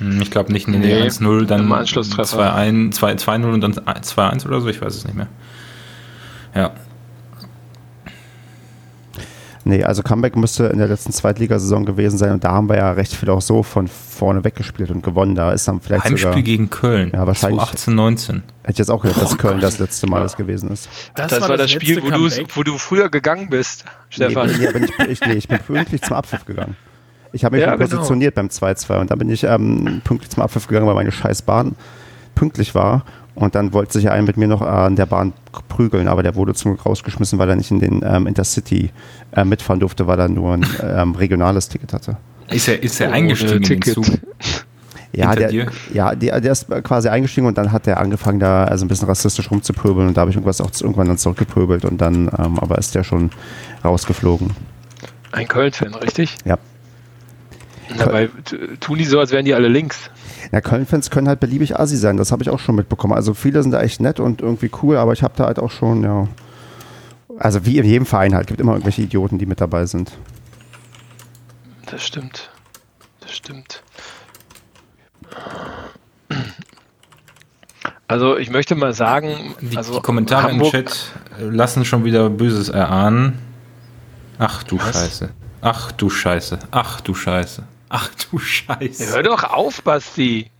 Hm, 0.00 0.20
Ich 0.20 0.30
glaube 0.30 0.52
nicht, 0.52 0.68
nee, 0.68 0.76
nee, 0.76 0.86
Nee, 1.00 1.02
1-0, 1.08 1.46
dann 1.46 1.62
im 1.62 1.72
Anschlusstreffer. 1.72 2.54
2-1 2.54 2.90
2 2.92 3.14
2-0 3.14 3.54
und 3.54 3.62
dann 3.62 3.72
2-1 3.72 4.44
oder 4.46 4.60
so, 4.60 4.68
ich 4.68 4.82
weiß 4.82 4.94
es 4.96 5.04
nicht 5.06 5.16
mehr. 5.16 5.28
Ja, 6.54 6.72
Nee, 9.68 9.82
also 9.82 10.04
Comeback 10.04 10.36
müsste 10.36 10.66
in 10.66 10.78
der 10.78 10.86
letzten 10.86 11.10
Zweitligasaison 11.10 11.84
gewesen 11.84 12.18
sein 12.18 12.30
und 12.30 12.44
da 12.44 12.52
haben 12.52 12.68
wir 12.68 12.76
ja 12.76 12.92
recht 12.92 13.12
viel 13.12 13.28
auch 13.30 13.40
so 13.40 13.64
von 13.64 13.88
vorne 13.88 14.44
weggespielt 14.44 14.92
und 14.92 15.02
gewonnen. 15.02 15.34
Da 15.34 15.50
ist 15.50 15.66
dann 15.66 15.80
vielleicht 15.80 16.04
Heimspiel 16.04 16.30
sogar, 16.30 16.42
gegen 16.42 16.70
Köln. 16.70 17.10
Ja, 17.12 17.26
wahrscheinlich. 17.26 17.60
18, 17.60 17.92
19. 17.92 18.34
hätte 18.36 18.72
ich 18.72 18.78
jetzt 18.78 18.90
auch 18.92 19.02
gedacht, 19.02 19.20
dass 19.20 19.32
Oh 19.32 19.36
Köln 19.36 19.54
Gott. 19.54 19.64
das 19.64 19.80
letzte 19.80 20.06
Mal 20.06 20.22
das 20.22 20.36
gewesen 20.36 20.70
ist. 20.70 20.88
Das, 21.16 21.40
war 21.40 21.56
das, 21.56 21.68
Spiel, 21.68 21.96
letzte 21.96 22.12
wo, 22.12 22.28
du, 22.28 22.46
wo 22.54 22.62
du 22.62 22.78
früher 22.78 23.08
gegangen 23.10 23.50
bist, 23.50 23.84
Stefan. 24.08 24.46
Nee, 24.46 24.58
nee, 24.58 24.68
aber 24.68 24.80
ich, 24.80 25.10
ich, 25.10 25.20
nee, 25.22 25.32
ich 25.32 25.48
bin 25.48 25.58
pünktlich 25.58 26.00
zum 26.00 26.14
Abpfiff 26.14 26.44
gegangen. 26.44 26.76
Ich 27.32 27.44
habe 27.44 27.56
mich 27.56 27.64
Ja, 27.64 27.70
schon 27.70 27.78
genau. 27.80 27.90
positioniert 27.90 28.36
beim 28.36 28.46
2-2 28.46 29.00
und 29.00 29.10
dann 29.10 29.18
bin 29.18 29.28
ich 29.30 29.42
ähm, 29.42 30.00
pünktlich 30.04 30.30
zum 30.30 30.44
Abpfiff 30.44 30.68
gegangen, 30.68 30.86
weil 30.86 30.94
meine 30.94 31.10
scheiß 31.10 31.42
Bahn 31.42 31.74
pünktlich 32.36 32.76
war. 32.76 33.04
Und 33.36 33.54
dann 33.54 33.74
wollte 33.74 33.92
sich 33.92 34.10
einer 34.10 34.22
mit 34.22 34.38
mir 34.38 34.48
noch 34.48 34.62
an 34.62 34.96
der 34.96 35.04
Bahn 35.04 35.34
prügeln, 35.68 36.08
aber 36.08 36.22
der 36.22 36.34
wurde 36.34 36.54
zum 36.54 36.72
Glück 36.72 36.86
rausgeschmissen, 36.86 37.38
weil 37.38 37.50
er 37.50 37.56
nicht 37.56 37.70
in 37.70 37.80
den 37.80 38.02
ähm, 38.02 38.26
Intercity 38.26 38.90
äh, 39.32 39.44
mitfahren 39.44 39.78
durfte, 39.78 40.06
weil 40.06 40.18
er 40.18 40.28
nur 40.28 40.54
ein 40.54 40.66
ähm, 40.82 41.14
regionales 41.14 41.68
Ticket 41.68 41.92
hatte. 41.92 42.16
Ist 42.48 42.66
er, 42.66 42.82
ist 42.82 42.98
er 42.98 43.08
Ohne 43.08 43.16
eingestiegen 43.16 43.56
in 43.56 43.62
den 43.62 43.80
Ticket. 43.82 43.94
Zug? 43.94 44.06
Ja, 45.12 45.30
Hinter 45.30 45.40
der, 45.40 45.48
dir? 45.48 45.66
ja 45.92 46.14
der, 46.14 46.40
der 46.40 46.52
ist 46.52 46.68
quasi 46.82 47.08
eingestiegen 47.08 47.46
und 47.46 47.56
dann 47.58 47.72
hat 47.72 47.86
er 47.86 48.00
angefangen, 48.00 48.40
da 48.40 48.64
also 48.64 48.84
ein 48.84 48.88
bisschen 48.88 49.08
rassistisch 49.08 49.50
rumzupöbeln 49.50 50.08
und 50.08 50.16
da 50.16 50.22
habe 50.22 50.30
ich 50.30 50.36
irgendwas 50.36 50.60
auch 50.60 50.70
irgendwann 50.80 51.08
dann 51.08 51.18
zurückgepöbelt 51.18 51.84
und 51.84 52.00
dann, 52.00 52.30
ähm, 52.38 52.58
aber 52.58 52.78
ist 52.78 52.94
der 52.94 53.04
schon 53.04 53.30
rausgeflogen. 53.84 54.50
Ein 55.32 55.48
Köln-Fan, 55.48 55.94
richtig? 55.94 56.36
Ja. 56.44 56.58
Dabei 57.98 58.30
tun 58.80 58.98
die 58.98 59.04
so, 59.04 59.20
als 59.20 59.30
wären 59.30 59.44
die 59.44 59.54
alle 59.54 59.68
links. 59.68 60.10
Ja, 60.56 60.62
Köln-Fans 60.62 61.10
können 61.10 61.28
halt 61.28 61.38
beliebig 61.38 61.78
assi 61.78 61.98
sein, 61.98 62.16
das 62.16 62.32
habe 62.32 62.42
ich 62.42 62.48
auch 62.48 62.58
schon 62.58 62.76
mitbekommen. 62.76 63.12
Also 63.12 63.34
viele 63.34 63.62
sind 63.62 63.72
da 63.72 63.82
echt 63.82 64.00
nett 64.00 64.18
und 64.18 64.40
irgendwie 64.40 64.70
cool, 64.82 64.96
aber 64.96 65.12
ich 65.12 65.22
habe 65.22 65.34
da 65.36 65.44
halt 65.44 65.58
auch 65.58 65.70
schon, 65.70 66.02
ja. 66.02 66.28
Also 67.38 67.66
wie 67.66 67.76
in 67.76 67.84
jedem 67.84 68.06
Verein 68.06 68.34
halt, 68.34 68.46
gibt 68.46 68.58
immer 68.58 68.72
irgendwelche 68.72 69.02
Idioten, 69.02 69.36
die 69.36 69.44
mit 69.44 69.60
dabei 69.60 69.84
sind. 69.84 70.12
Das 71.90 72.02
stimmt. 72.02 72.48
Das 73.20 73.32
stimmt. 73.36 73.82
Also 78.08 78.38
ich 78.38 78.48
möchte 78.48 78.76
mal 78.76 78.94
sagen, 78.94 79.54
Die, 79.60 79.76
also 79.76 79.96
die 79.96 80.00
Kommentare 80.00 80.52
Hamburg, 80.52 80.72
im 80.72 80.86
Chat 80.86 81.12
lassen 81.38 81.84
schon 81.84 82.06
wieder 82.06 82.30
Böses 82.30 82.70
erahnen. 82.70 83.38
Ach 84.38 84.62
du 84.62 84.78
Was? 84.78 84.94
Scheiße. 84.94 85.28
Ach 85.60 85.92
du 85.92 86.08
Scheiße. 86.08 86.58
Ach 86.70 87.02
du 87.02 87.12
Scheiße. 87.12 87.64
Ach 87.88 88.10
du 88.30 88.38
Scheiße. 88.38 89.14
Hör 89.14 89.22
doch 89.22 89.44
auf, 89.44 89.82
Basti. 89.82 90.50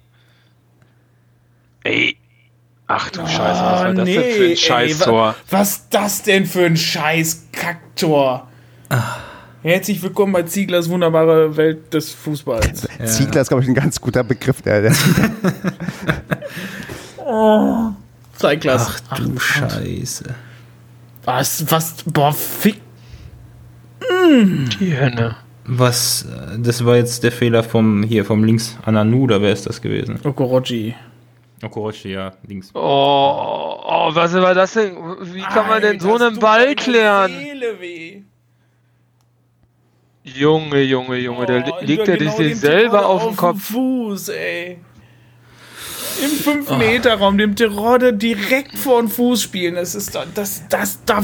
Ey. 1.83 2.17
Ach 2.87 3.11
du 3.11 3.27
Scheiße, 3.27 3.39
was 3.39 3.61
war 3.61 3.95
das 3.95 4.05
denn 4.05 4.33
für 4.33 4.45
ein 4.51 4.57
Scheißtor? 4.57 5.29
wa- 5.31 5.35
was 5.51 5.89
das 5.89 6.23
denn 6.23 6.47
für 6.47 6.67
ein 6.67 6.77
scheiß 6.77 7.47
Kacktor? 7.53 8.49
Herzlich 9.63 10.01
willkommen 10.03 10.33
bei 10.33 10.45
Zieglers 10.45 10.89
wunderbare 10.89 11.57
Welt 11.57 11.93
des 11.93 12.13
Fußballs. 12.13 12.87
Ziegler 13.07 13.41
ist, 13.41 13.49
glaube 13.49 13.65
ich, 13.65 13.69
ein 13.69 13.75
ganz 13.75 14.01
guter 14.01 14.23
Begriff. 14.23 14.63
Der, 14.63 14.83
der 14.83 14.95
Zeitglas. 18.37 19.03
Ach 19.11 19.19
du 19.19 19.37
Scheiße. 19.39 20.33
Was, 21.25 21.69
was, 21.69 21.95
boah, 22.05 22.33
fick. 22.33 22.81
Die 24.81 24.93
Henne. 24.95 25.35
Was, 25.69 26.27
das 26.59 26.85
war 26.85 26.97
jetzt 26.97 27.25
der 27.25 27.33
Fehler 27.33 27.65
vom, 27.65 28.05
hier, 28.05 28.25
vom 28.25 28.45
links 28.45 28.79
Ananu, 28.85 29.25
oder 29.25 29.43
wer 29.43 29.53
ist 29.53 29.67
das 29.67 29.83
gewesen? 29.83 30.21
Okorochi. 30.23 30.95
Okorochi, 31.63 32.13
ja, 32.13 32.33
links. 32.47 32.71
Oh, 32.73 32.79
oh, 32.79 34.11
was 34.15 34.33
war 34.35 34.55
das 34.55 34.75
denn? 34.75 34.97
Wie 35.23 35.43
kann 35.43 35.67
man 35.69 35.83
denn 35.83 35.99
so 35.99 36.15
einen 36.15 36.39
Ball 36.39 36.75
klären? 36.77 37.33
die 37.33 37.45
Seele 37.45 37.81
weh. 37.81 38.23
Junge, 40.23 40.83
Junge, 40.83 41.17
Junge, 41.19 41.47
da 41.47 41.65
Oh, 41.69 41.85
liegt 41.85 42.09
er 42.09 42.17
genau 42.17 42.37
sich 42.37 42.49
dem 42.53 42.59
selber 42.59 43.07
auf 43.07 43.25
dem 43.25 43.37
Kopf. 43.37 43.63
Fuß, 43.63 44.29
ey. 44.31 44.79
Im 46.23 46.65
5-Meter-Raum, 46.65 47.39
dem 47.39 47.57
Terodde 47.57 48.13
direkt 48.13 48.77
vor 48.79 49.01
den 49.03 49.09
Fuß 49.09 49.43
spielen. 49.43 49.75
Das 49.75 49.95
ist 49.95 50.15
das, 50.15 50.27
das, 50.35 50.69
das, 50.69 51.05
da 51.05 51.23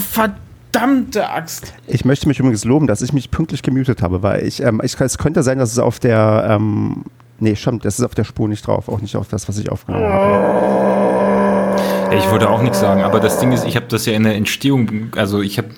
verdammte 0.72 1.28
Axt. 1.28 1.74
Ich 1.86 2.04
möchte 2.04 2.28
mich 2.28 2.38
übrigens 2.38 2.64
loben, 2.64 2.86
dass 2.86 3.02
ich 3.02 3.12
mich 3.12 3.30
pünktlich 3.30 3.62
gemutet 3.62 4.02
habe, 4.02 4.22
weil 4.22 4.46
ich, 4.46 4.62
ähm, 4.62 4.80
ich 4.82 4.98
es 4.98 5.18
könnte 5.18 5.42
sein, 5.42 5.58
dass 5.58 5.72
es 5.72 5.78
auf 5.78 5.98
der, 5.98 6.46
ähm, 6.48 7.04
nee, 7.38 7.54
stimmt, 7.56 7.84
das 7.84 7.98
ist 7.98 8.04
auf 8.04 8.14
der 8.14 8.24
Spur 8.24 8.48
nicht 8.48 8.66
drauf, 8.66 8.88
auch 8.88 9.00
nicht 9.00 9.16
auf 9.16 9.28
das, 9.28 9.48
was 9.48 9.58
ich 9.58 9.70
aufgenommen 9.70 10.04
habe. 10.04 11.76
Ja, 12.10 12.18
ich 12.18 12.30
wollte 12.30 12.48
auch 12.48 12.62
nichts 12.62 12.80
sagen, 12.80 13.02
aber 13.02 13.20
das 13.20 13.38
Ding 13.38 13.52
ist, 13.52 13.64
ich 13.64 13.76
habe 13.76 13.86
das 13.86 14.06
ja 14.06 14.14
in 14.14 14.24
der 14.24 14.34
Entstehung, 14.34 15.12
also 15.16 15.42
ich 15.42 15.58
habe 15.58 15.68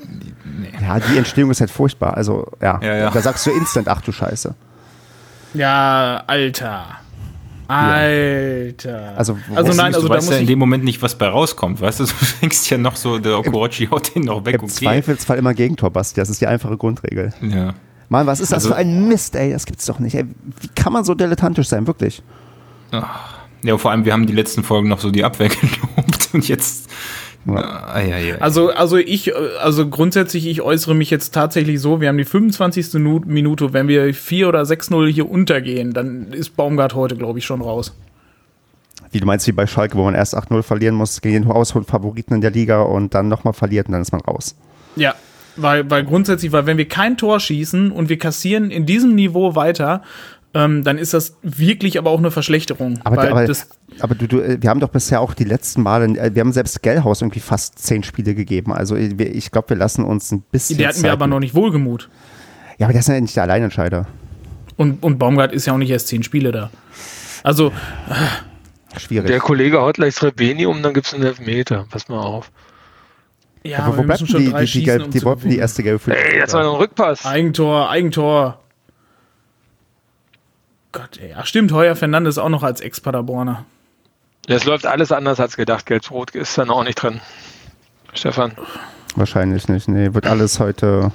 ja, 0.81 0.99
die 0.99 1.17
Entstehung 1.17 1.51
ist 1.51 1.61
halt 1.61 1.71
furchtbar. 1.71 2.15
Also, 2.17 2.49
ja, 2.61 2.79
ja, 2.83 2.97
ja. 2.97 3.11
da 3.11 3.21
sagst 3.21 3.47
du 3.47 3.51
instant, 3.51 3.89
ach 3.89 4.03
du 4.03 4.13
Scheiße. 4.13 4.55
Ja, 5.55 6.23
Alter. 6.27 6.85
Alter. 7.69 9.15
Also, 9.17 9.39
also 9.55 9.73
nein, 9.73 9.95
also 9.95 10.07
du 10.07 10.15
weißt 10.15 10.31
ja 10.31 10.39
in 10.39 10.47
dem 10.47 10.59
Moment 10.59 10.85
nicht, 10.85 11.03
was 11.03 11.17
bei 11.17 11.29
rauskommt, 11.29 11.81
weißt 11.81 12.01
du? 12.01 12.05
Du 12.15 12.41
denkst 12.41 12.71
ja 12.71 12.79
noch 12.79 12.97
so, 12.97 13.19
der 13.19 13.39
Okorochi 13.39 13.87
haut 13.87 14.15
den 14.15 14.25
noch 14.25 14.45
weg. 14.45 14.57
Im 14.57 14.65
okay. 14.65 14.73
Zweifelsfall 14.73 15.39
immer 15.39 15.55
Gegentor, 15.55 15.91
Basti. 15.91 16.21
Das 16.21 16.29
ist 16.29 16.41
die 16.41 16.47
einfache 16.47 16.77
Grundregel. 16.77 17.33
Ja. 17.41 17.75
Mann, 18.09 18.27
was 18.27 18.41
ist 18.41 18.53
das 18.53 18.65
also, 18.65 18.69
für 18.69 18.77
ein 18.77 19.09
Mist, 19.09 19.35
ey? 19.35 19.53
Das 19.53 19.67
gibt's 19.67 19.87
doch 19.87 19.99
nicht. 19.99 20.15
Ey, 20.15 20.25
wie 20.61 20.69
kann 20.75 20.93
man 20.93 21.05
so 21.05 21.15
dilettantisch 21.15 21.69
sein, 21.69 21.87
wirklich? 21.87 22.23
Ja, 23.63 23.79
vor 23.79 23.91
allem, 23.91 24.05
wir 24.05 24.13
haben 24.13 24.27
die 24.27 24.35
letzten 24.35 24.63
Folgen 24.63 24.89
noch 24.89 25.01
so 25.01 25.11
die 25.11 25.25
Abwehr 25.25 25.49
gelobt 25.97 26.29
und 26.33 26.47
jetzt 26.47 26.89
ja. 27.47 28.37
Also, 28.41 28.71
also 28.71 28.97
ich, 28.97 29.33
also 29.37 29.89
grundsätzlich, 29.89 30.47
ich 30.47 30.63
äußere 30.63 30.95
mich 30.95 31.11
jetzt 31.11 31.35
tatsächlich 31.35 31.81
so, 31.81 32.01
wir 32.01 32.09
haben 32.09 32.19
die 32.19 32.25
25. 32.25 32.95
Minute, 32.95 33.73
wenn 33.73 33.89
wir 33.89 34.15
4 34.15 34.49
oder 34.49 34.63
6-0 34.63 35.09
hier 35.09 35.29
untergehen, 35.29 35.93
dann 35.93 36.33
ist 36.33 36.57
Baumgart 36.57 36.95
heute, 36.95 37.17
glaube 37.17 37.39
ich, 37.39 37.45
schon 37.45 37.61
raus. 37.61 37.95
Wie 39.11 39.21
du 39.21 39.27
meinst, 39.27 39.47
wie 39.47 39.53
bei 39.53 39.67
Schalke, 39.67 39.97
wo 39.97 40.05
man 40.05 40.15
erst 40.15 40.37
8-0 40.37 40.63
verlieren 40.63 40.95
muss 40.95 41.21
gegen 41.21 41.45
den 41.45 41.85
Favoriten 41.85 42.35
in 42.35 42.41
der 42.41 42.51
Liga 42.51 42.83
und 42.83 43.15
dann 43.15 43.29
nochmal 43.29 43.53
verliert 43.53 43.87
und 43.87 43.93
dann 43.93 44.03
ist 44.03 44.13
man 44.13 44.23
raus. 44.23 44.57
Ja, 44.97 45.15
weil, 45.57 45.89
weil 45.91 46.05
grundsätzlich, 46.05 46.51
weil 46.53 46.67
wenn 46.67 46.79
wir 46.79 46.89
kein 46.89 47.17
Tor 47.17 47.39
schießen 47.39 47.93
und 47.93 48.09
wir 48.09 48.19
kassieren 48.19 48.71
in 48.71 48.87
diesem 48.87 49.15
Niveau 49.15 49.55
weiter, 49.55 50.03
ähm, 50.55 50.85
dann 50.85 50.99
ist 50.99 51.15
das 51.15 51.37
wirklich 51.43 51.99
aber 51.99 52.11
auch 52.11 52.19
eine 52.19 52.31
Verschlechterung. 52.31 53.01
Aber, 53.05 53.29
aber, 53.29 53.47
aber 54.01 54.15
du, 54.15 54.27
du, 54.27 54.41
äh, 54.41 54.59
wir 54.61 54.71
haben 54.71 54.81
doch 54.81 54.89
bisher 54.89 55.21
auch 55.21 55.35
die 55.35 55.45
letzten 55.45 55.83
Male, 55.83 56.07
äh, 56.19 56.35
wir 56.35 56.41
haben 56.41 56.53
selbst 56.53 56.83
Gellhaus 56.83 57.23
irgendwie 57.23 57.41
fast 57.41 57.79
zehn 57.79 58.03
Spiele 58.03 58.35
gegeben. 58.35 58.73
Also 58.73 58.97
äh, 58.97 59.23
ich 59.23 59.51
glaube, 59.51 59.71
wir 59.71 59.77
lassen 59.77 60.05
uns 60.05 60.33
ein 60.33 60.43
bisschen. 60.43 60.79
Die 60.79 60.87
hatten 60.87 61.03
wir 61.03 61.13
aber 61.13 61.27
noch 61.27 61.41
nicht 61.41 61.55
wohlgemut. 61.55 62.09
Ja, 62.79 62.87
aber 62.87 62.93
der 62.93 63.01
ist 63.01 63.09
ja 63.09 63.21
nicht 63.21 63.37
der 63.37 63.45
Alleinentscheider. 63.45 64.07
Und, 64.77 65.03
und 65.03 65.19
Baumgart 65.19 65.53
ist 65.53 65.67
ja 65.67 65.73
auch 65.73 65.79
nicht 65.79 65.91
erst 65.91 66.09
zehn 66.09 66.23
Spiele 66.23 66.51
da. 66.51 66.71
Also. 67.43 67.73
Schwierig. 68.97 69.27
Der 69.27 69.39
Kollege 69.39 69.81
haut 69.81 69.97
gleich 69.97 70.15
Srebeni 70.15 70.67
um, 70.67 70.83
dann 70.83 70.95
gibt 70.95 71.07
es 71.07 71.15
einen 71.15 71.25
Elfmeter. 71.25 71.87
Pass 71.91 72.09
mal 72.09 72.21
auf. 72.21 72.51
Ja, 73.65 73.81
aber 73.81 73.99
wo 73.99 74.03
bleibt 74.03 74.29
schon 74.29 74.41
die, 74.41 74.53
die, 74.53 74.65
die, 74.67 74.83
gelb, 74.83 75.05
um 75.05 75.11
die, 75.11 75.21
die, 75.21 75.49
die 75.49 75.59
erste 75.59 75.83
gelbe 75.83 76.15
Ey, 76.15 76.39
das 76.39 76.53
war 76.53 76.65
noch 76.65 76.75
ein 76.75 76.81
Rückpass. 76.81 77.25
Eigentor, 77.25 77.89
Eigentor. 77.89 78.61
Gott, 80.93 81.19
ey. 81.21 81.35
Ach 81.37 81.47
stimmt, 81.47 81.73
Heuer 81.73 81.97
Fernandes 81.97 82.39
auch 82.39 82.51
noch 82.51 82.63
als 82.63 82.81
Ex-Paderborner. 82.81 83.65
Es 84.47 84.65
läuft 84.65 84.87
alles 84.87 85.11
anders 85.13 85.41
als 85.41 85.57
gedacht. 85.57 85.87
Gelb-Rot 85.87 86.33
ist 86.33 86.59
dann 86.59 86.71
auch 86.71 86.85
nicht 86.85 86.97
drin. 86.97 87.21
Stefan? 88.13 88.53
Wahrscheinlich 89.17 89.69
nicht. 89.69 89.89
Nee, 89.89 90.13
wird 90.13 90.27
alles 90.27 90.61
heute. 90.61 91.13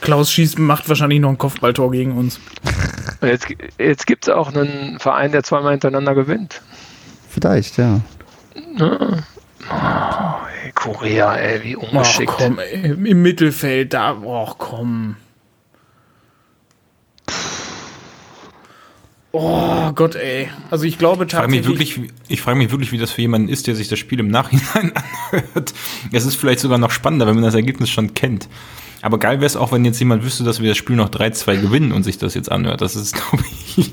Klaus 0.00 0.30
schießt, 0.30 0.58
macht 0.58 0.88
wahrscheinlich 0.88 1.20
noch 1.20 1.30
ein 1.30 1.38
Kopfballtor 1.38 1.90
gegen 1.90 2.16
uns. 2.16 2.40
Jetzt, 3.20 3.48
jetzt 3.78 4.06
gibt 4.06 4.28
es 4.28 4.32
auch 4.32 4.54
einen 4.54 5.00
Verein, 5.00 5.32
der 5.32 5.42
zweimal 5.42 5.72
hintereinander 5.72 6.14
gewinnt. 6.14 6.62
Vielleicht, 7.28 7.76
ja. 7.76 8.00
Ne? 8.76 9.24
Oh, 9.68 10.46
ey, 10.64 10.70
Korea, 10.72 11.34
ey, 11.34 11.64
wie 11.64 11.74
ungeschickt. 11.74 12.30
Ach, 12.32 12.44
komm, 12.44 12.60
ey, 12.60 12.92
Im 12.92 13.22
Mittelfeld, 13.22 13.92
da, 13.92 14.16
ach 14.24 14.54
komm. 14.58 15.16
Oh 19.32 19.92
Gott, 19.92 20.14
ey. 20.14 20.48
Also 20.70 20.84
ich 20.84 20.96
glaube 20.96 21.26
tatsächlich. 21.26 21.60
Ich 21.60 21.66
frage 21.66 21.80
mich, 21.80 21.98
wirklich, 21.98 22.12
ich 22.28 22.40
frage 22.40 22.58
mich 22.58 22.70
wirklich, 22.70 22.92
wie 22.92 22.98
das 22.98 23.10
für 23.10 23.20
jemanden 23.20 23.48
ist, 23.48 23.66
der 23.66 23.74
sich 23.74 23.88
das 23.88 23.98
Spiel 23.98 24.20
im 24.20 24.28
Nachhinein 24.28 24.92
anhört. 25.30 25.74
Es 26.12 26.24
ist 26.24 26.36
vielleicht 26.36 26.60
sogar 26.60 26.78
noch 26.78 26.90
spannender, 26.90 27.26
wenn 27.26 27.34
man 27.34 27.44
das 27.44 27.54
Ergebnis 27.54 27.90
schon 27.90 28.14
kennt. 28.14 28.48
Aber 29.02 29.18
geil 29.18 29.36
wäre 29.36 29.46
es 29.46 29.56
auch, 29.56 29.70
wenn 29.70 29.84
jetzt 29.84 29.98
jemand 29.98 30.24
wüsste, 30.24 30.44
dass 30.44 30.60
wir 30.60 30.68
das 30.70 30.78
Spiel 30.78 30.96
noch 30.96 31.10
3-2 31.10 31.60
gewinnen 31.60 31.92
und 31.92 32.04
sich 32.04 32.18
das 32.18 32.34
jetzt 32.34 32.50
anhört. 32.50 32.80
Das 32.80 32.96
ist, 32.96 33.14
glaube 33.30 33.44
ich, 33.76 33.92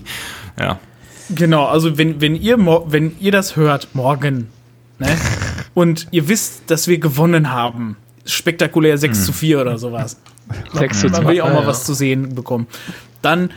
ja. 0.60 0.80
Genau, 1.30 1.66
also 1.66 1.98
wenn, 1.98 2.22
wenn, 2.22 2.36
ihr, 2.36 2.58
wenn 2.58 3.16
ihr 3.20 3.32
das 3.32 3.56
hört 3.56 3.90
morgen, 3.94 4.50
ne, 5.00 5.18
und 5.74 6.08
ihr 6.12 6.30
wisst, 6.30 6.64
dass 6.72 6.88
wir 6.88 6.98
gewonnen 6.98 7.52
haben, 7.52 7.98
spektakulär 8.26 8.98
6 8.98 9.18
hm. 9.18 9.26
zu 9.26 9.34
4 9.34 9.62
oder 9.62 9.78
sowas. 9.78 10.18
6 10.74 11.00
zu 11.00 11.10
2. 11.10 11.18
Man 11.18 11.28
will 11.28 11.42
auch 11.42 11.54
mal 11.54 11.68
was 11.68 11.84
zu 11.84 11.94
sehen 11.94 12.36
bekommen. 12.36 12.68
Dann 13.22 13.50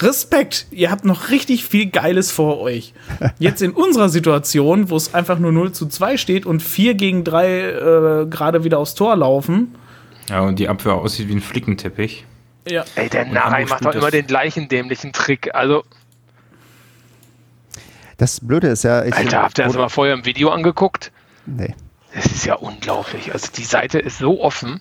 Respekt, 0.00 0.66
ihr 0.70 0.90
habt 0.90 1.04
noch 1.04 1.30
richtig 1.30 1.64
viel 1.64 1.86
Geiles 1.86 2.30
vor 2.30 2.60
euch. 2.60 2.94
Jetzt 3.38 3.62
in 3.62 3.72
unserer 3.72 4.08
Situation, 4.08 4.90
wo 4.90 4.96
es 4.96 5.14
einfach 5.14 5.38
nur 5.38 5.52
0 5.52 5.72
zu 5.72 5.86
2 5.86 6.16
steht 6.16 6.46
und 6.46 6.62
4 6.62 6.94
gegen 6.94 7.24
3 7.24 7.46
äh, 7.46 8.26
gerade 8.26 8.64
wieder 8.64 8.78
aufs 8.78 8.94
Tor 8.94 9.16
laufen. 9.16 9.74
Ja, 10.28 10.40
und 10.40 10.58
die 10.58 10.68
Abwehr 10.68 10.94
aussieht 10.94 11.28
wie 11.28 11.34
ein 11.34 11.40
Flickenteppich. 11.40 12.26
Ja. 12.68 12.84
Ey, 12.94 13.08
der 13.08 13.26
Narei 13.26 13.64
macht 13.64 13.84
doch 13.84 13.94
immer 13.94 14.10
den 14.10 14.26
gleichen 14.26 14.68
dämlichen 14.68 15.12
Trick. 15.12 15.54
Also. 15.54 15.84
Das 18.18 18.40
Blöde 18.40 18.68
ist 18.68 18.84
ja. 18.84 19.04
Ich 19.04 19.14
Alter, 19.14 19.42
habt 19.42 19.58
ihr 19.58 19.64
das 19.64 19.74
mal 19.74 19.88
vorher 19.88 20.14
im 20.14 20.26
Video 20.26 20.50
angeguckt? 20.50 21.12
Nee. 21.46 21.74
Das 22.14 22.26
ist 22.26 22.44
ja 22.44 22.54
unglaublich. 22.54 23.32
Also 23.32 23.48
die 23.56 23.64
Seite 23.64 23.98
ist 23.98 24.18
so 24.18 24.42
offen 24.42 24.80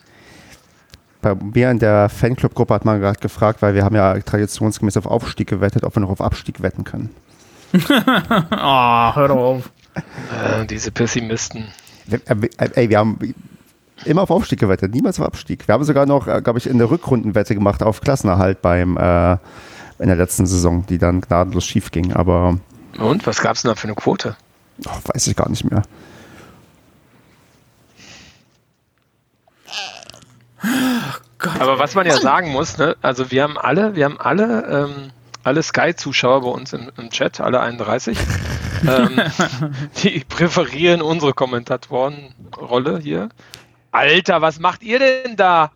bei 1.36 1.46
mir 1.46 1.72
in 1.72 1.80
der 1.80 2.10
Fanclub-Gruppe 2.10 2.74
hat 2.74 2.86
man 2.86 3.00
gerade 3.00 3.20
gefragt, 3.20 3.62
weil 3.62 3.74
wir 3.74 3.84
haben 3.84 3.96
ja 3.96 4.20
traditionsgemäß 4.20 4.98
auf 4.98 5.06
Aufstieg 5.06 5.48
gewettet, 5.48 5.84
ob 5.84 5.96
wir 5.96 6.02
noch 6.02 6.10
auf 6.10 6.22
Abstieg 6.22 6.62
wetten 6.62 6.84
können. 6.84 7.10
Ah, 8.50 9.12
oh, 9.12 9.16
hör 9.16 9.28
doch 9.28 9.38
auf. 9.38 9.70
Äh, 9.96 10.66
diese 10.66 10.92
Pessimisten. 10.92 11.68
Ey, 12.76 12.90
wir 12.90 12.98
haben 12.98 13.20
immer 14.06 14.22
auf 14.22 14.32
Aufstieg 14.32 14.60
gewettet, 14.60 14.94
niemals 14.94 15.20
auf 15.20 15.26
Abstieg. 15.26 15.68
Wir 15.68 15.74
haben 15.74 15.84
sogar 15.84 16.06
noch, 16.06 16.28
äh, 16.28 16.42
glaube 16.42 16.60
ich, 16.60 16.68
in 16.68 16.78
der 16.78 16.90
Rückrundenwette 16.90 17.56
gemacht 17.56 17.84
auf 17.84 18.02
Klassenerhalt 18.02 18.62
beim 18.62 18.98
äh, 18.98 19.34
in 20.00 20.08
der 20.08 20.16
letzten 20.16 20.46
Saison, 20.46 20.86
die 20.88 20.98
dann 20.98 21.22
gnadenlos 21.22 21.66
schief 21.66 21.92
ging. 21.92 22.14
Aber 22.14 22.60
und 23.00 23.28
was 23.28 23.42
gab 23.42 23.56
es 23.56 23.62
denn 23.62 23.70
da 23.70 23.76
für 23.76 23.88
eine 23.88 23.96
Quote? 23.96 24.36
Oh, 24.86 25.00
weiß 25.14 25.28
ich 25.28 25.36
gar 25.36 25.50
nicht 25.50 25.70
mehr. 25.70 25.82
Gott, 31.40 31.60
Aber 31.60 31.80
was 31.80 31.94
man 31.96 32.06
ja 32.08 32.18
sagen 32.18 32.52
muss, 32.52 32.78
ne, 32.78 32.96
also 33.02 33.30
wir 33.32 33.44
haben 33.44 33.58
alle, 33.58 33.96
wir 33.96 34.06
haben 34.06 34.20
alle, 34.20 34.66
ähm, 34.66 35.12
alle 35.44 35.62
Sky-Zuschauer 35.62 36.42
bei 36.42 36.50
uns 36.50 36.74
im, 36.74 36.92
im, 36.98 37.10
Chat, 37.10 37.40
alle 37.40 37.60
31, 37.60 38.18
ähm, 38.88 39.22
die 40.04 40.24
präferieren 40.28 41.02
unsere 41.02 41.34
Kommentatorenrolle 41.34 43.00
hier. 43.00 43.30
Alter, 43.92 44.42
was 44.42 44.60
macht 44.60 44.84
ihr 44.84 45.00
denn 45.00 45.36
da? 45.36 45.72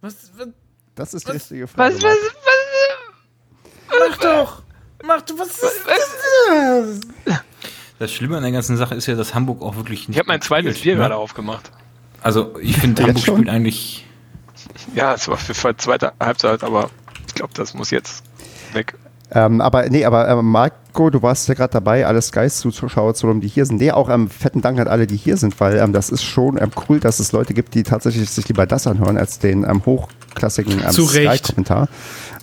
Was, 0.00 0.32
was 0.36 0.48
das 0.94 1.14
ist 1.14 1.28
die 1.28 1.32
richtige 1.32 1.66
Frage. 1.66 1.94
Was, 1.94 2.02
was, 2.02 2.16
was, 2.16 4.08
Mach 4.08 4.16
doch! 4.18 4.62
Mach 5.06 5.20
doch, 5.22 5.38
was 5.38 5.48
ist 5.48 5.86
das? 7.26 7.40
Das 7.98 8.12
Schlimme 8.12 8.38
an 8.38 8.42
der 8.42 8.52
ganzen 8.52 8.76
Sache 8.76 8.94
ist 8.94 9.06
ja, 9.06 9.14
dass 9.14 9.34
Hamburg 9.34 9.62
auch 9.62 9.76
wirklich 9.76 10.08
nicht. 10.08 10.16
Ich 10.16 10.18
habe 10.18 10.28
mein 10.28 10.40
zweites 10.40 10.80
Bier 10.80 10.94
ne? 10.94 11.00
gerade 11.00 11.16
aufgemacht. 11.16 11.70
Also, 12.22 12.58
ich 12.60 12.76
finde, 12.76 13.02
Hamburg 13.02 13.22
spielt 13.22 13.48
eigentlich 13.48 14.06
ja, 14.94 15.14
es 15.14 15.28
war 15.28 15.36
für 15.36 15.76
zweite 15.76 16.12
Halbzeit, 16.20 16.62
aber 16.62 16.90
ich 17.26 17.34
glaube, 17.34 17.52
das 17.54 17.74
muss 17.74 17.90
jetzt 17.90 18.24
weg. 18.72 18.94
Ähm, 19.32 19.60
aber 19.60 19.88
nee, 19.88 20.04
aber 20.04 20.28
äh, 20.28 20.42
Marco, 20.42 21.10
du 21.10 21.22
warst 21.22 21.48
ja 21.48 21.54
gerade 21.54 21.72
dabei, 21.72 22.06
alle 22.06 22.20
Skies-Zuschauer 22.20 23.14
zu 23.14 23.32
die 23.34 23.48
hier 23.48 23.66
sind. 23.66 23.78
Nee, 23.78 23.90
auch 23.90 24.08
ähm, 24.08 24.28
fetten 24.28 24.60
Dank 24.60 24.78
an 24.78 24.86
alle, 24.86 25.06
die 25.06 25.16
hier 25.16 25.36
sind, 25.36 25.58
weil 25.60 25.78
ähm, 25.78 25.92
das 25.92 26.10
ist 26.10 26.22
schon 26.22 26.58
ähm, 26.58 26.70
cool, 26.88 27.00
dass 27.00 27.18
es 27.18 27.32
Leute 27.32 27.54
gibt, 27.54 27.74
die 27.74 27.82
tatsächlich 27.82 28.30
sich 28.30 28.46
lieber 28.48 28.66
das 28.66 28.86
anhören, 28.86 29.16
als 29.16 29.38
den 29.38 29.64
ähm, 29.64 29.84
hochklassigen 29.84 30.80
ähm, 30.84 30.92
Sky-Kommentar. 30.92 31.88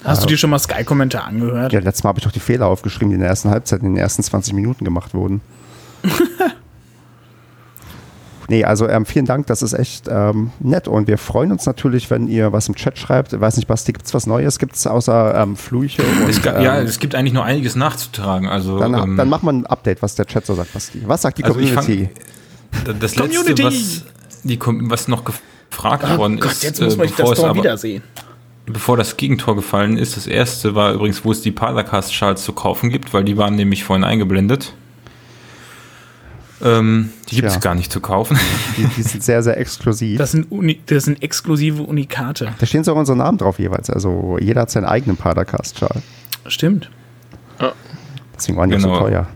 Hast 0.04 0.24
du 0.24 0.28
dir 0.28 0.38
schon 0.38 0.50
mal 0.50 0.60
Sky-Kommentar 0.60 1.26
angehört? 1.26 1.72
Ja, 1.72 1.80
letztes 1.80 2.04
Mal 2.04 2.10
habe 2.10 2.20
ich 2.20 2.26
doch 2.26 2.32
die 2.32 2.40
Fehler 2.40 2.66
aufgeschrieben, 2.68 3.10
die 3.10 3.16
in 3.16 3.22
der 3.22 3.30
ersten 3.30 3.52
Halbzeit, 3.52 3.82
in 3.82 3.94
den 3.94 3.98
ersten 3.98 4.24
20 4.24 4.54
Minuten 4.54 4.84
gemacht 4.84 5.14
wurden. 5.14 5.42
Nee, 8.52 8.66
also 8.66 8.86
ähm, 8.90 9.06
vielen 9.06 9.26
Dank, 9.26 9.48
das 9.48 9.62
ist 9.62 9.72
echt 9.72 10.10
ähm, 10.10 10.52
nett 10.60 10.90
und 10.90 11.08
wir 11.08 11.18
freuen 11.18 11.54
uns 11.54 11.66
natürlich, 11.66 12.10
wenn 12.10 12.28
ihr 12.28 12.52
was 12.52 12.68
im 12.68 12.76
Chat 12.76 12.98
schreibt. 12.98 13.32
Ich 13.32 13.40
weiß 13.40 13.56
nicht, 13.56 13.66
Basti, 13.66 13.94
gibt 13.94 14.06
es 14.06 14.14
was 14.14 14.28
Neues? 14.28 14.60
Gibt 14.60 14.76
es 14.76 14.86
außer 14.86 15.36
ähm, 15.42 15.56
Flüche? 15.56 16.04
Und, 16.04 16.30
es 16.30 16.42
gab, 16.42 16.62
ja, 16.62 16.78
ähm, 16.78 16.86
es 16.86 17.00
gibt 17.00 17.16
eigentlich 17.16 17.32
noch 17.32 17.46
einiges 17.46 17.78
nachzutragen. 17.78 18.50
Also, 18.50 18.78
dann, 18.78 18.94
ähm, 18.94 19.16
dann 19.16 19.30
mach 19.30 19.42
mal 19.42 19.54
ein 19.54 19.66
Update, 19.66 20.02
was 20.02 20.16
der 20.16 20.26
Chat 20.26 20.46
so 20.46 20.54
sagt, 20.54 20.74
Basti. 20.74 21.02
Was 21.06 21.22
sagt 21.22 21.38
die 21.38 21.46
also 21.46 21.58
Community? 21.58 22.10
Fang, 22.74 23.00
das 23.00 23.16
Community. 23.16 23.64
letzte, 23.64 23.64
was, 23.64 24.42
die, 24.44 24.60
was 24.60 25.08
noch 25.08 25.24
gefragt 25.24 26.06
oh 26.14 26.18
worden 26.18 26.38
Gott, 26.42 26.52
ist, 26.52 26.64
jetzt 26.64 26.82
muss 26.82 26.98
man 26.98 27.08
äh, 27.08 27.12
das 27.16 27.32
Tor 27.32 27.56
wiedersehen 27.56 28.04
bevor 28.66 28.96
das 28.96 29.18
Gegentor 29.18 29.56
gefallen 29.56 29.98
ist, 29.98 30.16
das 30.16 30.28
erste 30.28 30.76
war 30.76 30.94
übrigens, 30.94 31.26
wo 31.26 31.32
es 31.32 31.42
die 31.42 31.52
Paracast-Schals 31.52 32.44
zu 32.44 32.54
kaufen 32.54 32.90
gibt, 32.90 33.14
weil 33.14 33.24
die 33.24 33.36
waren 33.36 33.56
nämlich 33.56 33.84
vorhin 33.84 34.04
eingeblendet. 34.04 34.74
Ähm, 36.64 37.12
die 37.30 37.36
gibt 37.36 37.48
es 37.48 37.60
gar 37.60 37.76
nicht 37.76 37.92
zu 37.92 38.00
kaufen. 38.02 38.38
Die, 38.78 38.86
die, 38.86 39.02
sind 39.02 39.24
sehr, 39.24 39.42
sehr 39.42 39.58
exklusiv. 39.58 40.18
Das 40.18 40.32
sind, 40.32 40.52
Uni 40.52 40.80
das 40.86 41.06
sind 41.06 41.22
exklusive 41.24 41.82
Unikate. 41.84 42.54
Da 42.60 42.66
stehen 42.66 42.84
so 42.84 42.94
unsere 42.94 43.18
Namen 43.18 43.38
drauf 43.38 43.60
jeweils. 43.60 43.90
Also 43.90 44.38
jeder 44.40 44.62
hat 44.62 44.72
seinen 44.72 44.86
eigenen 44.86 45.18
Padercast-Schal. 45.18 46.02
Stimmt. 46.48 46.90
Ja. 47.60 47.74
Deswegen 48.36 48.58
waren 48.58 48.70
die 48.70 48.78
genau. 48.78 48.96
so 48.96 49.00
teuer. 49.02 49.28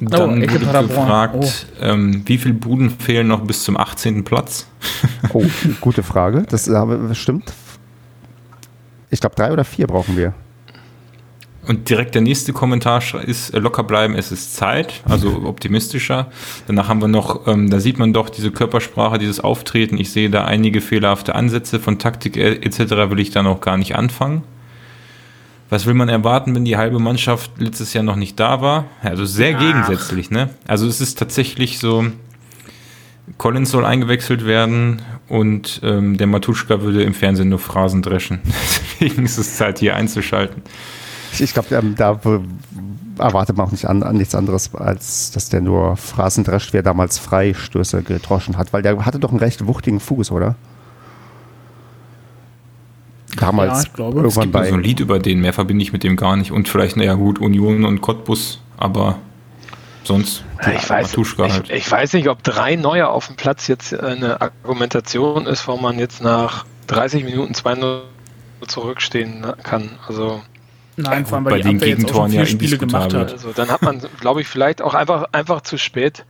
Dann 0.00 0.42
oh, 0.42 0.52
wurde 0.52 0.86
gefragt, 0.88 1.36
oh. 1.38 1.48
ähm, 1.80 2.22
wie 2.26 2.38
viele 2.38 2.54
Buden 2.54 2.90
fehlen 2.90 3.28
noch 3.28 3.40
bis 3.40 3.64
zum 3.64 3.76
18. 3.76 4.24
Platz? 4.24 4.66
oh, 5.32 5.44
gute 5.80 6.02
Frage. 6.02 6.44
Das 6.48 6.68
stimmt. 7.12 7.52
Ich 9.10 9.20
glaube, 9.20 9.36
drei 9.36 9.52
oder 9.52 9.64
vier 9.64 9.86
brauchen 9.86 10.16
wir. 10.16 10.34
Und 11.66 11.90
direkt 11.90 12.14
der 12.14 12.22
nächste 12.22 12.52
Kommentar 12.52 13.02
ist 13.24 13.50
äh, 13.50 13.58
locker 13.58 13.82
bleiben, 13.82 14.14
es 14.14 14.30
ist 14.30 14.54
Zeit, 14.56 15.02
also 15.04 15.42
optimistischer. 15.44 16.30
Danach 16.66 16.88
haben 16.88 17.00
wir 17.00 17.08
noch, 17.08 17.46
ähm, 17.48 17.70
da 17.70 17.80
sieht 17.80 17.98
man 17.98 18.12
doch 18.12 18.28
diese 18.28 18.52
Körpersprache, 18.52 19.18
dieses 19.18 19.40
Auftreten. 19.40 19.98
Ich 19.98 20.12
sehe 20.12 20.30
da 20.30 20.44
einige 20.44 20.80
fehlerhafte 20.80 21.34
Ansätze 21.34 21.80
von 21.80 21.98
Taktik 21.98 22.36
äh, 22.36 22.54
etc. 22.54 23.10
will 23.10 23.18
ich 23.18 23.30
da 23.30 23.42
noch 23.42 23.60
gar 23.60 23.76
nicht 23.76 23.96
anfangen. 23.96 24.44
Was 25.68 25.86
will 25.86 25.94
man 25.94 26.08
erwarten, 26.08 26.54
wenn 26.54 26.64
die 26.64 26.76
halbe 26.76 27.00
Mannschaft 27.00 27.50
letztes 27.58 27.92
Jahr 27.92 28.04
noch 28.04 28.14
nicht 28.14 28.38
da 28.38 28.60
war? 28.60 28.84
Also 29.02 29.24
sehr 29.24 29.56
Ach. 29.56 29.60
gegensätzlich, 29.60 30.30
ne? 30.30 30.50
Also 30.68 30.86
es 30.86 31.00
ist 31.00 31.18
tatsächlich 31.18 31.80
so, 31.80 32.06
Collins 33.38 33.72
soll 33.72 33.84
eingewechselt 33.84 34.46
werden 34.46 35.02
und 35.28 35.80
ähm, 35.82 36.16
der 36.16 36.28
Matuschka 36.28 36.82
würde 36.82 37.02
im 37.02 37.14
Fernsehen 37.14 37.48
nur 37.48 37.58
Phrasen 37.58 38.02
dreschen. 38.02 38.38
Deswegen 39.00 39.24
ist 39.24 39.38
es 39.38 39.56
Zeit, 39.56 39.80
hier 39.80 39.96
einzuschalten. 39.96 40.62
Ich, 41.36 41.42
ich 41.42 41.52
glaube, 41.52 41.74
ähm, 41.74 41.94
da 41.96 42.20
erwartet 43.18 43.56
man 43.56 43.66
auch 43.66 43.72
nicht 43.72 43.86
an, 43.86 44.02
an, 44.02 44.16
nichts 44.16 44.34
anderes, 44.34 44.74
als 44.74 45.30
dass 45.30 45.48
der 45.48 45.60
nur 45.60 45.96
Phrasen 45.96 46.44
drescht, 46.44 46.72
wer 46.72 46.82
damals 46.82 47.18
Freistöße 47.18 48.02
gedroschen 48.02 48.56
hat, 48.58 48.72
weil 48.72 48.82
der 48.82 49.04
hatte 49.04 49.18
doch 49.18 49.30
einen 49.30 49.38
recht 49.38 49.66
wuchtigen 49.66 50.00
Fuß, 50.00 50.30
oder? 50.30 50.56
Damals, 53.38 53.82
ja, 53.82 53.88
ich 53.88 53.92
glaube. 53.92 54.16
Irgendwann 54.20 54.28
es 54.28 54.40
gibt 54.40 54.52
bei 54.52 54.68
so 54.68 54.74
ein 54.74 54.82
Lied 54.82 55.00
über 55.00 55.18
den, 55.18 55.40
mehr 55.40 55.52
verbinde 55.52 55.82
ich 55.82 55.92
mit 55.92 56.02
dem 56.02 56.16
gar 56.16 56.36
nicht. 56.36 56.52
Und 56.52 56.68
vielleicht, 56.68 56.96
naja 56.96 57.14
gut, 57.14 57.38
Union 57.38 57.84
und 57.84 58.00
Cottbus, 58.00 58.60
aber 58.78 59.18
sonst 60.04 60.44
ich 60.60 60.88
weiß, 60.88 61.14
ich, 61.16 61.38
halt. 61.38 61.70
ich, 61.70 61.90
weiß 61.90 62.12
nicht, 62.14 62.28
ob 62.28 62.42
drei 62.42 62.76
Neue 62.76 63.08
auf 63.08 63.26
dem 63.26 63.36
Platz 63.36 63.66
jetzt 63.66 63.92
eine 63.92 64.40
Argumentation 64.40 65.46
ist, 65.46 65.66
warum 65.68 65.82
man 65.82 65.98
jetzt 65.98 66.22
nach 66.22 66.64
30 66.86 67.24
Minuten 67.24 67.52
2-0 67.52 68.02
zurückstehen 68.66 69.44
kann. 69.62 69.90
Also 70.08 70.40
Nein, 70.96 71.26
vor 71.26 71.36
allem, 71.36 71.44
weil 71.44 71.52
bei 71.52 71.58
die 71.58 71.68
den 71.68 71.78
Gegentoren 71.78 72.32
ja 72.32 72.46
Spiele 72.46 72.78
gemacht 72.78 73.12
hat. 73.14 73.32
Also, 73.32 73.52
dann 73.52 73.68
hat 73.68 73.82
man, 73.82 74.00
glaube 74.20 74.40
ich, 74.40 74.48
vielleicht 74.48 74.80
auch 74.80 74.94
einfach, 74.94 75.26
einfach 75.32 75.60
zu 75.60 75.76
spät, 75.76 76.24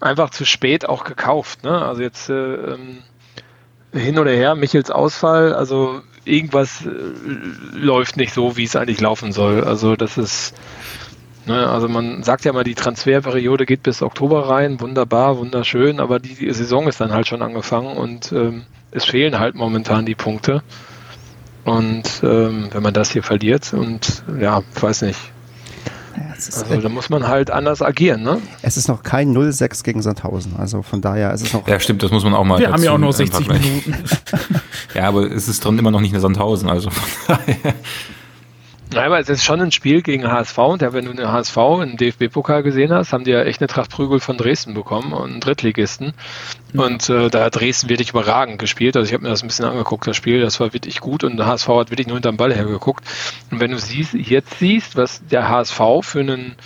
einfach 0.00 0.30
zu 0.30 0.44
spät 0.44 0.88
auch 0.88 1.04
gekauft. 1.04 1.64
Ne? 1.64 1.70
Also 1.70 2.02
jetzt 2.02 2.30
äh, 2.30 2.54
ähm, 2.54 3.02
hin 3.92 4.18
oder 4.18 4.30
her, 4.30 4.54
Michels 4.54 4.90
Ausfall, 4.90 5.54
also 5.54 6.00
irgendwas 6.24 6.84
äh, 6.84 6.90
läuft 7.72 8.16
nicht 8.16 8.32
so, 8.32 8.56
wie 8.56 8.64
es 8.64 8.76
eigentlich 8.76 9.00
laufen 9.00 9.32
soll. 9.32 9.64
Also 9.64 9.96
das 9.96 10.18
ist, 10.18 10.54
ne, 11.46 11.68
also 11.68 11.88
man 11.88 12.22
sagt 12.22 12.44
ja 12.44 12.52
mal, 12.52 12.64
die 12.64 12.74
Transferperiode 12.74 13.66
geht 13.66 13.82
bis 13.82 14.02
Oktober 14.02 14.48
rein, 14.48 14.80
wunderbar, 14.80 15.38
wunderschön, 15.38 16.00
aber 16.00 16.18
die, 16.18 16.34
die 16.34 16.52
Saison 16.52 16.88
ist 16.88 17.00
dann 17.00 17.12
halt 17.12 17.26
schon 17.26 17.42
angefangen 17.42 17.96
und 17.96 18.32
ähm, 18.32 18.64
es 18.90 19.04
fehlen 19.04 19.38
halt 19.38 19.54
momentan 19.54 20.06
die 20.06 20.14
Punkte. 20.14 20.62
Und 21.66 22.04
ähm, 22.22 22.68
wenn 22.70 22.82
man 22.82 22.94
das 22.94 23.10
hier 23.10 23.24
verliert 23.24 23.72
und 23.74 24.22
ja, 24.40 24.62
weiß 24.80 25.02
nicht. 25.02 25.18
Ja, 26.16 26.32
also 26.32 26.80
da 26.80 26.88
muss 26.88 27.10
man 27.10 27.26
halt 27.26 27.50
anders 27.50 27.82
agieren, 27.82 28.22
ne? 28.22 28.40
Es 28.62 28.76
ist 28.76 28.88
noch 28.88 29.02
kein 29.02 29.36
0-6 29.36 29.82
gegen 29.82 30.00
Sandhausen. 30.00 30.54
Also 30.56 30.82
von 30.82 31.00
daher 31.00 31.34
ist 31.34 31.42
es 31.42 31.52
noch. 31.52 31.66
Ja, 31.66 31.78
stimmt, 31.80 32.02
das 32.02 32.10
muss 32.12 32.24
man 32.24 32.34
auch 32.34 32.44
mal. 32.44 32.60
Wir 32.60 32.70
haben 32.70 32.82
ja 32.82 32.92
auch 32.92 32.98
nur 32.98 33.12
60 33.12 33.48
Minuten. 33.48 33.94
ja, 34.94 35.08
aber 35.08 35.30
es 35.30 35.48
ist 35.48 35.64
drin 35.64 35.78
immer 35.78 35.90
noch 35.90 36.00
nicht 36.00 36.12
eine 36.12 36.20
Sandhausen, 36.20 36.70
also 36.70 36.90
von 36.90 37.04
daher. 37.36 37.74
Ja, 38.94 39.04
aber 39.04 39.18
es 39.18 39.28
ist 39.28 39.44
schon 39.44 39.60
ein 39.60 39.72
Spiel 39.72 40.00
gegen 40.00 40.30
HSV 40.30 40.58
und 40.58 40.82
ja, 40.82 40.92
wenn 40.92 41.06
du 41.06 41.12
den 41.12 41.30
HSV 41.30 41.56
im 41.82 41.96
DFB-Pokal 41.96 42.62
gesehen 42.62 42.92
hast, 42.92 43.12
haben 43.12 43.24
die 43.24 43.32
ja 43.32 43.42
echt 43.42 43.60
eine 43.60 43.68
Tracht 43.68 43.90
Prügel 43.90 44.20
von 44.20 44.38
Dresden 44.38 44.74
bekommen 44.74 45.12
und 45.12 45.40
Drittligisten. 45.40 46.14
Mhm. 46.72 46.80
Und 46.80 47.10
äh, 47.10 47.28
da 47.28 47.44
hat 47.44 47.56
Dresden 47.56 47.88
wirklich 47.88 48.10
überragend 48.10 48.58
gespielt. 48.58 48.96
Also 48.96 49.08
ich 49.08 49.12
habe 49.12 49.24
mir 49.24 49.30
das 49.30 49.42
ein 49.42 49.48
bisschen 49.48 49.64
angeguckt, 49.64 50.06
das 50.06 50.16
Spiel, 50.16 50.40
das 50.40 50.60
war 50.60 50.72
wirklich 50.72 51.00
gut 51.00 51.24
und 51.24 51.36
der 51.36 51.46
HSV 51.46 51.68
hat 51.68 51.90
wirklich 51.90 52.06
nur 52.06 52.16
hinterm 52.16 52.36
Ball 52.36 52.54
hergeguckt. 52.54 53.04
Und 53.50 53.60
wenn 53.60 53.72
du 53.72 53.78
siehst, 53.78 54.14
jetzt 54.14 54.58
siehst, 54.58 54.96
was 54.96 55.20
der 55.26 55.48
HSV 55.48 55.80
für 56.02 56.20
einen 56.20 56.56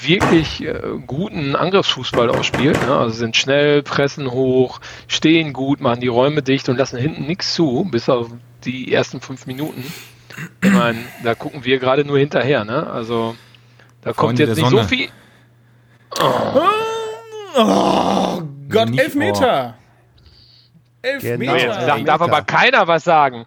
wirklich 0.00 0.64
äh, 0.64 0.80
guten 1.06 1.56
Angriffsfußball 1.56 2.30
ausspielt. 2.30 2.80
Ne? 2.86 2.94
Also 2.94 3.14
sind 3.14 3.36
schnell, 3.36 3.82
pressen 3.82 4.30
hoch, 4.30 4.80
stehen 5.08 5.52
gut, 5.52 5.80
machen 5.80 6.00
die 6.00 6.08
Räume 6.08 6.42
dicht 6.42 6.68
und 6.68 6.76
lassen 6.76 6.98
hinten 6.98 7.26
nichts 7.26 7.54
zu, 7.54 7.86
bis 7.90 8.08
auf 8.08 8.30
die 8.64 8.92
ersten 8.92 9.20
fünf 9.20 9.46
Minuten. 9.46 9.84
Ich 10.62 10.70
meine, 10.70 10.98
da 11.22 11.34
gucken 11.34 11.64
wir 11.64 11.78
gerade 11.78 12.04
nur 12.04 12.18
hinterher, 12.18 12.64
ne? 12.64 12.86
Also 12.86 13.36
da 14.02 14.12
kommt 14.12 14.38
jetzt 14.38 14.56
nicht 14.56 14.68
Sonne. 14.68 14.82
so 14.82 14.88
viel. 14.88 15.08
Oh, 16.20 16.60
oh 17.56 18.42
Gott, 18.68 18.90
nicht, 18.90 19.00
elf 19.00 19.14
Meter! 19.14 19.74
Elf 21.02 21.22
genau. 21.22 21.52
Meter! 21.52 21.86
Da 21.86 21.98
darf 21.98 22.20
aber 22.20 22.42
keiner 22.42 22.86
was 22.86 23.04
sagen. 23.04 23.46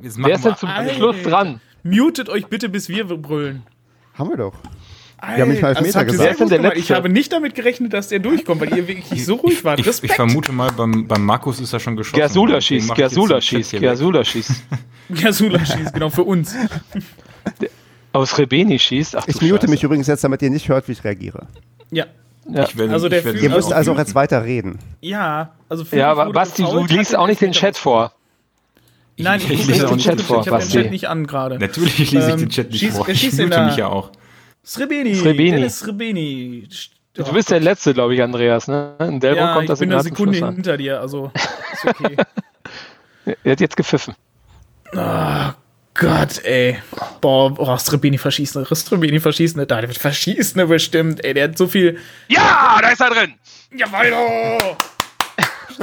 Wer 0.00 0.34
ist 0.34 0.44
denn 0.44 0.56
zum 0.56 0.70
Schluss 0.94 1.22
dran? 1.22 1.60
Mutet 1.82 2.28
euch 2.28 2.46
bitte, 2.46 2.68
bis 2.68 2.88
wir 2.88 3.04
brüllen. 3.04 3.64
Haben 4.14 4.30
wir 4.30 4.36
doch. 4.36 4.54
Wir 5.22 5.42
haben 5.42 5.50
nicht 5.50 5.62
mal 5.62 5.80
Meter 5.80 6.04
gesagt. 6.04 6.40
Ich 6.76 6.90
habe 6.90 7.08
nicht 7.08 7.32
damit 7.32 7.54
gerechnet, 7.54 7.92
dass 7.92 8.08
der 8.08 8.18
durchkommt, 8.18 8.60
weil 8.60 8.76
ihr 8.76 8.88
wirklich 8.88 9.24
so 9.24 9.36
ruhig 9.36 9.64
wart. 9.64 9.78
Ich, 9.78 9.86
ich, 9.86 10.02
ich, 10.02 10.12
vermute 10.12 10.50
mal, 10.50 10.72
beim, 10.72 11.06
beim 11.06 11.24
Markus 11.24 11.60
ist 11.60 11.72
er 11.72 11.78
schon 11.78 11.96
geschossen. 11.96 12.16
Gersula 12.16 12.60
schießt, 12.60 12.92
Gersula 12.94 13.40
schießt, 13.40 13.70
Gersula 13.72 14.24
schießt. 14.24 14.50
Gersula 15.10 15.64
schießt, 15.64 15.94
genau, 15.94 16.10
für 16.10 16.24
uns. 16.24 16.56
Aus 18.12 18.36
Rebeni 18.36 18.80
schießt. 18.80 19.16
Ach, 19.16 19.28
ich 19.28 19.40
mute 19.40 19.54
Scheiße. 19.54 19.70
mich 19.70 19.84
übrigens 19.84 20.08
jetzt, 20.08 20.24
damit 20.24 20.42
ihr 20.42 20.50
nicht 20.50 20.68
hört, 20.68 20.88
wie 20.88 20.92
ich 20.92 21.04
reagiere. 21.04 21.46
Ja. 21.92 22.06
ja. 22.50 22.64
Ich 22.64 22.80
also 22.80 23.08
der 23.08 23.24
ihr 23.24 23.50
müsst 23.50 23.72
also 23.72 23.92
auch 23.92 23.98
jetzt 23.98 24.16
weiter 24.16 24.44
reden. 24.44 24.80
Ja, 25.00 25.52
also 25.68 25.84
für 25.84 25.98
Ja, 25.98 26.10
aber 26.10 26.32
Basti, 26.32 26.64
du 26.64 26.84
liest 26.84 27.14
auch 27.14 27.28
nicht 27.28 27.40
den 27.40 27.52
Chat 27.52 27.78
vor. 27.78 28.12
Nein, 29.18 29.40
ich, 29.40 29.50
ich 29.50 29.66
lese 29.68 29.86
den 29.86 29.98
Chat 29.98 30.20
vor. 30.20 30.40
Ich 30.40 30.48
habe 30.48 30.58
den 30.58 30.68
Chat 30.68 30.90
nicht 30.90 31.08
an 31.08 31.28
gerade. 31.28 31.58
Natürlich 31.60 32.10
lese 32.10 32.30
ich 32.30 32.36
den 32.36 32.48
Chat 32.48 32.70
nicht 32.72 32.90
vor. 32.90 33.08
Ich 33.08 33.32
mute 33.32 33.66
mich 33.66 33.76
ja 33.76 33.86
auch. 33.86 34.10
Srebeni. 34.64 35.14
Srebeni. 35.14 35.50
Dennis 35.50 35.78
Srebeni. 35.80 36.68
Du 37.14 37.32
bist 37.32 37.50
der 37.50 37.60
Letzte, 37.60 37.92
glaube 37.92 38.14
ich, 38.14 38.22
Andreas. 38.22 38.68
Ne? 38.68 38.94
In 39.00 39.20
Delbrück 39.20 39.44
ja, 39.44 39.54
kommt 39.54 39.68
das 39.68 39.80
ich 39.80 39.88
bin 39.88 39.92
eine 39.92 40.02
Sekunde 40.02 40.38
Schluss 40.38 40.54
hinter 40.54 40.76
dir, 40.76 41.00
also 41.00 41.30
ist 41.72 41.84
okay. 41.84 42.16
er 43.44 43.52
hat 43.52 43.60
jetzt 43.60 43.76
gepfiffen. 43.76 44.14
Oh 44.94 45.52
Gott, 45.94 46.42
ey. 46.44 46.78
Boah, 47.20 47.54
oh, 47.58 47.76
Srebeni 47.76 48.16
verschießen, 48.16 48.64
Srebeni 48.64 49.20
verschießen, 49.20 49.66
da 49.66 49.82
wird 49.82 49.98
verschießen 49.98 50.66
bestimmt, 50.66 51.22
ey, 51.24 51.34
der 51.34 51.48
hat 51.48 51.58
so 51.58 51.66
viel. 51.66 51.98
Ja, 52.28 52.78
da 52.80 52.88
ist 52.88 53.00
er 53.00 53.10
drin! 53.10 53.34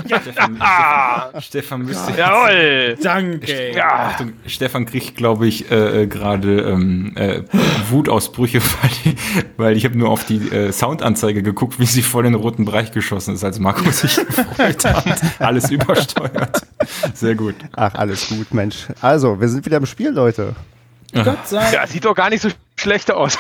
Jawoll! 0.06 0.22
Stefan, 0.22 1.42
Stefan 1.42 1.82
müsste. 1.82 2.14
Jawohl! 2.18 2.98
Danke! 3.02 3.72
Ja. 3.76 4.10
Achtung, 4.10 4.34
Stefan 4.46 4.86
kriegt, 4.86 5.16
glaube 5.16 5.48
ich, 5.48 5.72
äh, 5.72 6.04
äh, 6.04 6.08
gerade 6.08 6.62
ähm, 6.62 7.14
äh, 7.16 7.44
Wutausbrüche, 7.90 8.62
weil, 8.62 9.16
weil 9.58 9.78
ich 9.78 9.86
habe 9.86 9.98
nur 9.98 10.10
auf 10.10 10.24
die 10.26 10.38
äh, 10.50 10.72
Soundanzeige 10.72 11.44
geguckt, 11.44 11.80
wie 11.80 11.86
sie 11.86 12.02
voll 12.02 12.26
in 12.26 12.34
den 12.34 12.42
roten 12.42 12.66
Bereich 12.66 12.92
geschossen 12.92 13.36
ist, 13.36 13.44
als 13.44 13.60
Markus 13.60 14.02
sich 14.02 14.16
gefreut 14.28 14.86
hat. 14.86 15.22
Alles 15.40 15.70
übersteuert. 15.72 16.62
Sehr 17.14 17.36
gut. 17.36 17.56
Ach, 17.76 17.94
alles 17.96 18.28
gut, 18.30 18.54
Mensch. 18.54 18.88
Also, 19.02 19.40
wir 19.40 19.48
sind 19.50 19.66
wieder 19.66 19.78
im 19.78 19.86
Spiel, 19.86 20.10
Leute. 20.12 20.56
Gott 21.14 21.48
sei 21.48 21.74
Ja, 21.74 21.88
sieht 21.88 22.06
doch 22.06 22.14
gar 22.14 22.30
nicht 22.30 22.42
so 22.42 22.50
schlecht 22.76 23.12
aus. 23.12 23.38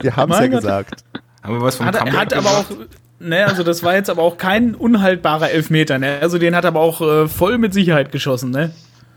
wir 0.00 0.16
haben 0.16 0.32
es 0.32 0.40
ja 0.40 0.46
gesagt. 0.46 1.04
Haben 1.42 1.54
wir 1.54 1.62
was 1.62 1.76
vom 1.76 1.86
hat, 1.86 1.96
Er 1.96 2.12
hat 2.12 2.32
aber 2.32 2.48
auch, 2.50 2.64
ne, 3.22 3.46
also 3.46 3.62
das 3.62 3.82
war 3.82 3.94
jetzt 3.94 4.10
aber 4.10 4.22
auch 4.22 4.36
kein 4.36 4.74
unhaltbarer 4.74 5.50
Elfmeter, 5.50 5.98
ne? 5.98 6.18
Also 6.20 6.38
den 6.38 6.54
hat 6.54 6.64
er 6.64 6.68
aber 6.68 6.80
auch 6.80 7.00
äh, 7.00 7.28
voll 7.28 7.58
mit 7.58 7.72
Sicherheit 7.72 8.12
geschossen, 8.12 8.50
ne? 8.50 8.72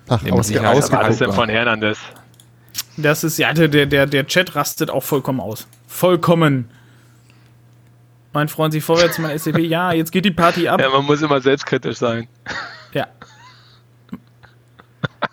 Ach, 0.07 0.21
nee, 0.21 0.31
ausge 0.31 0.61
Was 0.61 1.17
denn 1.17 1.31
von 1.33 1.49
Hernandez? 1.49 1.97
Das 2.97 3.23
ist, 3.23 3.37
ja, 3.37 3.53
der, 3.53 3.85
der, 3.85 4.05
der 4.05 4.27
Chat 4.27 4.55
rastet 4.55 4.89
auch 4.89 5.03
vollkommen 5.03 5.39
aus. 5.39 5.67
Vollkommen. 5.87 6.69
Mein 8.33 8.47
Freund, 8.47 8.73
sich 8.73 8.83
vorwärts, 8.83 9.17
mein 9.17 9.37
SCP, 9.37 9.59
ja, 9.59 9.93
jetzt 9.93 10.11
geht 10.11 10.25
die 10.25 10.31
Party 10.31 10.67
ab. 10.67 10.79
Ja, 10.79 10.89
man 10.89 11.05
muss 11.05 11.21
immer 11.21 11.41
selbstkritisch 11.41 11.97
sein. 11.97 12.27
Ja. 12.93 13.07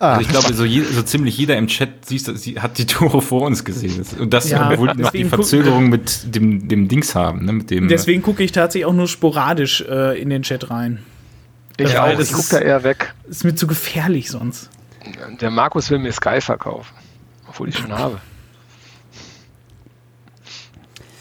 Ah. 0.03 0.15
Also 0.15 0.23
ich 0.23 0.29
glaube, 0.29 0.53
so, 0.53 0.65
je, 0.65 0.83
so, 0.83 1.01
ziemlich 1.03 1.39
jeder 1.39 1.57
im 1.57 1.69
Chat 1.69 2.07
siehst, 2.07 2.27
hat 2.61 2.77
die 2.77 2.87
Tore 2.87 3.23
vor 3.23 3.43
uns 3.43 3.65
gesehen. 3.65 4.05
Und 4.19 4.35
das, 4.35 4.51
ja, 4.51 4.69
obwohl 4.69 4.89
die 4.95 5.01
noch 5.01 5.13
die 5.13 5.25
Verzögerung 5.25 5.91
mit 5.91 6.35
dem, 6.35 6.67
dem 6.67 6.89
Dings 6.89 7.15
haben. 7.15 7.45
Ne, 7.45 7.53
mit 7.53 7.71
dem, 7.71 7.87
deswegen 7.87 8.21
gucke 8.21 8.43
ich 8.43 8.51
tatsächlich 8.51 8.87
auch 8.87 8.93
nur 8.93 9.07
sporadisch 9.07 9.81
äh, 9.83 10.21
in 10.21 10.29
den 10.29 10.43
Chat 10.43 10.71
rein. 10.71 11.05
Ich 11.77 11.97
auch, 11.97 12.19
ich 12.19 12.33
gucke 12.33 12.49
da 12.51 12.59
eher 12.59 12.83
weg. 12.83 13.15
Ist 13.29 13.45
mir 13.45 13.55
zu 13.55 13.69
gefährlich 13.69 14.29
sonst. 14.29 14.71
Der 15.41 15.51
Markus 15.51 15.89
will 15.89 16.01
mir 16.01 16.13
Sky 16.13 16.41
verkaufen. 16.41 16.93
Obwohl 17.49 17.69
ich 17.69 17.79
schon 17.79 17.97
habe. 17.97 18.19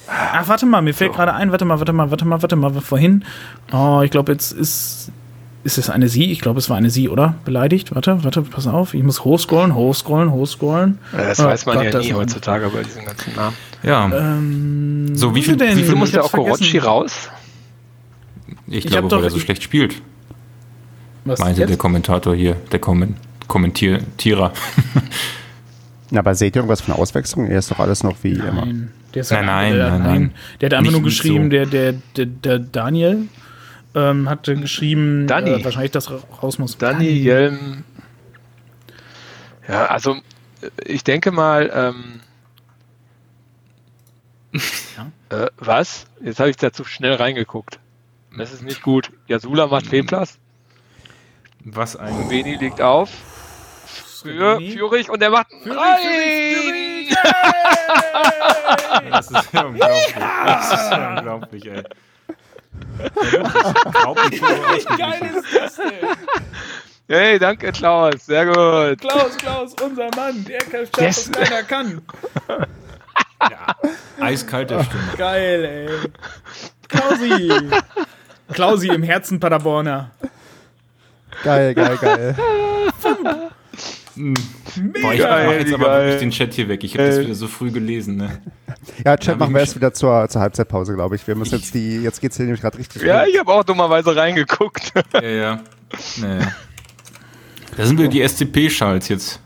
Ach, 0.08 0.48
warte 0.48 0.66
mal, 0.66 0.82
mir 0.82 0.96
fällt 0.96 1.12
so. 1.12 1.18
gerade 1.18 1.36
ein, 1.36 1.52
warte 1.52 1.66
mal, 1.66 1.78
warte 1.78 1.94
mal, 1.94 2.10
warte 2.10 2.26
mal, 2.26 2.42
warte 2.42 2.56
mal, 2.56 2.82
vorhin. 2.82 3.26
Oh, 3.72 4.02
ich 4.04 4.10
glaube, 4.10 4.32
jetzt 4.32 4.52
ist. 4.52 5.12
Ist 5.64 5.78
es 5.78 5.90
eine 5.90 6.10
Sie? 6.10 6.32
Ich 6.32 6.40
glaube, 6.42 6.58
es 6.60 6.70
war 6.70 6.78
eine 6.78 6.90
Sie, 6.90 7.08
oder? 7.08 7.36
Beleidigt? 7.46 7.94
Warte, 7.94 8.24
warte, 8.24 8.42
pass 8.42 8.66
auf. 8.66 8.94
Ich 8.96 9.04
muss 9.04 9.24
hochscrollen, 9.24 9.76
hochscrollen, 9.76 10.32
hochscrollen. 10.32 10.98
Ja, 11.12 11.18
das 11.20 11.40
oh, 11.40 11.46
weiß 11.46 11.66
man 11.68 11.76
Gott, 11.76 11.94
ja 11.94 12.00
nie 12.00 12.14
heutzutage 12.14 12.70
bei 12.70 12.82
diesen 12.82 13.06
ganzen 13.06 13.36
Namen. 13.36 13.56
Ja. 13.84 14.06
Ähm, 14.12 15.16
so, 15.16 15.36
wie 15.36 15.44
viel, 15.44 15.58
denn? 15.58 15.78
wie 15.78 15.84
viel 15.84 15.96
muss 15.96 16.12
der 16.12 16.26
Okorochi 16.26 16.80
raus? 16.80 17.30
Ich, 18.68 18.86
ich 18.86 18.88
glaube, 18.88 19.12
weil 19.12 19.24
er 19.24 19.30
so 19.30 19.40
schlecht 19.40 19.62
spielt. 19.62 20.02
Was 21.26 21.40
meinte 21.40 21.66
der 21.66 21.78
Kommentator 21.78 22.36
hier, 22.36 22.56
der 22.72 22.80
Kommen 22.80 23.16
Kommentierer. 23.48 24.54
Na, 26.10 26.20
aber 26.20 26.36
seht 26.36 26.56
ihr 26.56 26.60
irgendwas 26.60 26.82
von 26.82 26.94
Auswechslung? 26.94 27.48
Er 27.48 27.60
ist 27.60 27.70
doch 27.70 27.80
alles 27.80 28.04
noch 28.04 28.16
wie 28.24 28.34
nein. 28.34 28.48
immer. 28.48 28.68
Der 29.14 29.22
ist 29.22 29.32
nein, 29.32 29.46
nein, 29.46 29.74
der, 29.74 29.90
nein, 29.90 30.02
nein, 30.02 30.32
Der 30.62 30.68
hat 30.68 30.74
einfach 30.76 30.92
nur 30.94 31.04
geschrieben, 31.04 31.46
so. 31.46 31.50
der, 31.50 31.66
der, 31.66 31.94
der, 32.16 32.26
der 32.26 32.60
Daniel 32.60 33.28
ähm, 33.96 34.30
hat 34.30 34.44
geschrieben, 34.44 35.28
Dani. 35.28 35.52
Äh, 35.52 35.64
wahrscheinlich, 35.64 35.92
dass 35.92 36.10
raus 36.42 36.60
muss. 36.60 36.78
Daniel. 36.78 37.84
Ja, 39.68 39.86
also 39.86 40.18
ich 40.84 41.04
denke 41.04 41.32
mal, 41.32 41.72
ähm, 41.74 42.22
ja? 44.98 45.38
äh, 45.38 45.50
was? 45.58 46.06
Jetzt 46.22 46.40
habe 46.40 46.50
ich 46.50 46.58
da 46.58 46.72
zu 46.72 46.84
schnell 46.84 47.14
reingeguckt. 47.16 47.80
Das 48.38 48.54
ist 48.54 48.64
nicht 48.64 48.82
gut. 48.82 49.12
Jasula 49.28 49.68
macht 49.68 49.88
Fehlplatz. 49.88 50.38
Was 51.64 51.96
ein. 51.96 52.30
Veni 52.30 52.56
liegt 52.56 52.82
auf. 52.82 53.10
Für 54.24 54.60
Führig 54.60 55.10
und 55.10 55.22
er 55.22 55.32
macht 55.32 55.48
Führig, 55.50 55.80
Führig, 56.04 57.08
Führig, 57.08 57.18
Das 59.12 59.32
ist 59.32 59.54
ja 59.54 59.62
unglaublich. 59.66 60.16
Das 60.46 60.74
ist 60.74 60.92
ja 60.92 61.10
unglaublich, 61.18 61.66
ey. 61.66 61.84
Wie 64.30 64.98
geil 64.98 65.32
ist 65.36 65.56
das 65.56 65.76
denn? 65.76 66.08
Hey, 67.08 67.40
danke 67.40 67.72
Klaus, 67.72 68.26
sehr 68.26 68.46
gut. 68.46 69.02
Klaus, 69.02 69.38
Klaus, 69.38 69.76
unser 69.82 70.10
Mann, 70.16 70.46
der 70.46 70.60
kann 70.60 70.88
yes. 70.98 71.30
was 71.30 71.32
keiner 71.32 71.64
kann. 71.64 72.02
Ja, 73.42 73.76
eiskalter 74.20 74.84
Stimme. 74.84 75.04
Geil, 75.18 75.66
ey. 75.66 76.12
Klausi. 76.88 77.52
Klausi 78.54 78.88
im 78.90 79.04
Herzen 79.04 79.40
Paderborner. 79.40 80.12
Geil, 81.44 81.74
geil, 81.74 81.98
geil. 82.00 82.36
Hm. 84.22 84.34
Boah, 85.02 85.14
ich 85.14 85.22
mach 85.22 85.52
jetzt 85.52 85.74
aber 85.74 85.98
wirklich 85.98 86.20
den 86.20 86.32
Chat 86.32 86.54
hier 86.54 86.68
weg. 86.68 86.84
Ich 86.84 86.94
habe 86.94 87.08
das 87.08 87.20
wieder 87.20 87.36
so 87.36 87.48
früh 87.48 87.72
gelesen. 87.72 88.18
Ne? 88.18 88.42
Ja, 89.04 89.18
Chat 89.18 89.40
machen 89.40 89.54
wir 89.54 89.62
erst 89.62 89.76
wieder 89.76 89.94
zur, 89.94 90.28
zur 90.30 90.42
Halbzeitpause, 90.42 90.94
glaube 90.94 91.16
ich. 91.16 91.26
Wir 91.28 91.36
müssen 91.36 91.56
jetzt 91.56 91.74
die, 91.74 92.02
jetzt 92.02 92.22
geht's 92.22 92.38
hier 92.38 92.46
nämlich 92.46 92.62
gerade 92.62 92.78
richtig. 92.78 93.02
Ja, 93.02 93.26
ich 93.26 93.38
habe 93.40 93.52
auch 93.52 93.64
dummerweise 93.64 94.16
reingeguckt. 94.16 94.94
Ja, 95.14 95.22
ja. 95.22 95.60
Naja. 96.18 96.52
Da 97.76 97.86
sind 97.86 98.00
wir 98.00 98.08
die 98.08 98.22
SCP-Schalts 98.28 99.10
jetzt. 99.10 99.40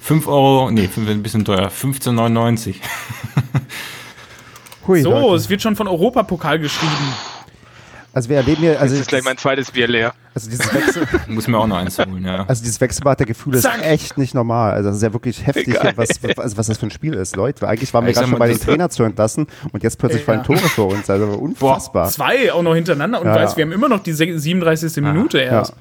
5 0.00 0.26
Euro, 0.26 0.70
nee, 0.70 0.88
ein 0.96 1.22
bisschen 1.22 1.44
teuer, 1.44 1.68
15,99. 1.68 2.74
so, 5.02 5.10
Leute. 5.10 5.34
es 5.36 5.48
wird 5.48 5.62
schon 5.62 5.76
von 5.76 5.86
Europapokal 5.86 6.58
geschrieben. 6.58 7.14
Also 8.14 8.28
wir 8.28 8.36
erleben 8.36 8.60
hier, 8.60 8.78
also 8.78 8.94
Jetzt 8.94 9.02
ist 9.02 9.08
gleich 9.08 9.24
mein 9.24 9.38
zweites 9.38 9.70
Bier 9.70 9.88
leer. 9.88 10.12
Also 10.34 10.50
dieses 10.50 10.72
Wechsel, 10.74 11.06
muss 11.28 11.48
mir 11.48 11.56
auch 11.56 11.66
noch 11.66 11.78
eins 11.78 11.98
holen, 11.98 12.24
ja. 12.24 12.44
Also 12.46 12.62
dieses 12.62 12.78
Wechselbad 12.78 13.18
der 13.18 13.26
Gefühle 13.26 13.58
ist 13.58 13.68
echt 13.82 14.18
nicht 14.18 14.34
normal. 14.34 14.72
Also 14.72 14.90
das 14.90 14.96
ist 14.98 15.02
ja 15.02 15.12
wirklich 15.14 15.46
heftig, 15.46 15.78
was, 15.96 16.22
also 16.38 16.56
was 16.58 16.66
das 16.66 16.76
für 16.76 16.86
ein 16.86 16.90
Spiel 16.90 17.14
ist, 17.14 17.36
Leute. 17.36 17.66
Eigentlich 17.66 17.92
waren 17.94 18.04
wir 18.04 18.12
gerade 18.12 18.28
schon 18.28 18.38
bei 18.38 18.48
den 18.48 18.60
Trainer 18.60 18.90
zu 18.90 19.02
entlassen 19.04 19.46
und 19.72 19.82
jetzt 19.82 19.98
plötzlich 19.98 20.24
fallen 20.24 20.42
Tore 20.42 20.58
vor 20.58 20.88
uns. 20.88 21.08
Also 21.08 21.26
unfassbar. 21.26 22.04
Boah, 22.04 22.10
zwei 22.10 22.52
auch 22.52 22.62
noch 22.62 22.74
hintereinander 22.74 23.20
und 23.20 23.26
ja, 23.26 23.34
weiß, 23.34 23.56
wir 23.56 23.64
haben 23.64 23.72
immer 23.72 23.88
noch 23.88 24.02
die 24.02 24.12
37. 24.12 24.96
Minute 25.02 25.38
erst. 25.38 25.74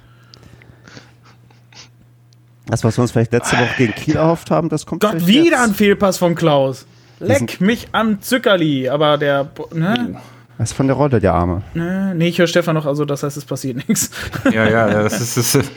Das, 2.67 2.85
was 2.85 2.97
wir 2.97 3.01
uns 3.01 3.11
vielleicht 3.11 3.33
letzte 3.33 3.57
Woche 3.57 3.73
gegen 3.77 3.93
Kiel 3.93 4.15
erhofft 4.15 4.49
haben, 4.51 4.69
das 4.69 4.85
kommt 4.85 5.01
Gott, 5.01 5.27
wieder 5.27 5.57
jetzt. 5.57 5.59
ein 5.59 5.73
Fehlpass 5.73 6.17
von 6.17 6.35
Klaus. 6.35 6.85
Leck 7.19 7.59
mich 7.59 7.89
am 7.91 8.21
Zückerli, 8.21 8.87
aber 8.87 9.17
der. 9.17 9.49
Ne? 9.73 10.15
Was 10.61 10.69
ist 10.69 10.77
von 10.77 10.85
der 10.85 10.95
Rolle, 10.95 11.19
der 11.19 11.33
Arme? 11.33 11.63
Nee, 11.73 12.27
ich 12.27 12.37
höre 12.37 12.45
Stefan 12.45 12.75
noch, 12.75 12.85
also 12.85 13.03
das 13.03 13.23
heißt, 13.23 13.35
es 13.35 13.45
passiert 13.45 13.77
nichts. 13.77 14.11
Ja, 14.53 14.69
ja, 14.69 14.87
das 15.01 15.19
ist. 15.19 15.35
Das 15.35 15.55
ist 15.55 15.71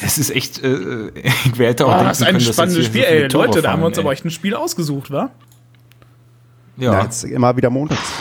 das 0.00 0.16
ist 0.16 0.30
echt, 0.30 0.62
äh, 0.62 1.10
wer 1.56 1.70
hätte 1.70 1.86
auch 1.86 1.88
oh, 1.88 1.94
denken 1.94 2.08
das 2.08 2.20
ist 2.20 2.26
ein 2.26 2.36
können, 2.36 2.52
spannendes 2.52 2.86
Spiel. 2.86 3.02
Ey, 3.02 3.22
Leute, 3.22 3.34
fallen, 3.34 3.62
da 3.64 3.72
haben 3.72 3.82
wir 3.82 3.86
uns 3.86 3.98
ey. 3.98 4.04
aber 4.04 4.12
echt 4.12 4.24
ein 4.24 4.30
Spiel 4.30 4.54
ausgesucht, 4.54 5.10
wa? 5.10 5.30
Ja. 6.76 6.92
ja 6.92 7.02
jetzt 7.02 7.24
immer 7.24 7.56
wieder 7.56 7.68
montags. 7.68 8.12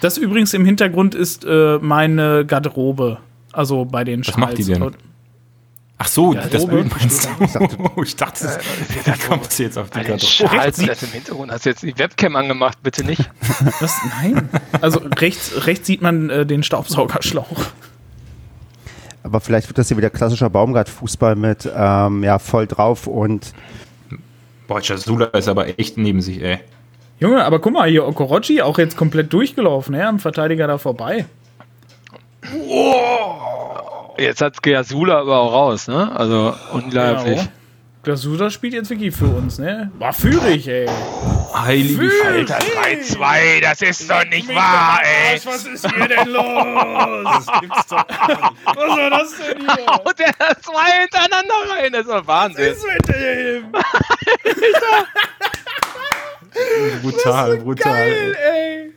Das 0.00 0.18
übrigens 0.18 0.52
im 0.52 0.64
Hintergrund 0.64 1.14
ist 1.14 1.44
äh, 1.44 1.78
meine 1.80 2.44
Garderobe. 2.44 3.18
Also 3.52 3.84
bei 3.84 4.02
den 4.02 4.20
Was 4.20 4.26
Schals. 4.26 4.38
macht 4.38 4.58
die 4.58 4.64
denn? 4.64 4.96
Ach 5.98 6.08
so, 6.08 6.34
ja, 6.34 6.42
das 6.46 6.66
Bild 6.66 6.90
meinst 6.94 7.24
du? 7.24 7.30
Ich 8.02 8.16
dachte, 8.16 8.58
ich 8.88 9.02
dachte 9.02 9.10
äh, 9.10 9.12
da 9.12 9.28
kommt 9.28 9.50
sie 9.50 9.62
jetzt 9.62 9.78
auf 9.78 9.88
die 9.90 10.00
Karte. 10.00 10.26
Schals, 10.26 10.76
das 10.76 11.02
im 11.02 11.10
Hintergrund. 11.10 11.50
Hast 11.50 11.64
du 11.64 11.70
jetzt 11.70 11.82
die 11.82 11.98
Webcam 11.98 12.36
angemacht? 12.36 12.82
Bitte 12.82 13.02
nicht. 13.02 13.30
Was? 13.80 13.96
Nein. 14.20 14.50
Also 14.82 15.00
rechts, 15.16 15.66
rechts 15.66 15.86
sieht 15.86 16.02
man 16.02 16.28
äh, 16.28 16.44
den 16.44 16.62
Staubsaugerschlauch. 16.62 17.66
Aber 19.22 19.40
vielleicht 19.40 19.68
wird 19.68 19.78
das 19.78 19.88
hier 19.88 19.96
wieder 19.96 20.10
klassischer 20.10 20.50
Baumgart-Fußball 20.50 21.34
mit 21.34 21.68
ähm, 21.74 22.22
ja, 22.22 22.38
voll 22.38 22.66
drauf 22.66 23.06
und. 23.06 23.54
Boah, 24.68 24.80
Jasula 24.82 25.26
ist 25.26 25.48
aber 25.48 25.78
echt 25.78 25.96
neben 25.96 26.20
sich, 26.20 26.42
ey. 26.42 26.58
Junge, 27.18 27.42
aber 27.42 27.58
guck 27.60 27.72
mal, 27.72 27.88
hier 27.88 28.06
Okorochi 28.06 28.60
auch 28.60 28.78
jetzt 28.78 28.96
komplett 28.96 29.32
durchgelaufen, 29.32 29.94
ja, 29.94 30.08
am 30.08 30.18
Verteidiger 30.18 30.66
da 30.66 30.76
vorbei. 30.76 31.24
Oh. 32.68 33.95
Jetzt 34.18 34.40
hat 34.40 34.62
Glasula 34.62 35.20
aber 35.20 35.38
auch 35.38 35.52
raus, 35.52 35.88
ne? 35.88 36.10
Also 36.14 36.54
unglaublich. 36.72 37.36
Ja, 37.36 37.48
Glasula 38.02 38.50
spielt 38.50 38.72
jetzt 38.72 38.88
wirklich 38.88 39.14
für 39.14 39.26
uns, 39.26 39.58
ne? 39.58 39.90
War 39.98 40.12
führig, 40.12 40.66
ey. 40.68 40.86
Heilige 41.54 42.08
Führig. 42.08 42.50
Alter, 42.52 42.58
3-2, 42.58 43.60
das 43.60 43.82
ist 43.82 44.08
doch 44.08 44.24
nicht 44.24 44.48
wahr, 44.54 45.00
ey. 45.02 45.40
Was 45.44 45.66
ist 45.66 45.92
hier 45.92 46.08
denn 46.08 46.28
los? 46.28 46.44
Das 47.46 47.60
gibt's 47.60 47.86
doch 47.88 48.04
Was 48.08 48.76
war 48.76 49.10
das 49.10 49.34
denn 49.38 49.60
hier? 49.60 50.00
Und 50.04 50.18
der 50.18 50.28
hat 50.28 50.62
zwei 50.62 50.90
hintereinander 51.00 51.54
rein, 51.68 51.92
das 51.92 52.00
ist 52.02 52.10
doch 52.10 52.26
Wahnsinn. 52.26 52.70
Was 52.70 52.76
ist 52.78 52.86
mit 52.86 53.08
dem? 53.08 53.72
brutal, 57.02 57.56
brutal. 57.58 57.92
Geil, 57.92 58.36
ey. 58.52 58.95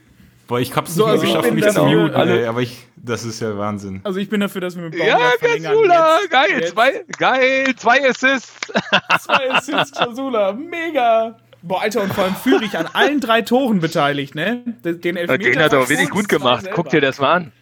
Boah, 0.50 0.58
ich 0.58 0.74
hab's 0.74 0.96
so, 0.96 1.06
nicht 1.06 1.22
mehr 1.22 1.28
also 1.28 1.38
geschafft, 1.38 1.54
mich 1.54 1.68
zu 1.68 1.84
muten, 1.84 2.12
alle, 2.12 2.48
aber 2.48 2.60
ich, 2.60 2.84
das 2.96 3.24
ist 3.24 3.40
ja 3.40 3.56
Wahnsinn. 3.56 4.00
Also 4.02 4.18
ich 4.18 4.28
bin 4.28 4.40
dafür, 4.40 4.60
dass 4.60 4.74
wir 4.74 4.82
mit 4.82 4.98
Baumgart 4.98 5.20
Ja, 5.40 5.70
Kasula, 5.70 6.18
geil, 6.28 6.48
jetzt. 6.58 6.72
Zwei, 6.72 7.04
geil, 7.18 7.74
zwei 7.76 8.10
Assists. 8.10 8.72
zwei 9.20 9.48
Assists, 9.52 9.96
Kasula, 9.96 10.52
mega. 10.52 11.38
Boah, 11.62 11.82
Alter, 11.82 12.02
und 12.02 12.12
vor 12.12 12.24
allem 12.24 12.34
Führig 12.34 12.76
an 12.76 12.88
allen 12.92 13.20
drei 13.20 13.42
Toren 13.42 13.78
beteiligt, 13.78 14.34
ne? 14.34 14.64
Den, 14.82 15.16
Elfmeter 15.16 15.38
Den 15.38 15.62
hat 15.62 15.72
er 15.72 15.88
wirklich 15.88 16.10
gut 16.10 16.28
gemacht. 16.28 16.68
Guck 16.74 16.88
dir 16.88 17.00
das 17.00 17.20
mal 17.20 17.32
an. 17.32 17.52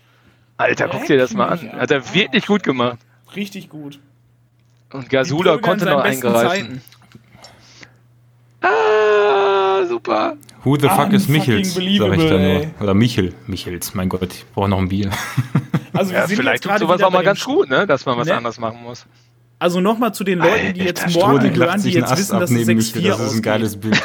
Alter, 0.56 0.88
guck 0.88 1.04
dir 1.04 1.18
das 1.18 1.34
mal 1.34 1.48
an. 1.48 1.70
Hat 1.72 1.90
er 1.90 2.14
wirklich 2.14 2.46
gut 2.46 2.62
gemacht. 2.62 3.00
Richtig 3.36 3.68
gut. 3.68 4.00
Und 4.94 5.10
Gasula 5.10 5.58
konnte 5.58 5.84
noch 5.84 6.00
eingreifen. 6.00 6.80
Ah, 8.62 9.37
super. 9.86 10.36
Who 10.64 10.76
the 10.76 10.88
fuck 10.88 11.12
is 11.12 11.28
Michels? 11.28 11.74
Sag 11.74 11.82
ich 11.82 11.98
da 11.98 12.38
nur. 12.38 12.66
Oder 12.80 12.94
Michel. 12.94 13.34
Michels, 13.46 13.94
mein 13.94 14.08
Gott, 14.08 14.32
ich 14.32 14.44
brauche 14.52 14.68
noch 14.68 14.78
ein 14.78 14.88
Bier. 14.88 15.10
Also 15.94 16.12
ja, 16.12 16.26
vielleicht 16.28 16.62
tut 16.62 16.78
sowas 16.78 17.02
auch 17.02 17.10
mal 17.10 17.24
ganz 17.24 17.42
gut, 17.42 17.68
ne? 17.70 17.84
dass 17.84 18.06
man 18.06 18.16
was 18.18 18.28
ne? 18.28 18.36
anderes 18.36 18.60
machen 18.60 18.80
muss. 18.84 19.04
Also 19.58 19.80
nochmal 19.80 20.14
zu 20.14 20.22
den 20.22 20.38
Leuten, 20.38 20.74
die 20.74 20.82
jetzt 20.82 21.02
Alter, 21.02 21.18
morgen 21.18 21.52
hören, 21.56 21.82
die 21.82 21.90
jetzt 21.90 22.16
wissen, 22.16 22.38
dass 22.38 22.52
es 22.52 22.68
6-4 22.68 23.08
Das 23.08 23.18
ist 23.20 23.34
ein 23.34 23.42
geiles 23.42 23.76
Bild. 23.80 24.00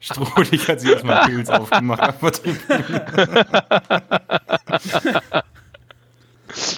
Strohlig 0.00 0.68
hat 0.68 0.80
sich 0.80 0.90
erstmal 0.90 1.24
Pilz 1.26 1.48
aufgemacht. 1.48 2.02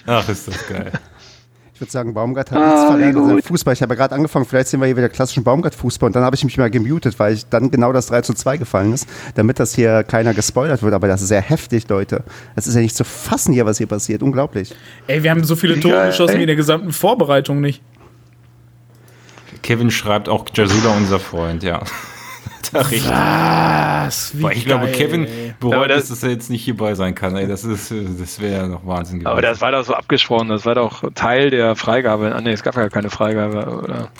Ach, 0.07 0.29
ist 0.29 0.47
das 0.47 0.69
geil. 0.69 0.93
Ich 1.77 1.81
würde 1.83 1.91
sagen, 1.91 2.15
Baumgart 2.15 2.51
hat 2.53 2.59
ah, 2.59 2.69
nichts 2.71 2.85
verlernt 2.85 3.19
in 3.19 3.27
seinem 3.27 3.43
Fußball. 3.43 3.75
Ich 3.75 3.83
habe 3.83 3.93
ja 3.93 3.99
gerade 3.99 4.15
angefangen, 4.15 4.47
vielleicht 4.47 4.69
sehen 4.69 4.81
wir 4.81 4.87
hier 4.87 4.97
wieder 4.97 5.11
klassischen 5.11 5.45
Baumgart-Fußball 5.45 6.07
und 6.07 6.17
dann 6.17 6.23
habe 6.23 6.35
ich 6.35 6.43
mich 6.43 6.57
mal 6.57 6.71
gemutet, 6.71 7.19
weil 7.19 7.35
ich 7.35 7.47
dann 7.51 7.71
genau 7.71 7.93
das 7.93 8.07
3 8.07 8.23
zu 8.23 8.33
2 8.33 8.57
gefallen 8.57 8.95
ist, 8.95 9.07
damit 9.35 9.61
das 9.61 9.75
hier 9.75 10.03
keiner 10.03 10.33
gespoilert 10.33 10.83
wird. 10.83 10.95
Aber 10.95 11.07
das 11.07 11.21
ist 11.21 11.29
sehr 11.29 11.43
heftig, 11.43 11.87
Leute. 11.91 12.25
Das 12.55 12.67
ist 12.67 12.77
ja 12.77 12.81
nicht 12.81 12.97
zu 12.97 13.05
fassen 13.05 13.53
hier, 13.53 13.67
was 13.67 13.77
hier 13.77 13.89
passiert. 13.89 14.23
Unglaublich. 14.23 14.75
Ey, 15.07 15.23
wir 15.23 15.31
haben 15.31 15.45
so 15.45 15.55
viele 15.55 15.79
Tore 15.79 16.07
geschossen 16.07 16.39
wie 16.39 16.45
in 16.45 16.47
der 16.47 16.57
gesamten 16.57 16.93
Vorbereitung 16.93 17.61
nicht. 17.61 17.83
Kevin 19.61 19.91
schreibt 19.91 20.31
auch 20.31 20.47
Jasula, 20.55 20.97
unser 20.97 21.21
Freund, 21.21 21.63
ja 21.63 21.83
da 22.75 22.81
recht. 22.81 23.09
Was? 23.09 24.37
Wie 24.37 24.43
Boah, 24.43 24.53
ich 24.53 24.67
geil, 24.67 24.79
glaube, 24.79 24.93
Kevin 24.93 25.27
bereut 25.61 25.91
es, 25.91 26.09
dass 26.09 26.23
er 26.23 26.31
jetzt 26.31 26.51
nicht 26.51 26.65
hierbei 26.65 26.95
sein 26.95 27.15
kann. 27.15 27.37
Ey, 27.37 27.47
das 27.47 27.63
das 27.63 28.41
wäre 28.41 28.63
ja 28.63 28.67
noch 28.67 28.87
Wahnsinn 28.87 29.21
gewesen. 29.21 29.33
Aber 29.33 29.43
das 29.43 29.61
war 29.61 29.73
doch 29.73 29.85
so 29.85 29.95
abgesprochen. 29.95 30.49
Das 30.49 30.65
war 30.65 30.75
doch 30.75 31.05
Teil 31.15 31.51
der 31.51 31.77
Freigabe. 31.77 32.35
Ah, 32.35 32.41
nee, 32.41 32.53
es 32.53 32.63
gab 32.63 32.77
ja 32.77 32.89
keine 32.89 33.11
Freigabe, 33.11 33.67
oder? 33.83 34.11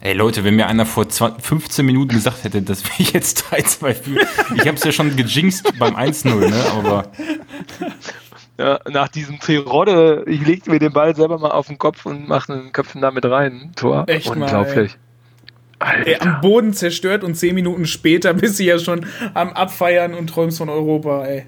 Ey 0.00 0.14
Leute, 0.14 0.42
wenn 0.42 0.56
mir 0.56 0.66
einer 0.66 0.84
vor 0.84 1.08
20, 1.08 1.44
15 1.44 1.86
Minuten 1.86 2.14
gesagt 2.14 2.42
hätte, 2.42 2.60
dass 2.60 2.82
wir 2.84 3.06
jetzt 3.12 3.44
3-2 3.52 3.94
führen. 3.94 4.26
Ich 4.56 4.66
habe 4.66 4.76
es 4.76 4.82
ja 4.82 4.90
schon 4.90 5.14
gejinxt 5.14 5.78
beim 5.78 5.94
1-0, 5.94 6.50
ne? 6.50 6.64
Aber. 6.76 7.04
Ja, 8.58 8.80
nach 8.90 9.08
diesem 9.08 9.38
Tirode, 9.38 10.24
ich 10.26 10.44
leg 10.44 10.66
mir 10.66 10.78
den 10.78 10.92
Ball 10.92 11.14
selber 11.14 11.38
mal 11.38 11.52
auf 11.52 11.68
den 11.68 11.78
Kopf 11.78 12.04
und 12.04 12.28
mache 12.28 12.52
einen 12.52 12.72
Köpfen 12.72 13.00
damit 13.00 13.24
rein. 13.24 13.72
Tor. 13.76 14.04
Echt 14.08 14.28
Unglaublich. 14.28 14.92
Mal, 14.92 14.98
ey, 15.82 16.16
am 16.16 16.40
Boden 16.40 16.72
zerstört 16.72 17.24
und 17.24 17.34
10 17.34 17.54
Minuten 17.54 17.86
später 17.86 18.34
bist 18.34 18.58
du 18.58 18.64
ja 18.64 18.78
schon 18.78 19.06
am 19.34 19.50
Abfeiern 19.50 20.14
und 20.14 20.28
träumst 20.28 20.58
von 20.58 20.68
Europa, 20.68 21.24
ey. 21.26 21.46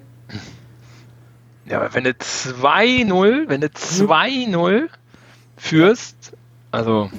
Ja, 1.67 1.77
aber 1.77 1.93
wenn 1.95 2.03
du 2.03 2.11
2-0, 2.11 3.49
wenn 3.49 3.61
du 3.61 3.67
2-0 3.67 4.87
führst, 5.57 6.33
also 6.71 7.09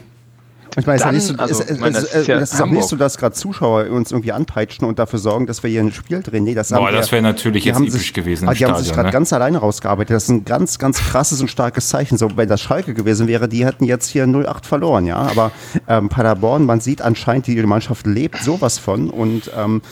ich 0.76 0.86
meine, 0.86 0.98
es 0.98 1.06
ist, 1.06 1.12
nicht 1.12 1.26
so, 1.26 1.34
also, 1.42 1.62
es, 1.62 1.78
meine, 1.80 1.92
das, 1.94 2.04
ist, 2.04 2.26
ja 2.26 2.38
das 2.38 2.52
ist 2.52 2.60
auch 2.60 2.66
nicht 2.66 2.86
so, 2.86 2.96
dass 2.96 3.16
gerade 3.16 3.34
Zuschauer 3.34 3.88
uns 3.90 4.12
irgendwie 4.12 4.32
anpeitschen 4.32 4.86
und 4.86 4.98
dafür 4.98 5.18
sorgen, 5.18 5.46
dass 5.46 5.62
wir 5.62 5.70
hier 5.70 5.80
ein 5.80 5.92
Spiel 5.92 6.22
drehen. 6.22 6.44
Nee, 6.44 6.54
das 6.54 6.68
Boah, 6.68 6.92
das 6.92 7.10
wäre 7.12 7.22
natürlich 7.22 7.64
jetzt 7.64 7.80
episch 7.80 7.92
sich, 7.92 8.12
gewesen. 8.12 8.46
Die 8.48 8.56
Stadion, 8.56 8.76
haben 8.76 8.84
sich 8.84 8.92
gerade 8.92 9.08
ne? 9.08 9.12
ganz 9.12 9.32
alleine 9.32 9.58
rausgearbeitet. 9.58 10.14
Das 10.14 10.24
ist 10.24 10.28
ein 10.28 10.44
ganz, 10.44 10.78
ganz 10.78 10.98
krasses 10.98 11.40
und 11.40 11.50
starkes 11.50 11.88
Zeichen. 11.88 12.18
So, 12.18 12.36
wenn 12.36 12.48
das 12.48 12.60
Schalke 12.60 12.94
gewesen 12.94 13.26
wäre, 13.26 13.48
die 13.48 13.64
hätten 13.64 13.84
jetzt 13.84 14.08
hier 14.08 14.26
0-8 14.26 14.64
verloren, 14.64 15.06
ja. 15.06 15.16
Aber 15.16 15.50
ähm, 15.88 16.08
Paderborn, 16.08 16.66
man 16.66 16.80
sieht 16.80 17.00
anscheinend, 17.00 17.46
die 17.46 17.56
Mannschaft 17.62 18.06
lebt 18.06 18.38
sowas 18.38 18.78
von 18.78 19.08
und 19.10 19.50
ähm, 19.56 19.82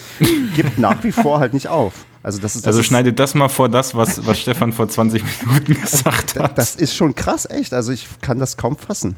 gibt 0.54 0.78
nach 0.78 1.02
wie 1.02 1.12
vor 1.12 1.40
halt 1.40 1.54
nicht 1.54 1.68
auf. 1.68 1.94
Also, 2.22 2.40
das 2.40 2.56
ist, 2.56 2.62
das 2.62 2.68
also 2.68 2.80
ist, 2.80 2.86
schneidet 2.86 3.18
das 3.18 3.34
mal 3.34 3.48
vor 3.48 3.68
das, 3.68 3.94
was, 3.94 4.26
was 4.26 4.40
Stefan 4.40 4.72
vor 4.72 4.88
20 4.88 5.22
Minuten 5.42 5.74
gesagt 5.80 6.38
hat. 6.38 6.56
Das 6.56 6.74
ist 6.74 6.94
schon 6.94 7.14
krass, 7.14 7.48
echt. 7.48 7.74
Also 7.74 7.92
ich 7.92 8.08
kann 8.22 8.38
das 8.38 8.56
kaum 8.56 8.76
fassen. 8.76 9.14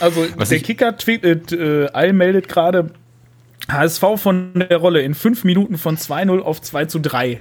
Also 0.00 0.26
Was 0.36 0.48
der 0.50 0.60
Kicker 0.60 0.96
tweetet, 0.96 1.52
äh, 1.52 1.86
All 1.92 2.12
meldet 2.12 2.48
gerade 2.48 2.90
HSV 3.68 4.02
von 4.16 4.52
der 4.54 4.76
Rolle 4.76 5.02
in 5.02 5.14
fünf 5.14 5.44
Minuten 5.44 5.78
von 5.78 5.96
2-0 5.96 6.40
auf 6.40 6.60
2 6.60 6.86
zu 6.86 7.00
3. 7.00 7.40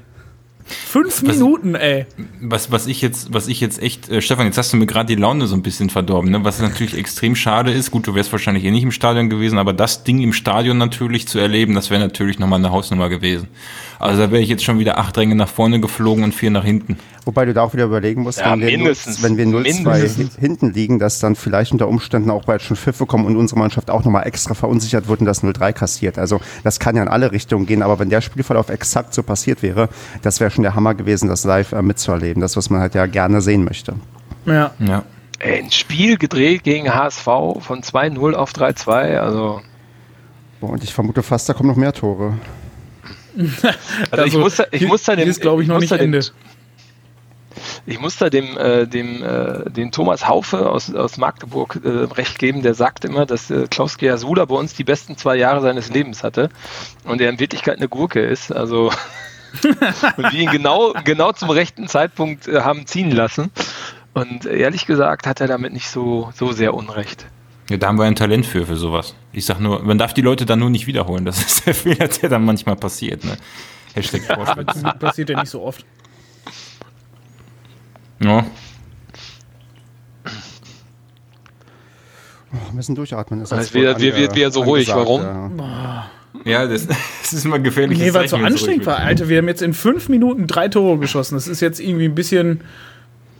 Fünf 0.68 1.22
was, 1.22 1.36
Minuten, 1.36 1.76
ey. 1.76 2.08
Was, 2.42 2.72
was 2.72 2.88
ich 2.88 3.00
jetzt, 3.00 3.32
was 3.32 3.48
ich 3.48 3.62
jetzt 3.62 3.80
echt, 3.80 4.10
äh, 4.10 4.20
Stefan, 4.20 4.48
jetzt 4.48 4.58
hast 4.58 4.74
du 4.74 4.78
mir 4.78 4.88
gerade 4.88 5.06
die 5.06 5.22
Laune 5.22 5.46
so 5.46 5.56
ein 5.56 5.62
bisschen 5.62 5.92
verdorben, 5.92 6.32
ne? 6.32 6.44
Was 6.44 6.60
natürlich 6.60 6.98
extrem 6.98 7.36
schade 7.36 7.72
ist. 7.72 7.92
Gut, 7.92 8.08
du 8.08 8.16
wärst 8.16 8.32
wahrscheinlich 8.32 8.64
eh 8.64 8.72
nicht 8.72 8.82
im 8.82 8.92
Stadion 8.92 9.30
gewesen, 9.30 9.60
aber 9.60 9.74
das 9.74 10.04
Ding 10.04 10.22
im 10.22 10.34
Stadion 10.34 10.80
natürlich 10.80 11.28
zu 11.28 11.38
erleben, 11.38 11.76
das 11.76 11.92
wäre 11.92 12.02
natürlich 12.02 12.40
nochmal 12.40 12.58
eine 12.58 12.72
Hausnummer 12.72 13.10
gewesen. 13.10 13.48
Also 14.00 14.22
da 14.22 14.32
wäre 14.32 14.42
ich 14.42 14.50
jetzt 14.50 14.64
schon 14.64 14.80
wieder 14.80 14.98
acht 14.98 15.18
Ränge 15.18 15.36
nach 15.36 15.48
vorne 15.48 15.80
geflogen 15.80 16.24
und 16.24 16.34
vier 16.34 16.52
nach 16.52 16.64
hinten. 16.64 16.98
Wobei 17.26 17.46
du 17.46 17.54
da 17.54 17.64
auch 17.64 17.74
wieder 17.74 17.86
überlegen 17.86 18.22
musst, 18.22 18.40
ja, 18.40 18.52
wenn, 18.52 18.62
wir 18.62 18.96
wenn 18.96 19.38
wir 19.38 19.46
0-2 19.48 20.40
hinten 20.40 20.74
liegen, 20.74 21.00
dass 21.00 21.20
dann 21.20 21.36
vielleicht 21.36 21.72
unter 21.72 21.88
Umständen 21.88 22.30
auch 22.30 22.46
bald 22.46 22.62
schon 22.62 22.78
Pfiffe 22.78 23.08
kommen 23.08 23.26
und 23.26 23.36
unsere 23.36 23.60
Mannschaft 23.60 23.90
auch 23.90 24.04
nochmal 24.04 24.28
extra 24.28 24.54
verunsichert 24.54 25.08
wird 25.08 25.22
und 25.22 25.26
das 25.26 25.44
0-3 25.44 25.74
kassiert. 25.74 26.20
Also 26.20 26.40
das 26.64 26.80
kann 26.80 26.96
ja 26.96 27.02
in 27.02 27.10
alle 27.10 27.32
Richtungen 27.32 27.66
gehen, 27.66 27.82
aber 27.82 27.98
wenn 27.98 28.10
der 28.10 28.22
Spielverlauf 28.22 28.70
exakt 28.70 29.14
so 29.14 29.24
passiert 29.24 29.64
wäre, 29.64 29.90
das 30.22 30.40
wäre 30.40 30.52
schon 30.52 30.64
der 30.64 30.76
Hammer 30.76 30.94
gewesen, 30.94 31.28
das 31.28 31.44
live 31.44 31.72
äh, 31.72 31.82
mitzuerleben. 31.82 32.42
Das, 32.42 32.56
was 32.58 32.70
man 32.70 32.82
halt 32.82 32.94
ja 32.94 33.08
gerne 33.08 33.42
sehen 33.42 33.64
möchte. 33.64 33.96
Ja. 34.46 34.72
ja. 34.80 35.04
Ein 35.40 35.72
Spiel 35.72 36.18
gedreht 36.18 36.64
gegen 36.64 36.94
HSV 36.94 37.24
von 37.24 37.82
2-0 37.82 38.34
auf 38.34 38.52
3-2, 38.52 39.18
also. 39.18 39.62
Boah, 40.62 40.70
und 40.70 40.84
ich 40.84 40.94
vermute 40.94 41.24
fast, 41.24 41.50
da 41.50 41.54
kommen 41.54 41.70
noch 41.70 41.76
mehr 41.76 41.92
Tore. 41.92 42.36
Also, 43.38 43.68
also, 44.12 44.26
ich 44.26 44.38
muss 44.38 44.56
da, 44.56 44.66
ich 44.72 44.88
muss 44.88 45.04
da 45.04 45.16
dem, 45.16 45.30
ist, 45.30 45.42
glaube 45.42 45.62
ich, 45.62 45.68
noch 45.68 45.80
nicht 45.80 45.92
Ende. 45.92 46.22
Ich 47.86 48.00
muss 48.00 48.18
da 48.18 48.30
dem, 48.30 48.58
äh, 48.58 48.88
dem, 48.88 49.24
äh, 49.24 49.70
dem 49.70 49.92
Thomas 49.92 50.28
Haufe 50.28 50.70
aus, 50.70 50.94
aus 50.94 51.18
Magdeburg 51.18 51.80
äh, 51.84 51.90
recht 51.90 52.40
geben, 52.40 52.62
der 52.64 52.74
sagt 52.74 53.06
immer, 53.06 53.26
dass 53.26 53.50
äh, 53.50 53.68
Klaus 53.70 53.98
Geasula 53.98 54.46
bei 54.46 54.56
uns 54.56 54.74
die 54.74 54.84
besten 54.84 55.18
zwei 55.18 55.36
Jahre 55.36 55.62
seines 55.62 55.90
Lebens 55.90 56.24
hatte 56.24 56.50
und 57.06 57.22
er 57.22 57.30
in 57.30 57.40
Wirklichkeit 57.40 57.78
eine 57.78 57.88
Gurke 57.88 58.22
ist. 58.22 58.52
Also 58.52 58.92
und 60.18 60.32
wir 60.32 60.40
ihn 60.40 60.52
genau, 60.52 60.94
genau 61.04 61.32
zum 61.32 61.50
rechten 61.50 61.88
Zeitpunkt 61.88 62.48
äh, 62.48 62.62
haben 62.62 62.86
ziehen 62.88 63.12
lassen. 63.12 63.52
Und 64.14 64.46
ehrlich 64.46 64.86
gesagt 64.86 65.28
hat 65.28 65.42
er 65.42 65.48
damit 65.48 65.74
nicht 65.74 65.90
so, 65.90 66.32
so 66.34 66.52
sehr 66.52 66.74
Unrecht. 66.74 67.28
Ja, 67.70 67.78
da 67.78 67.88
haben 67.88 67.98
wir 67.98 68.06
ein 68.06 68.16
Talent 68.16 68.46
für, 68.46 68.66
für 68.66 68.76
sowas. 68.76 69.16
Ich 69.32 69.46
sag 69.46 69.60
nur, 69.60 69.82
man 69.82 69.98
darf 69.98 70.14
die 70.14 70.22
Leute 70.22 70.46
dann 70.46 70.60
nur 70.60 70.70
nicht 70.70 70.86
wiederholen. 70.86 71.26
Das 71.26 71.40
ist 71.46 71.66
der 71.66 71.74
Fehler, 71.74 72.08
der 72.08 72.30
dann 72.30 72.46
manchmal 72.46 72.76
passiert. 72.76 73.24
Ne? 73.24 73.38
Hashtag 73.94 74.24
Vorschwitz. 74.24 74.84
passiert 75.00 75.30
ja 75.30 75.40
nicht 75.40 75.50
so 75.50 75.62
oft. 75.62 75.86
Ja. 78.22 78.46
Oh, 82.54 82.68
wir 82.68 82.74
müssen 82.74 82.96
durchatmen. 82.96 83.40
Das 83.42 83.52
ist 83.52 83.74
wieder, 83.74 84.00
wir, 84.00 84.16
wir, 84.16 84.34
wir 84.34 84.52
so 84.52 84.62
ruhig. 84.62 84.88
Warum? 84.90 85.22
Ja, 85.22 86.10
ja 86.46 86.68
das, 86.68 86.88
das, 87.22 87.34
ist 87.34 87.46
immer 87.46 87.60
gefährlich. 87.60 87.98
Nee, 87.98 88.14
weil 88.14 88.26
es 88.26 88.32
so 88.32 88.38
anstrengend 88.38 88.86
war. 88.86 88.98
Alter, 88.98 89.28
wir 89.28 89.40
haben 89.40 89.48
jetzt 89.48 89.62
in 89.62 89.74
fünf 89.74 90.08
Minuten 90.08 90.48
drei 90.48 90.68
Tore 90.68 91.00
geschossen. 91.00 91.36
Das 91.36 91.48
ist 91.48 91.62
jetzt 91.62 91.80
irgendwie 91.80 92.06
ein 92.06 92.16
bisschen 92.16 92.62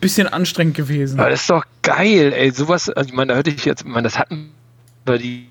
bisschen 0.02 0.28
anstrengend 0.28 0.76
gewesen. 0.76 1.20
Aber 1.20 1.30
das 1.30 1.42
ist 1.42 1.50
doch 1.50 1.66
geil, 1.82 2.34
ey. 2.34 2.52
Sowas, 2.52 2.90
also 2.90 3.10
ich 3.10 3.16
meine, 3.16 3.30
da 3.30 3.36
hörte 3.36 3.50
ich 3.50 3.66
jetzt, 3.66 3.82
ich 3.82 3.88
meine, 3.88 4.04
das 4.04 4.20
hatten 4.20 4.52
wir 5.06 5.18
die, 5.18 5.48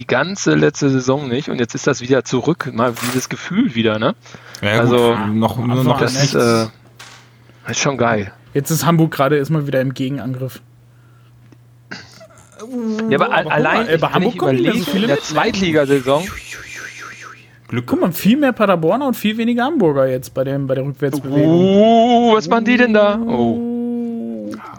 die 0.00 0.06
ganze 0.06 0.54
letzte 0.54 0.90
Saison 0.90 1.28
nicht 1.28 1.48
und 1.48 1.58
jetzt 1.58 1.74
ist 1.74 1.86
das 1.86 2.00
wieder 2.00 2.24
zurück, 2.24 2.70
mal 2.72 2.92
dieses 3.08 3.28
Gefühl 3.28 3.74
wieder, 3.74 3.98
ne? 3.98 4.14
Ja, 4.60 4.80
also 4.80 5.14
gut, 5.14 5.34
noch, 5.34 5.58
nur 5.58 5.84
noch 5.84 6.00
das 6.00 6.22
ist, 6.22 6.34
äh, 6.34 6.66
ist 7.68 7.80
schon 7.80 7.96
geil. 7.96 8.32
Jetzt 8.54 8.70
ist 8.70 8.84
Hamburg 8.86 9.12
gerade 9.12 9.36
erstmal 9.36 9.66
wieder 9.66 9.80
im 9.80 9.94
Gegenangriff. 9.94 10.60
Ja, 13.10 13.18
aber, 13.18 13.32
aber 13.32 13.52
allein, 13.52 13.86
mal, 13.86 13.98
bei 13.98 14.08
Hamburg 14.08 14.38
kommen 14.38 14.58
so 14.58 14.90
viele 14.90 15.02
in 15.02 15.08
der 15.08 15.20
Zweitligasaison. 15.20 16.24
Glück. 17.68 17.86
Guck 17.86 18.00
mal, 18.00 18.12
viel 18.12 18.36
mehr 18.36 18.52
Paderborner 18.52 19.08
und 19.08 19.14
viel 19.14 19.36
weniger 19.38 19.64
Hamburger 19.64 20.06
jetzt 20.06 20.32
bei, 20.34 20.44
dem, 20.44 20.68
bei 20.68 20.76
der 20.76 20.84
Rückwärtsbewegung. 20.84 21.50
Oh, 21.50 22.34
was 22.36 22.48
waren 22.48 22.64
die 22.64 22.76
denn 22.76 22.94
da? 22.94 23.18
Oh 23.18 23.75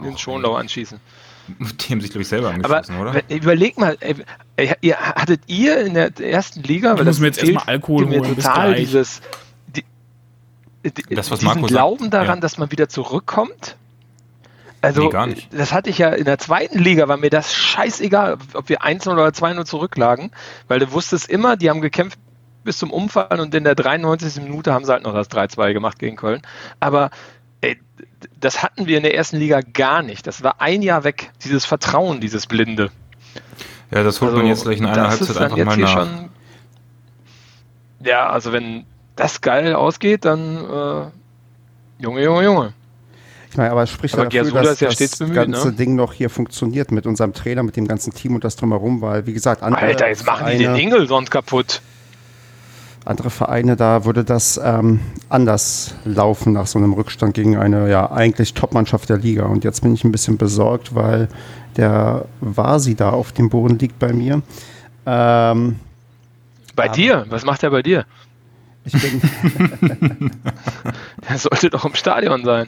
den 0.03 0.17
Schonlau 0.17 0.55
anschießen. 0.55 0.99
Die 1.47 1.91
haben 1.91 2.01
sich, 2.01 2.11
glaube 2.11 2.23
ich, 2.23 2.27
selber 2.27 2.49
angeschossen, 2.49 2.95
Aber, 2.95 3.11
oder? 3.11 3.21
Überleg 3.29 3.77
mal, 3.77 3.97
ey, 3.99 4.73
ihr, 4.81 4.97
hattet 4.97 5.41
ihr 5.47 5.79
in 5.79 5.93
der 5.93 6.19
ersten 6.19 6.61
Liga, 6.63 6.97
weil 6.97 7.05
das 7.05 7.19
mir 7.19 7.27
jetzt 7.27 7.41
erstmal 7.41 7.63
Alkohol 7.65 8.05
mir 8.05 8.19
holen, 8.19 8.35
total 8.35 8.75
dieses 8.75 9.21
die, 9.67 9.83
die, 10.91 11.15
das, 11.15 11.31
was 11.31 11.41
Marco 11.41 11.65
Glauben 11.65 12.05
sagt. 12.05 12.13
daran, 12.13 12.37
ja. 12.37 12.41
dass 12.41 12.57
man 12.57 12.71
wieder 12.71 12.89
zurückkommt. 12.89 13.77
Also, 14.81 15.09
nee, 15.09 15.35
das 15.51 15.73
hatte 15.73 15.89
ich 15.89 15.97
ja 15.97 16.09
in 16.09 16.25
der 16.25 16.37
zweiten 16.37 16.77
Liga, 16.77 17.07
war 17.07 17.17
mir 17.17 17.31
das 17.31 17.53
scheißegal, 17.53 18.37
ob 18.53 18.69
wir 18.69 18.83
1-0 18.83 19.11
oder 19.11 19.29
2-0 19.29 19.65
zurücklagen, 19.65 20.31
weil 20.67 20.79
du 20.79 20.91
wusstest 20.91 21.29
immer, 21.29 21.57
die 21.57 21.69
haben 21.69 21.81
gekämpft 21.81 22.19
bis 22.63 22.77
zum 22.77 22.91
Umfallen 22.91 23.39
und 23.39 23.55
in 23.55 23.63
der 23.63 23.75
93. 23.75 24.43
Minute 24.43 24.73
haben 24.73 24.85
sie 24.85 24.91
halt 24.91 25.03
noch 25.03 25.13
das 25.13 25.31
3-2 25.31 25.73
gemacht 25.73 25.97
gegen 25.97 26.15
Köln. 26.15 26.41
Aber 26.79 27.09
ey, 27.61 27.79
das 28.39 28.63
hatten 28.63 28.88
wir 28.88 28.97
in 28.97 29.03
der 29.03 29.15
ersten 29.15 29.38
Liga 29.38 29.61
gar 29.61 30.01
nicht. 30.01 30.28
Das 30.28 30.43
war 30.43 30.61
ein 30.61 30.82
Jahr 30.82 31.03
weg, 31.03 31.32
dieses 31.43 31.65
Vertrauen, 31.65 32.20
dieses 32.20 32.47
Blinde. 32.47 32.91
Ja, 33.91 34.03
das 34.03 34.22
holt 34.22 34.30
also, 34.30 34.41
man 34.41 34.47
jetzt 34.47 34.63
gleich 34.63 34.80
in 34.80 34.86
einer 34.86 35.09
Halbzeit 35.09 35.38
einfach 35.38 35.57
mal 35.57 35.78
nach. 35.78 35.93
Schon, 35.93 36.30
ja, 38.03 38.30
also 38.30 38.51
wenn 38.51 38.86
das 39.15 39.41
geil 39.41 39.74
ausgeht, 39.74 40.26
dann 40.26 40.57
äh, 40.57 42.03
Junge, 42.03 42.24
Junge, 42.24 42.43
Junge. 42.43 42.74
Ich 43.49 43.57
meine, 43.57 43.72
aber 43.72 43.84
es 43.84 43.89
spricht 43.89 44.13
aber 44.15 44.26
dafür, 44.26 44.61
dass 44.61 44.80
ja 44.82 44.89
das 44.89 45.18
bemüht, 45.18 45.36
ganze 45.36 45.70
ne? 45.70 45.74
Ding 45.74 45.95
noch 45.95 46.13
hier 46.13 46.30
funktioniert 46.30 46.91
mit 46.91 47.07
unserem 47.07 47.34
Trainer, 47.34 47.63
mit 47.63 47.76
dem 47.76 47.88
ganzen 47.88 48.13
Team 48.13 48.36
und 48.36 48.43
das 48.43 48.55
drumherum, 48.55 49.01
weil, 49.01 49.26
wie 49.26 49.34
gesagt, 49.34 49.63
andere 49.63 49.86
Alter, 49.86 50.09
jetzt 50.09 50.26
machen 50.26 50.47
die 50.51 50.57
den 50.57 50.76
Ingel 50.76 51.07
sonst 51.07 51.32
kaputt 51.32 51.82
andere 53.07 53.29
Vereine, 53.29 53.75
da 53.75 54.05
würde 54.05 54.23
das 54.23 54.59
ähm, 54.63 54.99
anders 55.29 55.95
laufen 56.05 56.53
nach 56.53 56.67
so 56.67 56.77
einem 56.79 56.93
Rückstand 56.93 57.33
gegen 57.33 57.57
eine 57.57 57.89
ja 57.89 58.11
eigentlich 58.11 58.53
Top-Mannschaft 58.53 59.09
der 59.09 59.17
Liga. 59.17 59.45
Und 59.45 59.63
jetzt 59.63 59.81
bin 59.81 59.93
ich 59.93 60.03
ein 60.03 60.11
bisschen 60.11 60.37
besorgt, 60.37 60.93
weil 60.95 61.29
der 61.75 62.25
Vasi 62.41 62.95
da 62.95 63.11
auf 63.11 63.31
dem 63.31 63.49
Boden 63.49 63.79
liegt 63.79 63.99
bei 63.99 64.13
mir. 64.13 64.41
Ähm, 65.05 65.79
bei 66.75 66.87
dir? 66.89 67.25
Was 67.29 67.45
macht 67.45 67.63
er 67.63 67.71
bei 67.71 67.81
dir? 67.81 68.05
Ich 68.85 68.93
bin. 68.93 69.21
der 71.29 71.37
sollte 71.37 71.69
doch 71.69 71.85
im 71.85 71.95
Stadion 71.95 72.43
sein. 72.45 72.67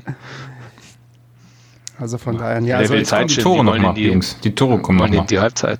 Also 1.98 2.18
von 2.18 2.38
daher, 2.38 2.62
ja, 2.62 2.78
also 2.78 2.94
will 2.94 3.06
Zeit 3.06 3.30
die 3.30 3.38
Tore 3.38 3.64
noch 3.64 3.78
machen, 3.78 3.96
die, 3.96 4.08
Jungs. 4.08 4.40
Die 4.42 4.56
Tore 4.56 4.80
kommen 4.80 5.12
noch. 5.12 5.26
Die 5.26 5.40
Halbzeit. 5.40 5.80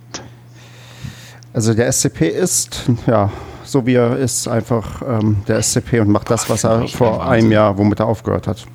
Also 1.54 1.74
der 1.74 1.92
SCP 1.92 2.28
ist, 2.28 2.84
ja, 3.08 3.32
so 3.72 3.86
wie 3.86 3.96
er 3.96 4.18
ist, 4.18 4.48
einfach 4.48 5.02
ähm, 5.02 5.44
der 5.48 5.62
SCP 5.62 6.00
und 6.00 6.10
macht 6.10 6.30
das, 6.30 6.50
was 6.50 6.64
er 6.64 6.88
vor 6.88 7.28
einem 7.28 7.52
Jahr, 7.52 7.78
womit 7.78 8.00
er 8.00 8.08
aufgehört 8.08 8.48
hat. 8.48 8.66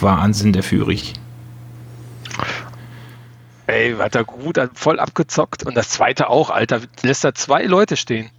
Wahnsinn, 0.00 0.52
der 0.52 0.62
Führig. 0.62 1.14
Ey, 3.66 3.94
hat 3.96 4.14
er 4.14 4.24
gut, 4.24 4.58
voll 4.74 4.98
abgezockt 4.98 5.64
und 5.66 5.76
das 5.76 5.90
zweite 5.90 6.30
auch, 6.30 6.50
Alter. 6.50 6.80
Lässt 7.02 7.24
er 7.24 7.34
zwei 7.34 7.64
Leute 7.64 7.96
stehen. 7.96 8.30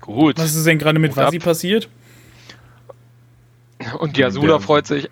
Gut. 0.00 0.38
Was 0.38 0.54
ist 0.54 0.66
denn 0.66 0.78
gerade 0.78 0.98
mit 0.98 1.16
Vasi 1.16 1.38
passiert? 1.38 1.88
Und 3.98 4.16
Yasula 4.16 4.58
freut 4.58 4.86
sich. 4.86 5.10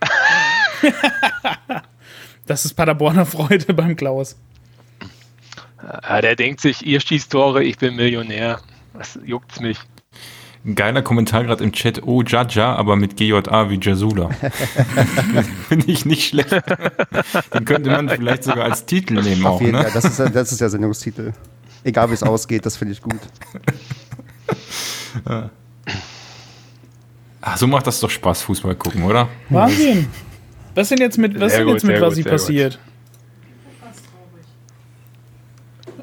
das 2.47 2.65
ist 2.65 2.75
Paderborner 2.75 3.27
Freude 3.27 3.75
beim 3.75 3.97
Klaus. 3.97 4.37
Ja, 5.83 6.21
der 6.21 6.37
denkt 6.37 6.61
sich, 6.61 6.87
ihr 6.87 7.01
schießt 7.01 7.33
Tore, 7.33 7.63
ich 7.65 7.77
bin 7.79 7.97
Millionär. 7.97 8.61
Was 8.95 9.19
juckt's 9.25 9.61
mich? 9.61 9.79
Geiler 10.75 11.03
Kommentar 11.03 11.43
gerade 11.43 11.65
im 11.65 11.73
Chat. 11.73 12.03
Oh, 12.05 12.23
Jaja, 12.23 12.77
aber 12.77 12.95
mit 12.95 13.17
GJA 13.17 13.69
wie 13.71 13.81
Jasula. 13.81 14.29
Finde 15.69 15.91
ich 15.91 16.05
nicht 16.05 16.29
schlecht. 16.29 16.53
Den 17.53 17.65
könnte 17.65 17.91
man 17.91 18.09
vielleicht 18.09 18.45
sogar 18.45 18.65
als 18.65 18.87
Titel 18.87 19.21
nehmen 19.21 19.45
Auf 19.45 19.57
auch, 19.57 19.61
jeden 19.61 19.73
ne? 19.73 19.83
Fall, 19.83 19.91
das, 19.93 20.05
ist, 20.05 20.35
das 20.35 20.53
ist 20.53 20.61
der 20.61 20.71
Sendungstitel. 20.71 21.33
Egal 21.83 22.11
wie 22.11 22.15
es 22.15 22.23
ausgeht, 22.23 22.65
das 22.65 22.77
finde 22.77 22.93
ich 22.93 23.03
gut. 23.03 23.19
Ach, 27.41 27.57
so 27.57 27.67
macht 27.67 27.89
das 27.89 27.99
doch 27.99 28.11
Spaß, 28.11 28.43
Fußball 28.43 28.77
gucken, 28.77 29.03
oder? 29.03 29.29
Wahnsinn. 29.49 30.07
Was 30.77 30.91
denn 30.91 30.99
jetzt 30.99 31.19
mit, 31.19 31.39
was 31.41 31.53
Sehr 31.53 31.61
denn 31.61 31.67
gut, 31.67 31.75
jetzt 31.75 31.85
mit 31.85 32.01
gut, 32.01 32.15
sehr 32.15 32.25
passiert? 32.25 32.79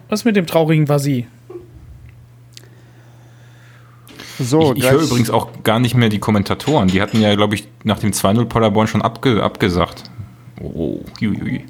Was 0.09 0.25
mit 0.25 0.35
dem 0.35 0.45
traurigen 0.45 0.89
Vasi? 0.89 1.27
So, 4.39 4.73
ich 4.73 4.83
ich 4.83 4.91
höre 4.91 5.01
übrigens 5.01 5.29
auch 5.29 5.49
gar 5.63 5.79
nicht 5.79 5.95
mehr 5.95 6.09
die 6.09 6.19
Kommentatoren. 6.19 6.87
Die 6.87 7.01
hatten 7.01 7.19
ja, 7.21 7.35
glaube 7.35 7.55
ich, 7.55 7.67
nach 7.83 7.99
dem 7.99 8.11
2-0 8.11 8.45
Paderborn 8.45 8.87
schon 8.87 9.01
abge 9.01 9.43
abgesagt. 9.43 10.03
Oh, 10.61 10.99
hui. 11.21 11.65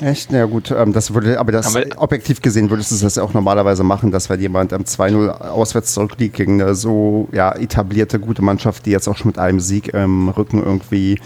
Echt? 0.00 0.32
Na 0.32 0.38
ja, 0.38 0.44
gut, 0.46 0.72
ähm, 0.76 0.92
das 0.92 1.14
würde, 1.14 1.38
aber 1.38 1.52
das 1.52 1.74
Aber- 1.74 1.84
objektiv 2.02 2.42
gesehen 2.42 2.68
würdest 2.68 2.90
du 2.90 2.96
das 2.96 3.14
ja 3.14 3.22
auch 3.22 3.32
normalerweise 3.32 3.84
machen, 3.84 4.10
dass 4.10 4.28
wenn 4.28 4.40
jemand 4.40 4.72
am 4.72 4.82
2-0 4.84 5.30
auswärts 5.30 5.94
zurückliegt 5.94 6.34
gegen 6.34 6.60
eine 6.60 6.74
so 6.74 7.28
ja, 7.32 7.52
etablierte, 7.54 8.18
gute 8.18 8.42
Mannschaft, 8.42 8.86
die 8.86 8.90
jetzt 8.90 9.06
auch 9.08 9.16
schon 9.16 9.28
mit 9.28 9.38
einem 9.38 9.60
Sieg 9.60 9.94
im 9.94 10.30
Rücken 10.30 10.62
irgendwie 10.62 11.20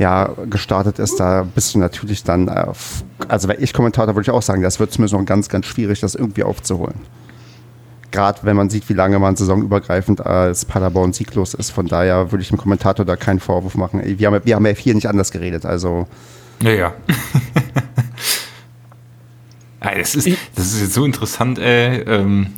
ja, 0.00 0.32
gestartet 0.48 0.98
ist, 0.98 1.18
da 1.20 1.42
bist 1.54 1.74
du 1.74 1.78
natürlich 1.78 2.24
dann, 2.24 2.48
äh, 2.48 2.66
also 3.28 3.48
wäre 3.48 3.60
ich 3.60 3.72
Kommentator, 3.72 4.14
würde 4.14 4.22
ich 4.22 4.30
auch 4.30 4.42
sagen, 4.42 4.62
das 4.62 4.80
wird 4.80 4.92
zumindest 4.92 5.14
noch 5.14 5.24
ganz, 5.24 5.48
ganz 5.48 5.66
schwierig, 5.66 6.00
das 6.00 6.14
irgendwie 6.14 6.42
aufzuholen. 6.42 6.94
Gerade 8.10 8.40
wenn 8.42 8.56
man 8.56 8.70
sieht, 8.70 8.88
wie 8.88 8.94
lange 8.94 9.18
man 9.18 9.36
saisonübergreifend 9.36 10.24
als 10.24 10.64
Paderborn 10.64 11.12
sieglos 11.12 11.54
ist. 11.54 11.70
Von 11.70 11.86
daher 11.86 12.32
würde 12.32 12.42
ich 12.42 12.48
dem 12.48 12.58
Kommentator 12.58 13.04
da 13.04 13.16
keinen 13.16 13.38
Vorwurf 13.40 13.74
machen. 13.74 14.00
Wir 14.04 14.26
haben, 14.26 14.40
wir 14.44 14.54
haben 14.54 14.66
ja 14.66 14.72
hier 14.72 14.94
nicht 14.94 15.08
anders 15.08 15.30
geredet, 15.30 15.66
also 15.66 16.06
Ja, 16.62 16.70
ja. 16.70 16.94
Das, 19.80 20.14
ist, 20.14 20.28
das 20.54 20.72
ist 20.72 20.80
jetzt 20.80 20.94
so 20.94 21.04
interessant, 21.04 21.58
ey. 21.58 22.02
Ähm, 22.02 22.48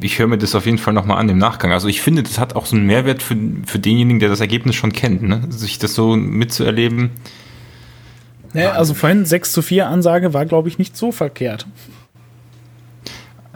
ich 0.00 0.18
höre 0.18 0.26
mir 0.26 0.38
das 0.38 0.54
auf 0.54 0.66
jeden 0.66 0.78
Fall 0.78 0.92
nochmal 0.92 1.18
an 1.18 1.28
im 1.28 1.38
Nachgang. 1.38 1.72
Also 1.72 1.88
ich 1.88 2.02
finde, 2.02 2.22
das 2.22 2.38
hat 2.38 2.54
auch 2.54 2.66
so 2.66 2.76
einen 2.76 2.86
Mehrwert 2.86 3.22
für, 3.22 3.36
für 3.66 3.78
denjenigen, 3.78 4.20
der 4.20 4.28
das 4.28 4.40
Ergebnis 4.40 4.76
schon 4.76 4.92
kennt, 4.92 5.22
ne? 5.22 5.42
Sich 5.48 5.78
das 5.78 5.94
so 5.94 6.14
mitzuerleben. 6.14 7.10
Ne, 8.52 8.72
also 8.72 8.94
vorhin 8.94 9.24
6 9.24 9.52
zu 9.52 9.62
4 9.62 9.88
Ansage 9.88 10.32
war, 10.32 10.46
glaube 10.46 10.68
ich, 10.68 10.78
nicht 10.78 10.96
so 10.96 11.12
verkehrt. 11.12 11.66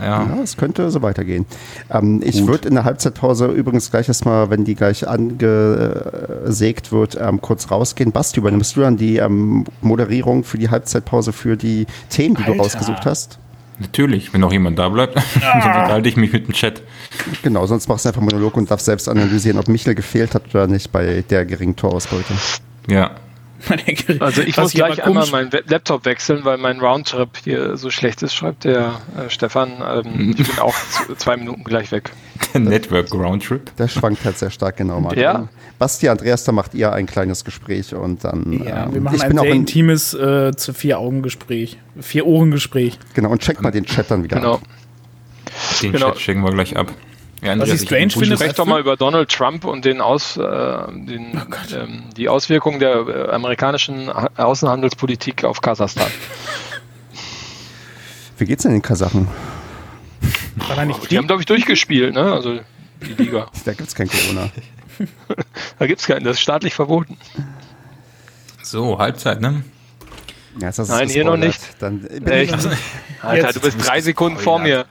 Ja. 0.03 0.27
Ja, 0.27 0.43
es 0.43 0.57
könnte 0.57 0.91
so 0.91 1.03
weitergehen. 1.03 1.47
Ähm, 1.91 2.21
ich 2.25 2.47
würde 2.47 2.69
in 2.69 2.75
der 2.75 2.85
Halbzeitpause 2.85 3.47
übrigens 3.47 3.91
gleich 3.91 4.09
erstmal, 4.09 4.51
wenn 4.51 4.65
die 4.65 4.75
gleich 4.75 5.07
angesägt 5.07 6.93
wird, 6.93 7.17
ähm, 7.21 7.41
kurz 7.41 7.71
rausgehen. 7.71 8.13
Basti, 8.13 8.41
übernimmst 8.41 8.77
du 8.77 8.81
dann 8.81 8.97
die 8.97 9.17
ähm, 9.19 9.65
Moderierung 9.81 10.45
für 10.45 10.59
die 10.59 10.71
Halbzeitpause 10.71 11.33
für 11.33 11.57
die 11.57 11.87
Themen, 12.11 12.35
die 12.35 12.43
Alter. 12.43 12.55
du 12.55 12.61
rausgesucht 12.61 13.07
hast? 13.07 13.39
Natürlich, 13.79 14.33
wenn 14.33 14.41
noch 14.41 14.53
jemand 14.53 14.79
da 14.79 14.89
bleibt, 14.89 15.17
dann 15.41 15.55
unterhalte 15.55 16.09
ich 16.09 16.17
mich 16.17 16.33
mit 16.33 16.47
dem 16.47 16.55
Chat. 16.55 16.83
Genau, 17.43 17.67
sonst 17.67 17.89
machst 17.89 18.05
du 18.05 18.11
einfach 18.11 18.23
Monolog 18.23 18.57
und 18.57 18.71
darfst 18.71 18.87
selbst 18.87 19.09
analysieren, 19.09 19.59
ob 19.59 19.69
Michel 19.69 19.95
gefehlt 19.95 20.35
hat 20.35 20.55
oder 20.55 20.67
nicht 20.67 20.93
bei 20.93 21.25
der 21.29 21.45
geringen 21.45 21.77
Torausbeute. 21.77 22.35
Ja. 22.89 23.13
Also 24.21 24.43
ich 24.43 24.57
Was 24.57 24.65
muss 24.65 24.73
gleich 24.75 25.05
einmal 25.05 25.27
meinen 25.29 25.51
Laptop 25.67 26.05
wechseln, 26.05 26.45
weil 26.45 26.59
mein 26.59 26.81
Roundtrip 26.81 27.31
hier 27.45 27.77
so 27.77 27.91
schlecht 27.91 28.23
ist, 28.23 28.35
schreibt 28.35 28.65
der 28.65 29.01
äh, 29.17 29.31
Stefan. 29.31 29.73
Ähm, 29.87 30.35
ich 30.37 30.49
bin 30.49 30.59
auch 30.59 30.75
zwei 31.17 31.37
Minuten 31.37 31.65
gleich 31.65 31.93
weg. 31.93 32.11
Der 32.55 32.61
Network 32.61 33.13
Roundtrip. 33.15 33.75
Der 33.77 33.89
schwankt 33.89 34.25
halt 34.25 34.37
sehr 34.39 34.51
stark, 34.51 34.77
genau. 34.77 35.01
Marc. 35.01 35.17
Ja. 35.17 35.49
Basti, 35.79 36.09
Andreas, 36.09 36.45
da 36.45 36.53
macht 36.53 36.75
ihr 36.75 36.93
ein 36.93 37.07
kleines 37.07 37.45
Gespräch 37.45 37.95
und 37.95 38.25
dann. 38.25 38.63
Ja, 38.65 38.85
ähm, 38.85 38.95
wir 38.95 39.01
machen 39.01 39.17
ich 39.17 39.23
ein 39.23 39.29
bin 39.31 39.39
auch 39.39 39.43
sehr 39.45 39.53
in, 39.53 39.61
intimes 39.61 40.15
äh, 40.15 40.53
zu 40.57 40.73
Vier-Augen-Gespräch. 40.75 41.79
Vier-Ohren-Gespräch. 42.01 42.99
Genau, 43.15 43.31
und 43.31 43.41
check 43.43 43.63
mal 43.63 43.71
den 43.71 43.87
Chat 43.87 44.11
dann 44.11 44.23
wieder 44.25 44.37
Genau. 44.37 44.55
ab. 44.55 44.63
Den 45.83 45.93
Genau. 45.93 46.11
Chat 46.11 46.19
checken 46.19 46.43
wir 46.43 46.53
gleich 46.53 46.77
ab. 46.77 46.93
Ja, 47.43 47.59
Was 47.59 47.71
ich 47.71 47.81
strange 47.81 48.11
finde, 48.11 48.37
Sprecht 48.37 48.59
doch 48.59 48.67
mal 48.67 48.81
über 48.81 48.97
Donald 48.97 49.29
Trump 49.29 49.65
und 49.65 49.85
den 49.85 50.01
Aus, 50.01 50.37
äh, 50.37 50.41
den, 50.93 51.41
ähm, 51.75 52.05
die 52.17 52.29
Auswirkungen 52.29 52.79
der 52.79 52.95
äh, 53.09 53.31
amerikanischen 53.33 54.09
Ha- 54.09 54.31
Außenhandelspolitik 54.37 55.43
auf 55.45 55.61
Kasachstan. 55.61 56.07
Wie 58.39 58.45
geht's 58.45 58.63
denn 58.63 58.73
den 58.73 58.83
Kasachen? 58.83 59.27
War 60.69 60.77
da 60.77 60.85
nicht 60.85 61.11
Die 61.11 61.19
haben, 61.19 61.27
glaube 61.27 61.43
ich, 61.43 61.47
durchgespielt, 61.47 62.15
ne? 62.15 62.33
Also 62.33 62.61
die 63.05 63.15
Liga. 63.15 63.49
Da 63.65 63.73
gibt's 63.75 63.95
kein 63.95 64.09
Corona. 64.09 64.51
Da 65.79 65.87
gibt 65.87 66.01
es 66.01 66.07
keinen, 66.07 66.23
das 66.23 66.37
ist 66.37 66.43
staatlich 66.43 66.75
verboten. 66.75 67.17
So, 68.63 68.99
Halbzeit, 68.99 69.41
ne? 69.41 69.65
Ja, 70.61 70.71
Nein, 70.87 71.09
hier 71.09 71.25
noch 71.25 71.37
nicht. 71.39 71.59
Dann 71.81 72.01
bin 72.03 72.27
Echt? 72.29 72.55
ich 72.55 72.67
Alter, 73.25 73.47
Jetzt 73.47 73.57
du 73.57 73.61
bist 73.61 73.89
drei 73.89 74.01
Sekunden 74.01 74.39
vor 74.39 74.59
mir. 74.61 74.87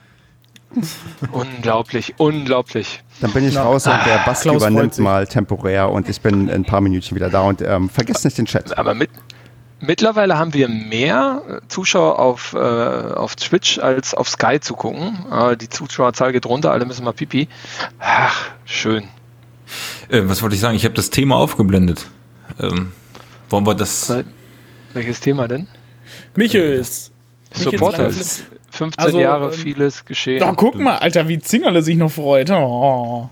Unglaublich, 1.32 2.16
unglaublich. 2.18 3.04
Dann 3.20 3.32
bin 3.32 3.48
ich 3.48 3.58
raus 3.58 3.88
und 3.88 4.00
der 4.06 4.24
Basti 4.26 4.50
Klaus 4.50 4.64
freut 4.64 4.72
übernimmt 4.72 4.98
mal 5.00 5.28
temporär 5.28 5.90
und 5.90 6.10
ich 6.10 6.22
bin 6.22 6.48
in 6.48 6.50
ein 6.50 6.66
paar 6.66 6.82
Minütchen 6.82 7.16
wieder 7.16 7.30
da 7.30 7.42
und 7.42 7.62
ähm, 7.62 7.90
vergesst 7.90 8.26
nicht 8.26 8.38
den 8.38 8.46
Chat. 8.46 8.78
Aber 8.78 8.94
mit, 8.94 9.10
mittlerweile 9.80 10.38
haben 10.38 10.54
wir 10.54 10.70
mehr 10.70 11.62
Zuschauer 11.68 12.20
auf, 12.20 12.54
äh, 12.54 12.58
auf 12.58 13.36
Twitch 13.36 13.80
als 13.80 14.14
auf 14.14 14.30
Sky 14.30 14.60
zu 14.60 14.76
gucken. 14.76 15.26
Äh, 15.32 15.58
die 15.58 15.70
Zuschauerzahl 15.70 16.32
geht 16.32 16.46
runter, 16.46 16.72
alle 16.72 16.86
müssen 16.86 17.04
mal 17.04 17.14
pipi. 17.14 17.48
Ach, 18.00 18.52
schön. 18.66 19.04
Äh, 20.10 20.22
was 20.26 20.42
wollte 20.42 20.56
ich 20.56 20.62
sagen? 20.62 20.76
Ich 20.76 20.86
habe 20.86 20.96
das 20.96 21.10
Thema 21.10 21.36
aufgeblendet. 21.36 22.08
Ähm, 22.60 22.92
wollen 23.50 23.66
wir 23.66 23.76
das. 23.76 24.14
Welches 24.94 25.20
Thema 25.20 25.48
denn? 25.48 25.68
Michels. 26.36 27.12
Supporters. 27.54 28.44
15 28.72 29.06
Also, 29.06 29.20
Jahre, 29.20 29.46
ähm, 29.48 29.54
vieles 29.54 30.06
geschehen. 30.06 30.40
Doch, 30.40 30.56
guck 30.56 30.76
mal, 30.80 30.98
Alter, 30.98 31.28
wie 31.28 31.40
Zingerle 31.40 31.82
sich 31.84 31.98
noch 31.98 32.12
freut. 32.12 32.50
Oh. 32.50 33.30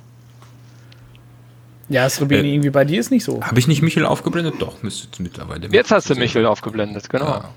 Ja, 1.88 2.08
Srebeni, 2.10 2.50
Äh, 2.50 2.54
irgendwie 2.54 2.70
bei 2.70 2.86
dir 2.86 3.00
ist 3.00 3.10
nicht 3.10 3.24
so. 3.24 3.42
Habe 3.42 3.58
ich 3.58 3.68
nicht 3.68 3.82
Michel 3.82 4.06
aufgeblendet? 4.06 4.56
Doch, 4.60 4.84
müsste 4.84 5.06
jetzt 5.08 5.20
mittlerweile. 5.20 5.68
Jetzt 5.72 5.92
hast 5.92 6.10
du 6.10 6.16
Michel 6.16 6.46
aufgeblendet, 6.46 7.10
genau. 7.10 7.26
Ja. 7.26 7.50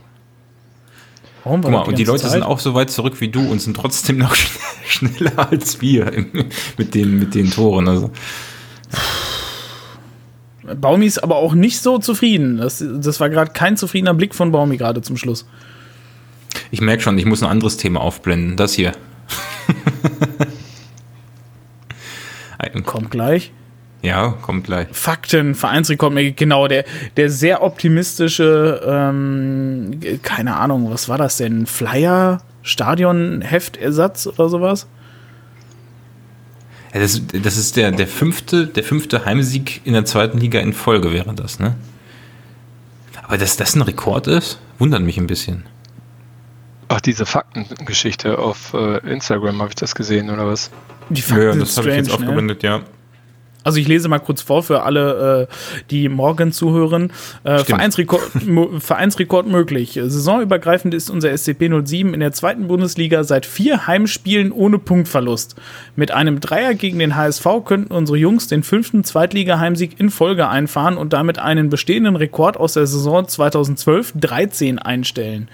Warum 1.45 1.63
war 1.65 1.71
Guck 1.71 1.73
mal, 1.73 1.79
das 1.81 1.89
und 1.89 1.99
die 1.99 2.05
Leute 2.05 2.29
sind 2.29 2.41
Zeit? 2.41 2.43
auch 2.49 2.61
so 2.61 2.73
weit 2.75 2.89
zurück 2.91 3.21
wie 3.21 3.29
du 3.29 3.41
und 3.51 3.61
sind 3.61 3.77
trotzdem 3.77 4.17
noch 4.19 4.35
schn- 4.37 4.59
schneller 4.87 5.51
als 5.51 5.81
wir 5.81 6.13
im, 6.13 6.31
mit, 6.79 6.95
den, 6.95 7.19
mit 7.19 7.35
den 7.35 7.51
Toren. 7.51 7.89
Also, 7.89 8.11
Baumi 10.81 11.07
ist 11.07 11.19
aber 11.23 11.37
auch 11.37 11.55
nicht 11.55 11.81
so 11.81 11.99
zufrieden. 11.99 12.59
Das, 12.59 12.83
das 13.01 13.19
war 13.19 13.29
gerade 13.29 13.51
kein 13.53 13.77
zufriedener 13.77 14.15
Blick 14.15 14.35
von 14.35 14.53
Baumi 14.53 14.77
gerade 14.77 15.03
zum 15.03 15.17
Schluss. 15.17 15.45
Ich 16.73 16.81
merke 16.81 17.03
schon, 17.03 17.17
ich 17.19 17.27
muss 17.27 17.43
ein 17.43 17.49
anderes 17.49 17.77
Thema 17.77 18.01
aufblenden. 18.01 18.57
Das 18.57 18.73
hier. 18.73 18.93
Kommt 22.87 23.11
gleich. 23.11 23.53
ja, 24.03 24.31
kommt 24.41 24.65
gleich. 24.65 24.89
Fakten, 24.93 25.55
Vereinsrekord, 25.55 26.15
genau, 26.37 26.69
der, 26.69 26.85
der 27.17 27.29
sehr 27.29 27.63
optimistische, 27.63 28.81
ähm, 28.87 30.01
keine 30.23 30.57
Ahnung, 30.57 30.91
was 30.91 31.09
war 31.09 31.19
das 31.19 31.37
denn? 31.37 31.67
Flyer, 31.67 32.41
Stadionheftersatz 32.63 34.27
oder 34.27 34.49
sowas? 34.49 34.87
Ja, 36.95 37.01
das, 37.01 37.21
das 37.43 37.57
ist 37.57 37.77
der, 37.77 37.93
der, 37.93 38.07
fünfte, 38.07 38.67
der 38.67 38.85
fünfte 38.85 39.25
Heimsieg 39.25 39.83
in 39.85 39.93
der 39.93 40.05
zweiten 40.05 40.39
Liga 40.39 40.61
in 40.61 40.73
Folge 40.73 41.13
wäre 41.13 41.35
das, 41.35 41.59
ne? 41.59 41.75
Aber 43.23 43.39
dass 43.39 43.57
das 43.57 43.75
ein 43.75 43.83
Rekord 43.83 44.27
ist, 44.27 44.61
wundert 44.79 45.03
mich 45.03 45.19
ein 45.19 45.27
bisschen. 45.27 45.65
Ach, 46.89 47.01
diese 47.01 47.27
Faktengeschichte 47.27 48.39
auf 48.39 48.75
äh, 48.75 48.99
Instagram 49.11 49.61
habe 49.61 49.71
ich 49.71 49.77
das 49.77 49.95
gesehen, 49.95 50.31
oder 50.31 50.47
was? 50.47 50.71
Die 51.09 51.21
Ja, 51.21 51.53
sind 51.53 51.63
das 51.63 51.77
habe 51.77 51.91
ich 51.91 51.97
jetzt 51.97 52.09
ne? 52.09 52.15
aufgeblendet, 52.15 52.63
ja. 52.63 52.83
Also 53.65 53.79
ich 53.79 53.87
lese 53.87 54.09
mal 54.09 54.19
kurz 54.19 54.43
vor 54.43 54.63
für 54.63 54.83
alle, 54.83 55.49
äh, 55.49 55.83
die 55.91 56.09
morgen 56.09 56.53
zuhören. 56.53 57.13
Äh. 57.45 57.59
Vereinsrekord, 57.59 58.23
Vereinsrekord 58.79 59.47
möglich. 59.47 59.93
Saisonübergreifend 59.95 60.95
ist 60.95 61.11
unser 61.11 61.37
SCP 61.37 61.71
07 61.85 62.15
in 62.15 62.21
der 62.21 62.33
zweiten 62.33 62.67
Bundesliga 62.67 63.25
seit 63.25 63.47
vier 63.47 63.87
Heimspielen 63.87 64.53
ohne 64.53 64.79
Punktverlust. 64.79 65.55
Mit 65.97 66.11
einem 66.11 66.41
Dreier 66.41 66.75
gegen 66.75 66.99
den 66.99 67.17
HSV 67.17 67.47
könnten 67.65 67.93
unsere 67.93 68.19
Jungs 68.19 68.49
den 68.49 68.63
fünften 68.63 69.05
Zweitliga-Heimsieg 69.05 69.99
in 70.01 70.11
Folge 70.11 70.49
einfahren 70.49 70.97
und 70.97 71.13
damit 71.13 71.39
einen 71.39 71.71
bestehenden 71.71 72.17
Rekord 72.17 72.57
aus 72.57 72.75
der 72.75 72.87
Saison 72.87 73.25
2012-13 73.27 74.79
einstellen. 74.79 75.49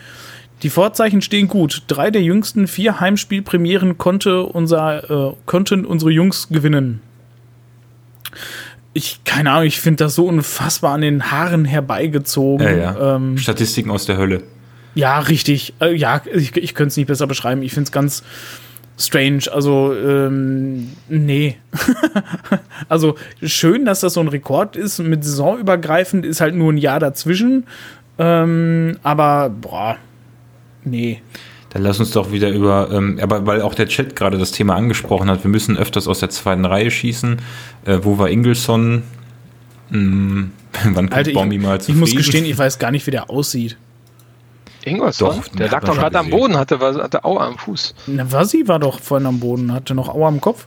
Die 0.62 0.70
Vorzeichen 0.70 1.22
stehen 1.22 1.48
gut. 1.48 1.82
Drei 1.86 2.10
der 2.10 2.22
jüngsten 2.22 2.66
vier 2.66 3.00
Heimspielpremieren 3.00 3.98
konnte 3.98 4.42
unser, 4.42 5.30
äh, 5.30 5.34
konnten 5.46 5.84
unsere 5.84 6.10
Jungs 6.10 6.48
gewinnen 6.48 7.00
ich, 8.98 9.20
keine 9.24 9.52
Ahnung, 9.52 9.66
ich 9.66 9.80
finde 9.80 10.04
das 10.04 10.14
so 10.14 10.26
unfassbar 10.26 10.94
an 10.94 11.02
den 11.02 11.30
Haaren 11.30 11.64
herbeigezogen. 11.64 12.66
Ja, 12.66 12.72
ja. 12.72 13.16
Ähm, 13.16 13.38
Statistiken 13.38 13.90
aus 13.90 14.06
der 14.06 14.16
Hölle. 14.16 14.42
Ja, 14.94 15.20
richtig. 15.20 15.74
Äh, 15.80 15.94
ja, 15.94 16.20
ich, 16.32 16.56
ich 16.56 16.74
könnte 16.74 16.88
es 16.88 16.96
nicht 16.96 17.06
besser 17.06 17.26
beschreiben. 17.26 17.62
Ich 17.62 17.72
finde 17.72 17.84
es 17.84 17.92
ganz 17.92 18.24
strange. 18.98 19.44
Also, 19.52 19.94
ähm, 19.94 20.90
nee. 21.08 21.56
also, 22.88 23.14
schön, 23.42 23.84
dass 23.84 24.00
das 24.00 24.14
so 24.14 24.20
ein 24.20 24.28
Rekord 24.28 24.74
ist. 24.74 24.98
Mit 24.98 25.24
saisonübergreifend 25.24 26.26
ist 26.26 26.40
halt 26.40 26.56
nur 26.56 26.72
ein 26.72 26.78
Jahr 26.78 26.98
dazwischen. 26.98 27.66
Ähm, 28.18 28.98
aber, 29.04 29.50
boah, 29.50 29.96
nee. 30.90 31.22
Dann 31.70 31.82
lass 31.82 32.00
uns 32.00 32.12
doch 32.12 32.32
wieder 32.32 32.48
über, 32.50 32.88
ähm, 32.90 33.18
aber 33.20 33.44
weil 33.46 33.60
auch 33.60 33.74
der 33.74 33.88
Chat 33.88 34.16
gerade 34.16 34.38
das 34.38 34.52
Thema 34.52 34.74
angesprochen 34.74 35.30
hat, 35.30 35.44
wir 35.44 35.50
müssen 35.50 35.76
öfters 35.76 36.08
aus 36.08 36.20
der 36.20 36.30
zweiten 36.30 36.64
Reihe 36.64 36.90
schießen. 36.90 37.42
Äh, 37.84 37.98
wo 38.02 38.18
war 38.18 38.30
Ingelsson? 38.30 39.02
Hm, 39.90 40.52
wann 40.84 40.94
kommt 40.94 41.14
Alter, 41.14 41.32
Bombi 41.32 41.58
mal 41.58 41.80
zu 41.80 41.92
Ich 41.92 41.98
muss 41.98 42.14
gestehen, 42.14 42.46
ich 42.46 42.56
weiß 42.56 42.78
gar 42.78 42.90
nicht, 42.90 43.06
wie 43.06 43.10
der 43.10 43.28
aussieht. 43.28 43.76
Ingolson? 44.84 45.36
Doch, 45.36 45.48
der 45.48 45.70
lag 45.70 45.84
doch 45.84 45.94
gerade 45.94 46.18
am 46.18 46.30
Boden, 46.30 46.56
hatte, 46.56 46.78
hatte 46.80 47.24
Aua 47.24 47.46
am 47.46 47.58
Fuß. 47.58 47.94
Na, 48.06 48.30
Wassi 48.32 48.66
war 48.66 48.78
doch 48.78 49.00
vorhin 49.00 49.26
am 49.26 49.40
Boden, 49.40 49.72
hatte 49.72 49.94
noch 49.94 50.08
Aua 50.08 50.28
am 50.28 50.40
Kopf. 50.40 50.66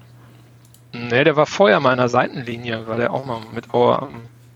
Ne, 0.94 1.24
der 1.24 1.36
war 1.36 1.46
vorher 1.46 1.80
mal 1.80 1.94
in 1.94 1.98
der 1.98 2.10
Seitenlinie, 2.10 2.86
war 2.88 2.98
der 2.98 3.14
auch 3.14 3.26
mal 3.26 3.40
mit 3.54 3.74
Aua 3.74 4.00
am, 4.00 4.10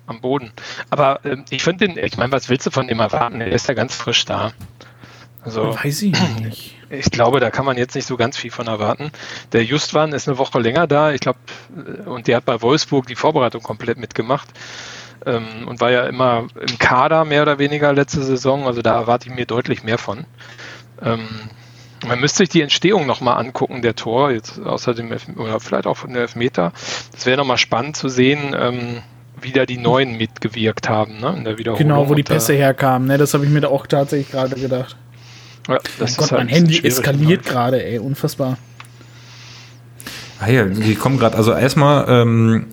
am 0.08 0.22
Boden. 0.22 0.52
Aber 0.90 1.22
ähm, 1.24 1.46
ich 1.50 1.64
finde 1.64 1.88
den, 1.88 1.98
ich 1.98 2.18
meine, 2.18 2.32
was 2.32 2.50
willst 2.50 2.66
du 2.68 2.72
von 2.72 2.88
dem 2.88 3.00
erwarten? 3.00 3.40
Der 3.40 3.52
ist 3.52 3.68
ja 3.68 3.74
ganz 3.74 3.96
frisch 3.96 4.26
da. 4.26 4.52
Also, 5.46 5.76
Weiß 5.76 6.02
ich 6.02 6.40
nicht. 6.42 6.72
Ich 6.88 7.10
glaube, 7.10 7.40
da 7.40 7.50
kann 7.50 7.66
man 7.66 7.78
jetzt 7.78 7.96
nicht 7.96 8.06
so 8.06 8.16
ganz 8.16 8.38
viel 8.38 8.52
von 8.52 8.68
erwarten. 8.68 9.10
Der 9.54 9.64
Justwan 9.64 10.14
ist 10.14 10.28
eine 10.28 10.38
Woche 10.38 10.60
länger 10.60 10.86
da, 10.86 11.12
ich 11.12 11.20
glaube, 11.20 11.40
äh, 11.76 12.08
und 12.08 12.28
der 12.28 12.38
hat 12.38 12.46
bei 12.46 12.62
Wolfsburg 12.62 13.08
die 13.08 13.16
Vorbereitung 13.16 13.64
komplett 13.64 13.98
mitgemacht 13.98 14.48
ähm, 15.26 15.68
und 15.68 15.82
war 15.82 15.90
ja 15.92 16.06
immer 16.06 16.48
im 16.60 16.78
Kader 16.78 17.26
mehr 17.26 17.42
oder 17.42 17.58
weniger 17.58 17.92
letzte 17.92 18.22
Saison. 18.24 18.68
Also 18.68 18.84
da 18.84 18.94
erwarte 18.94 19.28
ich 19.28 19.36
mir 19.36 19.48
deutlich 19.48 19.84
mehr 19.84 19.98
von. 19.98 20.26
Ähm, 21.02 21.28
man 22.06 22.20
müsste 22.20 22.40
sich 22.40 22.50
die 22.50 22.62
Entstehung 22.62 23.06
nochmal 23.08 23.38
angucken, 23.38 23.82
der 23.82 23.96
Tor, 23.96 24.32
jetzt 24.32 24.60
außerdem 24.60 25.12
oder 25.38 25.60
vielleicht 25.60 25.88
auch 25.88 25.98
von 25.98 26.14
der 26.14 26.24
Elfmeter. 26.24 26.72
Das 27.12 27.26
wäre 27.26 27.38
nochmal 27.38 27.58
spannend 27.58 27.98
zu 27.98 28.10
sehen, 28.10 28.56
ähm, 28.58 29.02
wie 29.42 29.52
da 29.52 29.66
die 29.66 29.78
Neuen 29.78 30.18
mitgewirkt 30.18 30.88
haben, 30.88 31.20
ne, 31.20 31.34
in 31.38 31.44
der 31.44 31.58
Wiederholung. 31.58 31.88
Genau, 31.88 32.10
wo 32.10 32.14
die 32.14 32.24
Pässe 32.24 32.54
herkamen, 32.54 33.08
ne, 33.08 33.18
das 33.18 33.34
habe 33.34 33.46
ich 33.46 33.52
mir 33.52 33.62
da 33.62 33.70
auch 33.70 33.88
tatsächlich 33.88 34.32
gerade 34.32 34.56
gedacht. 34.56 34.96
Ja, 35.68 35.80
das 36.00 36.12
mein 36.12 36.18
Gott, 36.18 36.32
halt 36.32 36.40
mein 36.42 36.48
Handy 36.48 36.80
eskaliert 36.84 37.46
gerade, 37.46 37.84
ey, 37.84 38.00
unfassbar. 38.00 38.58
Ah 40.40 40.50
ja, 40.50 40.66
die 40.66 40.96
kommen 40.96 41.18
gerade, 41.18 41.38
also 41.38 41.54
erstmal 41.54 42.06
ähm, 42.10 42.68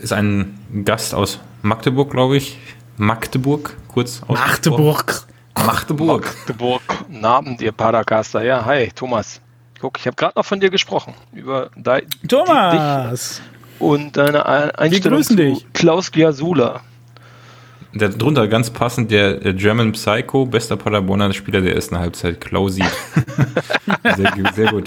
ist 0.00 0.12
ein 0.12 0.58
Gast 0.84 1.14
aus 1.14 1.40
Magdeburg, 1.62 2.10
glaube 2.10 2.36
ich. 2.36 2.58
Magdeburg, 2.96 3.76
kurz 3.88 4.22
aus. 4.26 4.38
Magdeburg. 4.38 5.26
Magdeburg. 5.56 6.24
Magdeburg. 6.24 6.82
Abend, 7.22 7.60
ihr 7.60 7.72
Paracaster. 7.72 8.42
Ja, 8.42 8.64
hi, 8.64 8.90
Thomas. 8.94 9.40
Guck, 9.80 9.98
ich 9.98 10.06
habe 10.06 10.16
gerade 10.16 10.34
noch 10.36 10.44
von 10.44 10.60
dir 10.60 10.70
gesprochen. 10.70 11.14
Über 11.32 11.70
dein, 11.76 12.02
Thomas! 12.28 13.42
und 13.80 14.16
deine 14.16 14.46
Einstellung 14.78 15.22
zu 15.22 15.34
dich. 15.34 15.66
Klaus 15.72 16.12
Giasula. 16.12 16.82
Darunter 17.92 18.46
ganz 18.46 18.70
passend 18.70 19.10
der 19.10 19.38
German 19.54 19.92
Psycho, 19.92 20.46
bester 20.46 20.76
Paderborner 20.76 21.32
Spieler 21.32 21.60
der 21.60 21.74
ersten 21.74 21.98
Halbzeit, 21.98 22.40
Klausi. 22.40 22.84
sehr, 24.16 24.32
sehr, 24.54 24.70
gut. 24.70 24.84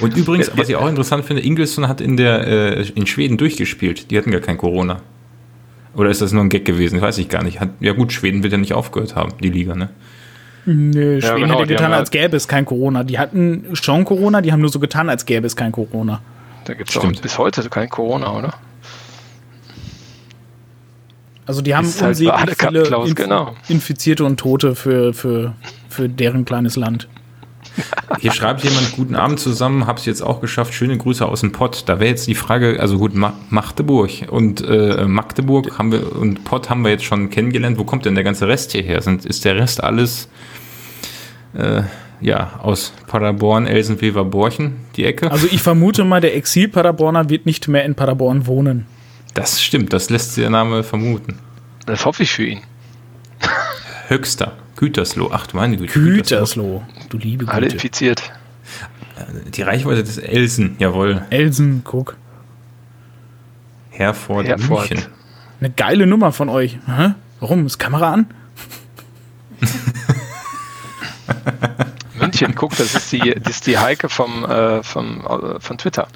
Und 0.00 0.16
übrigens, 0.16 0.50
was 0.56 0.68
ich 0.70 0.76
auch 0.76 0.88
interessant 0.88 1.26
finde, 1.26 1.42
Ingelsson 1.42 1.88
hat 1.88 2.00
in, 2.00 2.16
der, 2.16 2.46
äh, 2.46 2.88
in 2.94 3.06
Schweden 3.06 3.36
durchgespielt. 3.36 4.10
Die 4.10 4.16
hatten 4.16 4.30
gar 4.30 4.40
kein 4.40 4.56
Corona. 4.56 5.02
Oder 5.94 6.08
ist 6.08 6.22
das 6.22 6.32
nur 6.32 6.42
ein 6.42 6.48
Gag 6.48 6.64
gewesen? 6.64 7.02
Weiß 7.02 7.18
ich 7.18 7.28
gar 7.28 7.42
nicht. 7.42 7.60
Hat, 7.60 7.70
ja 7.80 7.92
gut, 7.92 8.12
Schweden 8.12 8.42
wird 8.42 8.52
ja 8.52 8.58
nicht 8.58 8.72
aufgehört 8.72 9.14
haben, 9.14 9.32
die 9.42 9.50
Liga, 9.50 9.74
ne? 9.74 9.90
Nö, 10.64 11.20
Schweden 11.20 11.40
ja, 11.40 11.46
genau, 11.46 11.60
hätte 11.60 11.68
getan, 11.68 11.92
als 11.92 12.10
gäbe 12.10 12.36
es 12.36 12.48
kein 12.48 12.64
Corona. 12.64 13.04
Die 13.04 13.18
hatten 13.18 13.66
schon 13.74 14.04
Corona, 14.04 14.40
die 14.40 14.52
haben 14.52 14.60
nur 14.60 14.70
so 14.70 14.80
getan, 14.80 15.10
als 15.10 15.26
gäbe 15.26 15.46
es 15.46 15.54
kein 15.54 15.72
Corona. 15.72 16.22
Da 16.64 16.74
gibt 16.74 16.94
es 16.94 17.20
bis 17.20 17.38
heute 17.38 17.68
kein 17.68 17.88
Corona, 17.90 18.32
oder? 18.36 18.54
Also 21.48 21.62
die 21.62 21.74
haben 21.74 21.90
halt 22.02 22.18
viele 22.18 22.82
Klaus, 22.82 23.08
Inf 23.08 23.16
genau. 23.16 23.54
Infizierte 23.68 24.24
und 24.26 24.38
Tote 24.38 24.74
für, 24.74 25.14
für, 25.14 25.54
für 25.88 26.06
deren 26.06 26.44
kleines 26.44 26.76
Land. 26.76 27.08
Hier 28.20 28.32
schreibt 28.32 28.64
jemand, 28.64 28.92
guten 28.92 29.14
Abend 29.14 29.40
zusammen, 29.40 29.86
hab's 29.86 30.04
jetzt 30.04 30.20
auch 30.20 30.42
geschafft, 30.42 30.74
schöne 30.74 30.98
Grüße 30.98 31.24
aus 31.24 31.40
dem 31.40 31.52
Pott. 31.52 31.84
Da 31.86 32.00
wäre 32.00 32.10
jetzt 32.10 32.26
die 32.26 32.34
Frage, 32.34 32.78
also 32.80 32.98
gut, 32.98 33.14
Ma 33.14 33.32
Magdeburg 33.48 34.10
und 34.30 34.60
äh, 34.60 35.06
Magdeburg 35.06 35.78
haben 35.78 35.90
wir 35.90 36.16
und 36.16 36.44
Pott 36.44 36.68
haben 36.68 36.82
wir 36.84 36.90
jetzt 36.90 37.04
schon 37.04 37.30
kennengelernt. 37.30 37.78
Wo 37.78 37.84
kommt 37.84 38.04
denn 38.04 38.14
der 38.14 38.24
ganze 38.24 38.46
Rest 38.46 38.72
hierher? 38.72 39.00
Sind, 39.00 39.24
ist 39.24 39.46
der 39.46 39.56
Rest 39.56 39.82
alles 39.82 40.28
äh, 41.54 41.82
ja, 42.20 42.60
aus 42.62 42.92
Paderborn, 43.06 43.66
Elsenweber, 43.66 44.26
Borchen, 44.26 44.76
die 44.96 45.04
Ecke? 45.04 45.30
Also 45.30 45.46
ich 45.50 45.62
vermute 45.62 46.04
mal, 46.04 46.20
der 46.20 46.36
Exil-Paderborner 46.36 47.30
wird 47.30 47.46
nicht 47.46 47.68
mehr 47.68 47.86
in 47.86 47.94
Paderborn 47.94 48.46
wohnen. 48.46 48.86
Das 49.38 49.62
stimmt, 49.62 49.92
das 49.92 50.10
lässt 50.10 50.36
der 50.36 50.50
Name 50.50 50.82
vermuten. 50.82 51.38
Das 51.86 52.04
hoffe 52.04 52.24
ich 52.24 52.32
für 52.32 52.44
ihn. 52.44 52.60
Höchster, 54.08 54.56
Gütersloh, 54.74 55.30
ach 55.32 55.46
du 55.46 55.56
meine 55.56 55.76
Güte. 55.76 55.92
Gütersloh, 55.92 56.82
du 57.08 57.18
liebe 57.18 57.44
Güte. 57.44 57.56
Alle 57.56 57.68
infiziert. 57.68 58.32
Äh, 59.16 59.50
die 59.50 59.62
Reichweite 59.62 60.02
des 60.02 60.18
Elsen, 60.18 60.74
jawohl. 60.80 61.24
Elsen, 61.30 61.82
guck. 61.84 62.16
Herford, 63.90 64.48
Herford. 64.48 64.90
München. 64.90 65.08
Eine 65.60 65.70
geile 65.70 66.08
Nummer 66.08 66.32
von 66.32 66.48
euch. 66.48 66.76
Hä? 66.86 67.14
Warum? 67.38 67.64
Ist 67.64 67.78
Kamera 67.78 68.14
an? 68.14 68.26
München, 72.18 72.56
guck, 72.56 72.76
das 72.76 72.92
ist 72.92 73.12
die, 73.12 73.36
das 73.40 73.54
ist 73.54 73.68
die 73.68 73.78
Heike 73.78 74.08
vom, 74.08 74.44
äh, 74.44 74.82
vom, 74.82 75.24
äh, 75.24 75.60
von 75.60 75.78
Twitter. 75.78 76.08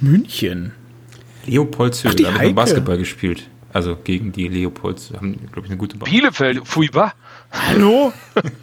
München. 0.00 0.72
Leopoldshöhe, 1.46 2.14
da 2.14 2.34
habe 2.34 2.46
ich 2.46 2.54
Basketball 2.54 2.98
gespielt. 2.98 3.48
Also 3.72 3.96
gegen 3.96 4.32
die 4.32 4.48
Leopolds 4.48 5.12
haben, 5.14 5.38
glaube 5.50 5.62
ich, 5.62 5.70
eine 5.70 5.78
gute 5.78 5.96
Bahn. 5.96 6.10
Bielefeld, 6.10 6.66
fui 6.66 6.90
wa? 6.92 7.12
Hallo? 7.50 8.12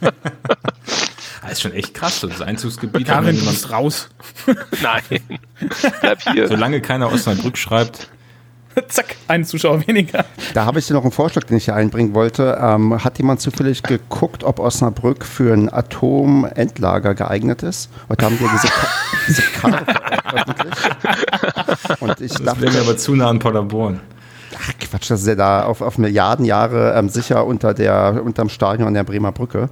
das 1.42 1.52
ist 1.52 1.62
schon 1.62 1.72
echt 1.72 1.94
krass, 1.94 2.20
das 2.20 2.40
Einzugsgebiet. 2.40 3.06
Karin, 3.06 3.36
du 3.36 3.44
musst 3.44 3.70
raus. 3.70 4.08
Nein. 4.82 5.02
Bleib 6.00 6.22
hier. 6.32 6.48
Solange 6.48 6.80
keiner 6.80 7.12
Osnabrück 7.12 7.58
schreibt. 7.58 8.08
Zack, 8.88 9.16
ein 9.28 9.44
Zuschauer 9.44 9.86
weniger. 9.86 10.24
Da 10.54 10.64
habe 10.64 10.78
ich 10.78 10.86
dir 10.86 10.94
noch 10.94 11.02
einen 11.02 11.12
Vorschlag, 11.12 11.44
den 11.44 11.56
ich 11.56 11.66
hier 11.66 11.74
einbringen 11.74 12.14
wollte. 12.14 12.58
Ähm, 12.60 13.02
hat 13.02 13.18
jemand 13.18 13.40
zufällig 13.40 13.82
geguckt, 13.82 14.44
ob 14.44 14.58
Osnabrück 14.58 15.24
für 15.24 15.52
ein 15.52 15.72
Atomendlager 15.72 17.14
geeignet 17.14 17.62
ist? 17.62 17.90
Heute 18.08 18.24
haben 18.24 18.40
wir 18.40 18.48
diese, 18.52 18.68
Ka 18.68 18.86
diese 19.28 19.42
Karte 19.42 19.84
veröffentlicht. 20.24 22.02
Und 22.02 22.20
ich 22.20 22.32
das 22.32 22.42
dachte, 22.42 22.60
wäre 22.62 22.72
mir 22.72 22.80
aber 22.80 22.96
zu 22.96 23.14
nah 23.14 23.28
an 23.28 23.38
Paderborn. 23.38 24.00
Ach 24.56 24.72
Quatsch, 24.78 25.10
das 25.10 25.20
ist 25.22 25.26
ja 25.26 25.34
da 25.34 25.64
auf, 25.64 25.80
auf 25.80 25.98
Milliarden 25.98 26.44
Jahre 26.44 26.94
ähm, 26.94 27.08
sicher 27.08 27.46
unter 27.46 27.72
der, 27.72 28.20
unterm 28.24 28.48
Stadion 28.48 28.88
an 28.88 28.94
der 28.94 29.04
Bremer 29.04 29.32
Brücke. 29.32 29.70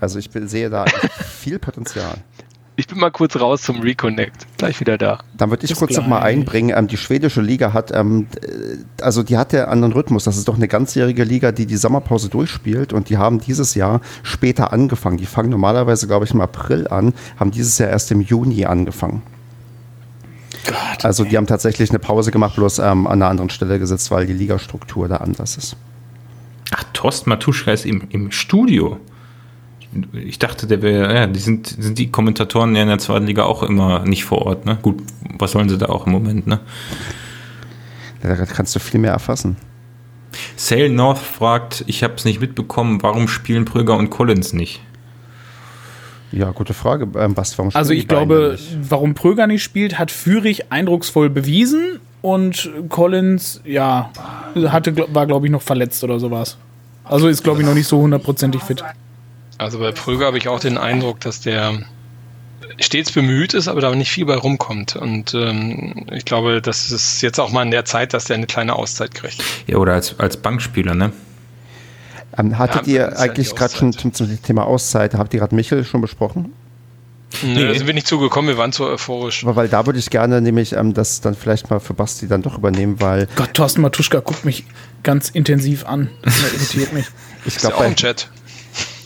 Also 0.00 0.18
ich 0.18 0.30
sehe 0.32 0.70
da 0.70 0.84
viel 1.40 1.58
Potenzial. 1.58 2.18
Ich 2.78 2.86
bin 2.86 3.00
mal 3.00 3.10
kurz 3.10 3.34
raus 3.34 3.62
zum 3.62 3.80
Reconnect. 3.80 4.46
Gleich 4.56 4.78
wieder 4.78 4.96
da. 4.96 5.18
Dann 5.36 5.50
würde 5.50 5.64
ich 5.64 5.70
Bis 5.70 5.80
kurz 5.80 5.96
nochmal 5.96 6.22
einbringen. 6.22 6.72
Ähm, 6.78 6.86
die 6.86 6.96
schwedische 6.96 7.40
Liga 7.40 7.72
hat, 7.72 7.90
ähm, 7.92 8.28
äh, 8.40 9.02
also 9.02 9.24
die 9.24 9.36
hat 9.36 9.52
ja 9.52 9.64
einen 9.64 9.72
anderen 9.72 9.94
Rhythmus. 9.94 10.22
Das 10.22 10.36
ist 10.36 10.46
doch 10.46 10.54
eine 10.54 10.68
ganzjährige 10.68 11.24
Liga, 11.24 11.50
die 11.50 11.66
die 11.66 11.76
Sommerpause 11.76 12.28
durchspielt 12.28 12.92
und 12.92 13.08
die 13.08 13.18
haben 13.18 13.40
dieses 13.40 13.74
Jahr 13.74 14.00
später 14.22 14.72
angefangen. 14.72 15.16
Die 15.16 15.26
fangen 15.26 15.50
normalerweise, 15.50 16.06
glaube 16.06 16.24
ich, 16.24 16.30
im 16.30 16.40
April 16.40 16.86
an, 16.86 17.14
haben 17.36 17.50
dieses 17.50 17.78
Jahr 17.78 17.88
erst 17.88 18.12
im 18.12 18.20
Juni 18.20 18.64
angefangen. 18.64 19.22
Gott, 20.64 21.04
also 21.04 21.24
die 21.24 21.36
haben 21.36 21.48
tatsächlich 21.48 21.90
eine 21.90 21.98
Pause 21.98 22.30
gemacht, 22.30 22.54
bloß 22.54 22.78
ähm, 22.78 23.08
an 23.08 23.14
einer 23.20 23.28
anderen 23.28 23.50
Stelle 23.50 23.80
gesetzt, 23.80 24.12
weil 24.12 24.24
die 24.26 24.34
Ligastruktur 24.34 25.08
da 25.08 25.16
anders 25.16 25.56
ist. 25.56 25.76
Ach, 26.70 26.84
Thorsten 26.92 27.30
Matuschka 27.30 27.72
ist 27.72 27.86
im, 27.86 28.02
im 28.10 28.30
Studio. 28.30 29.00
Ich 30.12 30.38
dachte, 30.38 30.66
der 30.66 30.82
wäre, 30.82 31.14
ja, 31.14 31.26
die 31.26 31.38
sind, 31.38 31.66
sind 31.66 31.98
die 31.98 32.10
Kommentatoren 32.10 32.76
ja 32.76 32.82
in 32.82 32.88
der 32.88 32.98
zweiten 32.98 33.26
Liga 33.26 33.44
auch 33.44 33.62
immer 33.62 34.04
nicht 34.04 34.24
vor 34.24 34.42
Ort, 34.42 34.66
ne? 34.66 34.78
Gut, 34.82 35.02
was 35.38 35.52
sollen 35.52 35.68
sie 35.68 35.78
da 35.78 35.86
auch 35.86 36.06
im 36.06 36.12
Moment, 36.12 36.46
ne? 36.46 36.60
Da 38.22 38.34
kannst 38.34 38.74
du 38.74 38.80
viel 38.80 39.00
mehr 39.00 39.12
erfassen. 39.12 39.56
Sale 40.56 40.90
North 40.90 41.18
fragt, 41.18 41.84
ich 41.86 42.02
habe 42.02 42.14
es 42.14 42.24
nicht 42.24 42.40
mitbekommen, 42.40 43.02
warum 43.02 43.28
spielen 43.28 43.64
Pröger 43.64 43.96
und 43.96 44.10
Collins 44.10 44.52
nicht? 44.52 44.82
Ja, 46.32 46.50
gute 46.50 46.74
Frage. 46.74 47.08
Ähm, 47.18 47.36
was, 47.36 47.56
warum 47.56 47.70
also 47.74 47.92
ich 47.92 48.06
glaube, 48.06 48.58
warum 48.82 49.14
Pröger 49.14 49.46
nicht 49.46 49.62
spielt, 49.62 49.98
hat 49.98 50.10
Führig 50.10 50.70
eindrucksvoll 50.70 51.30
bewiesen 51.30 52.00
und 52.20 52.70
Collins, 52.88 53.62
ja, 53.64 54.10
hatte, 54.66 54.94
war 55.14 55.26
glaube 55.26 55.46
ich 55.46 55.52
noch 55.52 55.62
verletzt 55.62 56.04
oder 56.04 56.20
sowas. 56.20 56.58
Also 57.04 57.28
ist 57.28 57.42
glaube 57.42 57.62
ich 57.62 57.66
noch 57.66 57.74
nicht 57.74 57.86
so 57.86 57.98
hundertprozentig 57.98 58.62
fit. 58.62 58.84
Also 59.58 59.80
bei 59.80 59.92
Pröger 59.92 60.26
habe 60.26 60.38
ich 60.38 60.48
auch 60.48 60.60
den 60.60 60.78
Eindruck, 60.78 61.20
dass 61.20 61.40
der 61.40 61.80
stets 62.80 63.10
bemüht 63.10 63.54
ist, 63.54 63.68
aber 63.68 63.80
da 63.80 63.94
nicht 63.94 64.10
viel 64.10 64.24
bei 64.24 64.36
rumkommt. 64.36 64.96
Und 64.96 65.34
ähm, 65.34 66.06
ich 66.12 66.24
glaube, 66.24 66.62
das 66.62 66.90
ist 66.90 67.22
jetzt 67.22 67.40
auch 67.40 67.50
mal 67.50 67.62
in 67.62 67.70
der 67.70 67.84
Zeit, 67.84 68.14
dass 68.14 68.24
der 68.24 68.36
eine 68.36 68.46
kleine 68.46 68.76
Auszeit 68.76 69.14
kriegt. 69.14 69.42
Ja, 69.66 69.78
oder 69.78 69.94
als, 69.94 70.18
als 70.18 70.36
Bankspieler, 70.36 70.94
ne? 70.94 71.12
Ähm, 72.36 72.58
hattet 72.58 72.86
ja, 72.86 73.08
ihr 73.08 73.18
eigentlich 73.18 73.54
gerade 73.54 73.74
schon 73.74 73.92
zum, 73.92 74.12
zum, 74.12 74.42
Thema 74.42 74.64
Auszeit, 74.64 75.14
habt 75.14 75.34
ihr 75.34 75.40
gerade 75.40 75.54
Michel 75.54 75.84
schon 75.84 76.00
besprochen? 76.00 76.52
Nee, 77.42 77.66
da 77.66 77.74
sind 77.74 77.86
wir 77.86 77.94
nicht 77.94 78.06
zugekommen, 78.06 78.48
wir 78.48 78.58
waren 78.58 78.72
zu 78.72 78.86
euphorisch. 78.86 79.44
Aber 79.44 79.56
weil 79.56 79.68
da 79.68 79.84
würde 79.84 79.98
ich 79.98 80.08
gerne 80.08 80.40
nämlich 80.40 80.72
ähm, 80.72 80.94
das 80.94 81.20
dann 81.20 81.34
vielleicht 81.34 81.68
mal 81.68 81.78
für 81.78 81.94
Basti 81.94 82.26
dann 82.26 82.42
doch 82.42 82.56
übernehmen, 82.56 83.00
weil. 83.00 83.28
Gott, 83.36 83.54
Thorsten 83.54 83.82
Matuschka 83.82 84.20
guckt 84.20 84.44
mich 84.44 84.64
ganz 85.02 85.28
intensiv 85.28 85.84
an. 85.84 86.10
Das 86.22 86.52
irritiert 86.54 86.92
mich. 86.92 87.06
ich 87.44 87.56
glaube, 87.56 87.76
auch 87.76 87.84
im 87.84 87.96
Chat. 87.96 88.30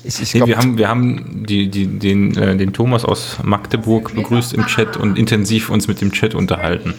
Ich, 0.05 0.21
ich 0.21 0.33
glaub, 0.33 0.49
nee, 0.49 0.55
wir 0.55 0.59
haben, 0.59 0.79
wir 0.79 0.89
haben 0.89 1.45
die, 1.47 1.69
die, 1.69 1.87
den, 1.87 2.37
äh, 2.37 2.57
den 2.57 2.73
Thomas 2.73 3.05
aus 3.05 3.39
Magdeburg 3.43 4.15
begrüßt 4.15 4.53
im 4.55 4.67
Chat 4.67 4.97
und 4.97 5.17
intensiv 5.17 5.71
uns 5.71 5.87
mit 5.87 6.01
dem 6.01 6.13
Chat 6.13 6.35
unterhalten. 6.35 6.95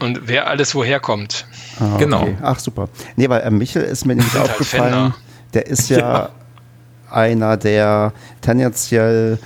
Und 0.00 0.22
wer 0.26 0.48
alles 0.48 0.74
woher 0.74 0.98
kommt. 0.98 1.46
Ah, 1.78 1.94
okay. 1.94 2.04
Genau. 2.04 2.28
Ach, 2.42 2.58
super. 2.58 2.88
Nee, 3.16 3.28
weil 3.28 3.42
äh, 3.42 3.50
Michel 3.50 3.82
ist 3.82 4.06
mir 4.06 4.16
nämlich 4.16 4.36
aufgefallen, 4.36 4.94
halt 4.94 5.14
der 5.54 5.66
ist 5.66 5.90
ja, 5.90 5.98
ja, 5.98 6.30
einer, 7.10 7.56
der 7.56 8.12
tendenziell 8.40 9.38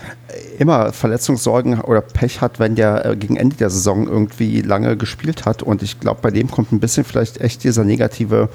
immer 0.59 0.93
Verletzungssorgen 0.93 1.81
oder 1.81 2.01
Pech 2.01 2.41
hat, 2.41 2.59
wenn 2.59 2.75
der 2.75 3.05
äh, 3.05 3.17
gegen 3.17 3.37
Ende 3.37 3.57
der 3.57 3.71
Saison 3.71 4.07
irgendwie 4.07 4.63
lange 4.63 4.97
gespielt 4.97 5.45
hat. 5.45 5.63
Und 5.63 5.83
ich 5.83 6.01
glaube, 6.01 6.21
bei 6.23 6.31
dem 6.31 6.51
kommt 6.51 6.73
ein 6.73 6.81
bisschen 6.81 7.05
vielleicht 7.05 7.41
echt 7.41 7.65
dieser 7.65 7.85
negative 7.85 8.49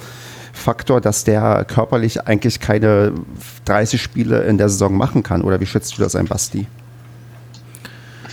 Faktor, 0.59 1.01
dass 1.01 1.23
der 1.23 1.65
körperlich 1.65 2.27
eigentlich 2.27 2.59
keine 2.59 3.13
30 3.65 4.01
Spiele 4.01 4.43
in 4.43 4.57
der 4.57 4.69
Saison 4.69 4.95
machen 4.95 5.23
kann. 5.23 5.41
Oder 5.41 5.59
wie 5.59 5.65
schätzt 5.65 5.97
du 5.97 6.01
das 6.01 6.15
ein, 6.15 6.25
Basti? 6.25 6.67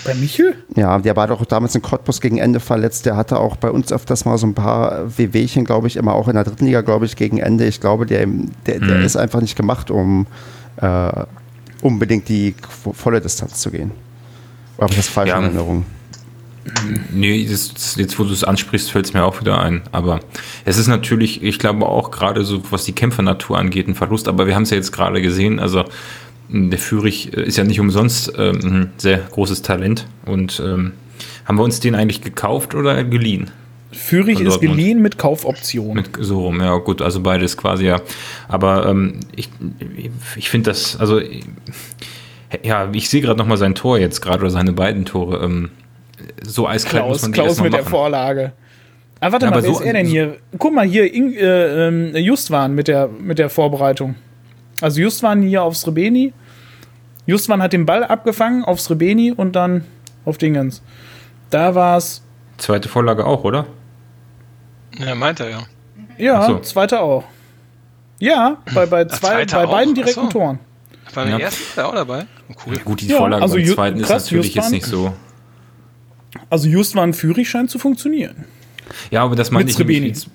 Bei 0.04 0.14
Michel? 0.14 0.54
Ja, 0.76 0.98
der 0.98 1.16
war 1.16 1.26
doch 1.26 1.44
damals 1.44 1.74
in 1.74 1.82
Cottbus 1.82 2.20
gegen 2.20 2.38
Ende 2.38 2.60
verletzt. 2.60 3.06
Der 3.06 3.16
hatte 3.16 3.38
auch 3.38 3.56
bei 3.56 3.70
uns 3.70 3.92
öfters 3.92 4.24
mal 4.24 4.38
so 4.38 4.46
ein 4.46 4.54
paar 4.54 5.18
WWchen, 5.18 5.64
glaube 5.64 5.88
ich, 5.88 5.96
immer 5.96 6.14
auch 6.14 6.28
in 6.28 6.34
der 6.34 6.44
dritten 6.44 6.66
Liga, 6.66 6.82
glaube 6.82 7.06
ich, 7.06 7.16
gegen 7.16 7.38
Ende. 7.38 7.66
Ich 7.66 7.80
glaube, 7.80 8.06
der, 8.06 8.26
der, 8.66 8.78
der 8.78 8.98
mhm. 8.98 9.04
ist 9.04 9.16
einfach 9.16 9.40
nicht 9.40 9.56
gemacht, 9.56 9.90
um 9.90 10.26
äh, 10.76 11.24
unbedingt 11.82 12.28
die 12.28 12.54
volle 12.92 13.20
Distanz 13.20 13.58
zu 13.60 13.70
gehen. 13.70 13.90
Aber 14.78 14.88
das 14.88 14.98
ist 14.98 15.08
falsche 15.08 15.32
ja. 15.32 15.40
Erinnerung. 15.40 15.84
Nee, 17.12 17.46
das, 17.48 17.96
jetzt 17.96 18.18
wo 18.18 18.24
du 18.24 18.32
es 18.32 18.44
ansprichst, 18.44 18.90
fällt 18.90 19.06
es 19.06 19.14
mir 19.14 19.24
auch 19.24 19.40
wieder 19.40 19.60
ein. 19.60 19.82
Aber 19.92 20.20
es 20.64 20.78
ist 20.78 20.86
natürlich, 20.86 21.42
ich 21.42 21.58
glaube 21.58 21.86
auch 21.86 22.10
gerade 22.10 22.44
so, 22.44 22.62
was 22.70 22.84
die 22.84 22.92
Kämpfernatur 22.92 23.58
angeht, 23.58 23.88
ein 23.88 23.94
Verlust. 23.94 24.28
Aber 24.28 24.46
wir 24.46 24.54
haben 24.54 24.64
es 24.64 24.70
ja 24.70 24.76
jetzt 24.76 24.92
gerade 24.92 25.22
gesehen. 25.22 25.60
Also 25.60 25.84
der 26.48 26.78
Führig 26.78 27.36
äh, 27.36 27.42
ist 27.42 27.56
ja 27.56 27.64
nicht 27.64 27.80
umsonst 27.80 28.32
ähm, 28.36 28.58
ein 28.62 28.90
sehr 28.96 29.18
großes 29.18 29.62
Talent. 29.62 30.06
Und 30.24 30.62
ähm, 30.64 30.92
haben 31.44 31.58
wir 31.58 31.64
uns 31.64 31.80
den 31.80 31.94
eigentlich 31.94 32.22
gekauft 32.22 32.74
oder 32.74 33.04
geliehen? 33.04 33.50
Führig 33.92 34.40
ist 34.40 34.60
geliehen 34.60 35.00
mit 35.00 35.16
Kaufoption. 35.16 35.96
Mit, 35.96 36.10
so 36.20 36.40
rum, 36.40 36.60
ja 36.60 36.76
gut, 36.76 37.00
also 37.00 37.20
beides 37.20 37.56
quasi, 37.56 37.86
ja. 37.86 38.00
Aber 38.46 38.86
ähm, 38.86 39.20
ich, 39.34 39.48
ich 40.36 40.50
finde 40.50 40.70
das, 40.70 40.96
also 40.96 41.20
ja, 42.62 42.90
ich 42.92 43.08
sehe 43.08 43.22
gerade 43.22 43.38
nochmal 43.38 43.56
sein 43.56 43.74
Tor 43.74 43.98
jetzt 43.98 44.20
gerade 44.20 44.40
oder 44.40 44.50
seine 44.50 44.72
beiden 44.72 45.04
Tore. 45.04 45.42
Ähm, 45.42 45.70
so 46.42 46.66
eiskalt 46.66 47.04
Klaus, 47.04 47.08
muss 47.08 47.22
man 47.22 47.32
Klaus 47.32 47.60
mit 47.60 47.72
machen. 47.72 47.82
der 47.84 47.90
Vorlage. 47.90 48.52
Ah, 49.20 49.32
warte 49.32 49.46
ja, 49.46 49.50
mal, 49.50 49.62
wer 49.62 49.70
so, 49.72 49.80
ist 49.80 49.86
er 49.86 49.92
denn 49.94 50.06
hier? 50.06 50.36
Guck 50.58 50.74
mal 50.74 50.86
hier, 50.86 51.12
In, 51.12 51.32
äh, 51.34 51.88
äh, 51.88 52.18
Justwan 52.18 52.74
mit 52.74 52.88
der, 52.88 53.08
mit 53.08 53.38
der 53.38 53.48
Vorbereitung. 53.48 54.14
Also 54.80 55.00
Justwan 55.00 55.42
hier 55.42 55.62
auf 55.62 55.76
Srebeni. 55.76 56.32
Justwan 57.24 57.62
hat 57.62 57.72
den 57.72 57.86
Ball 57.86 58.04
abgefangen 58.04 58.62
auf 58.64 58.80
Srebeni 58.80 59.32
und 59.32 59.56
dann 59.56 59.84
auf 60.24 60.38
Dingens. 60.38 60.82
Da 61.50 61.74
war 61.74 61.96
es. 61.96 62.22
Zweite 62.58 62.88
Vorlage 62.88 63.24
auch, 63.26 63.42
oder? 63.44 63.66
Ja, 64.98 65.14
meint 65.14 65.40
er 65.40 65.50
ja. 65.50 65.62
Ja, 66.18 66.46
so. 66.46 66.58
zweite 66.60 67.00
auch. 67.00 67.24
Ja, 68.18 68.58
bei, 68.74 68.86
bei, 68.86 69.04
zwei, 69.06 69.44
bei 69.44 69.66
beiden 69.66 69.94
direkten 69.94 70.24
so. 70.24 70.28
Toren. 70.28 70.58
Beim 71.14 71.30
ja. 71.30 71.38
ersten 71.38 71.62
ist 71.62 71.78
er 71.78 71.88
auch 71.88 71.94
dabei. 71.94 72.26
Oh, 72.48 72.54
cool. 72.66 72.76
Ja, 72.76 72.82
gut, 72.82 73.00
die 73.00 73.08
ja, 73.08 73.18
Vorlage 73.18 73.42
also 73.42 73.56
beim 73.56 73.66
zweiten 73.66 74.02
krass, 74.02 74.24
ist 74.24 74.32
natürlich 74.32 74.54
jetzt 74.54 74.70
nicht 74.70 74.86
so. 74.86 75.12
Also 76.50 76.68
Just 76.68 76.94
war 76.94 77.12
Führig 77.12 77.48
scheint 77.48 77.70
zu 77.70 77.78
funktionieren. 77.78 78.44
Ja, 79.10 79.22
aber 79.24 79.36
das 79.36 79.50
meine 79.50 79.68
ich 79.70 79.78
jetzt 79.78 80.28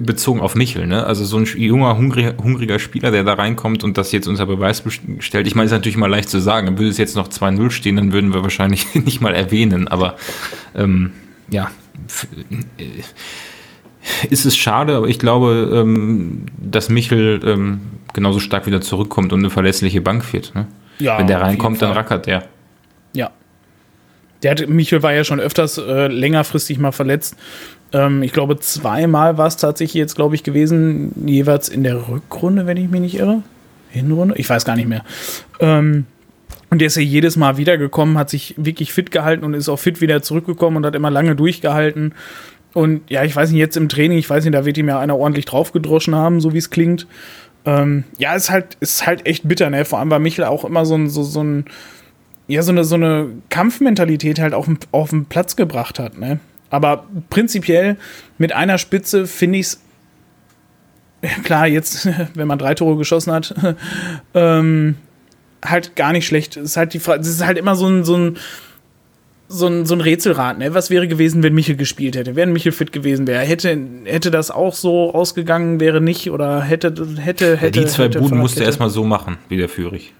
bezogen 0.00 0.40
auf 0.40 0.54
Michel, 0.54 0.86
ne? 0.86 1.04
Also 1.04 1.24
so 1.24 1.36
ein 1.36 1.44
junger, 1.44 1.96
hungriger, 1.96 2.34
hungriger 2.42 2.78
Spieler, 2.78 3.10
der 3.10 3.24
da 3.24 3.34
reinkommt 3.34 3.84
und 3.84 3.98
das 3.98 4.12
jetzt 4.12 4.26
unter 4.26 4.46
Beweis 4.46 4.82
stellt. 5.18 5.46
Ich 5.46 5.54
meine, 5.54 5.66
ist 5.66 5.72
natürlich 5.72 5.96
mal 5.96 6.10
leicht 6.10 6.30
zu 6.30 6.40
sagen. 6.40 6.78
Würde 6.78 6.88
es 6.88 6.98
jetzt 6.98 7.16
noch 7.16 7.28
2-0 7.28 7.70
stehen, 7.70 7.96
dann 7.96 8.12
würden 8.12 8.32
wir 8.32 8.42
wahrscheinlich 8.42 8.94
nicht 8.94 9.20
mal 9.20 9.34
erwähnen. 9.34 9.88
Aber 9.88 10.16
ähm, 10.74 11.12
ja, 11.50 11.70
äh, 12.78 12.84
ist 14.30 14.44
es 14.44 14.56
schade, 14.56 14.96
aber 14.96 15.08
ich 15.08 15.18
glaube, 15.18 15.70
ähm, 15.74 16.46
dass 16.58 16.88
Michel 16.88 17.40
ähm, 17.44 17.80
genauso 18.14 18.40
stark 18.40 18.66
wieder 18.66 18.80
zurückkommt 18.80 19.32
und 19.32 19.40
eine 19.40 19.50
verlässliche 19.50 20.00
Bank 20.00 20.32
wird. 20.32 20.54
Ne? 20.54 20.66
Ja, 20.98 21.18
Wenn 21.18 21.26
der 21.26 21.40
reinkommt, 21.40 21.82
dann 21.82 21.92
rackert 21.92 22.26
der. 22.26 22.44
Der 24.42 24.52
hat, 24.52 24.68
Michel 24.68 25.02
war 25.02 25.12
ja 25.12 25.24
schon 25.24 25.40
öfters 25.40 25.78
äh, 25.78 26.08
längerfristig 26.08 26.78
mal 26.78 26.92
verletzt. 26.92 27.36
Ähm, 27.92 28.22
ich 28.22 28.32
glaube, 28.32 28.58
zweimal 28.58 29.38
war 29.38 29.46
es 29.46 29.56
tatsächlich 29.56 29.94
jetzt, 29.94 30.16
glaube 30.16 30.34
ich, 30.34 30.42
gewesen, 30.42 31.12
jeweils 31.26 31.68
in 31.68 31.84
der 31.84 32.08
Rückrunde, 32.08 32.66
wenn 32.66 32.76
ich 32.76 32.90
mich 32.90 33.00
nicht 33.00 33.18
irre. 33.18 33.42
Hinrunde? 33.90 34.34
Ich 34.36 34.48
weiß 34.48 34.64
gar 34.64 34.76
nicht 34.76 34.88
mehr. 34.88 35.04
Ähm, 35.60 36.06
und 36.70 36.78
der 36.78 36.86
ist 36.86 36.96
ja 36.96 37.02
jedes 37.02 37.36
Mal 37.36 37.58
wiedergekommen, 37.58 38.16
hat 38.16 38.30
sich 38.30 38.54
wirklich 38.56 38.92
fit 38.92 39.10
gehalten 39.10 39.44
und 39.44 39.52
ist 39.52 39.68
auch 39.68 39.78
fit 39.78 40.00
wieder 40.00 40.22
zurückgekommen 40.22 40.78
und 40.78 40.86
hat 40.86 40.94
immer 40.94 41.10
lange 41.10 41.36
durchgehalten. 41.36 42.14
Und 42.72 43.02
ja, 43.10 43.24
ich 43.24 43.36
weiß 43.36 43.50
nicht, 43.50 43.58
jetzt 43.58 43.76
im 43.76 43.90
Training, 43.90 44.16
ich 44.16 44.30
weiß 44.30 44.44
nicht, 44.44 44.54
da 44.54 44.64
wird 44.64 44.78
ihm 44.78 44.88
ja 44.88 44.98
einer 44.98 45.18
ordentlich 45.18 45.44
draufgedroschen 45.44 46.14
haben, 46.14 46.40
so 46.40 46.54
wie 46.54 46.58
es 46.58 46.70
klingt. 46.70 47.06
Ähm, 47.66 48.04
ja, 48.18 48.34
ist 48.34 48.50
halt, 48.50 48.78
ist 48.80 49.06
halt 49.06 49.26
echt 49.26 49.46
bitter, 49.46 49.68
ne? 49.68 49.84
Vor 49.84 49.98
allem, 49.98 50.10
weil 50.10 50.20
Michel 50.20 50.44
auch 50.44 50.64
immer 50.64 50.86
so 50.86 50.94
ein, 50.94 51.10
so, 51.10 51.22
so 51.22 51.42
ein, 51.44 51.66
ja, 52.52 52.62
so 52.62 52.72
eine, 52.72 52.84
so 52.84 52.94
eine 52.94 53.30
Kampfmentalität 53.48 54.38
halt 54.38 54.54
auf, 54.54 54.68
auf 54.90 55.10
den 55.10 55.26
Platz 55.26 55.56
gebracht 55.56 55.98
hat, 55.98 56.18
ne? 56.18 56.38
Aber 56.70 57.06
prinzipiell 57.28 57.96
mit 58.38 58.52
einer 58.52 58.78
Spitze 58.78 59.26
finde 59.26 59.58
ich 59.58 59.66
es 59.66 59.80
klar, 61.44 61.66
jetzt, 61.66 62.08
wenn 62.34 62.48
man 62.48 62.58
drei 62.58 62.74
Tore 62.74 62.96
geschossen 62.96 63.32
hat, 63.32 63.54
ähm, 64.34 64.96
halt 65.64 65.96
gar 65.96 66.12
nicht 66.12 66.26
schlecht. 66.26 66.56
Es 66.56 66.70
ist 66.70 66.76
halt 66.76 66.94
die 66.94 66.98
Frage, 66.98 67.20
es 67.20 67.28
ist 67.28 67.44
halt 67.44 67.58
immer 67.58 67.76
so 67.76 67.86
ein, 67.86 68.04
so 68.04 68.16
ein 68.16 68.38
so 69.48 69.66
ein, 69.66 69.84
so 69.84 69.94
ein 69.94 70.00
Rätselrat, 70.00 70.58
ne? 70.58 70.72
Was 70.72 70.88
wäre 70.88 71.06
gewesen, 71.06 71.42
wenn 71.42 71.54
Michel 71.54 71.76
gespielt 71.76 72.16
hätte? 72.16 72.36
Wenn 72.36 72.54
Michel 72.54 72.72
fit 72.72 72.90
gewesen 72.90 73.26
wäre? 73.26 73.42
Hätte, 73.42 73.78
hätte 74.04 74.30
das 74.30 74.50
auch 74.50 74.72
so 74.72 75.12
ausgegangen, 75.12 75.78
wäre 75.78 76.00
nicht? 76.00 76.30
Oder 76.30 76.62
hätte, 76.62 76.88
hätte, 77.18 77.58
hätte. 77.58 77.80
Ja, 77.80 77.84
die 77.84 77.92
zwei 77.92 78.04
hätte, 78.04 78.20
Buden 78.20 78.38
musste 78.38 78.60
er 78.60 78.66
erstmal 78.66 78.88
so 78.88 79.04
machen, 79.04 79.36
wie 79.50 79.58
der 79.58 79.68
Führig. 79.68 80.14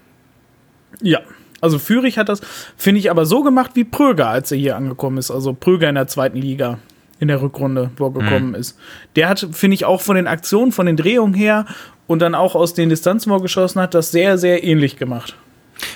Ja. 1.01 1.21
Also 1.63 1.79
Führig 1.79 2.17
hat 2.17 2.27
das, 2.27 2.41
finde 2.75 2.99
ich, 2.99 3.09
aber 3.09 3.25
so 3.25 3.41
gemacht 3.41 3.71
wie 3.75 3.85
Pröger, 3.85 4.27
als 4.27 4.51
er 4.51 4.57
hier 4.57 4.75
angekommen 4.75 5.17
ist. 5.17 5.31
Also 5.31 5.53
Pröger 5.53 5.87
in 5.87 5.95
der 5.95 6.07
zweiten 6.07 6.37
Liga 6.37 6.77
in 7.19 7.29
der 7.29 7.41
Rückrunde, 7.41 7.89
wo 7.95 8.07
er 8.07 8.09
mhm. 8.09 8.13
gekommen 8.15 8.49
mhm. 8.49 8.55
ist. 8.55 8.77
Der 9.15 9.29
hat, 9.29 9.47
finde 9.53 9.75
ich, 9.75 9.85
auch 9.85 10.01
von 10.01 10.17
den 10.17 10.27
Aktionen, 10.27 10.73
von 10.73 10.85
den 10.85 10.97
Drehungen 10.97 11.33
her 11.33 11.65
und 12.05 12.21
dann 12.21 12.35
auch 12.35 12.55
aus 12.55 12.73
den 12.73 12.89
Distanzen, 12.89 13.31
wo 13.31 13.37
er 13.37 13.41
geschossen 13.41 13.81
hat, 13.81 13.93
das 13.93 14.11
sehr, 14.11 14.37
sehr 14.37 14.65
ähnlich 14.65 14.97
gemacht. 14.97 15.37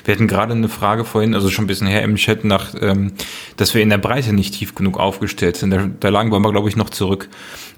Wir 0.05 0.13
hatten 0.13 0.27
gerade 0.27 0.53
eine 0.53 0.69
Frage 0.69 1.05
vorhin, 1.05 1.33
also 1.33 1.49
schon 1.49 1.65
ein 1.65 1.67
bisschen 1.67 1.87
her 1.87 2.01
im 2.01 2.15
Chat, 2.15 2.43
nach, 2.43 2.73
ähm, 2.79 3.13
dass 3.57 3.73
wir 3.73 3.81
in 3.81 3.89
der 3.89 3.97
Breite 3.97 4.33
nicht 4.33 4.53
tief 4.53 4.75
genug 4.75 4.97
aufgestellt 4.97 5.57
sind. 5.57 5.71
Da, 5.71 5.89
da 5.99 6.09
lagen 6.09 6.31
wir 6.31 6.37
aber, 6.37 6.51
glaube 6.51 6.69
ich, 6.69 6.75
noch 6.75 6.89
zurück. 6.89 7.29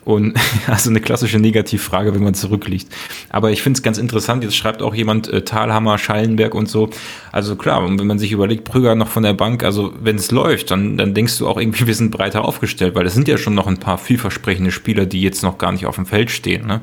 Und 0.05 0.37
also 0.67 0.89
eine 0.89 1.01
klassische 1.01 1.39
Negativfrage, 1.39 2.13
wenn 2.15 2.23
man 2.23 2.33
zurückliegt. 2.33 2.93
Aber 3.29 3.51
ich 3.51 3.61
finde 3.61 3.77
es 3.77 3.83
ganz 3.83 3.97
interessant, 3.97 4.43
jetzt 4.43 4.55
schreibt 4.55 4.81
auch 4.81 4.95
jemand 4.95 5.27
äh, 5.27 5.43
Talhammer, 5.43 5.97
Schallenberg 5.97 6.55
und 6.55 6.69
so. 6.69 6.89
Also 7.31 7.55
klar, 7.55 7.83
und 7.83 7.99
wenn 7.99 8.07
man 8.07 8.19
sich 8.19 8.31
überlegt, 8.31 8.63
Prüger 8.63 8.95
noch 8.95 9.07
von 9.07 9.23
der 9.23 9.33
Bank, 9.33 9.63
also 9.63 9.93
wenn 10.01 10.15
es 10.15 10.31
läuft, 10.31 10.71
dann, 10.71 10.97
dann 10.97 11.13
denkst 11.13 11.37
du 11.37 11.47
auch 11.47 11.59
irgendwie, 11.59 11.85
wir 11.87 11.95
sind 11.95 12.11
breiter 12.11 12.45
aufgestellt, 12.45 12.95
weil 12.95 13.05
es 13.05 13.13
sind 13.13 13.27
ja 13.27 13.37
schon 13.37 13.55
noch 13.55 13.67
ein 13.67 13.77
paar 13.77 13.97
vielversprechende 13.97 14.71
Spieler, 14.71 15.05
die 15.05 15.21
jetzt 15.21 15.43
noch 15.43 15.57
gar 15.57 15.71
nicht 15.71 15.85
auf 15.85 15.95
dem 15.95 16.05
Feld 16.05 16.31
stehen. 16.31 16.65
Ne? 16.65 16.81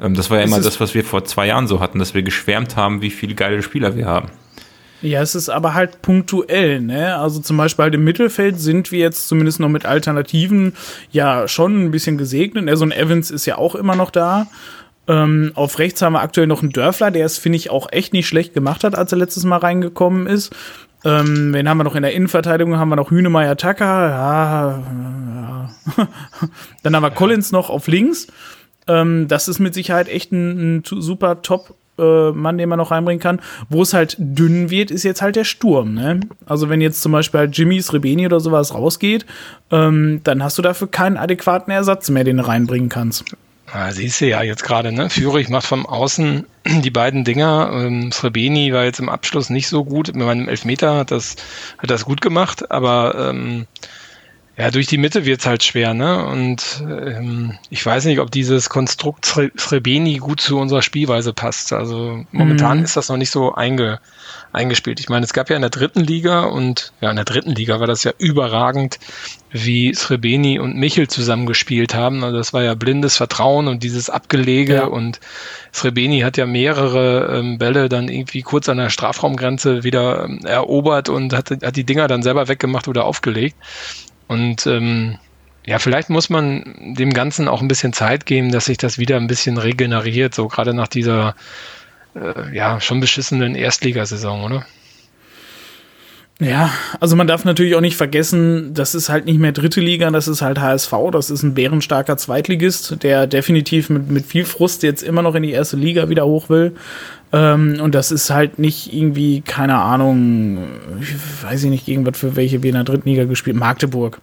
Ähm, 0.00 0.14
das 0.14 0.30
war 0.30 0.38
ja 0.38 0.44
immer 0.44 0.60
das, 0.60 0.80
was 0.80 0.94
wir 0.94 1.04
vor 1.04 1.24
zwei 1.24 1.46
Jahren 1.46 1.66
so 1.66 1.80
hatten, 1.80 1.98
dass 1.98 2.14
wir 2.14 2.22
geschwärmt 2.22 2.76
haben, 2.76 3.02
wie 3.02 3.10
viele 3.10 3.34
geile 3.34 3.62
Spieler 3.62 3.96
wir 3.96 4.06
haben. 4.06 4.28
Ja, 5.06 5.22
es 5.22 5.36
ist 5.36 5.48
aber 5.48 5.74
halt 5.74 6.02
punktuell, 6.02 6.80
ne? 6.80 7.16
Also 7.16 7.40
zum 7.40 7.56
Beispiel 7.56 7.84
halt 7.84 7.94
im 7.94 8.02
Mittelfeld 8.02 8.58
sind 8.58 8.90
wir 8.90 8.98
jetzt 8.98 9.28
zumindest 9.28 9.60
noch 9.60 9.68
mit 9.68 9.86
Alternativen 9.86 10.72
ja 11.12 11.46
schon 11.46 11.84
ein 11.84 11.90
bisschen 11.92 12.18
gesegnet. 12.18 12.68
Also 12.68 12.84
ein 12.84 12.90
Evans 12.90 13.30
ist 13.30 13.46
ja 13.46 13.56
auch 13.56 13.76
immer 13.76 13.94
noch 13.94 14.10
da. 14.10 14.48
Ähm, 15.06 15.52
auf 15.54 15.78
rechts 15.78 16.02
haben 16.02 16.14
wir 16.14 16.22
aktuell 16.22 16.48
noch 16.48 16.62
einen 16.62 16.72
Dörfler, 16.72 17.12
der 17.12 17.24
es, 17.24 17.38
finde 17.38 17.54
ich, 17.54 17.70
auch 17.70 17.86
echt 17.92 18.12
nicht 18.12 18.26
schlecht 18.26 18.52
gemacht 18.52 18.82
hat, 18.82 18.98
als 18.98 19.12
er 19.12 19.18
letztes 19.18 19.44
Mal 19.44 19.58
reingekommen 19.58 20.26
ist. 20.26 20.52
Ähm, 21.04 21.54
wen 21.54 21.68
haben 21.68 21.78
wir 21.78 21.84
noch 21.84 21.94
in 21.94 22.02
der 22.02 22.12
Innenverteidigung? 22.12 22.76
Haben 22.76 22.88
wir 22.88 22.96
noch 22.96 23.12
Hünemeyer 23.12 23.56
Tacker. 23.56 23.84
Ja, 23.84 24.82
ja. 25.96 26.08
Dann 26.82 26.96
haben 26.96 27.04
wir 27.04 27.12
Collins 27.12 27.52
noch 27.52 27.70
auf 27.70 27.86
links. 27.86 28.26
Ähm, 28.88 29.28
das 29.28 29.46
ist 29.46 29.60
mit 29.60 29.72
Sicherheit 29.72 30.08
echt 30.08 30.32
ein, 30.32 30.78
ein 30.78 30.82
super 30.84 31.42
Top 31.42 31.76
äh, 31.98 32.30
Mann, 32.30 32.58
den 32.58 32.68
man 32.68 32.78
noch 32.78 32.90
reinbringen 32.90 33.20
kann. 33.20 33.40
Wo 33.68 33.82
es 33.82 33.94
halt 33.94 34.16
dünn 34.18 34.70
wird, 34.70 34.90
ist 34.90 35.02
jetzt 35.02 35.22
halt 35.22 35.36
der 35.36 35.44
Sturm. 35.44 35.94
Ne? 35.94 36.20
Also 36.46 36.68
wenn 36.68 36.80
jetzt 36.80 37.02
zum 37.02 37.12
Beispiel 37.12 37.40
halt 37.40 37.56
Jimmy 37.56 37.80
Srebeni 37.80 38.26
oder 38.26 38.40
sowas 38.40 38.74
rausgeht, 38.74 39.26
ähm, 39.70 40.20
dann 40.24 40.42
hast 40.42 40.58
du 40.58 40.62
dafür 40.62 40.88
keinen 40.88 41.16
adäquaten 41.16 41.72
Ersatz 41.72 42.10
mehr, 42.10 42.24
den 42.24 42.38
du 42.38 42.46
reinbringen 42.46 42.88
kannst. 42.88 43.24
Ah, 43.72 43.90
siehst 43.90 44.20
du 44.20 44.26
ja 44.26 44.42
jetzt 44.42 44.62
gerade, 44.62 44.92
ne? 44.92 45.10
Führig 45.10 45.48
macht 45.48 45.66
vom 45.66 45.86
Außen 45.86 46.46
die 46.66 46.90
beiden 46.90 47.24
Dinger. 47.24 47.70
Ähm, 47.72 48.12
Srebeni 48.12 48.72
war 48.72 48.84
jetzt 48.84 49.00
im 49.00 49.08
Abschluss 49.08 49.50
nicht 49.50 49.68
so 49.68 49.84
gut. 49.84 50.08
Mit 50.08 50.24
meinem 50.24 50.48
Elfmeter 50.48 50.96
hat 50.96 51.10
das, 51.10 51.36
hat 51.78 51.90
das 51.90 52.04
gut 52.04 52.20
gemacht, 52.20 52.70
aber 52.70 53.30
ähm, 53.30 53.66
ja, 54.58 54.70
durch 54.70 54.86
die 54.86 54.96
Mitte 54.96 55.26
wird's 55.26 55.44
halt 55.44 55.62
schwer, 55.62 55.92
ne? 55.92 56.24
Und 56.24 56.82
ähm, 56.88 57.58
ich 57.68 57.84
weiß 57.84 58.06
nicht, 58.06 58.20
ob 58.20 58.30
dieses 58.30 58.70
Konstrukt 58.70 59.26
Srebeni 59.26 60.16
gut 60.16 60.40
zu 60.40 60.58
unserer 60.58 60.80
Spielweise 60.80 61.34
passt. 61.34 61.74
Also 61.74 62.24
momentan 62.32 62.78
mhm. 62.78 62.84
ist 62.84 62.96
das 62.96 63.10
noch 63.10 63.18
nicht 63.18 63.30
so 63.30 63.54
einge, 63.54 64.00
eingespielt. 64.52 64.98
Ich 64.98 65.10
meine, 65.10 65.24
es 65.26 65.34
gab 65.34 65.50
ja 65.50 65.56
in 65.56 65.62
der 65.62 65.70
dritten 65.70 66.00
Liga 66.00 66.44
und 66.44 66.94
ja, 67.02 67.10
in 67.10 67.16
der 67.16 67.26
dritten 67.26 67.50
Liga 67.50 67.80
war 67.80 67.86
das 67.86 68.02
ja 68.04 68.12
überragend, 68.16 68.98
wie 69.50 69.92
Srebeni 69.92 70.58
und 70.58 70.74
Michel 70.74 71.06
zusammengespielt 71.06 71.94
haben. 71.94 72.24
Also 72.24 72.38
das 72.38 72.54
war 72.54 72.62
ja 72.62 72.74
blindes 72.74 73.14
Vertrauen 73.18 73.68
und 73.68 73.82
dieses 73.82 74.08
Abgelege 74.08 74.74
ja. 74.74 74.84
und 74.86 75.20
Srebeni 75.70 76.20
hat 76.20 76.38
ja 76.38 76.46
mehrere 76.46 77.38
ähm, 77.38 77.58
Bälle 77.58 77.90
dann 77.90 78.08
irgendwie 78.08 78.40
kurz 78.40 78.70
an 78.70 78.78
der 78.78 78.88
Strafraumgrenze 78.88 79.84
wieder 79.84 80.24
ähm, 80.24 80.40
erobert 80.46 81.10
und 81.10 81.34
hat, 81.34 81.50
hat 81.50 81.76
die 81.76 81.84
Dinger 81.84 82.08
dann 82.08 82.22
selber 82.22 82.48
weggemacht 82.48 82.88
oder 82.88 83.04
aufgelegt. 83.04 83.56
Und 84.28 84.66
ähm, 84.66 85.18
ja, 85.66 85.78
vielleicht 85.78 86.10
muss 86.10 86.30
man 86.30 86.94
dem 86.94 87.12
Ganzen 87.12 87.48
auch 87.48 87.60
ein 87.60 87.68
bisschen 87.68 87.92
Zeit 87.92 88.26
geben, 88.26 88.52
dass 88.52 88.66
sich 88.66 88.78
das 88.78 88.98
wieder 88.98 89.16
ein 89.16 89.26
bisschen 89.26 89.58
regeneriert, 89.58 90.34
so 90.34 90.48
gerade 90.48 90.74
nach 90.74 90.88
dieser 90.88 91.34
äh, 92.14 92.54
ja, 92.54 92.80
schon 92.80 93.00
beschissenen 93.00 93.54
Erstligasaison, 93.54 94.42
oder? 94.44 94.66
Ja, 96.38 96.70
also 97.00 97.16
man 97.16 97.26
darf 97.26 97.46
natürlich 97.46 97.74
auch 97.76 97.80
nicht 97.80 97.96
vergessen, 97.96 98.74
das 98.74 98.94
ist 98.94 99.08
halt 99.08 99.24
nicht 99.24 99.38
mehr 99.38 99.52
dritte 99.52 99.80
Liga, 99.80 100.10
das 100.10 100.28
ist 100.28 100.42
halt 100.42 100.60
HSV, 100.60 100.92
das 101.10 101.30
ist 101.30 101.42
ein 101.42 101.54
bärenstarker 101.54 102.18
Zweitligist, 102.18 103.02
der 103.02 103.26
definitiv 103.26 103.88
mit, 103.88 104.10
mit 104.10 104.26
viel 104.26 104.44
Frust 104.44 104.82
jetzt 104.82 105.02
immer 105.02 105.22
noch 105.22 105.34
in 105.34 105.42
die 105.42 105.52
erste 105.52 105.78
Liga 105.78 106.10
wieder 106.10 106.26
hoch 106.26 106.50
will. 106.50 106.76
Ähm, 107.32 107.80
und 107.80 107.94
das 107.94 108.12
ist 108.12 108.28
halt 108.28 108.58
nicht 108.58 108.92
irgendwie, 108.92 109.40
keine 109.40 109.76
Ahnung, 109.76 110.68
ich 111.00 111.14
weiß 111.42 111.64
ich 111.64 111.70
nicht, 111.70 111.86
gegen 111.86 112.06
was 112.06 112.18
für 112.18 112.36
welche 112.36 112.62
wir 112.62 112.68
in 112.68 112.74
der 112.74 112.84
dritten 112.84 113.08
Liga 113.08 113.24
gespielt 113.24 113.56
Magdeburg. 113.56 114.20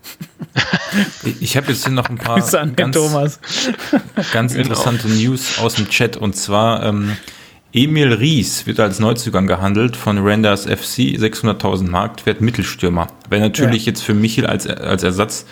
Ich 1.39 1.57
habe 1.57 1.72
jetzt 1.72 1.86
hier 1.86 1.93
noch 1.93 2.09
ein 2.09 2.20
paar 2.20 2.36
ganz, 2.36 2.51
ganz 4.32 4.53
genau. 4.53 4.64
interessante. 4.64 5.07
News 5.07 5.57
aus 5.57 5.74
dem 5.74 5.89
Chat 5.89 6.16
und 6.16 6.36
zwar 6.36 6.86
ähm, 6.86 7.18
Emil 7.74 8.13
Ries 8.13 8.67
wird 8.67 8.80
als 8.80 8.99
Neuzugang 8.99 9.47
gehandelt 9.47 9.97
von 9.97 10.19
Renders 10.19 10.65
FC, 10.65 11.17
600.000 11.17 11.89
Marktwert, 11.89 12.39
Mittelstürmer. 12.39 13.07
Wäre 13.30 13.41
natürlich 13.41 13.86
ja. 13.86 13.91
jetzt 13.91 14.03
für 14.03 14.13
Michel 14.13 14.45
als, 14.45 14.67
als 14.67 15.01
Ersatz, 15.01 15.45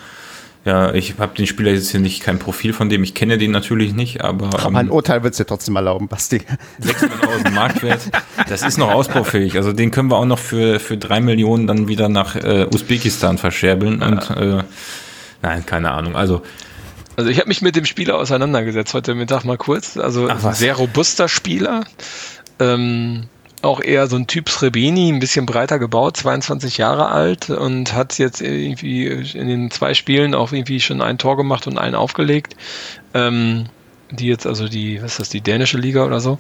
ja, 0.64 0.94
ich 0.94 1.16
habe 1.18 1.36
den 1.36 1.48
Spieler 1.48 1.72
jetzt 1.72 1.90
hier 1.90 2.00
nicht 2.00 2.22
kein 2.22 2.38
Profil 2.38 2.74
von 2.74 2.88
dem, 2.88 3.04
ich 3.04 3.16
kenne 3.16 3.40
den 3.40 3.50
natürlich 3.50 3.96
nicht, 3.96 4.22
aber. 4.22 4.54
aber 4.54 4.70
mein 4.70 4.88
ähm, 4.88 4.92
Urteil 4.92 5.24
wird 5.24 5.34
es 5.34 5.38
dir 5.38 5.48
trotzdem 5.48 5.76
erlauben, 5.76 6.08
Basti. 6.08 6.44
600.000 6.84 7.50
Marktwert, 7.50 8.02
das 8.48 8.62
ist 8.62 8.78
noch 8.78 8.92
ausbaufähig. 8.92 9.56
Also 9.56 9.74
den 9.74 9.90
können 9.90 10.12
wir 10.12 10.18
auch 10.18 10.26
noch 10.26 10.38
für, 10.38 10.80
für 10.80 10.98
drei 10.98 11.22
Millionen 11.22 11.66
dann 11.66 11.88
wieder 11.88 12.10
nach 12.10 12.36
äh, 12.36 12.68
Usbekistan 12.72 13.40
verscherbeln 13.40 14.04
und 14.04 14.30
äh, 14.30 14.64
nein, 15.42 15.66
keine 15.66 15.90
Ahnung. 15.90 16.16
Also 16.16 16.44
also 17.16 17.30
ich 17.30 17.38
habe 17.38 17.48
mich 17.48 17.62
mit 17.62 17.76
dem 17.76 17.86
Spieler 17.86 18.18
auseinandergesetzt 18.18 18.94
heute 18.94 19.16
Mittag 19.16 19.44
mal 19.44 19.58
kurz. 19.58 19.98
Also 19.98 20.28
ein 20.28 20.54
sehr 20.54 20.76
robuster 20.76 21.28
Spieler. 21.28 21.84
Ähm, 22.60 23.28
auch 23.62 23.82
eher 23.82 24.08
so 24.08 24.16
ein 24.16 24.28
Typ 24.28 24.50
Srebeni, 24.50 25.12
ein 25.12 25.20
bisschen 25.20 25.46
breiter 25.46 25.78
gebaut, 25.78 26.18
22 26.18 26.78
Jahre 26.78 27.10
alt 27.10 27.50
und 27.50 27.94
hat 27.94 28.18
jetzt 28.18 28.42
irgendwie 28.42 29.06
in 29.06 29.48
den 29.48 29.72
zwei 29.72 29.94
Spielen 29.94 30.34
auch 30.34 30.52
irgendwie 30.52 30.80
schon 30.80 31.02
ein 31.02 31.18
Tor 31.18 31.38
gemacht 31.38 31.68
und 31.68 31.78
einen 31.78 31.96
aufgelegt. 31.96 32.56
Ähm, 33.14 33.66
die 34.12 34.28
jetzt, 34.28 34.46
also 34.46 34.68
die, 34.68 35.02
was 35.02 35.14
ist 35.14 35.20
das, 35.20 35.30
die 35.30 35.42
dänische 35.42 35.78
Liga 35.78 36.06
oder 36.06 36.20
so. 36.20 36.38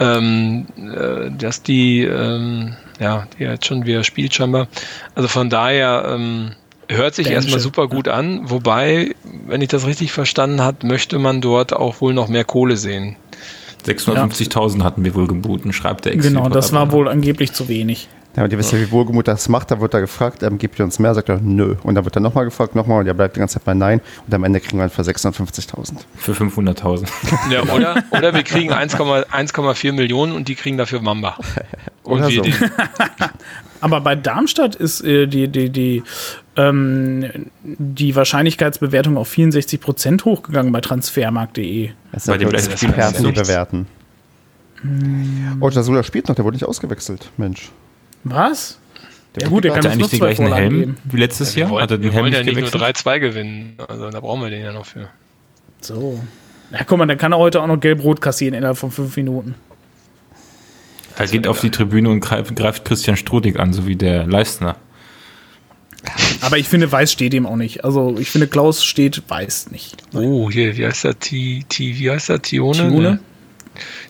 Ähm, 0.00 0.66
äh, 0.76 1.30
dass 1.30 1.62
die, 1.62 2.02
ähm, 2.02 2.76
ja, 2.98 3.26
die 3.38 3.44
jetzt 3.44 3.66
schon 3.66 3.84
wieder 3.86 4.04
spielt 4.04 4.34
scheinbar. 4.34 4.68
Also 5.14 5.28
von 5.28 5.50
daher, 5.50 6.04
ähm, 6.08 6.52
Hört 6.96 7.14
sich 7.14 7.28
erstmal 7.28 7.60
super 7.60 7.88
gut 7.88 8.08
an, 8.08 8.50
wobei, 8.50 9.14
wenn 9.46 9.60
ich 9.60 9.68
das 9.68 9.86
richtig 9.86 10.12
verstanden 10.12 10.60
habe, 10.60 10.86
möchte 10.86 11.18
man 11.18 11.40
dort 11.40 11.72
auch 11.72 12.00
wohl 12.00 12.14
noch 12.14 12.28
mehr 12.28 12.44
Kohle 12.44 12.76
sehen. 12.76 13.16
650.000 13.86 14.78
ja. 14.78 14.84
hatten 14.84 15.04
wir 15.04 15.14
wohl 15.14 15.26
geboten, 15.26 15.72
schreibt 15.72 16.06
der 16.06 16.14
ex 16.14 16.26
Genau, 16.26 16.48
das 16.48 16.72
war 16.72 16.90
wohl 16.92 17.08
angeblich 17.08 17.52
zu 17.52 17.68
wenig. 17.68 18.08
Ja, 18.36 18.42
und 18.42 18.52
ihr 18.52 18.58
wisst 18.58 18.72
ja, 18.72 18.80
wie 18.80 18.90
Wohlgemut 18.90 19.28
das 19.28 19.48
macht. 19.48 19.70
Da 19.70 19.80
wird 19.80 19.94
er 19.94 20.00
gefragt, 20.00 20.42
ähm, 20.42 20.58
gibt 20.58 20.78
ihr 20.80 20.84
uns 20.84 20.98
mehr? 20.98 21.14
Sagt 21.14 21.28
er, 21.28 21.38
nö. 21.40 21.76
Und 21.84 21.94
dann 21.94 22.04
wird 22.04 22.16
er 22.16 22.20
nochmal 22.20 22.44
gefragt, 22.44 22.74
nochmal. 22.74 23.00
Und 23.00 23.06
er 23.06 23.14
bleibt 23.14 23.36
die 23.36 23.38
ganze 23.38 23.54
Zeit 23.54 23.64
bei 23.64 23.74
Nein. 23.74 24.00
Und 24.26 24.34
am 24.34 24.42
Ende 24.42 24.58
kriegen 24.58 24.78
wir 24.78 24.86
ihn 24.86 24.90
für 24.90 25.02
650.000. 25.02 25.98
Für 26.16 26.32
500.000. 26.32 27.08
Ja, 27.52 27.62
oder, 27.72 28.02
oder 28.10 28.34
wir 28.34 28.42
kriegen 28.42 28.72
1,4 28.72 29.92
Millionen 29.92 30.32
und 30.32 30.48
die 30.48 30.56
kriegen 30.56 30.78
dafür 30.78 31.00
Mamba. 31.00 31.36
Und 32.02 32.22
oder 32.22 32.30
so. 32.30 32.42
Aber 33.80 34.00
bei 34.00 34.16
Darmstadt 34.16 34.74
ist 34.74 35.02
äh, 35.02 35.26
die, 35.26 35.46
die, 35.46 35.70
die, 35.70 36.02
ähm, 36.56 37.50
die 37.62 38.14
Wahrscheinlichkeitsbewertung 38.14 39.16
auf 39.16 39.28
64 39.28 39.80
Prozent 39.80 40.24
hochgegangen 40.24 40.72
bei 40.72 40.80
transfermarkt.de. 40.80 41.90
Das 42.12 42.26
bei 42.26 42.38
dem 42.38 42.50
Experten 42.50 43.32
bewerten. 43.32 43.86
Hm. 44.82 45.58
Oh, 45.60 45.68
Jasula 45.70 46.02
spielt 46.02 46.28
noch, 46.28 46.34
der 46.34 46.44
wurde 46.44 46.56
nicht 46.56 46.66
ausgewechselt, 46.66 47.30
Mensch. 47.36 47.70
Was? 48.24 48.78
Der 49.34 49.44
ja 49.44 49.48
gut, 49.48 49.64
der 49.64 49.72
kann 49.72 49.86
eigentlich 49.86 50.10
den 50.10 50.20
gleichen 50.20 50.52
Helm 50.52 50.78
geben. 50.78 50.96
wie 51.04 51.16
letztes 51.16 51.54
ja, 51.54 51.62
Jahr. 51.62 51.70
Wollen, 51.70 52.02
wir 52.02 52.14
wollen 52.14 52.32
ja 52.32 52.42
nicht 52.42 52.60
nur 52.60 52.68
3-2 52.68 53.18
gewinnen. 53.18 53.74
Also 53.88 54.10
da 54.10 54.20
brauchen 54.20 54.42
wir 54.42 54.50
den 54.50 54.62
ja 54.62 54.72
noch 54.72 54.86
für. 54.86 55.08
So. 55.80 56.20
Na 56.70 56.84
guck 56.84 56.98
mal, 56.98 57.06
dann 57.06 57.18
kann 57.18 57.32
er 57.32 57.38
heute 57.38 57.60
auch 57.60 57.66
noch 57.66 57.78
gelb-rot 57.78 58.20
kassieren 58.20 58.54
innerhalb 58.54 58.78
von 58.78 58.90
fünf 58.90 59.16
Minuten. 59.16 59.54
Er 61.16 61.26
geht 61.26 61.46
auf 61.46 61.60
die 61.60 61.70
Tribüne 61.70 62.08
und 62.10 62.20
greift, 62.20 62.54
greift 62.56 62.84
Christian 62.84 63.16
Strudig 63.16 63.58
an, 63.58 63.72
so 63.72 63.86
wie 63.86 63.96
der 63.96 64.26
Leistner. 64.26 64.76
Aber 66.40 66.58
ich 66.58 66.68
finde, 66.68 66.90
Weiß 66.90 67.10
steht 67.10 67.34
ihm 67.34 67.46
auch 67.46 67.56
nicht. 67.56 67.84
Also 67.84 68.16
ich 68.18 68.30
finde, 68.30 68.46
Klaus 68.46 68.84
steht 68.84 69.22
Weiß 69.28 69.70
nicht. 69.70 69.96
Oh, 70.12 70.50
hier, 70.50 70.76
wie 70.76 70.86
heißt? 70.86 71.06
T, 71.20 71.64
T, 71.68 71.98
wie 71.98 72.10
heißt 72.10 72.28
der? 72.28 72.42
Tione? 72.42 72.88
Tione? 72.88 73.18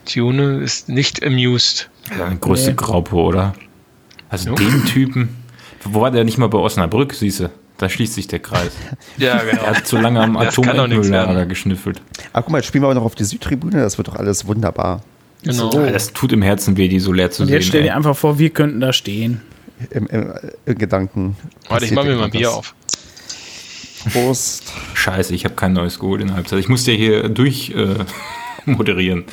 Tione 0.04 0.58
ist 0.58 0.88
nicht 0.88 1.24
amused. 1.24 1.88
Ja, 2.18 2.26
eine 2.26 2.36
größte 2.36 2.70
nee. 2.70 2.76
Graupe, 2.76 3.16
oder? 3.16 3.54
Also 4.28 4.50
jo. 4.50 4.54
den 4.56 4.84
Typen. 4.84 5.36
Wo 5.84 6.00
war 6.00 6.10
der 6.10 6.24
nicht 6.24 6.38
mal 6.38 6.48
bei 6.48 6.58
Osnabrück, 6.58 7.14
siehste? 7.14 7.50
Da 7.78 7.88
schließt 7.88 8.14
sich 8.14 8.28
der 8.28 8.38
Kreis. 8.38 8.72
ja, 9.16 9.38
genau. 9.42 9.62
Er 9.62 9.76
hat 9.76 9.86
zu 9.86 9.96
lange 9.96 10.20
am 10.20 10.36
Atommülllager 10.36 11.46
geschnüffelt. 11.46 12.00
Ah, 12.32 12.42
guck 12.42 12.50
mal, 12.50 12.58
jetzt 12.58 12.66
spielen 12.66 12.84
wir 12.84 12.88
auch 12.88 12.94
noch 12.94 13.04
auf 13.04 13.14
die 13.14 13.24
Südtribüne. 13.24 13.80
Das 13.80 13.98
wird 13.98 14.08
doch 14.08 14.16
alles 14.16 14.46
wunderbar. 14.46 15.02
Genau. 15.42 15.70
So. 15.70 15.84
Das 15.84 16.12
tut 16.12 16.32
im 16.32 16.42
Herzen 16.42 16.76
weh, 16.76 16.88
die 16.88 17.00
so 17.00 17.12
leer 17.12 17.30
zu 17.30 17.42
Und 17.42 17.48
sehen. 17.48 17.56
Jetzt 17.56 17.66
stell 17.66 17.82
dir 17.82 17.94
einfach 17.96 18.16
vor, 18.16 18.38
wir 18.38 18.50
könnten 18.50 18.80
da 18.80 18.92
stehen. 18.92 19.40
Im, 19.90 20.06
im, 20.06 20.32
im 20.66 20.78
Gedanken. 20.78 21.36
Warte, 21.68 21.84
ich 21.84 21.92
mach 21.92 22.04
mir 22.04 22.16
mal 22.16 22.24
ein 22.24 22.30
Bier 22.30 22.52
auf. 22.52 22.74
Prost. 24.12 24.72
Scheiße, 24.94 25.34
ich 25.34 25.44
habe 25.44 25.54
kein 25.54 25.72
neues 25.72 25.98
geholt 25.98 26.20
in 26.20 26.28
der 26.28 26.36
Halbzeit. 26.36 26.58
Ich 26.58 26.68
musste 26.68 26.92
hier 26.92 27.28
durch 27.28 27.70
äh, 27.70 28.04
moderieren. 28.66 29.24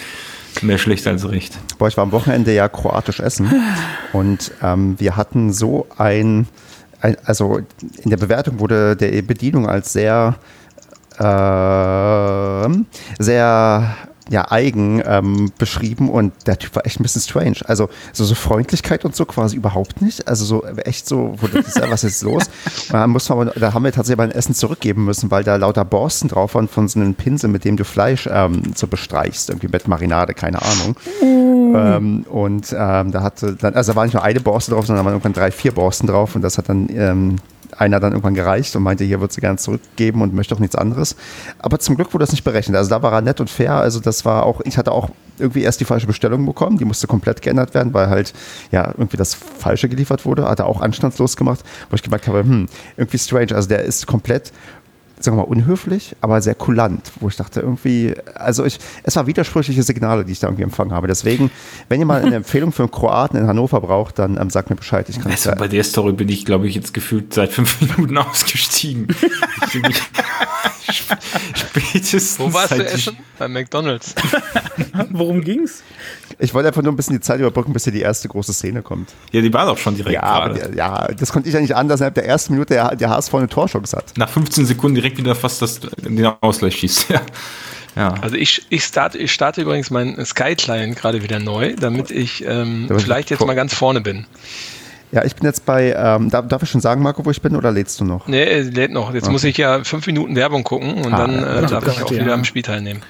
Mehr 0.61 0.77
schlecht 0.77 1.07
als 1.07 1.29
recht. 1.29 1.57
Boah, 1.77 1.87
ich 1.87 1.97
war 1.97 2.03
am 2.03 2.11
Wochenende 2.11 2.53
ja 2.53 2.67
kroatisch 2.67 3.19
essen 3.19 3.49
und 4.11 4.51
ähm, 4.61 4.99
wir 4.99 5.15
hatten 5.15 5.53
so 5.53 5.87
ein, 5.97 6.47
ein, 6.99 7.15
also 7.23 7.61
in 8.03 8.09
der 8.09 8.17
Bewertung 8.17 8.59
wurde 8.59 8.97
der 8.97 9.21
Bedienung 9.21 9.67
als 9.67 9.93
sehr, 9.93 10.35
äh, 11.17 12.69
sehr 13.17 13.95
ja, 14.31 14.49
eigen 14.49 15.03
ähm, 15.05 15.51
beschrieben 15.57 16.09
und 16.09 16.31
der 16.47 16.57
Typ 16.57 16.73
war 16.77 16.85
echt 16.85 17.01
ein 17.01 17.03
bisschen 17.03 17.21
strange. 17.21 17.57
Also 17.65 17.89
so, 18.13 18.23
so 18.23 18.33
Freundlichkeit 18.33 19.03
und 19.03 19.13
so 19.13 19.25
quasi 19.25 19.57
überhaupt 19.57 20.01
nicht. 20.01 20.25
Also 20.29 20.45
so 20.45 20.63
echt 20.63 21.05
so, 21.05 21.35
wo 21.41 21.47
das 21.47 21.67
ist, 21.67 21.81
was 21.81 22.03
ist 22.05 22.21
los? 22.21 22.43
Und 22.87 22.93
dann 22.93 23.09
mussten 23.09 23.37
wir, 23.37 23.45
da 23.47 23.73
haben 23.73 23.83
wir 23.83 23.91
tatsächlich 23.91 24.17
mal 24.17 24.23
ein 24.23 24.31
Essen 24.31 24.55
zurückgeben 24.55 25.03
müssen, 25.03 25.31
weil 25.31 25.43
da 25.43 25.57
lauter 25.57 25.83
Borsten 25.83 26.29
drauf 26.29 26.55
waren 26.55 26.69
von 26.69 26.87
so 26.87 26.99
einem 26.99 27.13
Pinsel, 27.13 27.49
mit 27.49 27.65
dem 27.65 27.75
du 27.75 27.83
Fleisch 27.83 28.29
ähm, 28.31 28.71
so 28.73 28.87
bestreichst, 28.87 29.49
irgendwie 29.49 29.67
mit 29.67 29.89
Marinade, 29.89 30.33
keine 30.33 30.61
Ahnung. 30.61 30.95
Mm. 31.21 31.75
Ähm, 31.75 32.25
und 32.29 32.73
ähm, 32.77 33.11
da 33.11 33.23
hatte 33.23 33.55
dann, 33.55 33.73
also 33.73 33.91
da 33.91 33.95
war 33.97 34.05
nicht 34.05 34.13
nur 34.13 34.23
eine 34.23 34.39
Borste 34.39 34.71
drauf, 34.71 34.85
sondern 34.85 35.03
da 35.03 35.05
waren 35.05 35.15
irgendwann 35.15 35.33
drei, 35.33 35.51
vier 35.51 35.73
Borsten 35.73 36.07
drauf 36.07 36.35
und 36.35 36.41
das 36.41 36.57
hat 36.57 36.69
dann 36.69 36.87
ähm, 36.89 37.35
einer 37.81 37.99
dann 37.99 38.11
irgendwann 38.11 38.35
gereicht 38.35 38.75
und 38.75 38.83
meinte, 38.83 39.03
hier 39.03 39.19
würde 39.19 39.33
sie 39.33 39.41
gerne 39.41 39.57
zurückgeben 39.57 40.21
und 40.21 40.33
möchte 40.33 40.53
auch 40.53 40.59
nichts 40.59 40.75
anderes. 40.75 41.15
Aber 41.57 41.79
zum 41.79 41.95
Glück 41.95 42.13
wurde 42.13 42.23
das 42.23 42.31
nicht 42.31 42.43
berechnet. 42.43 42.77
Also 42.77 42.91
da 42.91 43.01
war 43.01 43.11
er 43.11 43.21
nett 43.21 43.39
und 43.39 43.49
fair. 43.49 43.73
Also 43.73 43.99
das 43.99 44.23
war 44.23 44.45
auch, 44.45 44.61
ich 44.61 44.77
hatte 44.77 44.91
auch 44.91 45.09
irgendwie 45.39 45.63
erst 45.63 45.79
die 45.79 45.85
falsche 45.85 46.05
Bestellung 46.05 46.45
bekommen. 46.45 46.77
Die 46.77 46.85
musste 46.85 47.07
komplett 47.07 47.41
geändert 47.41 47.73
werden, 47.73 47.93
weil 47.93 48.07
halt 48.07 48.33
ja 48.71 48.89
irgendwie 48.89 49.17
das 49.17 49.33
Falsche 49.33 49.89
geliefert 49.89 50.25
wurde. 50.25 50.47
Hat 50.47 50.59
er 50.59 50.67
auch 50.67 50.81
anstandslos 50.81 51.35
gemacht, 51.35 51.61
wo 51.89 51.95
ich 51.95 52.03
gemerkt 52.03 52.27
habe, 52.27 52.39
hm, 52.39 52.67
irgendwie 52.97 53.17
strange. 53.17 53.55
Also 53.55 53.67
der 53.67 53.83
ist 53.83 54.05
komplett 54.05 54.51
sagen 55.23 55.37
wir 55.37 55.43
mal, 55.43 55.49
unhöflich, 55.49 56.15
aber 56.21 56.41
sehr 56.41 56.55
kulant, 56.55 57.11
wo 57.19 57.27
ich 57.27 57.35
dachte 57.35 57.61
irgendwie, 57.61 58.13
also 58.35 58.65
ich, 58.65 58.79
es 59.03 59.15
war 59.15 59.27
widersprüchliche 59.27 59.83
Signale, 59.83 60.25
die 60.25 60.33
ich 60.33 60.39
da 60.39 60.47
irgendwie 60.47 60.63
empfangen 60.63 60.93
habe. 60.93 61.07
Deswegen, 61.07 61.51
wenn 61.89 61.99
ihr 61.99 62.05
mal 62.05 62.21
eine 62.21 62.35
Empfehlung 62.41 62.71
für 62.71 62.83
einen 62.83 62.91
Kroaten 62.91 63.37
in 63.37 63.47
Hannover 63.47 63.81
braucht, 63.81 64.19
dann 64.19 64.37
ähm, 64.37 64.49
sagt 64.49 64.69
mir 64.69 64.75
Bescheid. 64.75 65.07
Ich 65.09 65.19
kann 65.19 65.31
also, 65.31 65.51
bei 65.51 65.67
der 65.67 65.83
Story 65.83 66.13
bin 66.13 66.29
ich, 66.29 66.45
glaube 66.45 66.67
ich, 66.67 66.75
jetzt 66.75 66.93
gefühlt 66.93 67.33
seit 67.33 67.51
fünf 67.51 67.79
Minuten 67.97 68.17
ausgestiegen. 68.17 69.07
ich, 69.89 70.01
Spätestens. 71.53 72.39
Wo 72.39 72.53
warst 72.53 72.71
du 72.71 72.85
essen? 72.85 73.17
Bei 73.37 73.47
McDonalds. 73.47 74.15
Worum 75.09 75.41
ging's? 75.41 75.83
Ich 76.39 76.53
wollte 76.53 76.69
einfach 76.69 76.81
nur 76.81 76.91
ein 76.91 76.95
bisschen 76.95 77.15
die 77.15 77.21
Zeit 77.21 77.39
überbrücken, 77.39 77.73
bis 77.73 77.83
hier 77.83 77.93
die 77.93 78.01
erste 78.01 78.27
große 78.27 78.53
Szene 78.53 78.81
kommt. 78.81 79.13
Ja, 79.31 79.41
die 79.41 79.53
war 79.53 79.65
doch 79.65 79.77
schon 79.77 79.95
direkt 79.95 80.15
ja, 80.15 80.47
gerade. 80.47 80.75
ja, 80.75 81.07
das 81.07 81.31
konnte 81.31 81.49
ich 81.49 81.55
ja 81.55 81.61
nicht 81.61 81.75
anders, 81.75 81.99
innerhalb 81.99 82.15
der 82.15 82.25
ersten 82.25 82.53
Minute 82.53 82.73
der, 82.73 82.95
der 82.95 83.09
HSV 83.09 83.33
eine 83.35 83.47
Torschance 83.47 83.95
hat. 83.95 84.17
Nach 84.17 84.29
15 84.29 84.65
Sekunden 84.65 84.95
direkt 84.95 85.17
wieder 85.17 85.35
fast 85.35 85.61
das, 85.61 85.79
den 85.79 86.25
Ausgleich 86.25 86.77
schießt. 86.77 87.07
Ja. 87.11 87.21
Ja. 87.95 88.13
Also 88.21 88.37
ich, 88.37 88.65
ich, 88.69 88.85
starte, 88.85 89.17
ich 89.17 89.33
starte 89.33 89.61
übrigens 89.61 89.89
meinen 89.89 90.23
Sky-Client 90.25 90.95
gerade 90.95 91.23
wieder 91.23 91.39
neu, 91.39 91.75
damit 91.75 92.09
ich 92.09 92.45
ähm, 92.45 92.87
vielleicht 92.97 93.29
jetzt 93.31 93.45
mal 93.45 93.53
ganz 93.53 93.73
vorne 93.73 93.99
bin. 93.99 94.25
Ja, 95.11 95.25
ich 95.25 95.35
bin 95.35 95.45
jetzt 95.45 95.65
bei, 95.65 95.93
ähm, 95.93 96.29
darf, 96.29 96.47
darf, 96.47 96.63
ich 96.63 96.69
schon 96.69 96.79
sagen, 96.79 97.01
Marco, 97.01 97.25
wo 97.25 97.31
ich 97.31 97.41
bin 97.41 97.55
oder 97.55 97.71
lädst 97.71 97.99
du 97.99 98.05
noch? 98.05 98.27
Nee, 98.27 98.43
er 98.43 98.63
lädt 98.63 98.91
noch. 98.91 99.13
Jetzt 99.13 99.23
okay. 99.23 99.31
muss 99.33 99.43
ich 99.43 99.57
ja 99.57 99.83
fünf 99.83 100.07
Minuten 100.07 100.35
Werbung 100.35 100.63
gucken 100.63 100.93
und 100.93 101.13
ah, 101.13 101.17
dann 101.17 101.43
äh, 101.43 101.67
darf 101.67 101.85
ich 101.87 102.01
auch 102.01 102.11
wieder 102.11 102.27
ja. 102.27 102.33
am 102.33 102.45
Spiel 102.45 102.61
teilnehmen. 102.61 103.01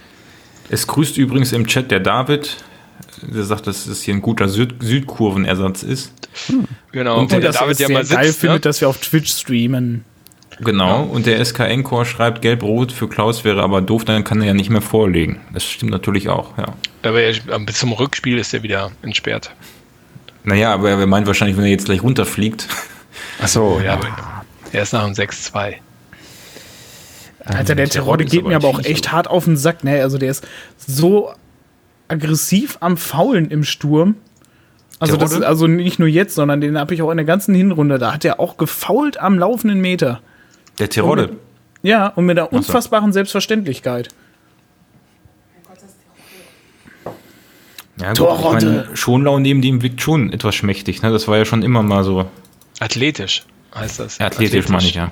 Es 0.70 0.88
grüßt 0.88 1.18
übrigens 1.18 1.52
im 1.52 1.68
Chat 1.68 1.92
der 1.92 2.00
David, 2.00 2.58
der 3.22 3.44
sagt, 3.44 3.68
dass 3.68 3.86
es 3.86 4.02
hier 4.02 4.16
ein 4.16 4.22
guter 4.22 4.48
Süd 4.48 4.76
Südkurvenersatz 4.80 5.84
ist. 5.84 6.14
Hm. 6.48 6.66
Genau, 6.92 7.20
und, 7.20 7.34
und 7.34 7.44
der 7.44 7.52
David 7.52 7.80
ja 7.80 7.90
mal 7.90 8.04
sitzt, 8.04 8.16
geil 8.16 8.28
ne? 8.28 8.34
findet, 8.34 8.66
dass 8.66 8.82
wir 8.82 8.90
auf 8.90 8.98
Twitch 8.98 9.32
streamen. 9.32 10.04
Genau, 10.60 10.88
ja. 10.88 11.02
und 11.02 11.26
der 11.26 11.44
SKN-Core 11.44 12.06
schreibt, 12.06 12.42
Gelb-Rot 12.42 12.92
für 12.92 13.08
Klaus 13.08 13.44
wäre 13.44 13.64
aber 13.64 13.82
doof, 13.82 14.06
dann 14.06 14.24
kann 14.24 14.42
er 14.42 14.48
ja 14.48 14.54
nicht 14.54 14.70
mehr 14.70 14.82
vorlegen. 14.82 15.40
Das 15.54 15.64
stimmt 15.64 15.92
natürlich 15.92 16.30
auch, 16.30 16.58
ja. 16.58 16.66
Aber 17.04 17.22
er, 17.22 17.34
bis 17.60 17.80
zum 17.80 17.94
Rückspiel 17.94 18.38
ist 18.38 18.54
er 18.54 18.64
wieder 18.64 18.92
entsperrt. 19.02 19.52
Naja, 20.44 20.74
aber 20.74 20.90
er 20.90 21.08
meint 21.08 21.28
wahrscheinlich, 21.28 21.58
wenn 21.58 21.66
er 21.66 21.72
jetzt 21.72 21.86
gleich 21.86 22.04
runterfliegt. 22.04 22.68
Achso, 23.42 23.80
ja. 23.86 24.00
Er 24.72 24.84
ist 24.84 24.94
nach 24.94 25.04
einem 25.04 25.14
6-2. 25.14 25.76
Alter, 27.44 27.76
der 27.76 27.90
Terodde 27.90 28.26
geht 28.26 28.46
mir 28.46 28.56
aber 28.56 28.68
auch 28.68 28.84
echt 28.84 29.12
hart 29.12 29.28
auf 29.28 29.46
den 29.46 29.58
Sack, 29.58 29.84
ne? 29.84 30.02
Also 30.02 30.18
der 30.18 30.30
ist 30.30 30.48
so 30.78 31.34
aggressiv 32.08 32.78
am 32.82 32.98
Faulen 32.98 33.50
im 33.50 33.64
Sturm. 33.64 34.16
Also, 35.00 35.18
das 35.18 35.32
ist 35.32 35.42
also 35.42 35.66
nicht 35.66 35.98
nur 35.98 36.08
jetzt, 36.08 36.36
sondern 36.36 36.62
den 36.62 36.78
habe 36.78 36.94
ich 36.94 37.02
auch 37.02 37.10
in 37.10 37.18
der 37.18 37.26
ganzen 37.26 37.56
Hinrunde. 37.56 37.98
Da 37.98 38.14
hat 38.14 38.24
er 38.24 38.40
auch 38.40 38.58
gefault 38.58 39.20
am 39.20 39.40
laufenden 39.40 39.82
Meter. 39.82 40.22
Der 40.78 40.90
Terodde? 40.90 41.38
Ja, 41.82 42.08
und 42.08 42.28
mit 42.28 42.38
einer 42.38 42.54
unfassbaren 42.54 43.12
Selbstverständlichkeit. 43.12 44.10
Ja, 48.02 48.14
gut, 48.14 48.28
ich 48.40 48.46
meine, 48.46 48.90
Schonlau 48.94 49.40
neben 49.40 49.62
dem 49.62 49.82
wirkt 49.82 50.02
schon 50.02 50.32
etwas 50.34 50.56
schmächtig. 50.56 51.02
Ne? 51.02 51.12
Das 51.12 51.28
war 51.28 51.38
ja 51.38 51.46
schon 51.46 51.64
immer 51.64 51.84
mal 51.84 52.04
so. 52.04 52.26
Athletisch 52.80 53.44
heißt 53.76 54.00
das. 54.00 54.18
Ja, 54.18 54.28
athletisch, 54.28 54.66
athletisch. 54.66 54.70
meine 54.70 54.84
ich, 54.84 54.96
ja. 54.96 55.12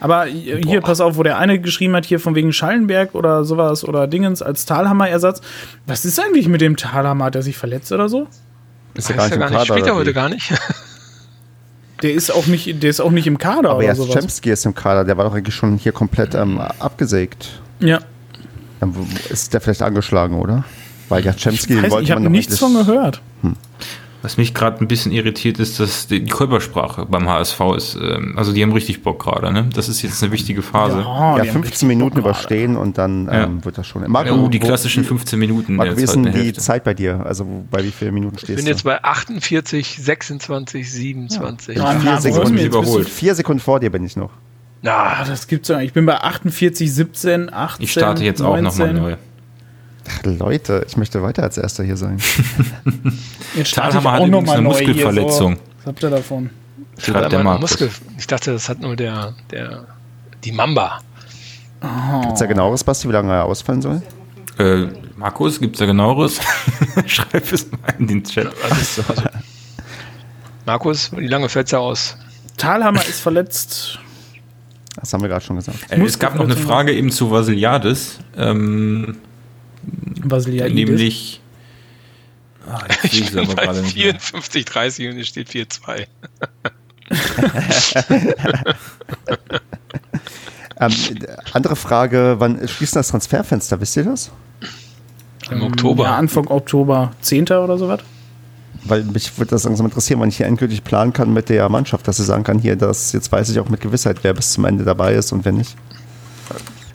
Aber 0.00 0.24
hier, 0.24 0.60
Boah. 0.60 0.80
pass 0.80 1.00
auf, 1.00 1.16
wo 1.16 1.22
der 1.22 1.38
eine 1.38 1.60
geschrieben 1.60 1.94
hat, 1.94 2.04
hier 2.04 2.18
von 2.18 2.34
wegen 2.34 2.52
Schallenberg 2.52 3.14
oder 3.14 3.44
sowas 3.44 3.84
oder 3.84 4.06
Dingens 4.06 4.42
als 4.42 4.66
Talhammer-Ersatz. 4.66 5.40
Was 5.86 6.04
ist 6.04 6.18
eigentlich 6.18 6.48
mit 6.48 6.60
dem 6.60 6.76
Talhammer? 6.76 7.26
Hat 7.26 7.36
er 7.36 7.42
sich 7.42 7.56
verletzt 7.56 7.92
oder 7.92 8.08
so? 8.08 8.26
Ist 8.94 9.10
er 9.10 9.16
gar, 9.16 9.28
nicht, 9.28 9.38
gar 9.38 9.50
nicht. 9.50 9.66
Spielt 9.66 9.86
er 9.86 9.94
heute 9.94 10.12
gar 10.12 10.28
nicht. 10.28 10.52
Der 12.02 12.12
ist 12.12 12.30
auch 12.30 12.46
nicht, 12.46 12.80
der 12.80 12.90
ist 12.90 13.00
auch 13.00 13.10
nicht 13.10 13.26
im 13.26 13.38
Kader. 13.38 13.70
Aber 13.70 13.82
jetzt 13.82 14.00
Chemsky 14.00 14.50
ist 14.50 14.64
im 14.64 14.72
Kader, 14.72 15.04
der 15.04 15.16
war 15.16 15.24
doch 15.24 15.34
eigentlich 15.34 15.56
schon 15.56 15.78
hier 15.78 15.90
komplett 15.90 16.32
ähm, 16.36 16.60
abgesägt. 16.60 17.60
Ja. 17.80 17.98
Dann 18.78 18.94
ist 19.30 19.52
der 19.52 19.60
vielleicht 19.60 19.82
angeschlagen, 19.82 20.38
oder? 20.38 20.64
Weil 21.08 21.24
Jachemski 21.24 21.74
ich 21.74 21.90
wollte 21.90 22.04
Ich 22.04 22.10
habe 22.10 22.28
nichts 22.28 22.58
von 22.58 22.74
gehört. 22.74 23.20
Hm. 23.42 23.56
Was 24.20 24.36
mich 24.36 24.52
gerade 24.52 24.80
ein 24.80 24.88
bisschen 24.88 25.12
irritiert 25.12 25.60
ist, 25.60 25.78
dass 25.78 26.08
die 26.08 26.24
Körpersprache 26.24 27.06
beim 27.06 27.28
HSV 27.28 27.60
ist, 27.76 27.96
ähm, 28.02 28.34
also 28.36 28.52
die 28.52 28.62
haben 28.64 28.72
richtig 28.72 29.04
Bock 29.04 29.22
gerade, 29.22 29.52
ne? 29.52 29.68
Das 29.72 29.88
ist 29.88 30.02
jetzt 30.02 30.20
eine 30.24 30.32
wichtige 30.32 30.62
Phase. 30.62 31.02
Ja, 31.02 31.36
ja 31.36 31.52
15 31.52 31.86
Minuten 31.86 32.18
überstehen 32.18 32.76
und 32.76 32.98
dann 32.98 33.28
ähm, 33.30 33.64
wird 33.64 33.78
das 33.78 33.86
schon. 33.86 34.10
Marco, 34.10 34.34
ja, 34.34 34.48
die 34.48 34.58
klassischen 34.58 35.04
15 35.04 35.38
Minuten. 35.38 35.76
Marco, 35.76 35.96
wie 35.96 36.02
ist 36.02 36.16
denn 36.16 36.32
die 36.32 36.52
Zeit 36.52 36.82
bei 36.82 36.94
dir? 36.94 37.24
Also 37.24 37.46
bei 37.70 37.84
wie 37.84 37.92
vielen 37.92 38.12
Minuten 38.12 38.38
stehst 38.38 38.48
du? 38.48 38.52
Ich 38.54 38.64
bin 38.64 38.66
jetzt 38.66 38.82
bei 38.82 39.02
48, 39.04 39.98
26, 40.02 40.90
27. 40.90 41.76
Ja. 41.76 41.92
Ja, 41.92 42.00
vier, 42.00 42.20
Sekunden, 42.20 42.58
überholt. 42.58 43.08
vier 43.08 43.36
Sekunden 43.36 43.60
vor 43.60 43.78
dir 43.78 43.90
bin 43.90 44.04
ich 44.04 44.16
noch. 44.16 44.30
Na, 44.82 45.24
das 45.24 45.46
gibt's 45.46 45.68
ja. 45.68 45.80
Ich 45.80 45.92
bin 45.92 46.06
bei 46.06 46.20
48, 46.20 46.92
17, 46.92 47.52
18. 47.52 47.84
Ich 47.84 47.92
starte 47.92 48.24
jetzt 48.24 48.40
19. 48.40 48.66
auch 48.66 48.70
nochmal 48.70 48.94
neu. 48.94 49.16
Ach, 50.08 50.24
Leute, 50.24 50.84
ich 50.88 50.96
möchte 50.96 51.22
weiter 51.22 51.42
als 51.42 51.58
Erster 51.58 51.84
hier 51.84 51.96
sein. 51.96 52.18
Jetzt 53.54 53.70
Stahlhammer 53.70 54.12
hat 54.12 54.26
übrigens 54.26 54.50
eine 54.50 54.62
Muskelverletzung. 54.62 55.56
So. 55.56 55.62
Was 55.78 55.86
habt 55.86 56.02
ihr 56.02 56.10
davon? 56.10 56.50
Schreibt 56.98 57.32
der 57.32 57.42
Markus. 57.42 57.72
Muskel. 57.72 57.90
Ich 58.18 58.26
dachte, 58.26 58.52
das 58.52 58.68
hat 58.68 58.80
nur 58.80 58.96
der, 58.96 59.34
der 59.50 59.86
die 60.44 60.52
Mamba. 60.52 61.00
Oh. 61.80 62.20
Gibt 62.22 62.34
es 62.34 62.38
da 62.40 62.46
genaueres, 62.46 62.82
Basti, 62.82 63.08
wie 63.08 63.12
lange 63.12 63.32
er 63.32 63.44
ausfallen 63.44 63.82
soll? 63.82 64.02
Äh, 64.58 64.86
Markus, 65.16 65.60
gibt 65.60 65.76
es 65.76 65.80
da 65.80 65.86
genaueres? 65.86 66.40
Schreib 67.06 67.52
es 67.52 67.70
mal 67.70 67.94
in 67.98 68.08
den 68.08 68.24
Chat. 68.24 68.48
Also, 68.68 69.02
also, 69.08 69.22
Markus, 70.66 71.16
wie 71.16 71.28
lange 71.28 71.48
fällt 71.48 71.68
es 71.68 71.74
aus? 71.74 72.16
Talhammer 72.56 73.04
ist 73.06 73.20
verletzt. 73.20 74.00
Das 74.96 75.12
haben 75.12 75.22
wir 75.22 75.28
gerade 75.28 75.44
schon 75.44 75.56
gesagt. 75.56 75.78
Äh, 75.90 76.02
es 76.02 76.18
gab 76.18 76.34
noch 76.34 76.44
eine 76.44 76.56
Frage 76.56 76.92
eben 76.92 77.10
zu 77.10 77.30
Vasiliadis. 77.30 78.18
Ähm, 78.36 79.18
Vasiliadis. 80.24 80.74
Nämlich. 80.74 81.40
Ah, 82.66 82.84
ich, 83.04 83.20
ich 83.20 83.30
bin 83.30 83.40
aber 83.40 83.54
bei 83.54 83.74
54, 83.74 84.64
30 84.64 85.08
und 85.08 85.18
es 85.18 85.28
steht 85.28 85.48
4-2. 85.48 86.06
ähm, 90.80 90.92
andere 91.52 91.76
Frage, 91.76 92.36
wann 92.38 92.66
schließt 92.68 92.96
das 92.96 93.08
Transferfenster, 93.08 93.80
wisst 93.80 93.96
ihr 93.96 94.04
das? 94.04 94.30
Im 95.50 95.62
Oktober. 95.62 96.04
Ja, 96.04 96.16
Anfang 96.16 96.46
Oktober, 96.48 97.12
10. 97.22 97.44
oder 97.44 97.78
sowas? 97.78 98.00
Weil 98.84 99.04
mich 99.04 99.36
würde 99.38 99.50
das 99.50 99.64
langsam 99.64 99.86
interessieren, 99.86 100.20
wann 100.20 100.28
ich 100.28 100.36
hier 100.36 100.46
endgültig 100.46 100.84
planen 100.84 101.12
kann 101.12 101.32
mit 101.32 101.48
der 101.48 101.68
Mannschaft, 101.68 102.06
dass 102.06 102.18
sie 102.18 102.24
sagen 102.24 102.44
kann, 102.44 102.58
hier, 102.58 102.76
das, 102.76 103.12
jetzt 103.12 103.32
weiß 103.32 103.48
ich 103.50 103.58
auch 103.58 103.68
mit 103.68 103.80
Gewissheit, 103.80 104.18
wer 104.22 104.34
bis 104.34 104.52
zum 104.52 104.64
Ende 104.66 104.84
dabei 104.84 105.14
ist 105.14 105.32
und 105.32 105.44
wer 105.44 105.52
nicht. 105.52 105.76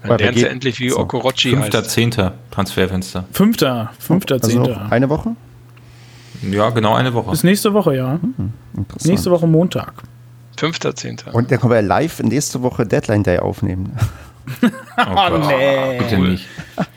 Dann 0.07 0.17
lernst 0.17 0.41
du 0.41 0.49
endlich 0.49 0.79
wie 0.79 0.89
so. 0.89 0.99
Okorochi 0.99 1.51
Fünfter, 1.51 1.79
heißt. 1.79 1.91
Zehnter 1.91 2.33
Transferfenster. 2.51 3.25
Fünfter, 3.31 3.91
fünfter, 3.99 4.35
also 4.35 4.49
zehnter. 4.49 4.91
Eine 4.91 5.09
Woche? 5.09 5.35
Ja, 6.41 6.69
genau 6.71 6.93
eine 6.93 7.13
Woche. 7.13 7.31
Bis 7.31 7.43
nächste 7.43 7.73
Woche, 7.73 7.95
ja. 7.95 8.19
Hm, 8.21 8.53
nächste 9.05 9.31
Woche 9.31 9.47
Montag. 9.47 9.93
Fünfter, 10.57 10.95
zehnter. 10.95 11.33
Und 11.33 11.51
dann 11.51 11.59
können 11.59 11.71
wir 11.71 11.81
live 11.81 12.21
nächste 12.21 12.61
Woche 12.61 12.85
Deadline 12.85 13.23
Day 13.23 13.39
aufnehmen. 13.39 13.97
oh, 14.61 14.69
oh 14.97 15.37
nee. 15.37 15.97
Bitte 15.97 16.17
nicht. 16.17 16.47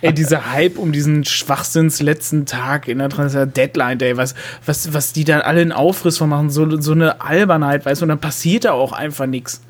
Ey, 0.00 0.12
dieser 0.12 0.52
Hype 0.52 0.78
um 0.78 0.90
diesen 0.92 1.24
Schwachsinns 1.24 2.02
letzten 2.02 2.44
Tag 2.44 2.88
in 2.88 2.98
der 2.98 3.08
Transfer 3.08 3.46
Deadline 3.46 3.98
Day, 3.98 4.16
was, 4.16 4.34
was, 4.64 4.92
was 4.92 5.12
die 5.12 5.24
dann 5.24 5.42
alle 5.42 5.62
in 5.62 5.72
Aufriss 5.72 6.18
von 6.18 6.28
machen, 6.28 6.50
so, 6.50 6.80
so 6.80 6.92
eine 6.92 7.20
Albernheit, 7.20 7.86
weißt 7.86 8.00
du, 8.00 8.04
und 8.04 8.08
dann 8.10 8.20
passiert 8.20 8.64
da 8.64 8.72
auch 8.72 8.92
einfach 8.92 9.26
nichts. 9.26 9.60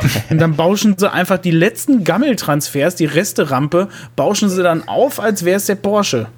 Und 0.30 0.38
dann 0.38 0.56
bauschen 0.56 0.96
sie 0.98 1.10
einfach 1.10 1.38
die 1.38 1.50
letzten 1.50 2.04
Gammeltransfers, 2.04 2.96
die 2.96 3.06
Resterampe, 3.06 3.88
bauschen 4.14 4.50
sie 4.50 4.62
dann 4.62 4.86
auf, 4.88 5.20
als 5.20 5.44
wäre 5.44 5.56
es 5.56 5.66
der 5.66 5.76
Porsche. 5.76 6.28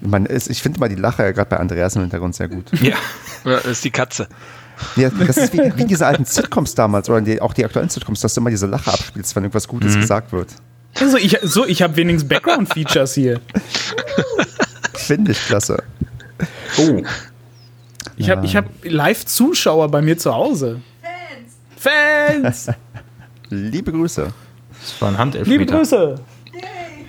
Man 0.00 0.24
ist, 0.26 0.48
ich 0.48 0.62
finde 0.62 0.80
mal 0.80 0.88
die 0.88 0.94
Lache 0.94 1.22
ja 1.22 1.32
gerade 1.32 1.50
bei 1.50 1.58
Andreas 1.58 1.94
im 1.94 2.02
Hintergrund 2.02 2.34
sehr 2.34 2.48
gut. 2.48 2.66
Ja, 2.80 2.96
das 3.44 3.66
ist 3.66 3.84
die 3.84 3.90
Katze. 3.90 4.28
Ja, 4.96 5.10
das 5.10 5.36
ist 5.36 5.52
wie, 5.52 5.72
wie 5.76 5.84
diese 5.84 6.06
alten 6.06 6.24
Sitcoms 6.24 6.74
damals 6.74 7.10
oder 7.10 7.20
die, 7.20 7.40
auch 7.40 7.52
die 7.52 7.64
aktuellen 7.64 7.90
Sitcoms, 7.90 8.20
dass 8.20 8.34
du 8.34 8.40
immer 8.40 8.50
diese 8.50 8.66
Lache 8.66 8.90
abspielst, 8.90 9.36
wenn 9.36 9.44
irgendwas 9.44 9.68
Gutes 9.68 9.94
mhm. 9.94 10.00
gesagt 10.00 10.32
wird. 10.32 10.48
Also 10.98 11.18
ich, 11.18 11.38
so, 11.42 11.66
ich 11.66 11.82
habe 11.82 11.96
wenigstens 11.96 12.28
Background-Features 12.28 13.14
hier. 13.14 13.40
Finde 14.94 15.32
ich 15.32 15.38
klasse. 15.46 15.82
Oh. 16.78 17.02
Ich 18.16 18.30
habe 18.30 18.44
ich 18.44 18.56
hab 18.56 18.66
Live-Zuschauer 18.82 19.90
bei 19.90 20.02
mir 20.02 20.18
zu 20.18 20.34
Hause. 20.34 20.80
Fans! 21.80 22.68
Liebe 23.48 23.90
Grüße. 23.90 24.32
Das 24.80 25.00
war 25.02 25.08
ein 25.08 25.18
Handelfmeter. 25.18 25.58
Liebe 25.58 25.66
Grüße. 25.72 26.14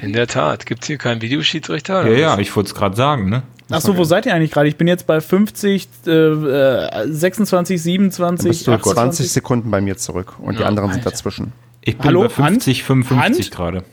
In 0.01 0.13
der 0.13 0.27
Tat. 0.27 0.65
Gibt 0.65 0.83
es 0.83 0.87
hier 0.87 0.97
keinen 0.97 1.21
Videoschiedsrichter? 1.21 2.07
Ja, 2.07 2.17
ja, 2.17 2.39
ich 2.39 2.55
wollte 2.55 2.69
es 2.69 2.75
gerade 2.75 2.95
sagen, 2.95 3.29
ne? 3.29 3.43
Achso, 3.69 3.95
wo 3.95 4.03
seid 4.05 4.25
ihr 4.25 4.33
eigentlich 4.33 4.51
gerade? 4.51 4.67
Ich 4.69 4.75
bin 4.77 4.87
jetzt 4.87 5.07
bei 5.07 5.21
50, 5.21 5.87
äh, 6.05 7.07
26, 7.07 7.81
27, 7.81 8.47
bist 8.49 8.67
du 8.67 8.71
28. 8.73 8.93
20 8.95 9.31
Sekunden 9.31 9.71
bei 9.71 9.79
mir 9.81 9.97
zurück 9.97 10.33
und 10.39 10.59
die 10.59 10.63
anderen 10.63 10.89
Alter. 10.89 11.03
sind 11.03 11.05
dazwischen. 11.13 11.53
Ich 11.81 11.97
bin 11.97 12.07
Hallo, 12.07 12.21
bei 12.23 12.29
50, 12.29 12.79
Hand? 12.79 12.85
55 13.05 13.51
gerade. 13.51 13.83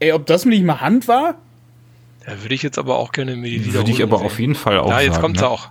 Ey, 0.00 0.12
ob 0.12 0.26
das 0.26 0.44
nicht 0.44 0.64
mal 0.64 0.80
Hand 0.80 1.08
war? 1.08 1.36
Da 2.26 2.42
würde 2.42 2.54
ich 2.54 2.62
jetzt 2.62 2.78
aber 2.78 2.96
auch 2.98 3.12
gerne 3.12 3.36
mir 3.36 3.48
die 3.50 3.72
Würde 3.72 3.90
ich 3.90 4.02
aber 4.02 4.18
sehen. 4.18 4.26
auf 4.26 4.38
jeden 4.40 4.54
Fall 4.54 4.78
auch 4.78 4.90
Ja, 4.90 5.00
jetzt 5.00 5.20
kommt 5.20 5.40
ne? 5.40 5.48
auch. 5.48 5.68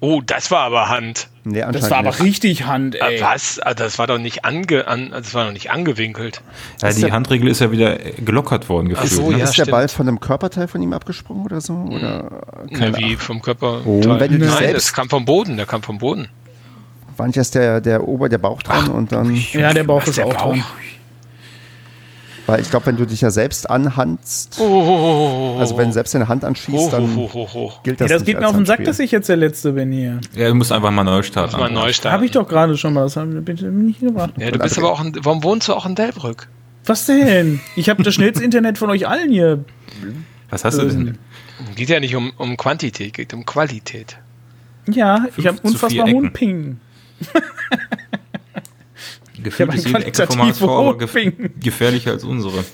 Oh, 0.00 0.20
das 0.24 0.50
war 0.50 0.60
aber 0.60 0.88
Hand. 0.88 1.28
Nee, 1.44 1.64
das 1.72 1.90
war 1.90 1.98
aber 1.98 2.10
nicht. 2.10 2.22
richtig 2.22 2.66
Hand, 2.66 2.96
ey. 3.00 3.20
Was? 3.20 3.58
Ah, 3.60 3.72
das 3.72 3.98
war 3.98 4.06
doch 4.06 4.18
nicht 4.18 4.44
ange, 4.44 4.86
an, 4.86 5.10
das 5.10 5.32
war 5.32 5.46
doch 5.46 5.52
nicht 5.52 5.70
angewinkelt. 5.70 6.42
Ja, 6.82 6.92
die 6.92 7.10
Handregel 7.10 7.48
ist 7.48 7.60
ja 7.60 7.70
wieder 7.72 7.96
gelockert 7.96 8.68
worden. 8.68 8.90
Gefühlt, 8.90 9.10
so, 9.10 9.30
ne? 9.30 9.38
ja, 9.38 9.44
ist 9.44 9.56
der 9.56 9.66
Ball 9.66 9.88
von 9.88 10.06
einem 10.06 10.20
Körperteil 10.20 10.68
von 10.68 10.82
ihm 10.82 10.92
abgesprungen 10.92 11.44
oder 11.44 11.60
so? 11.60 11.72
Oder 11.74 12.42
Na, 12.70 12.98
wie 12.98 13.16
vom 13.16 13.40
Körper. 13.40 13.80
Oh, 13.86 14.02
wenn 14.04 14.38
du 14.38 14.46
Nein, 14.46 14.72
das 14.74 14.92
kam 14.92 15.08
vom 15.08 15.24
Boden. 15.24 15.56
Der 15.56 15.66
kam 15.66 15.82
vom 15.82 15.98
Boden. 15.98 16.28
War 17.16 17.26
nicht 17.26 17.36
erst 17.36 17.54
der, 17.54 17.80
der 17.80 18.06
Ober, 18.06 18.28
der 18.28 18.38
Bauch 18.38 18.62
dran 18.62 18.88
Ach, 18.88 18.94
und 18.94 19.12
dann. 19.12 19.34
Ja, 19.52 19.72
der 19.72 19.84
Bauch 19.84 20.06
ist 20.06 20.18
der 20.18 20.26
auch 20.26 20.34
Bauch. 20.34 20.52
dran. 20.54 20.64
Weil 22.50 22.60
ich 22.62 22.70
glaube, 22.70 22.86
wenn 22.86 22.96
du 22.96 23.06
dich 23.06 23.20
ja 23.20 23.30
selbst 23.30 23.70
anhandst, 23.70 24.58
Oh, 24.58 25.56
also 25.60 25.76
wenn 25.76 25.86
du 25.88 25.92
selbst 25.92 26.14
deine 26.14 26.26
Hand 26.26 26.44
anschießt, 26.44 26.92
dann 26.92 27.16
oh, 27.16 27.30
oh, 27.32 27.48
oh. 27.54 27.72
gilt 27.84 28.00
Ja, 28.00 28.06
das 28.06 28.12
das 28.12 28.22
nicht 28.22 28.26
geht 28.26 28.40
mir 28.40 28.48
auf 28.48 28.56
den 28.56 28.66
Sack, 28.66 28.82
dass 28.84 28.98
ich 28.98 29.12
jetzt 29.12 29.28
der 29.28 29.36
Letzte 29.36 29.72
bin 29.72 29.92
hier. 29.92 30.20
Ja, 30.34 30.48
du 30.48 30.54
musst 30.56 30.72
einfach 30.72 30.90
mal 30.90 31.04
neu 31.04 31.22
starten. 31.22 31.56
Mal 31.56 31.70
neu 31.70 31.92
starten. 31.92 32.12
Habe 32.12 32.24
ich 32.24 32.32
doch 32.32 32.48
gerade 32.48 32.76
schon 32.76 32.92
mal. 32.92 33.04
Das 33.04 33.16
hab 33.16 33.28
ich 33.28 33.44
bitte 33.44 33.66
nicht 33.66 34.00
gemacht. 34.00 34.34
Ja, 34.36 34.50
du 34.50 34.58
bist 34.58 34.76
aber 34.78 34.90
auch 34.90 35.00
in, 35.04 35.16
warum 35.22 35.44
wohnst 35.44 35.68
du 35.68 35.74
auch 35.74 35.86
in 35.86 35.94
Delbrück? 35.94 36.48
Was 36.86 37.06
denn? 37.06 37.60
Ich 37.76 37.88
habe 37.88 38.02
das 38.02 38.14
schnellste 38.14 38.42
Internet 38.42 38.78
von 38.78 38.90
euch 38.90 39.06
allen 39.06 39.30
hier. 39.30 39.64
Was 40.48 40.64
hast 40.64 40.78
du 40.78 40.88
denn? 40.88 41.18
Geht 41.76 41.88
ja 41.88 42.00
nicht 42.00 42.16
um, 42.16 42.32
um 42.36 42.56
Quantität, 42.56 43.12
geht 43.12 43.32
um 43.32 43.46
Qualität. 43.46 44.18
Ja, 44.88 45.26
ich 45.36 45.46
habe 45.46 45.58
unfassbar 45.62 46.10
hohen 46.10 46.32
Ping. 46.32 46.80
Gefühlt 49.42 49.74
ist 49.74 49.86
jede 49.86 50.04
Ecke 50.04 50.26
vom 50.26 50.42
HSV 50.42 50.62
aber 50.62 50.96
gefährlicher 51.60 52.12
als 52.12 52.24
unsere. 52.24 52.64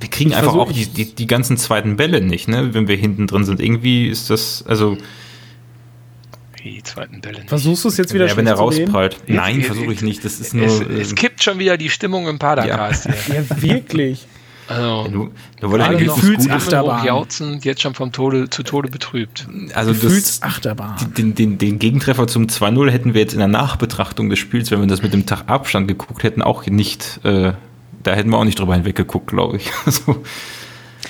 Wir 0.00 0.10
kriegen 0.10 0.30
Ich 0.30 0.36
einfach 0.36 0.54
auch 0.54 0.72
die, 0.72 0.86
die, 0.86 1.14
die 1.14 1.26
ganzen 1.26 1.56
zweiten 1.56 1.96
Bälle 1.96 2.20
nicht, 2.20 2.48
ne? 2.48 2.74
wenn 2.74 2.88
wir 2.88 2.96
hinten 2.96 3.26
drin 3.26 3.44
sind. 3.44 3.60
Irgendwie 3.60 4.08
ist 4.08 4.28
das, 4.30 4.64
also, 4.66 4.98
die 6.62 6.82
zweiten 6.82 7.20
Bälle. 7.20 7.38
nicht. 7.38 7.48
Versuchst 7.48 7.84
du 7.84 7.88
es 7.88 7.96
jetzt 7.96 8.12
wieder 8.12 8.26
ja, 8.26 8.36
wenn 8.36 8.46
er 8.46 8.54
rausprallt. 8.54 9.20
Nein, 9.28 9.62
versuche 9.62 9.92
ich 9.92 10.02
nicht. 10.02 10.24
Das 10.24 10.40
ist 10.40 10.52
Es, 10.52 10.54
nur. 10.54 10.90
es 10.90 11.12
äh, 11.12 11.14
kippt 11.14 11.42
schon 11.42 11.58
wieder 11.58 11.76
die 11.76 11.90
Stimmung 11.90 12.28
im 12.28 12.38
Padercast 12.38 13.08
hier. 13.26 13.44
Ja, 13.48 13.62
wirklich. 13.62 14.26
Also, 14.68 15.08
nur, 15.08 15.30
nur 15.60 15.72
weil 15.72 15.80
er 15.80 15.86
gerade 15.88 15.98
ein 15.98 16.06
noch 16.06 16.14
gewisses 16.16 16.20
Gefühls- 16.20 16.44
Gutes- 16.48 16.66
Achterbahn. 16.66 17.00
hochjauzen, 17.02 17.60
jetzt 17.62 17.82
schon 17.82 17.94
vom 17.94 18.12
Tode 18.12 18.50
zu 18.50 18.62
Tode 18.62 18.90
betrübt. 18.90 19.46
also 19.74 19.92
das, 19.92 20.00
Gefühlsachterbahn. 20.00 20.96
den, 21.16 21.34
den, 21.34 21.58
den 21.58 21.78
Gegentreffer 21.78 22.26
zum 22.26 22.46
2-0 22.46 22.90
hätten 22.90 23.14
wir 23.14 23.20
jetzt 23.20 23.32
in 23.32 23.38
der 23.38 23.48
Nachbetrachtung 23.48 24.28
des 24.28 24.38
Spiels, 24.38 24.70
wenn 24.70 24.80
wir 24.80 24.86
das 24.88 25.02
mit 25.02 25.12
dem 25.12 25.24
Tag 25.26 25.44
Abstand 25.48 25.86
geguckt 25.88 26.22
hätten, 26.24 26.42
auch 26.42 26.66
nicht, 26.66 27.20
äh, 27.24 27.52
da 28.02 28.12
hätten 28.14 28.30
wir 28.30 28.38
auch 28.38 28.44
nicht 28.44 28.58
drüber 28.58 28.74
hinweggeguckt, 28.74 29.28
glaube 29.28 29.56
ich. 29.58 29.70
Also, 29.86 30.16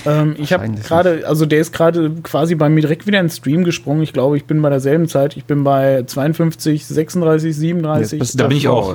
Ähm, 0.04 0.36
ich 0.38 0.52
habe 0.52 0.68
gerade, 0.86 1.26
also 1.26 1.46
der 1.46 1.58
ist 1.60 1.72
gerade 1.72 2.10
quasi 2.22 2.54
bei 2.54 2.68
mir 2.68 2.82
direkt 2.82 3.06
wieder 3.06 3.18
in 3.18 3.26
den 3.26 3.32
Stream 3.32 3.64
gesprungen. 3.64 4.02
Ich 4.02 4.12
glaube, 4.12 4.36
ich 4.36 4.44
bin 4.44 4.60
bei 4.60 4.68
derselben 4.68 5.08
Zeit. 5.08 5.36
Ich 5.38 5.44
bin 5.46 5.64
bei 5.64 6.02
52, 6.06 6.84
36, 6.86 7.48
Jetzt 7.48 7.58
37. 7.60 8.18
bist 8.18 8.38
Da 8.38 8.44
du 8.44 8.48
bin 8.50 8.58
ich 8.58 8.68
auch. 8.68 8.94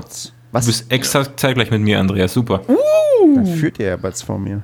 Fort. 0.52 0.54
du 0.54 0.58
Was? 0.58 0.66
bist 0.68 0.92
exakt 0.92 1.40
zeitglich 1.40 1.72
mit 1.72 1.82
mir, 1.82 2.00
Andreas, 2.00 2.34
super. 2.34 2.62
Dann 3.36 3.46
führt 3.46 3.80
ihr 3.80 3.88
ja 3.88 3.98
jetzt 4.04 4.24
vor 4.24 4.40
mir. 4.40 4.62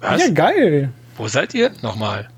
Was? 0.00 0.20
Ja, 0.26 0.32
geil. 0.32 0.90
Wo 1.16 1.28
seid 1.28 1.54
ihr? 1.54 1.70
Nochmal. 1.82 2.28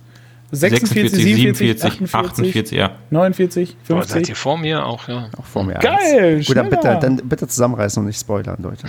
46, 0.55 1.11
47, 1.25 1.83
48, 1.85 2.13
48, 2.13 2.79
ja. 2.79 2.97
49, 3.11 3.77
Boah, 3.89 4.03
seid 4.03 4.13
50. 4.13 4.29
ihr 4.29 4.37
vor 4.37 4.59
mir 4.59 4.85
auch, 4.85 5.09
ja. 5.09 5.31
Auch 5.39 5.45
vor 5.47 5.65
mir. 5.65 5.75
Geil, 5.75 6.37
eins. 6.37 6.47
Gut, 6.47 6.57
dann 6.57 6.69
bitte, 6.69 6.99
dann 7.01 7.17
bitte 7.17 7.49
zusammenreißen 7.49 8.01
und 8.01 8.07
nicht 8.09 8.21
spoilern, 8.21 8.59
Leute. 8.63 8.87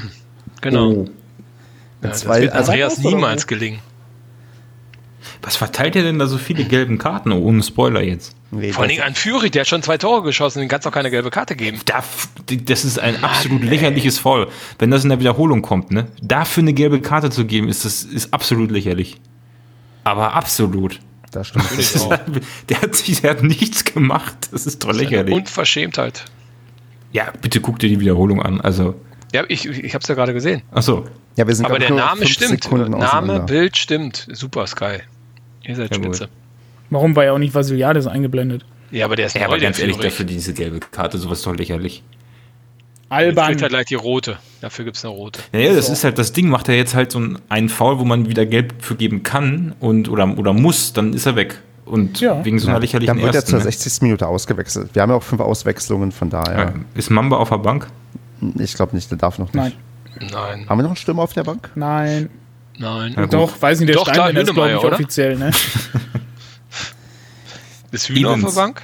Genau. 0.62 0.90
Oh. 0.92 1.06
Ja, 2.02 2.10
das 2.10 2.20
Zwei- 2.22 2.42
wird 2.42 2.54
also- 2.54 2.72
Andreas 2.72 2.98
niemals 2.98 3.48
gelingen. 3.48 3.80
Was 5.46 5.58
verteilt 5.58 5.96
ihr 5.96 6.04
denn 6.04 6.20
da 6.20 6.26
so 6.28 6.38
viele 6.38 6.64
gelben 6.64 6.98
Karten, 6.98 7.32
oh, 7.34 7.40
ohne 7.40 7.62
Spoiler 7.64 8.02
jetzt? 8.02 8.34
Nee, 8.52 8.72
Vor 8.72 8.84
allen 8.84 8.90
das- 8.90 8.96
Dingen 8.96 9.08
an 9.08 9.14
Fury, 9.16 9.50
der 9.50 9.62
hat 9.62 9.68
schon 9.68 9.84
zwei 9.84 9.98
Tore 9.98 10.24
geschossen, 10.24 10.60
den 10.60 10.70
kannst 10.70 10.86
du 10.86 10.90
auch 10.90 10.94
keine 10.94 11.12
gelbe 11.12 11.30
Karte 11.32 11.56
geben. 11.58 11.80
Da, 11.86 12.02
das 12.66 12.86
ist 12.86 12.98
ein 13.00 13.24
absolut 13.24 13.64
lächerliches 13.64 14.20
Foul. 14.20 14.48
Wenn 14.80 14.90
das 14.90 15.04
in 15.04 15.10
der 15.10 15.20
Wiederholung 15.20 15.62
kommt, 15.62 15.92
ne? 15.92 16.08
Dafür 16.22 16.62
eine 16.62 16.74
gelbe 16.74 17.02
Karte 17.02 17.30
zu 17.30 17.46
geben, 17.46 17.68
ist 17.68 17.84
das 17.84 18.04
ist 18.04 18.34
absolut 18.34 18.72
lächerlich. 18.72 19.18
Aber 20.06 20.34
absolut. 20.34 21.00
das 21.32 21.48
stimmt. 21.50 21.66
Ich 21.78 21.96
auch. 22.00 22.18
Der 22.70 22.82
hat, 22.82 22.96
sich- 22.96 23.22
der 23.22 23.32
hat 23.32 23.44
nichts 23.44 23.84
gemacht. 23.86 24.36
Das 24.52 24.66
ist 24.66 24.84
doch 24.84 24.94
lächerlich. 24.94 25.34
Unverschämtheit. 25.36 26.24
Ja, 27.12 27.26
bitte 27.42 27.60
guck 27.60 27.80
dir 27.80 27.90
die 27.90 28.00
Wiederholung 28.00 28.42
an. 28.42 28.62
Also, 28.62 28.96
Ja, 29.34 29.44
ich, 29.48 29.66
ich 29.68 29.94
hab's 29.94 30.08
ja 30.08 30.16
gerade 30.16 30.34
gesehen. 30.34 30.62
achso. 30.72 31.06
Ja, 31.36 31.48
wir 31.48 31.56
sind 31.56 31.66
Aber 31.66 31.80
der 31.80 31.90
Name 31.92 32.28
stimmt. 32.28 32.64
Sekunden 32.64 32.92
Name. 32.92 33.40
Bild 33.42 33.76
stimmt. 33.78 34.28
Super 34.32 34.68
Sky. 34.68 35.00
Ihr 35.66 35.76
seid 35.76 35.92
Ja, 35.92 35.98
gut. 35.98 36.16
spitze. 36.16 36.30
Warum 36.90 37.16
war 37.16 37.24
ja 37.26 37.32
auch 37.34 37.38
nicht 37.40 37.54
Vasiliades 37.56 38.08
eingeblendet? 38.08 38.66
Ja, 38.92 39.06
aber 39.06 39.16
der 39.16 39.26
ist 39.28 39.34
Ja, 39.36 39.42
neu, 39.42 39.46
aber 39.48 39.58
der 39.58 39.68
ganz 39.70 39.80
ehrlich, 39.80 39.98
dafür 39.98 40.26
diese 40.26 40.54
gelbe 40.54 40.80
Karte, 40.80 41.18
sowas 41.18 41.40
ist 41.40 41.48
doch 41.48 41.56
lächerlich. 41.56 42.04
Jetzt 43.04 43.10
Alban. 43.10 43.46
kriegt 43.48 43.62
er 43.62 43.70
gleich 43.70 43.86
die 43.86 43.96
rote. 43.96 44.38
Dafür 44.62 44.86
gibt's 44.86 45.04
eine 45.06 45.14
rote. 45.14 45.40
Naja, 45.52 45.74
das 45.74 45.90
ist 45.90 46.04
halt 46.04 46.18
das 46.18 46.34
Ding, 46.34 46.50
macht 46.50 46.68
er 46.70 46.76
jetzt 46.76 46.96
halt 46.96 47.12
so 47.12 47.22
einen- 47.50 47.70
Foul, 47.70 48.00
wo 48.00 48.06
man 48.06 48.28
wieder 48.28 48.46
gelb 48.46 48.74
für 48.80 48.96
geben 48.96 49.22
kann 49.24 49.76
und 49.80 50.10
oder, 50.10 50.38
oder 50.38 50.54
muss, 50.54 50.94
dann 50.94 51.14
ist 51.14 51.26
er 51.26 51.36
weg. 51.36 51.60
Und 51.86 52.22
Ja. 52.22 52.44
wegen 52.46 52.60
so 52.60 52.70
einer 52.70 52.80
lächerlichen 52.80 53.16
Dann 53.16 53.24
wird 53.24 53.36
er 53.36 53.46
zur 53.46 53.60
ne? 53.60 53.66
60. 53.66 54.02
Minute 54.04 54.28
ausgewechselt. 54.28 54.92
Wir 54.94 55.02
haben 55.02 55.10
ja 55.10 55.16
auch 55.18 55.24
fünf 55.24 55.42
Auswechslungen, 55.42 56.12
von 56.12 56.30
daher. 56.30 56.58
Ja. 56.58 56.74
Ist 56.96 57.10
Mamba 57.12 57.38
auf 57.38 57.50
der 57.50 57.58
Bank? 57.58 57.88
Ich 58.58 58.74
glaube 58.74 58.96
nicht, 58.96 59.12
der 59.12 59.18
darf 59.18 59.38
noch 59.38 59.48
nicht. 59.54 59.56
Nein, 59.56 59.74
Nein, 60.32 60.70
Haben 60.70 60.78
wir 60.80 60.84
noch 60.84 60.90
einen 60.92 60.96
Stürmer 60.96 61.24
auf 61.24 61.34
der 61.34 61.44
Bank? 61.44 61.72
nein. 61.76 62.30
Nein. 62.78 63.14
Ja. 63.18 63.28
Doch, 63.28 63.60
weiß 63.62 63.80
nicht, 63.80 63.90
der 63.90 63.96
Doch, 63.96 64.04
klar, 64.06 64.16
Steinbrenner 64.30 64.42
ist, 64.50 64.54
glaube 64.54 64.70
ich, 64.70 64.74
Hünemeyer, 64.76 64.86
oder? 64.88 64.96
offiziell, 64.96 65.36
ne? 65.38 65.52
Ist 67.92 68.10
Hühner 68.10 68.32
auf 68.32 68.40
der. 68.42 68.52
Bank? 68.52 68.84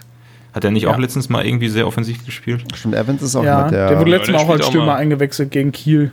Hat 0.53 0.63
er 0.63 0.71
nicht 0.71 0.83
Ja. 0.83 0.89
auch 0.91 0.97
letztens 0.97 1.29
mal 1.29 1.45
irgendwie 1.45 1.69
sehr 1.69 1.87
offensiv 1.87 2.25
gespielt? 2.25 2.63
Stimmt, 2.75 2.95
Evans 2.95 3.21
ist 3.21 3.35
auch 3.35 3.43
ja, 3.43 3.63
mit 3.63 3.73
der, 3.73 3.89
der. 3.89 3.99
wurde 3.99 4.11
letztes 4.11 4.27
der 4.27 4.35
Mal 4.35 4.41
auch 4.45 4.49
als 4.49 4.61
auch 4.65 4.69
Stürmer 4.69 4.85
mal. 4.87 4.95
eingewechselt 4.97 5.51
gegen 5.51 5.71
Kiel. 5.71 6.11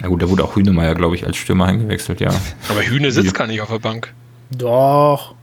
Na 0.00 0.08
gut, 0.08 0.22
da 0.22 0.28
wurde 0.30 0.44
auch 0.44 0.54
Hünemeyer, 0.56 0.94
glaube 0.94 1.16
ich, 1.16 1.26
als 1.26 1.36
Stürmer 1.36 1.66
eingewechselt, 1.66 2.20
ja. 2.20 2.30
Aber 2.68 2.82
Hühne 2.82 3.10
sitzt 3.10 3.34
gar 3.34 3.46
nicht 3.46 3.60
auf 3.60 3.68
der 3.68 3.78
Bank. 3.80 4.12
Doch. 4.50 5.34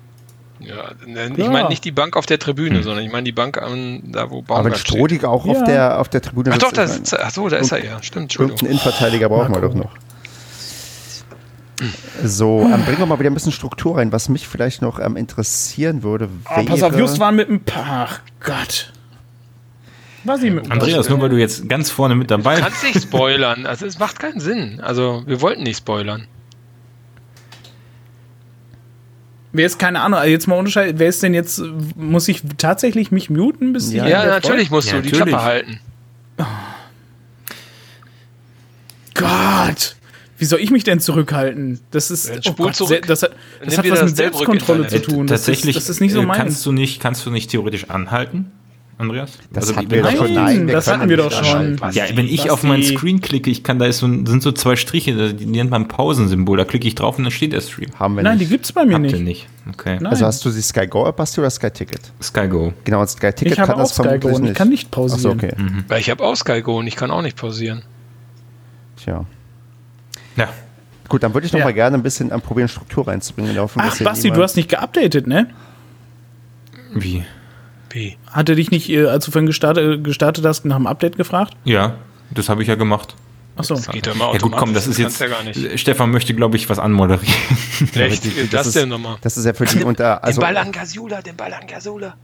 Ja, 0.59 0.91
ne, 1.05 1.31
ich 1.35 1.49
meine 1.49 1.67
nicht 1.69 1.83
die 1.83 1.91
Bank 1.91 2.15
auf 2.15 2.25
der 2.25 2.37
Hm. 2.37 2.41
Tribüne, 2.41 2.81
sondern 2.81 3.03
ich 3.03 3.11
meine 3.11 3.25
die 3.25 3.33
Bank 3.33 3.61
an, 3.61 4.01
da, 4.05 4.29
wo 4.31 4.37
aber 4.39 4.47
Baumgart 4.47 4.65
wenn 4.65 4.73
steht. 4.75 4.87
Strodig 4.87 5.25
auch 5.25 5.45
auf, 5.45 5.57
Ja. 5.57 5.63
der, 5.65 5.99
auf 5.99 6.09
der 6.09 6.21
Tribüne 6.21 6.51
Ach 6.53 6.57
doch, 6.57 6.69
sitzt, 6.69 6.77
da 6.77 6.87
sitzt 6.87 7.13
er. 7.13 7.19
Ach 7.25 7.31
so, 7.31 7.49
da 7.49 7.57
ist 7.57 7.71
er 7.71 7.79
ja. 7.83 8.01
Stimmt, 8.01 8.05
Irgendeinen 8.05 8.23
Entschuldigung. 8.23 8.67
Innenverteidiger 8.69 9.29
brauchen 9.29 9.53
wir 9.53 9.61
doch 9.61 9.73
noch. 9.75 9.91
So, 12.23 12.61
ähm, 12.61 12.83
bringen 12.85 12.99
wir 12.99 13.05
mal 13.05 13.19
wieder 13.19 13.29
ein 13.29 13.33
bisschen 13.33 13.51
Struktur 13.51 13.97
rein. 13.97 14.11
Was 14.11 14.29
mich 14.29 14.47
vielleicht 14.47 14.81
noch 14.81 14.99
ähm, 14.99 15.17
interessieren 15.17 16.03
würde, 16.03 16.29
Oh, 16.45 16.55
wäre... 16.57 16.65
pass 16.65 16.83
auf, 16.83 16.97
Just 16.97 17.19
waren 17.19 17.35
mit 17.35 17.49
dem 17.49 17.59
Pa- 17.61 18.07
Ach 18.07 18.19
Gott. 18.39 18.93
Was 20.23 20.41
ich 20.41 20.51
mit 20.51 20.65
dem 20.65 20.71
Andreas, 20.71 21.07
nur 21.09 21.21
weil 21.21 21.29
du 21.29 21.37
jetzt 21.37 21.67
ganz 21.69 21.91
vorne 21.91 22.15
mit 22.15 22.31
dabei 22.31 22.55
Du 22.55 22.61
kannst 22.63 22.83
nicht 22.83 23.01
spoilern. 23.03 23.65
Also 23.65 23.85
es 23.85 23.99
macht 23.99 24.17
keinen 24.19 24.39
Sinn. 24.39 24.79
Also 24.81 25.23
wir 25.27 25.41
wollten 25.41 25.63
nicht 25.63 25.77
spoilern. 25.77 26.27
Wer 29.51 29.65
ist 29.67 29.77
keine 29.79 30.01
Ahnung, 30.01 30.19
also 30.19 30.29
jetzt 30.31 30.47
mal 30.47 30.57
unterscheiden, 30.57 30.99
wer 30.99 31.07
ist 31.07 31.23
denn 31.23 31.33
jetzt, 31.33 31.61
muss 31.95 32.27
ich 32.27 32.41
tatsächlich 32.57 33.11
mich 33.11 33.29
muten, 33.29 33.71
bis 33.71 33.91
Ja, 33.93 34.03
die- 34.05 34.11
Ja, 34.11 34.25
natürlich 34.25 34.69
musst 34.71 34.89
Ja, 34.89 34.95
du 34.95 35.01
die 35.03 35.11
natürlich. 35.11 35.29
Klappe 35.33 35.45
halten. 35.45 35.79
Gott! 39.13 39.94
Wie 40.37 40.45
soll 40.45 40.59
ich 40.59 40.69
mich 40.71 40.83
denn 40.83 40.99
zurückhalten? 40.99 41.79
Das 41.91 42.11
ist. 42.11 42.29
Oh 42.47 42.51
Gott, 42.53 42.75
zurück. 42.75 43.05
das 43.07 43.23
hat, 43.23 43.31
das 43.63 43.77
hat 43.77 43.89
was 43.89 44.03
mit 44.03 44.17
Selbstkontrolle 44.17 44.87
zu 44.87 45.01
tun. 45.01 45.27
Das 45.27 45.41
tatsächlich, 45.41 45.77
ist, 45.77 45.87
das 45.87 45.95
ist 45.95 46.01
nicht 46.01 46.11
so 46.13 46.21
äh, 46.21 46.25
meins. 46.25 46.37
kannst 46.37 46.65
du 46.65 46.71
nicht, 46.73 47.01
kannst 47.01 47.25
du 47.25 47.31
nicht 47.31 47.49
theoretisch 47.51 47.89
anhalten, 47.89 48.51
Andreas? 48.97 49.31
Das 49.53 49.69
Also, 49.69 49.77
hatten 49.77 49.91
wir 49.91 50.01
doch 50.01 50.15
schon. 50.17 50.33
Nein, 50.33 50.67
das 50.67 50.87
hatten 50.87 51.07
wir 51.07 51.15
doch 51.15 51.31
schon. 51.31 51.77
Ja, 51.93 52.03
wenn 52.15 52.27
ich 52.27 52.51
auf 52.51 52.63
meinen 52.63 52.81
die- 52.81 52.95
Screen 52.97 53.21
klicke, 53.21 53.49
ich 53.49 53.63
kann, 53.63 53.79
da 53.79 53.85
ist 53.85 53.99
so 53.99 54.07
sind 54.07 54.43
so 54.43 54.51
zwei 54.51 54.75
Striche, 54.75 55.33
die 55.33 55.45
nennt 55.45 55.71
man 55.71 55.87
Pausensymbol, 55.87 56.57
da 56.57 56.65
klicke 56.65 56.85
ich 56.87 56.95
drauf 56.95 57.17
und 57.17 57.23
dann 57.23 57.31
steht 57.31 57.53
der 57.53 57.61
Stream. 57.61 57.91
Haben 57.97 58.15
wir 58.17 58.23
Nein, 58.23 58.37
die 58.37 58.43
nicht. 58.43 58.51
gibt's 58.51 58.73
bei 58.73 58.83
mir 58.85 58.95
Habt 58.95 59.03
nicht. 59.03 59.19
nicht. 59.21 59.47
Okay. 59.71 59.95
Nein. 60.01 60.07
Also 60.07 60.25
hast 60.25 60.43
du 60.43 60.49
die 60.51 60.61
Sky 60.61 60.85
Go 60.85 61.07
App 61.07 61.17
hast 61.17 61.37
du 61.37 61.41
oder 61.41 61.49
Sky 61.49 61.71
Ticket? 61.71 62.01
Sky 62.21 62.47
Go. 62.49 62.73
Genau, 62.83 62.99
und 62.99 63.09
Sky 63.09 63.31
Ticket 63.31 63.53
Ich 63.53 63.59
habe 63.59 63.67
kann 63.71 63.75
auch 63.81 63.83
das 63.87 63.95
Sky 63.95 64.03
Go 64.03 64.09
vermutlich 64.09 64.35
und 64.35 64.41
nicht. 64.43 64.51
ich 64.51 64.57
kann 64.57 64.69
nicht 64.69 64.87
Achso, 64.87 65.01
pausieren. 65.01 65.37
okay. 65.37 65.53
Weil 65.87 66.01
ich 66.01 66.09
habe 66.09 66.23
auch 66.25 66.35
Sky 66.35 66.61
Go 66.61 66.77
und 66.79 66.87
ich 66.87 66.97
kann 66.97 67.09
auch 67.09 67.21
nicht 67.21 67.37
pausieren. 67.37 67.83
Tja. 68.97 69.25
Ja. 70.35 70.49
Gut, 71.07 71.21
dann 71.23 71.33
würde 71.33 71.45
ich 71.47 71.53
noch 71.53 71.59
Ja. 71.59 71.65
mal 71.65 71.73
gerne 71.73 71.97
ein 71.97 72.03
bisschen 72.03 72.31
ähm, 72.31 72.41
probieren, 72.41 72.67
Struktur 72.67 73.07
reinzubringen. 73.07 73.57
Hoffnung, 73.59 73.85
Ach, 73.87 73.97
Basti, 74.01 74.31
du 74.31 74.41
hast 74.41 74.55
nicht 74.55 74.69
geupdatet, 74.69 75.27
ne? 75.27 75.47
Wie? 76.93 77.23
Wie? 77.91 78.17
Hat 78.31 78.49
er 78.49 78.55
dich 78.55 78.71
nicht, 78.71 78.89
äh, 78.89 79.05
als 79.05 79.25
du 79.25 79.31
vorhin 79.31 79.45
gestartet, 79.45 80.03
gestartet 80.03 80.43
hast, 80.45 80.65
nach 80.65 80.77
dem 80.77 80.87
Update 80.87 81.15
gefragt? 81.17 81.53
Ja, 81.63 81.95
das 82.31 82.49
habe 82.49 82.61
ich 82.61 82.67
ja 82.67 82.75
gemacht. 82.75 83.15
Achso. 83.57 83.75
Geht 83.91 84.07
doch 84.07 84.15
immer 84.15 84.33
Ja 84.33 84.39
gut, 84.39 84.51
komm, 84.57 84.73
das 84.73 84.85
ist 84.87 84.97
jetzt. 84.97 85.19
ja 85.21 85.27
gar 85.27 85.41
nicht. 85.43 85.79
Stefan 85.79 86.11
möchte, 86.11 86.33
glaube 86.33 86.57
ich, 86.57 86.69
was 86.69 86.77
anmoderieren. 86.79 87.33
Echt? 87.93 88.25
das 88.25 88.49
Das, 88.49 88.67
ist- 88.67 88.75
denn 88.75 88.89
nochmal? 88.89 89.17
Das 89.21 89.37
ist 89.37 89.45
ja 89.45 89.53
für 89.53 89.63
die 89.65 89.83
unter. 89.83 90.21
Also, 90.23 90.41
den 90.41 90.45
Ball 90.47 90.57
an 90.57 90.71
Gasula, 90.73 91.21
den 91.21 91.35
Ball 91.37 91.53
an 91.53 91.65
Gasula. 91.67 92.15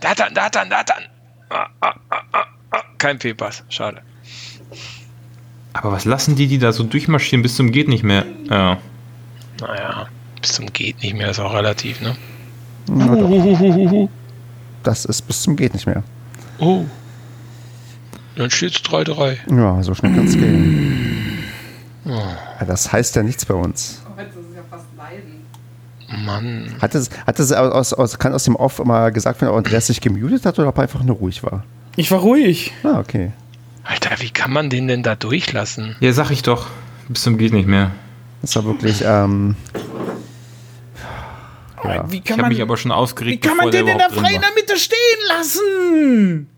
Datan, 0.00 0.34
Datan, 0.34 0.70
Datan. 0.70 1.02
Ah, 1.50 1.66
ah, 1.80 1.94
ah, 2.10 2.22
ah. 2.70 2.78
Kein 2.98 3.18
Fehlpass, 3.18 3.64
schade. 3.68 4.02
Aber 5.74 5.92
was 5.92 6.04
lassen 6.04 6.36
die 6.36 6.46
die 6.46 6.58
da 6.58 6.72
so 6.72 6.84
durchmarschieren 6.84 7.42
bis 7.42 7.56
zum 7.56 7.70
geht 7.72 7.88
nicht 7.88 8.04
mehr? 8.04 8.24
Ja. 8.48 8.78
Naja, 9.60 10.06
bis 10.40 10.52
zum 10.52 10.72
geht 10.72 11.02
nicht 11.02 11.14
mehr, 11.14 11.30
ist 11.30 11.40
auch 11.40 11.52
relativ, 11.52 12.00
ne? 12.00 12.16
na 12.86 13.14
doch, 13.16 14.08
das 14.82 15.04
ist 15.04 15.22
bis 15.22 15.42
zum 15.42 15.56
geht 15.56 15.74
nicht 15.74 15.86
mehr. 15.86 16.02
Oh. 16.58 16.84
Dann 18.36 18.50
steht's 18.50 18.78
3-3. 18.78 19.56
Ja, 19.56 19.82
so 19.82 19.94
schnell 19.94 20.14
kann 20.14 20.26
es 20.26 20.34
gehen. 20.34 21.20
Ja, 22.06 22.66
das 22.66 22.92
heißt 22.92 23.16
ja 23.16 23.22
nichts 23.22 23.46
bei 23.46 23.54
uns. 23.54 24.02
Das 24.14 24.26
ist 24.26 24.54
ja 24.54 24.60
fast 24.68 24.84
Leiden. 24.94 25.46
Mann. 26.22 26.74
Hat 26.82 26.94
es, 26.94 27.08
hat 27.26 27.40
es 27.40 27.50
aus, 27.50 27.94
aus, 27.94 28.18
kann 28.18 28.34
aus 28.34 28.44
dem 28.44 28.56
Off 28.56 28.78
immer 28.78 29.10
gesagt 29.10 29.40
werden, 29.40 29.52
ob 29.52 29.56
Andreas 29.56 29.86
sich 29.86 30.02
gemutet 30.02 30.44
hat 30.44 30.58
oder 30.58 30.68
ob 30.68 30.76
er 30.76 30.82
einfach 30.82 31.02
nur 31.02 31.16
ruhig 31.16 31.42
war? 31.42 31.64
Ich 31.96 32.10
war 32.10 32.18
ruhig. 32.18 32.74
Ah, 32.82 32.98
okay. 32.98 33.32
Alter, 33.84 34.10
wie 34.20 34.30
kann 34.30 34.52
man 34.52 34.70
den 34.70 34.88
denn 34.88 35.02
da 35.02 35.14
durchlassen? 35.14 35.96
Ja, 36.00 36.12
sag 36.12 36.30
ich 36.30 36.42
doch. 36.42 36.66
Bis 37.08 37.22
zum 37.22 37.36
geht 37.38 37.52
nicht 37.52 37.68
mehr. 37.68 37.90
Das 38.42 38.56
war 38.56 38.64
wirklich, 38.64 39.02
ähm, 39.04 39.56
Ja. 41.84 42.10
Wie 42.10 42.16
Ich 42.18 42.24
kann 42.24 42.34
habe 42.34 42.42
man, 42.42 42.52
mich 42.52 42.62
aber 42.62 42.76
schon 42.78 42.92
aufgeregt, 42.92 43.44
wie 43.44 43.48
kann 43.48 43.56
man 43.58 43.70
den 43.70 43.72
der 43.72 43.80
in 43.80 43.86
der 43.86 43.94
überhaupt 44.08 44.16
drin 44.16 44.24
freien 44.24 44.42
war. 44.42 44.54
Mitte 44.54 44.76
stehen 44.78 44.96
lassen? 45.28 46.48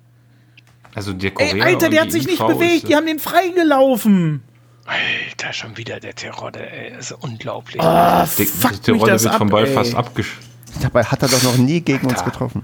Also 0.94 1.12
der 1.12 1.30
Ey, 1.30 1.48
Korea 1.50 1.64
Alter, 1.64 1.86
und 1.86 1.92
der 1.92 2.02
hat 2.02 2.12
sich 2.12 2.26
nicht 2.26 2.38
bewegt. 2.38 2.84
ist, 2.84 2.88
Die 2.88 2.94
haben 2.96 3.06
den 3.06 3.18
freigelaufen. 3.18 4.42
Alter, 4.86 5.52
schon 5.52 5.76
wieder 5.76 5.98
der 5.98 6.14
Terror, 6.14 6.52
der 6.52 6.72
ey, 6.72 6.98
ist 6.98 7.10
unglaublich. 7.10 7.82
Ah, 7.82 8.20
der, 8.38 8.46
fuck 8.46 8.80
der 8.84 8.94
das 8.94 9.24
wird 9.24 9.32
ab, 9.34 9.38
vom 9.38 9.48
Ball 9.48 9.66
ey. 9.66 9.74
fast 9.74 9.96
abgesch... 9.96 10.38
dabei 10.80 11.02
hat 11.02 11.22
er 11.22 11.28
doch 11.28 11.42
noch 11.42 11.56
nie 11.56 11.80
gegen 11.80 12.06
uns 12.06 12.20
Alter. 12.20 12.30
getroffen. 12.30 12.62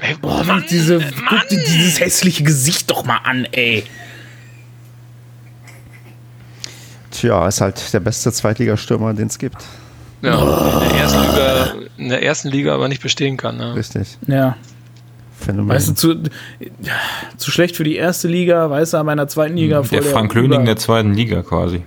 Ey, 0.00 0.03
Boah, 0.20 0.44
Mann, 0.44 0.64
diese, 0.70 0.98
Mann. 0.98 1.12
guck 1.28 1.48
dir 1.48 1.62
dieses 1.64 2.00
hässliche 2.00 2.42
Gesicht 2.44 2.90
doch 2.90 3.04
mal 3.04 3.18
an, 3.24 3.46
ey. 3.52 3.84
Tja, 7.10 7.46
ist 7.46 7.60
halt 7.60 7.92
der 7.92 8.00
beste 8.00 8.32
Zweitligastürmer, 8.32 9.14
den 9.14 9.28
es 9.28 9.38
gibt. 9.38 9.58
Ja, 10.22 10.80
in, 10.82 10.88
der 10.88 10.98
ersten 10.98 11.20
Liga, 11.20 11.74
in 11.98 12.08
der 12.08 12.22
ersten 12.22 12.48
Liga 12.48 12.74
aber 12.74 12.88
nicht 12.88 13.02
bestehen 13.02 13.36
kann. 13.36 13.56
Ne? 13.56 13.74
Richtig. 13.74 14.18
Ja. 14.26 14.56
Phänomen. 15.38 15.68
Weißt 15.68 15.88
du, 15.90 15.94
zu, 15.94 16.14
zu 17.36 17.50
schlecht 17.50 17.76
für 17.76 17.84
die 17.84 17.96
erste 17.96 18.28
Liga, 18.28 18.70
weißt 18.70 18.94
du, 18.94 18.96
aber 18.96 19.12
in 19.12 19.18
der 19.18 19.28
zweiten 19.28 19.56
Liga 19.56 19.82
voll 19.82 20.00
Der 20.00 20.10
Frank 20.10 20.34
Löning 20.34 20.64
der 20.64 20.76
zweiten 20.76 21.12
Liga 21.12 21.42
quasi. 21.42 21.82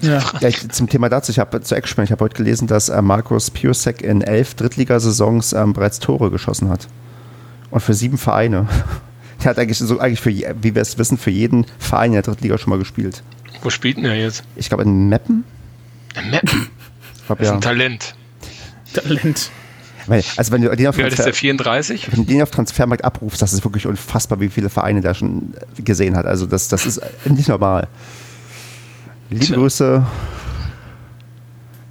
Ja. 0.00 0.20
Ja, 0.40 0.48
ich, 0.48 0.68
zum 0.70 0.88
Thema 0.88 1.08
dazu, 1.08 1.30
ich 1.30 1.38
habe 1.38 1.60
zu 1.60 1.74
Eckspielen, 1.74 2.06
ich 2.06 2.12
habe 2.12 2.24
heute 2.24 2.34
gelesen, 2.34 2.66
dass 2.66 2.88
äh, 2.88 3.00
Markus 3.02 3.50
Piosek 3.50 4.02
in 4.02 4.20
elf 4.20 4.54
Drittligasaisons 4.54 5.52
ähm, 5.52 5.72
bereits 5.74 6.00
Tore 6.00 6.30
geschossen 6.30 6.68
hat. 6.68 6.88
Und 7.72 7.80
für 7.80 7.94
sieben 7.94 8.18
Vereine. 8.18 8.68
Der 9.42 9.50
hat 9.50 9.58
eigentlich 9.58 9.78
so 9.78 9.98
eigentlich 9.98 10.20
für, 10.20 10.30
wie 10.30 10.74
wir 10.74 10.82
es 10.82 10.98
wissen, 10.98 11.18
für 11.18 11.30
jeden 11.30 11.66
Verein 11.80 12.10
in 12.10 12.12
der 12.12 12.22
Drittliga 12.22 12.58
schon 12.58 12.70
mal 12.70 12.78
gespielt. 12.78 13.24
Wo 13.62 13.70
spielt 13.70 13.96
denn 13.96 14.04
er 14.04 14.14
jetzt? 14.14 14.44
Ich 14.54 14.68
glaube 14.68 14.84
in 14.84 15.08
Meppen. 15.08 15.42
Meppen. 16.30 16.68
Ich 17.16 17.26
glaub, 17.26 17.38
Das 17.38 17.48
ist 17.48 17.50
ja. 17.50 17.54
ein 17.56 17.60
Talent. 17.60 18.14
Talent. 18.92 19.50
Also 20.36 20.52
wenn 20.52 20.62
du 20.62 20.74
den 20.76 20.86
auf, 20.86 20.96
Wie 20.96 21.02
alt 21.02 21.12
ist 21.12 21.18
der? 21.18 21.26
Transfer, 21.26 21.40
34? 21.40 22.12
wenn 22.12 22.24
du 22.24 22.32
den 22.32 22.42
auf 22.42 22.50
Transfermarkt 22.50 23.04
abrufst, 23.04 23.42
das 23.42 23.52
ist 23.52 23.64
wirklich 23.64 23.86
unfassbar, 23.86 24.38
wie 24.40 24.48
viele 24.48 24.68
Vereine 24.68 25.00
der 25.00 25.14
schon 25.14 25.54
gesehen 25.76 26.16
hat. 26.16 26.26
Also 26.26 26.46
das, 26.46 26.68
das 26.68 26.86
ist 26.86 27.00
nicht 27.24 27.48
normal. 27.48 27.88
Liebe 29.30 29.44
Tja. 29.44 29.56
Grüße. 29.56 30.06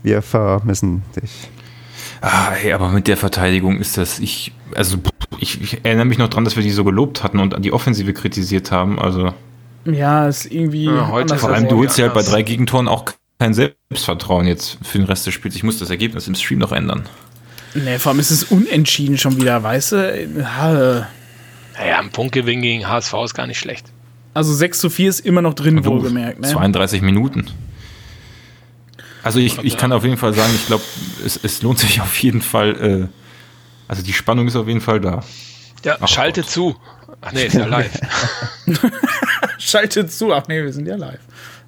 Wir 0.04 0.22
vermissen 0.22 1.04
dich. 1.22 1.50
Ah, 2.22 2.54
ey, 2.62 2.72
aber 2.74 2.90
mit 2.90 3.08
der 3.08 3.18
Verteidigung 3.18 3.80
ist 3.80 3.98
das, 3.98 4.20
ich, 4.20 4.52
also 4.76 4.98
ich, 5.40 5.62
ich 5.62 5.86
erinnere 5.86 6.06
mich 6.06 6.18
noch 6.18 6.30
dran, 6.30 6.46
dass 6.46 6.56
wir 6.56 6.64
die 6.64 6.72
so 6.72 6.84
gelobt 6.84 7.24
hatten 7.24 7.40
und 7.40 7.64
die 7.64 7.72
Offensive 7.74 8.14
kritisiert 8.14 8.72
haben. 8.72 9.00
Also 9.00 9.34
Ja, 9.86 10.28
ist 10.28 10.46
irgendwie. 10.46 10.86
Ja, 10.86 11.08
heute 11.10 11.38
vor 11.38 11.52
allem, 11.52 11.68
du 11.68 11.78
holst 11.78 11.98
ja 11.98 12.06
halt 12.06 12.14
bei 12.14 12.24
drei 12.24 12.42
Gegentoren 12.42 12.88
auch 12.88 13.06
kein 13.40 13.54
Selbstvertrauen 13.54 14.46
jetzt 14.46 14.78
für 14.84 15.00
den 15.00 15.08
Rest 15.08 15.26
des 15.26 15.34
Spiels. 15.34 15.56
Ich 15.56 15.64
muss 15.64 15.80
das 15.80 15.90
Ergebnis 15.90 16.28
im 16.28 16.36
Stream 16.36 16.60
noch 16.60 16.72
ändern. 16.72 17.04
Nee, 17.74 17.98
vor 18.00 18.12
allem 18.12 18.20
ist 18.20 18.32
es 18.32 18.44
unentschieden 18.44 19.18
schon 19.18 19.38
wieder, 19.40 19.64
weißt 19.64 19.92
du? 19.94 20.28
Ja, 20.38 21.08
Naja, 21.78 22.00
ein 22.00 22.10
Punktgewinn 22.12 22.62
gegen 22.62 22.88
HSV 22.88 23.14
ist 23.26 23.34
gar 23.34 23.48
nicht 23.48 23.58
schlecht. 23.60 23.88
Also 24.34 24.54
6 24.54 24.80
zu 24.80 24.90
4 24.90 25.10
ist 25.10 25.20
immer 25.22 25.42
noch 25.42 25.54
drin, 25.54 25.78
Du, 25.78 25.86
wohlgemerkt. 25.86 26.40
Ne? 26.42 26.48
32 26.48 27.02
Minuten. 27.02 27.48
Also 29.24 29.40
ich, 29.40 29.58
ich 29.60 29.78
kann 29.78 29.92
auf 29.92 30.04
jeden 30.04 30.18
Fall 30.18 30.34
sagen, 30.34 30.52
ich 30.56 30.66
glaube, 30.68 30.84
es, 31.26 31.40
es 31.44 31.62
lohnt 31.62 31.80
sich 31.80 32.02
auf 32.02 32.16
jeden 32.18 32.42
Fall, 32.42 33.10
äh, 33.10 33.21
also 33.92 34.04
die 34.04 34.14
Spannung 34.14 34.48
ist 34.48 34.56
auf 34.56 34.68
jeden 34.68 34.80
Fall 34.80 35.02
da. 35.02 35.20
Ja, 35.84 35.98
Ach 36.00 36.08
schalte 36.08 36.42
Gott. 36.42 36.50
zu. 36.50 36.76
Ach 37.20 37.34
nee, 37.34 37.48
ist 37.48 37.56
ja 37.56 37.66
live. 37.66 37.92
Schaltet 39.60 40.14
zu. 40.14 40.34
Ach 40.34 40.44
nee, 40.48 40.64
wir 40.64 40.72
sind 40.72 40.88
ja 40.88 40.96
live. 40.96 41.20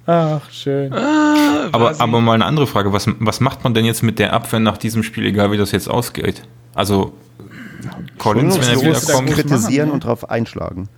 Ach, 0.06 0.40
schön. 0.50 0.90
Aber, 0.94 2.00
aber 2.00 2.20
mal 2.22 2.32
eine 2.32 2.46
andere 2.46 2.66
Frage, 2.66 2.94
was, 2.94 3.06
was 3.18 3.40
macht 3.40 3.62
man 3.62 3.74
denn 3.74 3.84
jetzt 3.84 4.02
mit 4.02 4.18
der 4.18 4.32
Abwehr 4.32 4.58
nach 4.58 4.78
diesem 4.78 5.02
Spiel, 5.02 5.26
egal 5.26 5.52
wie 5.52 5.58
das 5.58 5.70
jetzt 5.70 5.88
ausgeht? 5.88 6.42
Also 6.74 7.12
Collins, 8.16 8.58
wenn 8.58 8.68
er 8.68 8.80
wiederkommt, 8.80 9.30
kritisieren 9.30 9.88
machen, 9.88 9.88
ne? 9.88 9.92
und 9.92 10.04
drauf 10.04 10.30
einschlagen. 10.30 10.88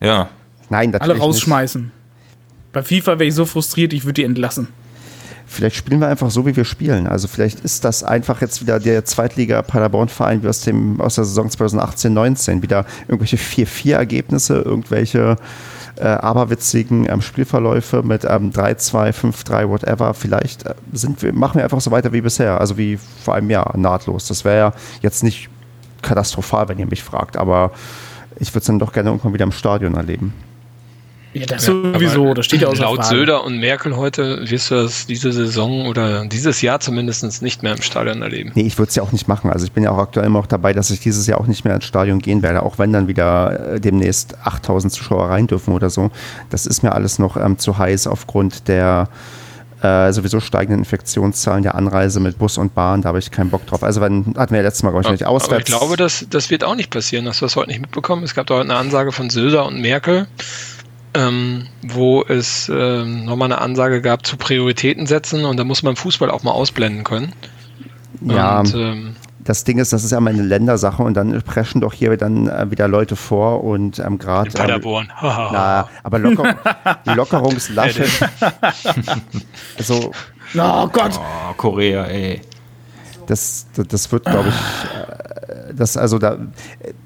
ja. 0.00 0.28
Nein, 0.70 0.88
Alle 0.88 0.98
natürlich 0.98 1.22
rausschmeißen. 1.22 1.92
Bei 2.72 2.82
FIFA 2.82 3.12
wäre 3.20 3.28
ich 3.28 3.34
so 3.34 3.46
frustriert, 3.46 3.92
ich 3.92 4.04
würde 4.04 4.14
die 4.14 4.24
entlassen. 4.24 4.68
Vielleicht 5.50 5.76
spielen 5.76 6.00
wir 6.00 6.08
einfach 6.08 6.30
so, 6.30 6.44
wie 6.46 6.54
wir 6.54 6.66
spielen. 6.66 7.06
Also 7.06 7.26
vielleicht 7.26 7.60
ist 7.60 7.82
das 7.84 8.04
einfach 8.04 8.42
jetzt 8.42 8.60
wieder 8.60 8.78
der 8.78 9.06
Zweitliga 9.06 9.62
Paderborn-Verein 9.62 10.42
wie 10.42 10.48
aus, 10.48 10.68
aus 10.98 11.14
der 11.14 11.24
Saison 11.24 11.48
2018-19. 11.48 12.62
Wieder 12.62 12.84
irgendwelche 13.08 13.38
4-4-Ergebnisse, 13.38 14.56
irgendwelche 14.56 15.36
äh, 15.96 16.04
aberwitzigen 16.04 17.08
ähm, 17.08 17.22
Spielverläufe 17.22 18.02
mit 18.02 18.24
ähm, 18.24 18.50
3-2, 18.50 19.12
5-3, 19.12 19.68
whatever. 19.68 20.12
Vielleicht 20.12 20.66
äh, 20.66 20.74
sind 20.92 21.22
wir, 21.22 21.32
machen 21.32 21.56
wir 21.56 21.64
einfach 21.64 21.80
so 21.80 21.90
weiter 21.90 22.12
wie 22.12 22.20
bisher. 22.20 22.60
Also 22.60 22.76
wie 22.76 22.98
vor 23.24 23.34
einem 23.34 23.48
Jahr, 23.48 23.74
nahtlos. 23.76 24.28
Das 24.28 24.44
wäre 24.44 24.58
ja 24.58 24.72
jetzt 25.00 25.24
nicht 25.24 25.48
katastrophal, 26.02 26.68
wenn 26.68 26.78
ihr 26.78 26.86
mich 26.86 27.02
fragt, 27.02 27.38
aber 27.38 27.72
ich 28.38 28.50
würde 28.50 28.60
es 28.60 28.66
dann 28.66 28.78
doch 28.78 28.92
gerne 28.92 29.08
irgendwann 29.08 29.32
wieder 29.32 29.44
im 29.44 29.52
Stadion 29.52 29.94
erleben. 29.94 30.34
Ja, 31.34 31.46
das 31.46 31.64
sowieso. 31.64 32.24
Aber 32.26 32.34
Das 32.34 32.46
steht 32.46 32.62
ja 32.62 32.68
außer 32.68 32.82
Laut 32.82 32.96
Frage. 33.04 33.16
Söder 33.16 33.44
und 33.44 33.58
Merkel 33.58 33.96
heute 33.96 34.48
wirst 34.50 34.70
du 34.70 34.76
das 34.76 35.06
diese 35.06 35.32
Saison 35.32 35.86
oder 35.86 36.24
dieses 36.26 36.62
Jahr 36.62 36.80
zumindest 36.80 37.42
nicht 37.42 37.62
mehr 37.62 37.72
im 37.72 37.82
Stadion 37.82 38.22
erleben. 38.22 38.52
Nee, 38.54 38.62
ich 38.62 38.78
würde 38.78 38.88
es 38.88 38.94
ja 38.94 39.02
auch 39.02 39.12
nicht 39.12 39.28
machen. 39.28 39.50
Also 39.50 39.66
ich 39.66 39.72
bin 39.72 39.84
ja 39.84 39.90
auch 39.90 39.98
aktuell 39.98 40.26
immer 40.26 40.38
noch 40.40 40.46
dabei, 40.46 40.72
dass 40.72 40.90
ich 40.90 41.00
dieses 41.00 41.26
Jahr 41.26 41.40
auch 41.40 41.46
nicht 41.46 41.64
mehr 41.64 41.74
ins 41.74 41.84
Stadion 41.84 42.18
gehen 42.20 42.42
werde, 42.42 42.62
auch 42.62 42.78
wenn 42.78 42.92
dann 42.92 43.08
wieder 43.08 43.74
äh, 43.74 43.80
demnächst 43.80 44.36
8000 44.44 44.92
Zuschauer 44.92 45.28
rein 45.28 45.46
dürfen 45.46 45.74
oder 45.74 45.90
so. 45.90 46.10
Das 46.50 46.66
ist 46.66 46.82
mir 46.82 46.92
alles 46.92 47.18
noch 47.18 47.36
ähm, 47.36 47.58
zu 47.58 47.76
heiß 47.78 48.06
aufgrund 48.06 48.68
der 48.68 49.08
äh, 49.82 50.12
sowieso 50.12 50.40
steigenden 50.40 50.80
Infektionszahlen 50.80 51.62
der 51.62 51.74
Anreise 51.76 52.18
mit 52.20 52.38
Bus 52.38 52.58
und 52.58 52.74
Bahn. 52.74 53.02
Da 53.02 53.10
habe 53.10 53.18
ich 53.20 53.30
keinen 53.30 53.50
Bock 53.50 53.64
drauf. 53.66 53.84
Also 53.84 54.00
wenn, 54.00 54.34
hatten 54.36 54.52
wir 54.52 54.58
ja 54.58 54.64
letztes 54.64 54.82
Mal, 54.82 54.90
glaube 54.90 55.04
ich, 55.06 55.12
nicht 55.12 55.24
Aber 55.26 55.36
ich 55.36 55.44
auswärts. 55.44 55.66
glaube, 55.66 55.96
das, 55.96 56.26
das 56.30 56.50
wird 56.50 56.64
auch 56.64 56.74
nicht 56.74 56.90
passieren. 56.90 57.28
Hast 57.28 57.40
du 57.42 57.44
das 57.44 57.54
heute 57.54 57.68
nicht 57.68 57.80
mitbekommen? 57.80 58.24
Es 58.24 58.34
gab 58.34 58.46
da 58.48 58.54
heute 58.54 58.64
eine 58.64 58.74
Ansage 58.76 59.12
von 59.12 59.30
Söder 59.30 59.66
und 59.66 59.80
Merkel, 59.80 60.26
ähm, 61.18 61.66
wo 61.82 62.22
es 62.22 62.70
ähm, 62.72 63.24
nochmal 63.24 63.52
eine 63.52 63.60
Ansage 63.60 64.00
gab 64.00 64.24
zu 64.24 64.36
Prioritäten 64.36 65.06
setzen 65.06 65.44
und 65.44 65.56
da 65.56 65.64
muss 65.64 65.82
man 65.82 65.96
Fußball 65.96 66.30
auch 66.30 66.44
mal 66.44 66.52
ausblenden 66.52 67.04
können. 67.04 67.32
ja, 68.20 68.60
Und, 68.60 68.74
ähm, 68.74 69.16
das 69.40 69.64
Ding 69.64 69.78
ist, 69.78 69.92
das 69.92 70.04
ist 70.04 70.12
ja 70.12 70.20
mal 70.20 70.34
eine 70.34 70.42
Ländersache 70.42 71.02
und 71.02 71.14
dann 71.14 71.40
preschen 71.42 71.80
doch 71.80 71.94
hier 71.94 72.16
dann 72.16 72.48
äh, 72.48 72.70
wieder 72.70 72.86
Leute 72.86 73.16
vor 73.16 73.64
und 73.64 73.98
ähm, 73.98 74.18
gerade. 74.18 74.50
in 74.50 74.54
Paderborn. 74.54 75.10
Na, 75.22 75.88
aber 76.02 76.18
Locker, 76.18 76.56
Lockerungslasche. 77.04 78.04
also, 79.78 80.12
Oh 80.54 80.88
Gott. 80.88 81.18
Oh, 81.18 81.54
Korea, 81.56 82.04
ey. 82.04 82.40
Das, 83.28 83.66
das, 83.74 84.10
wird, 84.10 84.24
glaube 84.24 84.48
ich, 84.48 84.54
äh, 84.54 85.74
das, 85.74 85.96
also 85.96 86.18
da, 86.18 86.38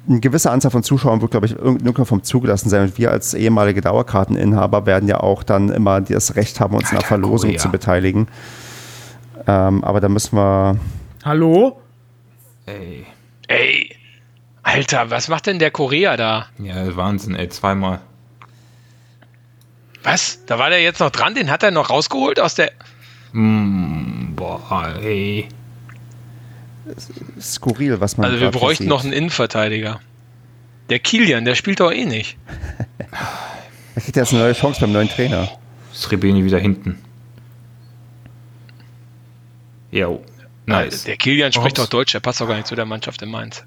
eine 0.08 0.20
gewisse 0.20 0.50
Anzahl 0.50 0.70
von 0.70 0.82
Zuschauern 0.82 1.20
wird, 1.20 1.32
glaube 1.32 1.46
ich, 1.46 1.56
irgendwann 1.56 2.06
vom 2.06 2.22
zugelassen 2.22 2.68
sein. 2.68 2.82
Und 2.82 2.98
wir 2.98 3.10
als 3.10 3.34
ehemalige 3.34 3.80
Dauerkarteninhaber 3.80 4.86
werden 4.86 5.08
ja 5.08 5.20
auch 5.20 5.42
dann 5.42 5.68
immer 5.68 6.00
das 6.00 6.36
Recht 6.36 6.60
haben, 6.60 6.74
uns 6.74 6.90
in 6.90 6.98
der 6.98 7.06
Verlosung 7.06 7.50
Korea. 7.50 7.60
zu 7.60 7.70
beteiligen. 7.70 8.28
Ähm, 9.46 9.82
aber 9.84 10.00
da 10.00 10.08
müssen 10.08 10.36
wir. 10.36 10.76
Hallo? 11.24 11.80
Ey. 12.66 13.06
Ey, 13.48 13.96
Alter, 14.62 15.10
was 15.10 15.28
macht 15.28 15.46
denn 15.46 15.58
der 15.58 15.70
Korea 15.70 16.16
da? 16.16 16.46
Ja, 16.58 16.96
Wahnsinn, 16.96 17.34
ey, 17.34 17.48
zweimal. 17.48 18.00
Was? 20.02 20.44
Da 20.46 20.58
war 20.58 20.70
der 20.70 20.82
jetzt 20.82 21.00
noch 21.00 21.10
dran? 21.10 21.34
Den 21.34 21.50
hat 21.50 21.62
er 21.62 21.70
noch 21.70 21.90
rausgeholt 21.90 22.40
aus 22.40 22.54
der. 22.54 22.72
Mm, 23.32 24.34
boah, 24.34 24.94
ey. 25.02 25.48
Skurril, 27.40 28.00
was 28.00 28.16
man. 28.16 28.26
Also 28.30 28.40
wir 28.40 28.50
bräuchten 28.50 28.84
sieht. 28.84 28.88
noch 28.90 29.04
einen 29.04 29.12
Innenverteidiger. 29.12 30.00
Der 30.90 30.98
Kilian, 30.98 31.44
der 31.44 31.54
spielt 31.54 31.80
doch 31.80 31.92
eh 31.92 32.04
nicht. 32.04 32.36
Er 33.94 34.00
kriegt 34.00 34.16
jetzt 34.16 34.32
eine 34.32 34.40
neue 34.42 34.54
Chance 34.54 34.80
beim 34.80 34.90
neuen 34.92 35.08
Trainer. 35.10 35.50
Srebeni 35.92 36.42
wieder 36.44 36.58
hinten. 36.58 36.98
Jo. 39.90 40.24
Nice. 40.64 41.04
Der 41.04 41.16
Kilian 41.18 41.52
spricht 41.52 41.78
Ups. 41.78 41.84
doch 41.84 41.90
Deutsch, 41.90 42.12
der 42.12 42.20
passt 42.20 42.40
doch 42.40 42.46
gar 42.48 42.54
nicht 42.54 42.66
zu 42.66 42.74
der 42.74 42.86
Mannschaft 42.86 43.20
in 43.22 43.30
Mainz. 43.30 43.64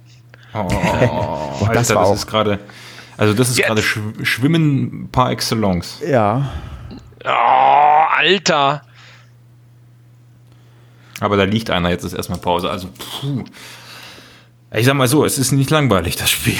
Oh, 0.53 0.57
Alter, 1.61 1.73
das 1.73 1.87
das, 1.89 1.95
war 1.95 2.05
auch- 2.07 2.15
ist 2.15 2.25
gerade. 2.27 2.59
Also 3.17 3.33
das 3.33 3.49
ist 3.49 3.57
gerade 3.61 3.81
Sch 3.81 3.99
Schwimmen 4.23 5.09
par 5.11 5.29
excellence. 5.31 6.01
Ja. 6.05 6.51
Oh, 7.23 7.29
Alter! 8.17 8.81
Aber 11.19 11.37
da 11.37 11.43
liegt 11.43 11.69
einer, 11.69 11.89
jetzt 11.89 12.03
ist 12.03 12.13
erstmal 12.13 12.39
Pause. 12.39 12.69
Also, 12.69 12.89
puh. 12.89 13.45
Ich 14.73 14.85
sag 14.85 14.95
mal 14.95 15.07
so, 15.07 15.23
es 15.23 15.37
ist 15.37 15.51
nicht 15.51 15.69
langweilig, 15.69 16.15
das 16.17 16.29
Spiel. 16.29 16.57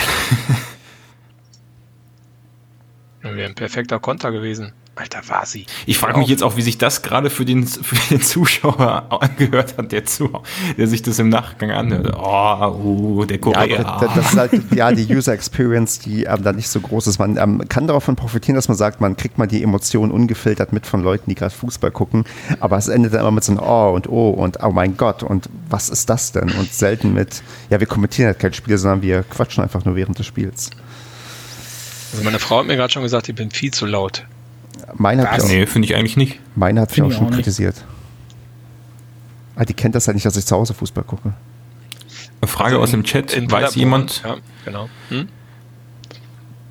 Wäre 3.21 3.49
ein 3.49 3.55
perfekter 3.55 3.99
Konter 3.99 4.31
gewesen. 4.31 4.71
Alter, 4.97 5.27
war 5.27 5.45
sie. 5.45 5.65
Ich 5.85 5.97
frage 5.97 6.19
mich 6.19 6.29
jetzt 6.29 6.41
auch, 6.41 6.55
wie 6.55 6.61
sich 6.61 6.77
das 6.77 7.01
gerade 7.01 7.29
für 7.29 7.43
den, 7.43 7.67
für 7.67 7.97
den 8.09 8.21
Zuschauer 8.21 9.05
angehört 9.09 9.77
hat, 9.77 9.91
der, 9.91 10.05
zu, 10.05 10.29
der 10.77 10.87
sich 10.87 11.01
das 11.01 11.19
im 11.19 11.27
Nachgang 11.27 11.71
anhört. 11.71 12.15
Oh, 12.17 12.79
uh, 12.81 13.25
der 13.25 13.39
Korea. 13.39 13.65
Ja, 13.65 13.99
das, 13.99 14.13
das 14.15 14.31
ist 14.31 14.37
halt 14.37 14.73
ja 14.73 14.91
die 14.93 15.13
User 15.13 15.33
Experience, 15.33 15.99
die 15.99 16.23
ähm, 16.23 16.43
da 16.43 16.53
nicht 16.53 16.69
so 16.69 16.79
groß 16.79 17.07
ist. 17.07 17.19
Man 17.19 17.35
ähm, 17.35 17.67
kann 17.67 17.87
davon 17.87 18.15
profitieren, 18.15 18.55
dass 18.55 18.69
man 18.69 18.77
sagt, 18.77 19.01
man 19.01 19.17
kriegt 19.17 19.37
mal 19.37 19.47
die 19.47 19.63
Emotionen 19.63 20.13
ungefiltert 20.13 20.71
mit 20.71 20.87
von 20.87 21.03
Leuten, 21.03 21.29
die 21.29 21.35
gerade 21.35 21.53
Fußball 21.53 21.91
gucken. 21.91 22.23
Aber 22.61 22.77
es 22.77 22.87
endet 22.87 23.13
dann 23.13 23.19
immer 23.19 23.31
mit 23.31 23.43
so 23.43 23.51
einem 23.51 23.61
Oh 23.61 23.93
und 23.93 24.07
Oh 24.07 24.29
und 24.29 24.63
Oh 24.63 24.71
mein 24.71 24.95
Gott 24.95 25.23
und 25.23 25.49
was 25.69 25.89
ist 25.89 26.09
das 26.09 26.31
denn? 26.31 26.51
Und 26.51 26.73
selten 26.73 27.13
mit, 27.13 27.43
ja, 27.69 27.81
wir 27.81 27.87
kommentieren 27.87 28.27
halt 28.27 28.39
kein 28.39 28.53
Spiel, 28.53 28.77
sondern 28.77 29.01
wir 29.01 29.23
quatschen 29.23 29.61
einfach 29.61 29.83
nur 29.83 29.97
während 29.97 30.17
des 30.19 30.25
Spiels. 30.25 30.69
Also 32.13 32.23
meine 32.23 32.39
Frau 32.39 32.59
hat 32.59 32.67
mir 32.67 32.77
gerade 32.77 32.93
schon 32.93 33.03
gesagt, 33.03 33.27
ich 33.27 33.35
bin 33.35 33.51
viel 33.51 33.71
zu 33.71 33.85
laut. 33.85 34.25
Meine 34.93 35.29
hat, 35.29 35.43
nee, 35.47 35.65
finde 35.65 35.87
ich 35.87 35.95
eigentlich 35.95 36.17
nicht. 36.17 36.39
Meine 36.55 36.81
hat 36.81 36.91
mich 36.91 37.01
auch 37.01 37.11
schon 37.11 37.27
auch 37.27 37.31
kritisiert. 37.31 37.83
Ah, 39.55 39.65
die 39.65 39.73
kennt 39.73 39.95
das 39.95 40.07
halt 40.07 40.15
nicht, 40.15 40.25
dass 40.25 40.35
ich 40.37 40.45
zu 40.45 40.55
Hause 40.55 40.73
Fußball 40.73 41.03
gucke. 41.03 41.33
Eine 42.41 42.47
Frage 42.47 42.75
also 42.75 42.83
aus 42.83 42.91
dem 42.91 43.03
Chat. 43.03 43.33
In 43.33 43.49
Weiß 43.49 43.75
jemand? 43.75 44.21
Ja, 44.23 44.35
genau. 44.65 44.89
Hm? 45.09 45.29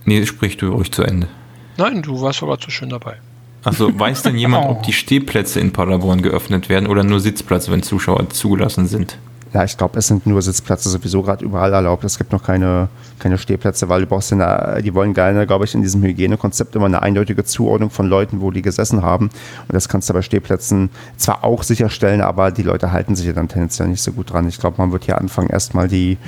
Nee, 0.05 0.25
sprich 0.27 0.57
du 0.57 0.71
ruhig 0.73 0.93
zu 0.93 1.03
Ende. 1.03 1.29
Nein, 1.77 2.03
du 2.03 2.21
warst 2.21 2.41
sogar 2.41 2.61
zu 2.61 2.71
schön 2.71 2.91
dabei. 2.91 3.17
Also 3.65 3.99
weiß 3.99 4.23
denn 4.23 4.37
jemand, 4.37 4.69
ob 4.69 4.83
die 4.87 4.93
Stehplätze 4.93 5.59
in 5.61 5.73
Paderborn 5.73 6.23
geöffnet 6.23 6.69
werden 6.69 6.87
oder 6.87 7.03
nur 7.03 7.21
Sitzplätze, 7.21 7.73
wenn 7.73 7.83
Zuschauer 7.83 8.29
zugelassen 8.31 8.87
sind? 8.87 9.19
Ja, 9.55 9.63
ich 9.63 9.77
glaube, 9.79 10.01
es 10.01 10.09
sind 10.09 10.27
nur 10.27 10.43
Sitzplätze 10.43 10.89
sowieso 10.89 11.23
gerade 11.23 11.45
überall 11.45 11.73
erlaubt. 11.73 12.03
Es 12.03 12.19
gibt 12.19 12.33
noch 12.33 12.43
keine, 12.43 12.89
keine 13.21 13.39
Stehplätze, 13.39 13.89
weil 13.89 14.01
du 14.01 14.09
brauchst 14.09 14.33
eine, 14.33 14.83
die 14.83 14.93
wollen 14.95 15.15
gerne, 15.15 15.47
glaube 15.47 15.65
ich, 15.65 15.77
in 15.77 15.81
diesem 15.83 16.03
Hygienekonzept 16.03 16.75
immer 16.75 16.87
eine 16.87 17.03
eindeutige 17.03 17.45
Zuordnung 17.45 17.91
von 17.91 18.09
Leuten, 18.09 18.41
wo 18.41 18.51
die 18.51 18.63
gesessen 18.63 19.03
haben. 19.03 19.27
Und 19.27 19.73
das 19.73 19.89
kannst 19.89 20.11
du 20.11 20.13
bei 20.13 20.23
Stehplätzen 20.23 20.91
zwar 21.17 21.45
auch 21.45 21.63
sicherstellen, 21.63 22.21
aber 22.21 22.51
die 22.51 22.65
Leute 22.65 22.91
halten 22.91 23.15
sich 23.15 23.27
ja 23.27 23.33
dann 23.33 23.47
tendenziell 23.47 23.87
nicht 23.87 24.03
so 24.03 24.11
gut 24.11 24.33
dran. 24.33 24.49
Ich 24.49 24.59
glaube, 24.59 24.79
man 24.79 24.91
wird 24.91 25.05
hier 25.05 25.19
anfangen, 25.19 25.51
erstmal 25.51 25.87
die 25.87 26.19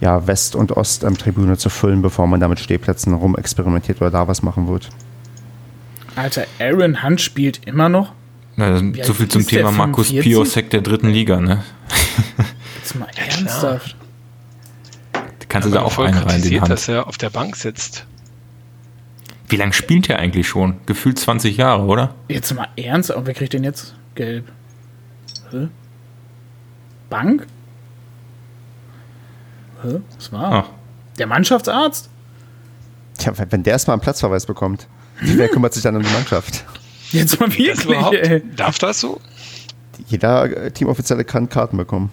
ja, 0.00 0.26
West- 0.26 0.56
und 0.56 0.76
Ost-Tribüne 0.76 1.58
zu 1.58 1.70
füllen, 1.70 2.02
bevor 2.02 2.26
man 2.26 2.40
da 2.40 2.48
mit 2.48 2.58
Stehplätzen 2.58 3.14
rumexperimentiert 3.14 4.00
oder 4.00 4.10
da 4.10 4.26
was 4.26 4.42
machen 4.42 4.66
wird. 4.66 4.88
Alter, 6.16 6.42
Aaron 6.58 7.04
Hunt 7.04 7.20
spielt 7.20 7.64
immer 7.68 7.88
noch? 7.88 8.12
Na, 8.58 8.82
so 9.04 9.14
viel 9.14 9.28
zum 9.28 9.46
Thema 9.46 9.70
Markus 9.70 10.08
Piosek 10.08 10.70
der 10.70 10.80
dritten 10.80 11.10
Liga, 11.10 11.40
ne? 11.40 11.62
Jetzt 12.76 12.96
mal 12.96 13.06
ernsthaft. 13.14 13.94
Da 15.12 15.20
kannst 15.48 15.68
du 15.68 15.72
da 15.72 15.82
auch 15.82 15.96
einen 16.00 16.18
rein, 16.18 16.42
den 16.42 16.60
Hand. 16.60 16.68
dass 16.72 16.88
er 16.88 17.06
auf 17.06 17.16
der 17.18 17.30
Bank 17.30 17.54
sitzt. 17.54 18.04
Wie 19.48 19.54
lange 19.54 19.72
spielt 19.72 20.10
er 20.10 20.18
eigentlich 20.18 20.48
schon? 20.48 20.78
Gefühlt 20.86 21.20
20 21.20 21.56
Jahre, 21.56 21.84
oder? 21.84 22.16
Jetzt 22.26 22.52
mal 22.52 22.66
ernst, 22.74 23.12
aber 23.12 23.26
wer 23.26 23.34
kriegt 23.34 23.52
den 23.52 23.62
jetzt? 23.62 23.94
Gelb. 24.16 24.50
Hä? 25.52 25.68
Bank? 27.08 27.46
Hä? 29.84 30.00
Was 30.16 30.32
war? 30.32 30.52
Ah. 30.52 30.66
Der 31.16 31.28
Mannschaftsarzt? 31.28 32.10
Tja, 33.18 33.32
wenn 33.50 33.62
der 33.62 33.74
erstmal 33.74 33.94
einen 33.94 34.02
Platzverweis 34.02 34.46
bekommt, 34.46 34.88
wer 35.20 35.48
kümmert 35.48 35.74
sich 35.74 35.84
dann 35.84 35.94
um 35.94 36.02
die 36.02 36.12
Mannschaft? 36.12 36.64
Jetzt 37.12 37.40
mal 37.40 37.48
wirklich, 37.48 37.88
ey. 38.12 38.42
Darf 38.56 38.78
das 38.78 39.00
so? 39.00 39.20
Jeder 40.06 40.72
Teamoffizielle 40.72 41.24
kann 41.24 41.48
Karten 41.48 41.76
bekommen. 41.76 42.10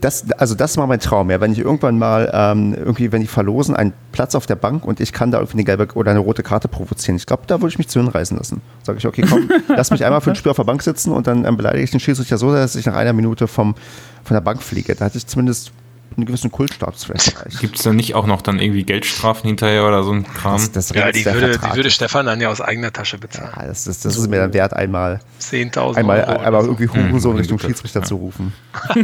Das, 0.00 0.30
also 0.32 0.54
das 0.54 0.76
war 0.76 0.86
mein 0.86 1.00
Traum, 1.00 1.30
ja. 1.30 1.40
Wenn 1.40 1.52
ich 1.52 1.58
irgendwann 1.58 1.98
mal 1.98 2.30
ähm, 2.32 2.74
irgendwie, 2.74 3.12
wenn 3.12 3.22
die 3.22 3.26
verlosen, 3.26 3.74
einen 3.74 3.94
Platz 4.12 4.34
auf 4.34 4.46
der 4.46 4.56
Bank 4.56 4.84
und 4.84 5.00
ich 5.00 5.12
kann 5.12 5.30
da 5.30 5.38
irgendwie 5.38 5.56
eine 5.56 5.64
gelbe 5.64 5.88
oder 5.94 6.10
eine 6.10 6.20
rote 6.20 6.42
Karte 6.42 6.68
provozieren. 6.68 7.16
Ich 7.16 7.24
glaube, 7.24 7.44
da 7.46 7.60
würde 7.60 7.68
ich 7.68 7.78
mich 7.78 7.88
zu 7.88 7.98
hinreißen 8.00 8.36
lassen. 8.36 8.60
Sage 8.82 8.98
ich, 8.98 9.06
okay, 9.06 9.24
komm, 9.28 9.50
lass 9.68 9.90
mich 9.90 10.04
einmal 10.04 10.20
für 10.20 10.30
ein 10.30 10.36
Spiel 10.36 10.50
auf 10.50 10.56
der 10.56 10.64
Bank 10.64 10.82
sitzen 10.82 11.12
und 11.12 11.26
dann 11.26 11.44
ähm, 11.46 11.56
beleidige 11.56 11.82
ich 11.82 11.90
den 11.90 12.00
Schiedsrichter 12.00 12.36
so, 12.36 12.52
dass 12.52 12.76
ich 12.76 12.84
nach 12.84 12.94
einer 12.94 13.14
Minute 13.14 13.48
vom, 13.48 13.74
von 14.22 14.34
der 14.34 14.42
Bank 14.42 14.62
fliege. 14.62 14.94
Da 14.94 15.06
hatte 15.06 15.16
ich 15.16 15.26
zumindest 15.26 15.72
einen 16.16 16.26
gewissen 16.26 16.50
Kultstatus 16.50 17.04
vielleicht. 17.04 17.60
Gibt 17.60 17.76
es 17.76 17.82
da 17.82 17.92
nicht 17.92 18.14
auch 18.14 18.26
noch 18.26 18.42
dann 18.42 18.58
irgendwie 18.58 18.84
Geldstrafen 18.84 19.46
hinterher 19.46 19.86
oder 19.86 20.02
so 20.02 20.12
ein 20.12 20.24
Kram? 20.24 20.54
Das, 20.54 20.72
das 20.72 20.90
ja, 20.90 21.12
die 21.12 21.24
würde, 21.24 21.58
die 21.58 21.76
würde, 21.76 21.90
Stefan 21.90 22.26
dann 22.26 22.40
ja 22.40 22.48
aus 22.48 22.60
eigener 22.60 22.92
Tasche 22.92 23.18
bezahlen. 23.18 23.50
Ja, 23.56 23.66
das, 23.66 23.84
das, 23.84 24.00
das 24.00 24.14
so 24.14 24.22
ist 24.22 24.30
mir 24.30 24.38
dann 24.38 24.52
wert, 24.54 24.72
einmal 24.72 25.20
10.000 25.40 25.96
einmal, 25.96 26.24
Euro 26.24 26.40
einmal 26.40 26.64
irgendwie 26.64 26.88
Hurensohn 26.88 27.32
hm, 27.32 27.38
Richtung 27.38 27.58
Schiedsrichter 27.58 28.00
ja. 28.00 28.06
zu 28.06 28.16
rufen. 28.16 28.52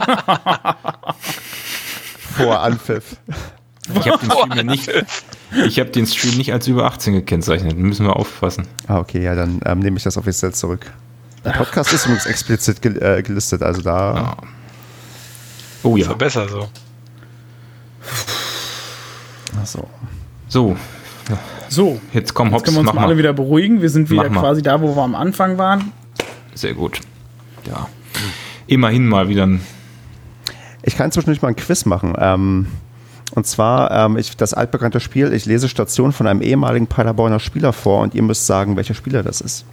Vor 2.36 2.60
Anpfiff. 2.60 3.16
Ich 3.94 4.08
habe 4.08 4.18
den, 4.18 4.30
Stream 4.30 4.66
nicht, 4.66 4.88
hab 5.78 5.92
den 5.92 6.06
Stream 6.06 6.36
nicht 6.36 6.52
als 6.52 6.68
über 6.68 6.84
18 6.84 7.14
gekennzeichnet. 7.14 7.76
Müssen 7.76 8.06
wir 8.06 8.16
aufpassen. 8.16 8.66
Ah, 8.86 8.98
okay, 8.98 9.22
ja, 9.22 9.34
dann 9.34 9.60
ähm, 9.64 9.80
nehme 9.80 9.96
ich 9.96 10.02
das 10.04 10.16
offiziell 10.16 10.54
zurück. 10.54 10.92
Der 11.44 11.50
Podcast 11.50 11.92
ist 11.92 12.04
übrigens 12.04 12.26
explizit 12.26 12.80
gel 12.80 13.02
äh, 13.02 13.22
gelistet, 13.22 13.62
also 13.62 13.82
da. 13.82 14.14
Ja. 14.14 14.36
Oh 15.82 15.96
ja. 15.96 16.10
Ist 16.10 16.18
besser 16.18 16.48
so. 16.48 16.68
Achso. 19.60 19.88
So. 20.48 20.76
So. 21.68 22.00
Jetzt 22.12 22.34
kommen 22.34 22.52
Hops. 22.52 22.62
Jetzt 22.62 22.74
können 22.74 22.84
wir 22.84 22.90
uns 22.90 22.94
mal 22.94 23.04
alle 23.04 23.16
wieder 23.16 23.32
beruhigen. 23.32 23.80
Wir 23.80 23.88
sind 23.90 24.10
wieder 24.10 24.28
quasi 24.28 24.62
da, 24.62 24.80
wo 24.80 24.94
wir 24.94 25.02
am 25.02 25.14
Anfang 25.14 25.58
waren. 25.58 25.92
Sehr 26.54 26.74
gut. 26.74 27.00
Ja. 27.66 27.88
Immerhin 28.66 29.06
mal 29.06 29.28
wieder 29.28 29.46
ein. 29.46 29.60
Ich 30.82 30.96
kann 30.96 31.12
zwischendurch 31.12 31.42
mal 31.42 31.48
ein 31.48 31.56
Quiz 31.56 31.84
machen. 31.84 32.14
Ähm, 32.18 32.66
und 33.34 33.46
zwar 33.46 33.90
ähm, 33.90 34.16
ich, 34.16 34.36
das 34.36 34.52
altbekannte 34.52 35.00
Spiel, 35.00 35.32
ich 35.32 35.46
lese 35.46 35.68
Station 35.68 36.12
von 36.12 36.26
einem 36.26 36.42
ehemaligen 36.42 36.86
Paderborner 36.86 37.40
Spieler 37.40 37.72
vor 37.72 38.02
und 38.02 38.14
ihr 38.14 38.22
müsst 38.22 38.46
sagen, 38.46 38.76
welcher 38.76 38.94
Spieler 38.94 39.22
das 39.22 39.40
ist. 39.40 39.64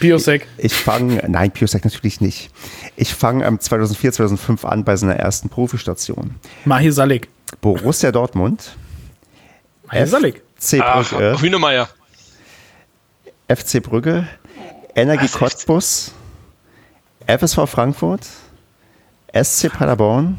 Piosek. 0.00 0.46
Ich, 0.58 0.64
ich 0.66 0.74
fange, 0.74 1.22
nein, 1.28 1.50
Piosek 1.50 1.84
natürlich 1.84 2.20
nicht. 2.20 2.50
Ich 2.96 3.14
fange 3.14 3.44
ähm, 3.44 3.60
2004, 3.60 4.12
2005 4.12 4.64
an 4.64 4.84
bei 4.84 4.96
seiner 4.96 5.16
ersten 5.16 5.48
Profistation. 5.48 6.34
Mahir 6.64 6.92
Salik. 6.92 7.28
Borussia 7.60 8.10
Dortmund. 8.10 8.76
Mahir 9.86 10.06
Salik. 10.06 10.42
FC 10.58 10.78
Brügge. 10.78 11.34
Ach, 11.36 11.42
Hühnemeier. 11.42 11.88
FC 13.48 13.82
Brügge. 13.82 14.26
Energie 14.94 15.28
Cottbus. 15.28 16.12
FSV 17.26 17.66
Frankfurt. 17.66 18.26
SC 19.32 19.72
Paderborn. 19.72 20.38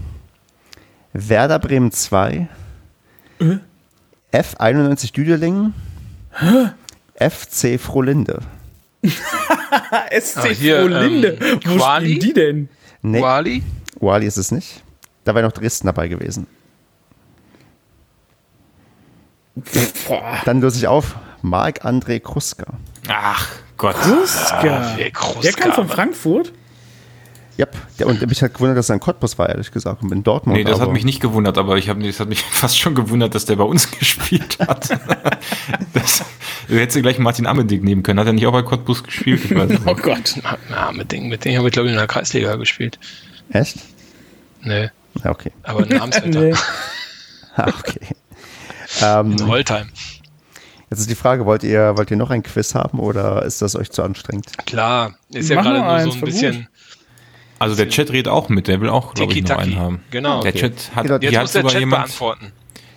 Werder 1.13 1.59
Bremen 1.59 1.91
2. 1.91 2.47
Äh? 3.39 3.57
F91 4.33 5.13
Düdelingen. 5.13 5.73
FC 7.15 7.79
Frohlinde. 7.79 8.41
SC 10.19 10.37
ah, 10.37 10.45
hier, 10.47 10.79
Frohlinde. 10.81 11.37
Ähm, 11.41 11.59
Wo 11.63 11.77
Quali? 11.77 12.05
spielen 12.05 12.19
die 12.19 12.33
denn? 12.33 12.69
Nee. 13.01 13.21
Wali? 13.21 13.63
Wali 13.99 14.25
ist 14.27 14.37
es 14.37 14.51
nicht. 14.51 14.83
Da 15.23 15.33
wäre 15.35 15.45
noch 15.45 15.53
Dresden 15.53 15.87
dabei 15.87 16.07
gewesen. 16.07 16.47
Boah. 20.07 20.41
Dann 20.45 20.61
löse 20.61 20.77
ich 20.77 20.87
auf. 20.87 21.15
Marc-André 21.41 22.19
Kruska. 22.19 22.65
Ach 23.07 23.47
Gott. 23.77 23.95
Kruska. 23.95 24.93
Ah, 24.93 25.41
Der 25.41 25.53
kam 25.53 25.73
von 25.73 25.89
Frankfurt? 25.89 26.53
Ja, 27.57 27.67
yep. 27.99 28.07
und 28.07 28.27
mich 28.27 28.41
hat 28.41 28.53
gewundert, 28.53 28.77
dass 28.77 28.89
er 28.89 28.95
in 28.95 28.99
Cottbus 28.99 29.37
war, 29.37 29.49
ehrlich 29.49 29.71
gesagt, 29.71 30.03
und 30.03 30.11
in 30.11 30.23
Dortmund. 30.23 30.57
Nee, 30.57 30.63
das 30.63 30.79
hat 30.79 30.91
mich 30.91 31.03
nicht 31.03 31.19
gewundert, 31.19 31.57
aber 31.57 31.77
ich 31.77 31.89
hab, 31.89 32.01
das 32.01 32.19
hat 32.19 32.29
mich 32.29 32.41
fast 32.51 32.79
schon 32.79 32.95
gewundert, 32.95 33.35
dass 33.35 33.45
der 33.45 33.57
bei 33.57 33.63
uns 33.63 33.91
gespielt 33.99 34.57
hat. 34.59 34.89
das, 35.93 36.23
du 36.67 36.79
hättest 36.79 37.01
gleich 37.01 37.19
Martin 37.19 37.45
Ammending 37.47 37.83
nehmen 37.83 38.03
können. 38.03 38.19
Hat 38.19 38.27
er 38.27 38.33
nicht 38.33 38.47
auch 38.47 38.53
bei 38.53 38.63
Cottbus 38.63 39.03
gespielt? 39.03 39.41
oh 39.85 39.95
Gott. 39.95 40.35
Ammending, 40.75 41.27
mit 41.27 41.45
dem 41.45 41.57
habe 41.57 41.67
ich, 41.67 41.73
glaube 41.73 41.87
ich, 41.87 41.93
in 41.93 41.97
der 41.97 42.07
Kreisliga 42.07 42.55
gespielt. 42.55 42.99
Echt? 43.51 43.77
Nee. 44.61 44.89
Ja, 45.23 45.31
okay. 45.31 45.51
Aber 45.63 45.83
in 45.83 45.97
Namensvetter. 45.97 46.39
nee. 46.39 46.53
ah, 47.55 47.67
okay. 47.67 47.99
Ähm, 49.01 49.31
in 49.33 49.47
Holtheim. 49.47 49.89
Jetzt 50.89 50.99
ist 50.99 51.09
die 51.09 51.15
Frage, 51.15 51.45
wollt 51.45 51.63
ihr, 51.63 51.95
wollt 51.95 52.11
ihr 52.11 52.17
noch 52.17 52.31
ein 52.31 52.43
Quiz 52.43 52.75
haben 52.75 52.99
oder 52.99 53.43
ist 53.43 53.61
das 53.61 53.77
euch 53.77 53.91
zu 53.91 54.03
anstrengend? 54.03 54.47
Klar, 54.65 55.13
ist 55.29 55.49
ja 55.49 55.61
gerade 55.61 55.79
nur 55.79 56.11
so 56.11 56.17
ein 56.17 56.21
bisschen... 56.21 56.67
Also 57.61 57.75
der 57.75 57.89
Chat 57.89 58.09
redet 58.09 58.27
auch 58.27 58.49
mit, 58.49 58.67
der 58.67 58.81
will 58.81 58.89
auch, 58.89 59.13
glaube 59.13 59.33
ich, 59.33 59.43
noch 59.43 59.59
einen 59.59 59.77
haben. 59.77 59.99
Genau. 60.09 60.41
Der 60.41 60.49
okay. 60.49 60.61
Chat 60.61 60.95
hat, 60.95 61.21
Jetzt 61.21 61.35
hat 61.35 61.41
muss 61.43 61.51
der 61.51 61.63
Chat 61.65 61.79
jemand, 61.79 62.05
beantworten. 62.05 62.51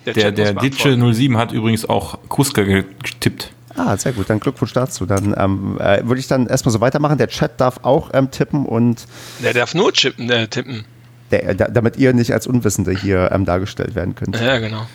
Der, 0.07 0.15
der, 0.15 0.33
der 0.33 0.55
Ditsche 0.55 0.97
07 0.97 1.37
hat 1.37 1.53
übrigens 1.53 1.87
auch 1.87 2.19
Kruska 2.31 2.63
getippt. 2.63 3.53
Ah, 3.77 3.95
sehr 3.99 4.13
gut. 4.13 4.31
Dann 4.31 4.41
Glückwunsch 4.41 4.73
dazu. 4.73 5.05
Dann 5.05 5.35
ähm, 5.37 5.79
äh, 5.79 6.03
würde 6.07 6.19
ich 6.19 6.29
dann 6.29 6.47
erstmal 6.47 6.73
so 6.73 6.81
weitermachen. 6.81 7.19
Der 7.19 7.29
Chat 7.29 7.61
darf 7.61 7.81
auch 7.83 8.09
ähm, 8.15 8.31
tippen 8.31 8.65
und. 8.65 9.05
Der 9.43 9.53
darf 9.53 9.75
nur 9.75 9.93
chippen, 9.93 10.31
äh, 10.31 10.49
tippen. 10.49 10.87
Der, 11.31 11.51
äh, 11.51 11.55
da, 11.55 11.69
damit 11.69 11.99
ihr 11.99 12.15
nicht 12.15 12.33
als 12.33 12.47
Unwissende 12.47 12.93
hier 12.93 13.33
ähm, 13.33 13.45
dargestellt 13.45 13.95
werden 13.95 14.15
könnt. 14.15 14.41
Ja, 14.41 14.61
genau. 14.61 14.87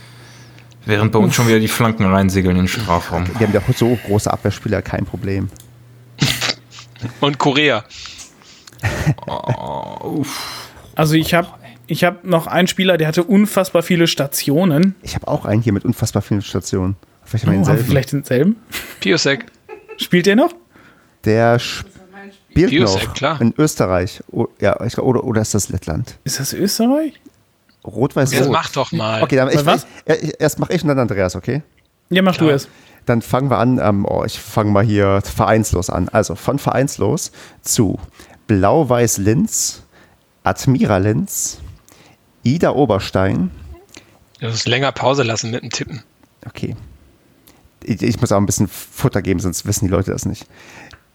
Während 0.88 1.12
bei 1.12 1.20
uns 1.20 1.36
schon 1.36 1.48
wieder 1.48 1.60
die 1.60 1.68
Flanken 1.68 2.06
reinsegeln 2.06 2.56
in 2.56 2.64
den 2.64 2.68
Strafraum. 2.68 3.26
Die 3.40 3.44
haben 3.44 3.54
ja 3.54 3.62
so 3.76 4.00
große 4.08 4.34
Abwehrspieler, 4.34 4.82
kein 4.82 5.06
Problem. 5.06 5.50
und 7.22 7.38
Korea. 7.38 7.84
Also 10.96 11.14
ich 11.16 11.34
habe 11.34 11.48
Ich 11.88 12.04
habe 12.04 12.20
noch 12.28 12.46
einen 12.48 12.68
Spieler, 12.68 12.98
der 12.98 13.08
hatte 13.08 13.24
unfassbar 13.24 13.82
viele 13.82 14.06
Stationen. 14.08 14.96
Ich 15.02 15.16
habe 15.16 15.28
auch 15.28 15.46
einen 15.46 15.62
hier 15.62 15.74
mit 15.74 15.86
unfassbar 15.86 16.22
vielen 16.22 16.42
Stationen. 16.42 16.96
Vielleicht 17.24 17.46
haben 17.46 17.54
wir 17.54 17.60
Oh, 17.62 17.64
denselben. 17.66 17.90
vielleicht 17.90 18.12
denselben? 18.12 18.56
Piosek. 19.00 19.46
Spielt 19.98 20.26
der 20.26 20.36
noch? 20.36 20.54
Der 21.26 21.58
spielt 21.60 22.70
Piosek, 22.70 23.08
noch 23.08 23.14
klar. 23.14 23.42
in 23.42 23.54
Österreich. 23.58 24.22
O 24.32 24.48
ja, 24.60 24.80
ich, 24.86 24.94
glaub, 24.94 25.06
oder, 25.08 25.24
oder 25.24 25.42
ist 25.42 25.54
das 25.54 25.70
Lettland? 25.70 26.18
Ist 26.24 26.40
das 26.40 26.54
Österreich? 26.54 27.20
Rot-Weiß-Rot. 27.86 28.40
Jetzt 28.40 28.52
mach 28.52 28.70
doch 28.72 28.92
mal. 28.92 29.24
Okay, 29.24 29.38
dann 29.38 29.50
ich, 29.50 29.66
Was? 29.66 29.88
ich, 30.06 30.34
erst 30.40 30.60
mache 30.60 30.74
ich 30.74 30.82
und 30.84 30.90
dann 30.90 31.00
Andreas, 31.00 31.36
okay? 31.36 31.64
Ja, 32.10 32.22
mach 32.22 32.36
du 32.38 32.46
Klar. 32.46 32.56
es. 32.56 32.68
Dann 33.06 33.22
fangen 33.22 33.50
wir 33.50 33.58
an. 33.58 33.80
Ähm, 33.82 34.06
oh, 34.06 34.24
ich 34.26 34.40
fange 34.40 34.70
mal 34.72 34.84
hier 34.84 35.22
vereinslos 35.24 35.90
an. 35.90 36.10
Also 36.10 36.36
von 36.36 36.60
vereinslos 36.60 37.32
zu 37.62 37.98
Blau-Weiß-Linz, 38.50 39.84
Admira 40.44 40.98
Linz, 40.98 41.60
Ida 42.42 42.72
Oberstein. 42.72 43.52
Du 44.40 44.48
musst 44.48 44.68
länger 44.68 44.92
Pause 44.92 45.22
lassen 45.22 45.52
mit 45.52 45.62
dem 45.62 45.70
Tippen. 45.70 46.02
Okay. 46.48 46.76
Ich, 47.84 48.02
ich 48.02 48.20
muss 48.20 48.32
auch 48.32 48.38
ein 48.38 48.48
bisschen 48.48 48.68
Futter 48.68 49.22
geben, 49.22 49.40
sonst 49.40 49.68
wissen 49.68 49.86
die 49.86 49.92
Leute 49.92 50.12
das 50.12 50.26
nicht. 50.26 50.48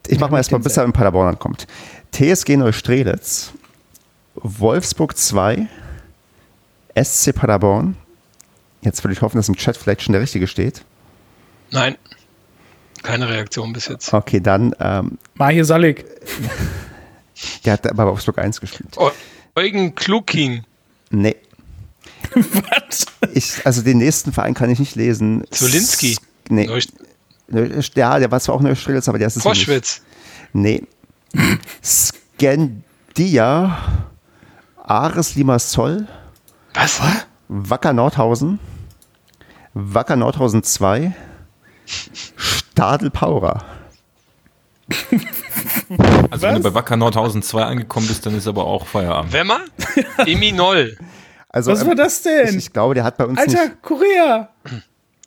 Ich 0.06 0.20
mache 0.20 0.30
mal 0.30 0.36
erstmal, 0.36 0.60
bis 0.60 0.76
er 0.76 0.84
in 0.84 0.92
Paderborn 0.92 1.28
ankommt. 1.28 1.66
TSG 2.12 2.56
Neustrelitz, 2.56 3.52
Wolfsburg 4.36 5.16
2, 5.16 5.66
SC 7.02 7.34
Paderborn. 7.34 7.96
Jetzt 8.82 9.02
würde 9.02 9.12
ich 9.12 9.22
hoffen, 9.22 9.38
dass 9.38 9.48
im 9.48 9.56
Chat 9.56 9.76
vielleicht 9.76 10.02
schon 10.02 10.12
der 10.12 10.22
richtige 10.22 10.46
steht. 10.46 10.84
Nein. 11.72 11.96
Keine 13.02 13.28
Reaktion 13.28 13.72
bis 13.72 13.88
jetzt. 13.88 14.14
Okay, 14.14 14.38
dann, 14.38 14.72
ähm, 14.78 15.18
Mahir 15.34 15.64
Salik. 15.64 16.06
der 17.64 17.72
hat 17.74 17.82
bei 17.82 18.04
Wolfsburg 18.06 18.38
1 18.38 18.60
gespielt. 18.60 18.96
Eu- 18.96 19.10
Eugen 19.54 19.94
Klukin. 19.94 20.64
Nee. 21.10 21.36
Was? 22.34 23.06
Ich, 23.32 23.64
also 23.66 23.82
den 23.82 23.98
nächsten 23.98 24.32
Verein 24.32 24.54
kann 24.54 24.70
ich 24.70 24.78
nicht 24.78 24.94
lesen. 24.96 25.44
Zulinski. 25.50 26.16
Nee. 26.48 26.66
Neust- 26.66 26.92
Neu- 27.48 27.80
Ja, 27.94 28.18
der 28.18 28.30
war 28.30 28.40
zwar 28.40 28.54
auch 28.56 28.60
Neustrelitz, 28.60 29.08
aber 29.08 29.18
der 29.18 29.28
ist 29.28 29.36
es 29.36 29.44
nicht. 29.44 29.52
Koschwitz. 29.52 30.02
Nee. 30.52 30.82
Scandia, 31.82 33.78
Ares 34.82 35.34
Limassol, 35.34 36.06
Was? 36.74 37.00
Wacker 37.48 37.92
Nordhausen, 37.92 38.58
Wacker 39.74 40.16
Nordhausen 40.16 40.62
2, 40.62 41.14
Stadel 41.86 43.10
Paura. 43.10 43.64
Also 46.30 46.46
wenn 46.46 46.54
du 46.56 46.62
bei 46.62 46.74
Wacker 46.74 46.96
Nordhausen 46.96 47.42
2 47.42 47.62
angekommen 47.62 48.06
bist, 48.06 48.24
dann 48.26 48.36
ist 48.36 48.46
aber 48.46 48.64
auch 48.66 48.86
Feierabend. 48.86 49.32
Wemmer? 49.32 49.60
Emi 50.26 50.52
Noll. 50.52 50.96
Also, 51.48 51.70
Was 51.72 51.86
war 51.86 51.94
das 51.94 52.22
denn? 52.22 52.48
Ich, 52.48 52.56
ich 52.56 52.72
glaube, 52.72 52.94
der 52.94 53.04
hat 53.04 53.16
bei 53.16 53.24
uns 53.26 53.38
Alter, 53.38 53.64
nicht. 53.66 53.82
Korea. 53.82 54.48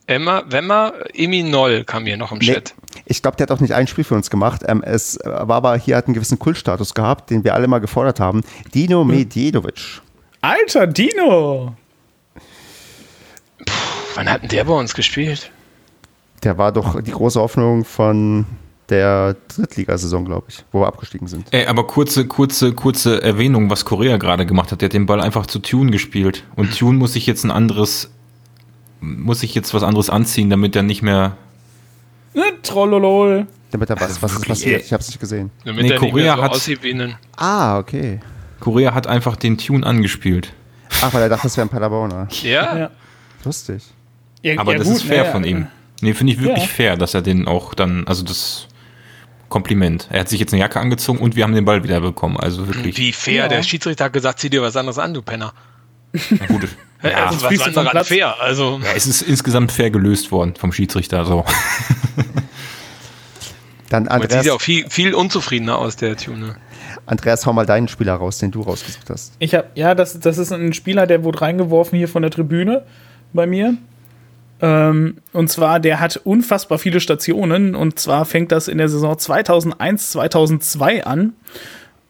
Emma, 0.08 0.44
Wemmer, 0.50 0.94
Emi 1.14 1.44
Noll 1.44 1.84
kam 1.84 2.06
hier 2.06 2.18
noch 2.18 2.32
im 2.32 2.38
Nee, 2.40 2.46
Chat. 2.54 2.74
ich 3.06 3.22
glaube, 3.22 3.38
der 3.38 3.44
hat 3.46 3.52
auch 3.52 3.60
nicht 3.62 3.74
ein 3.74 3.88
Spiel 3.88 4.04
für 4.04 4.16
uns 4.16 4.30
gemacht. 4.30 4.62
Ähm, 4.66 4.82
es 4.84 5.20
war 5.24 5.52
aber 5.58 5.78
hier 5.78 5.96
hat 5.98 6.08
einen 6.08 6.14
gewissen 6.14 6.40
Kultstatus 6.40 6.94
gehabt, 6.94 7.30
den 7.30 7.44
wir 7.44 7.54
alle 7.54 7.68
mal 7.68 7.80
gefordert 7.80 8.20
haben. 8.20 8.42
Dino 8.74 9.02
Hm. 9.02 9.08
Medjedovic. 9.08 10.02
Alter, 10.42 10.88
Dino. 10.88 11.76
Wann 14.16 14.30
hat 14.30 14.42
denn 14.44 14.50
der 14.50 14.64
bei 14.64 14.74
uns 14.74 14.94
gespielt? 14.94 15.52
Der 16.44 16.58
war 16.58 16.72
doch 16.72 17.02
die 17.02 17.12
große 17.12 17.40
Hoffnung 17.40 17.84
von 17.84 18.46
der 18.90 19.36
Drittligasaison, 19.50 20.24
glaube 20.26 20.46
ich, 20.50 20.64
wo 20.72 20.82
wir 20.82 20.88
abgestiegen 20.88 21.28
sind. 21.28 21.48
Ey, 21.52 21.66
aber 21.68 21.86
kurze, 21.88 22.26
kurze, 22.26 22.74
kurze 22.74 23.22
Erwähnung, 23.22 23.70
was 23.70 23.84
Korea 23.86 24.18
gerade 24.18 24.46
gemacht 24.46 24.72
hat. 24.72 24.82
Der 24.82 24.88
hat 24.88 24.94
den 24.94 25.06
Ball 25.06 25.20
einfach 25.22 25.46
zu 25.46 25.60
Tune 25.60 25.92
gespielt. 25.92 26.44
Und 26.56 26.78
Tune 26.78 26.98
muss 26.98 27.14
sich 27.14 27.26
jetzt 27.28 27.44
ein 27.44 27.52
anderes, 27.52 28.10
muss 29.02 29.42
sich 29.42 29.54
jetzt 29.56 29.74
was 29.74 29.84
anderes 29.84 30.10
anziehen, 30.10 30.50
damit 30.50 30.76
er 30.76 30.84
nicht 30.84 31.02
mehr. 31.02 31.36
Ne, 32.34 32.44
Trollolol. 32.64 33.48
Damit 33.72 33.90
er 33.90 34.00
weiß, 34.00 34.22
was 34.22 34.32
ist 34.34 34.48
passiert. 34.48 34.80
ey. 34.80 34.86
Ich 34.86 34.94
habe 34.94 35.02
es 35.02 35.08
nicht 35.10 35.20
gesehen. 35.20 35.52
Damit 35.66 35.84
Nee, 35.84 35.90
er 35.92 36.00
nicht 36.00 36.10
Korea 36.12 36.24
mehr 36.26 36.36
so 36.38 36.42
hat- 36.44 36.52
aussieht 36.52 36.84
wie 36.84 36.94
ein 36.94 37.16
Ah, 37.36 37.78
okay. 37.80 38.20
Korea 38.62 38.94
hat 38.94 39.06
einfach 39.08 39.36
den 39.36 39.58
Tune 39.58 39.86
angespielt. 39.86 40.54
Ach, 41.02 41.14
weil 41.14 41.24
er 41.24 41.30
dachte, 41.30 41.44
das 41.44 41.58
wäre 41.58 41.68
ein 41.68 41.70
Paderborner. 41.70 42.28
Ja? 42.44 42.78
Ja. 42.78 42.90
Lustig. 43.44 43.84
Ja, 44.42 44.58
Aber 44.60 44.72
ja, 44.72 44.78
das 44.78 44.88
gut, 44.88 44.96
ist 44.98 45.04
fair 45.04 45.26
ne, 45.26 45.32
von 45.32 45.44
ja. 45.44 45.50
ihm. 45.50 45.68
Nee, 46.02 46.14
finde 46.14 46.34
ich 46.34 46.40
wirklich 46.42 46.64
Ja. 46.64 46.70
fair, 46.70 46.96
dass 46.96 47.14
er 47.14 47.22
den 47.22 47.48
auch 47.48 47.74
dann, 47.74 48.08
also 48.08 48.24
das 48.24 48.68
Kompliment. 49.50 50.08
Er 50.12 50.22
hat 50.22 50.30
sich 50.30 50.40
jetzt 50.40 50.54
eine 50.54 50.62
Jacke 50.62 50.80
angezogen 50.80 51.20
und 51.20 51.36
wir 51.36 51.44
haben 51.44 51.54
den 51.54 51.66
Ball 51.66 51.84
wieder 51.84 52.02
bekommen. 52.02 52.38
Also 52.38 52.68
wirklich. 52.68 52.98
Wie 52.98 53.14
fair. 53.14 53.44
Ja. 53.44 53.48
Der 53.48 53.64
Schiedsrichter 53.64 54.06
hat 54.06 54.14
gesagt, 54.14 54.40
zieh 54.40 54.50
dir 54.50 54.62
was 54.62 54.76
anderes 54.76 54.98
an, 55.00 55.14
du 55.14 55.22
Penner. 55.22 55.54
Na 56.12 56.46
gut. 56.48 56.68
Ja, 57.04 57.28
also, 57.28 57.44
was 57.44 57.60
war 57.60 57.84
daran 57.84 58.06
fair? 58.06 58.42
Also, 58.42 58.82
ja, 58.84 58.94
es 58.96 59.06
ist 59.06 59.22
insgesamt 59.22 59.72
fair 59.72 59.92
gelöst 59.92 60.32
worden 60.32 60.56
vom 60.56 60.74
Schiedsrichter. 60.74 61.26
So. 61.26 61.46
Dann 63.90 64.06
man 64.06 64.22
sieht 64.22 64.32
Andreas, 64.32 64.46
ja 64.48 64.54
auch 64.54 64.62
viel, 64.62 64.90
viel 64.90 65.14
unzufriedener 65.14 65.78
aus, 65.78 65.96
der 65.96 66.18
Tune. 66.18 66.56
Andreas, 67.06 67.46
hau 67.46 67.54
mal 67.54 67.68
deinen 67.68 67.88
Spieler 67.88 68.16
raus, 68.16 68.40
den 68.40 68.50
du 68.50 68.62
rausgesucht 68.62 69.12
hast. 69.12 69.36
Ich 69.38 69.54
habe, 69.54 69.68
ja, 69.76 69.94
das, 69.94 70.20
das 70.20 70.40
ist 70.40 70.52
ein 70.52 70.74
Spieler, 70.74 71.06
der 71.06 71.24
wurde 71.24 71.42
reingeworfen 71.42 71.98
hier 71.98 72.08
von 72.08 72.24
der 72.24 72.32
Tribüne 72.32 72.84
bei 73.32 73.46
mir. 73.46 73.78
Ähm, 74.62 75.18
und 75.34 75.50
zwar, 75.50 75.80
der 75.80 76.00
hat 76.00 76.18
unfassbar 76.24 76.80
viele 76.80 77.00
Stationen. 77.00 77.76
Und 77.76 78.00
zwar 78.00 78.26
fängt 78.26 78.52
das 78.52 78.68
in 78.68 78.78
der 78.78 78.90
Saison 78.90 79.18
2001, 79.18 80.12
2002 80.12 81.06
an. 81.06 81.34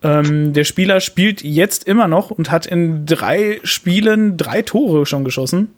Ähm, 0.04 0.54
der 0.54 0.64
Spieler 0.64 1.00
spielt 1.02 1.44
jetzt 1.44 1.86
immer 1.86 2.08
noch 2.08 2.30
und 2.32 2.52
hat 2.52 2.66
in 2.66 3.06
drei 3.06 3.60
Spielen 3.64 4.38
drei 4.38 4.62
Tore 4.62 5.06
schon 5.06 5.24
geschossen. 5.24 5.74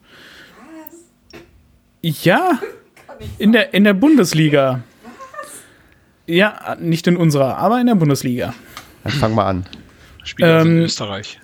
Ja, 2.02 2.60
in 3.38 3.52
der, 3.52 3.74
in 3.74 3.84
der 3.84 3.94
Bundesliga. 3.94 4.82
Ja, 6.26 6.78
nicht 6.80 7.08
in 7.08 7.18
unserer, 7.18 7.58
aber 7.58 7.82
in 7.82 7.88
der 7.88 7.96
Bundesliga. 7.96 8.54
Dann 9.04 9.14
fang 9.14 9.34
mal 9.34 9.48
an. 9.48 9.66
Spieler 10.24 10.62
in 10.62 10.68
Ähm, 10.68 10.78
Österreich. 10.84 11.40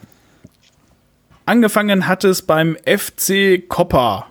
Angefangen 1.45 2.07
hat 2.07 2.23
es 2.23 2.41
beim 2.41 2.77
FC 2.85 3.68
Koppa. 3.68 4.27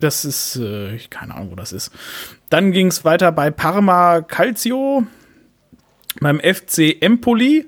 Das 0.00 0.24
ist, 0.24 0.56
äh, 0.56 0.94
ich 0.94 1.10
keine 1.10 1.34
Ahnung, 1.34 1.50
wo 1.50 1.54
das 1.56 1.72
ist. 1.72 1.90
Dann 2.50 2.72
ging 2.72 2.86
es 2.88 3.04
weiter 3.04 3.32
bei 3.32 3.50
Parma 3.50 4.20
Calcio, 4.20 5.06
beim 6.20 6.40
FC 6.40 6.96
Empoli. 7.00 7.66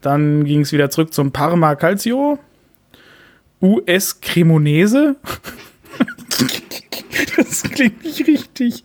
Dann 0.00 0.44
ging 0.44 0.60
es 0.60 0.72
wieder 0.72 0.90
zurück 0.90 1.14
zum 1.14 1.32
Parma 1.32 1.76
Calcio. 1.76 2.38
US 3.62 4.20
Cremonese. 4.20 5.16
das 7.36 7.62
klingt 7.62 8.04
nicht 8.04 8.26
richtig. 8.26 8.84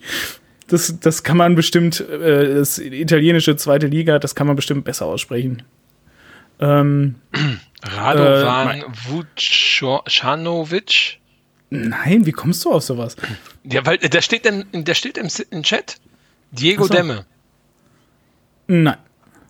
Das, 0.68 1.00
das 1.00 1.24
kann 1.24 1.36
man 1.36 1.56
bestimmt, 1.56 2.00
äh, 2.00 2.56
das 2.56 2.78
italienische 2.78 3.58
zweite 3.58 3.88
Liga, 3.88 4.20
das 4.20 4.36
kann 4.36 4.48
man 4.48 4.56
bestimmt 4.56 4.86
besser 4.86 5.08
aussprechen. 5.08 5.64
Ähm, 6.62 7.16
Radovan 7.84 8.82
äh, 8.82 8.86
Vucanovic. 9.82 11.19
Nein, 11.70 12.26
wie 12.26 12.32
kommst 12.32 12.66
du 12.66 12.72
auf 12.72 12.84
sowas? 12.84 13.16
Ja, 13.64 13.86
weil 13.86 13.98
äh, 14.02 14.10
der 14.10 14.22
steht, 14.22 14.46
in, 14.46 14.66
der 14.74 14.96
steht 14.96 15.18
im, 15.18 15.28
im 15.52 15.64
Chat. 15.64 15.98
Diego 16.52 16.86
so. 16.86 16.94
Demme. 16.94 17.26
Nein. 18.68 18.98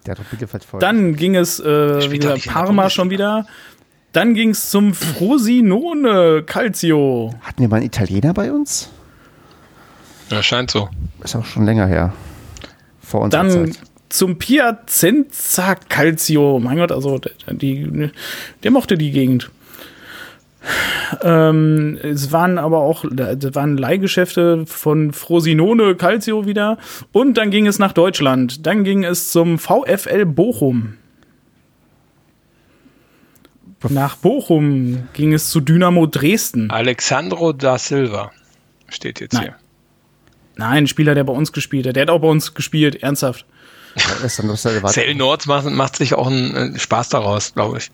Der 0.06 0.12
hat 0.12 0.20
doch 0.20 0.26
Bielefeld 0.26 0.64
voll. 0.64 0.80
Dann 0.80 1.16
ging 1.16 1.36
es, 1.36 1.60
äh, 1.60 2.02
spielt 2.02 2.12
wie 2.12 2.20
doch 2.20 2.34
gesagt, 2.34 2.36
nicht 2.36 2.46
in 2.48 2.54
der 2.54 2.60
Parma 2.62 2.90
schon 2.90 3.10
wieder. 3.10 3.46
Dann 4.12 4.34
ging 4.34 4.50
es 4.50 4.70
zum 4.70 4.94
Frosinone 4.94 6.44
Calcio. 6.46 7.34
Hatten 7.42 7.62
wir 7.62 7.70
mal 7.70 7.78
einen 7.78 7.86
Italiener 7.86 8.34
bei 8.34 8.52
uns? 8.52 8.90
Ja, 10.30 10.42
scheint 10.42 10.72
so. 10.72 10.90
Ist 11.24 11.36
auch 11.36 11.46
schon 11.46 11.66
länger 11.66 11.88
her. 11.88 12.14
Vor 13.02 13.22
unserer 13.22 13.44
Dann 13.44 13.74
Zeit. 13.74 13.84
zum 14.10 14.38
Piacenza 14.38 15.76
Calcio. 15.76 16.60
Mein 16.60 16.78
Gott, 16.78 16.92
also 16.92 17.20
die, 17.52 18.10
der 18.64 18.72
mochte 18.72 18.98
die 18.98 19.12
Gegend. 19.12 19.52
Ähm, 21.22 21.98
es 22.04 22.32
waren 22.32 22.58
aber 22.58 22.80
auch 22.80 23.06
das 23.12 23.56
waren 23.56 23.78
Leihgeschäfte 23.78 24.66
von 24.66 25.14
Frosinone 25.14 25.96
Calcio 25.96 26.46
wieder. 26.46 26.78
Und 27.12 27.36
dann 27.36 27.52
ging 27.52 27.68
es 27.68 27.80
nach 27.80 27.94
Deutschland. 27.94 28.66
Dann 28.66 28.84
ging 28.84 29.04
es 29.04 29.32
zum 29.32 29.58
VfL 29.58 30.26
Bochum. 30.26 30.96
Nach 33.88 34.18
Bochum 34.18 35.08
ging 35.14 35.34
es 35.34 35.50
zu 35.50 35.62
Dynamo 35.62 36.06
Dresden. 36.06 36.70
Alexandro 36.70 37.54
da 37.54 37.78
Silva 37.78 38.32
steht 38.90 39.22
jetzt 39.22 39.34
Nein. 39.34 39.44
hier. 39.44 39.56
Nein, 40.58 40.84
ein 40.84 40.88
Spieler, 40.88 41.16
der 41.16 41.24
bei 41.24 41.32
uns 41.32 41.54
gespielt 41.54 41.88
hat. 41.88 41.96
Der 41.96 42.02
hat 42.02 42.10
auch 42.10 42.20
bei 42.20 42.28
uns 42.28 42.54
gespielt, 42.54 43.02
ernsthaft. 43.02 43.46
Ja, 43.96 44.26
ist 44.26 44.40
dann 44.40 44.50
doch 44.50 44.58
sehr 44.58 44.74
gewartet. 44.74 45.02
Zell 45.02 45.16
Nord 45.16 45.48
macht, 45.48 45.66
macht 45.66 45.96
sich 45.96 46.14
auch 46.14 46.28
einen 46.28 46.76
äh, 46.76 46.80
Spaß 46.80 47.10
daraus, 47.10 47.54
glaube 47.54 47.78
ich. 47.78 47.92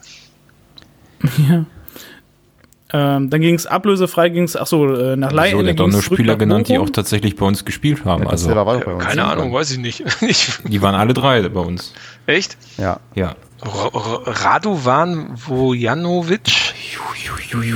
Ähm, 2.93 3.29
dann 3.31 3.41
ging 3.41 3.55
es 3.55 3.65
ablösefrei, 3.65 4.29
ging 4.29 4.43
es, 4.43 4.55
achso, 4.55 4.93
äh, 4.93 5.15
nach 5.15 5.31
hat 5.69 5.79
doch 5.79 5.85
ging's 5.85 5.93
nur 5.95 6.03
Spieler 6.03 6.35
genannt, 6.35 6.67
die 6.67 6.77
auch 6.77 6.89
tatsächlich 6.89 7.35
bei 7.35 7.45
uns 7.45 7.65
gespielt 7.65 8.05
haben. 8.05 8.23
Ja, 8.23 8.29
Also, 8.29 8.47
uns. 8.93 9.03
Keine 9.03 9.25
Ahnung, 9.25 9.51
weiß 9.53 9.71
ich 9.71 9.79
nicht. 9.79 10.03
Ich- 10.21 10.59
die 10.63 10.81
waren 10.81 10.93
alle 10.95 11.13
drei 11.15 11.41
bei 11.49 11.59
uns. 11.61 11.93
Echt? 12.27 12.57
Ja. 12.77 12.99
Ja. 13.15 13.35
Radovan 13.63 15.29
Vojanovic? 15.35 16.73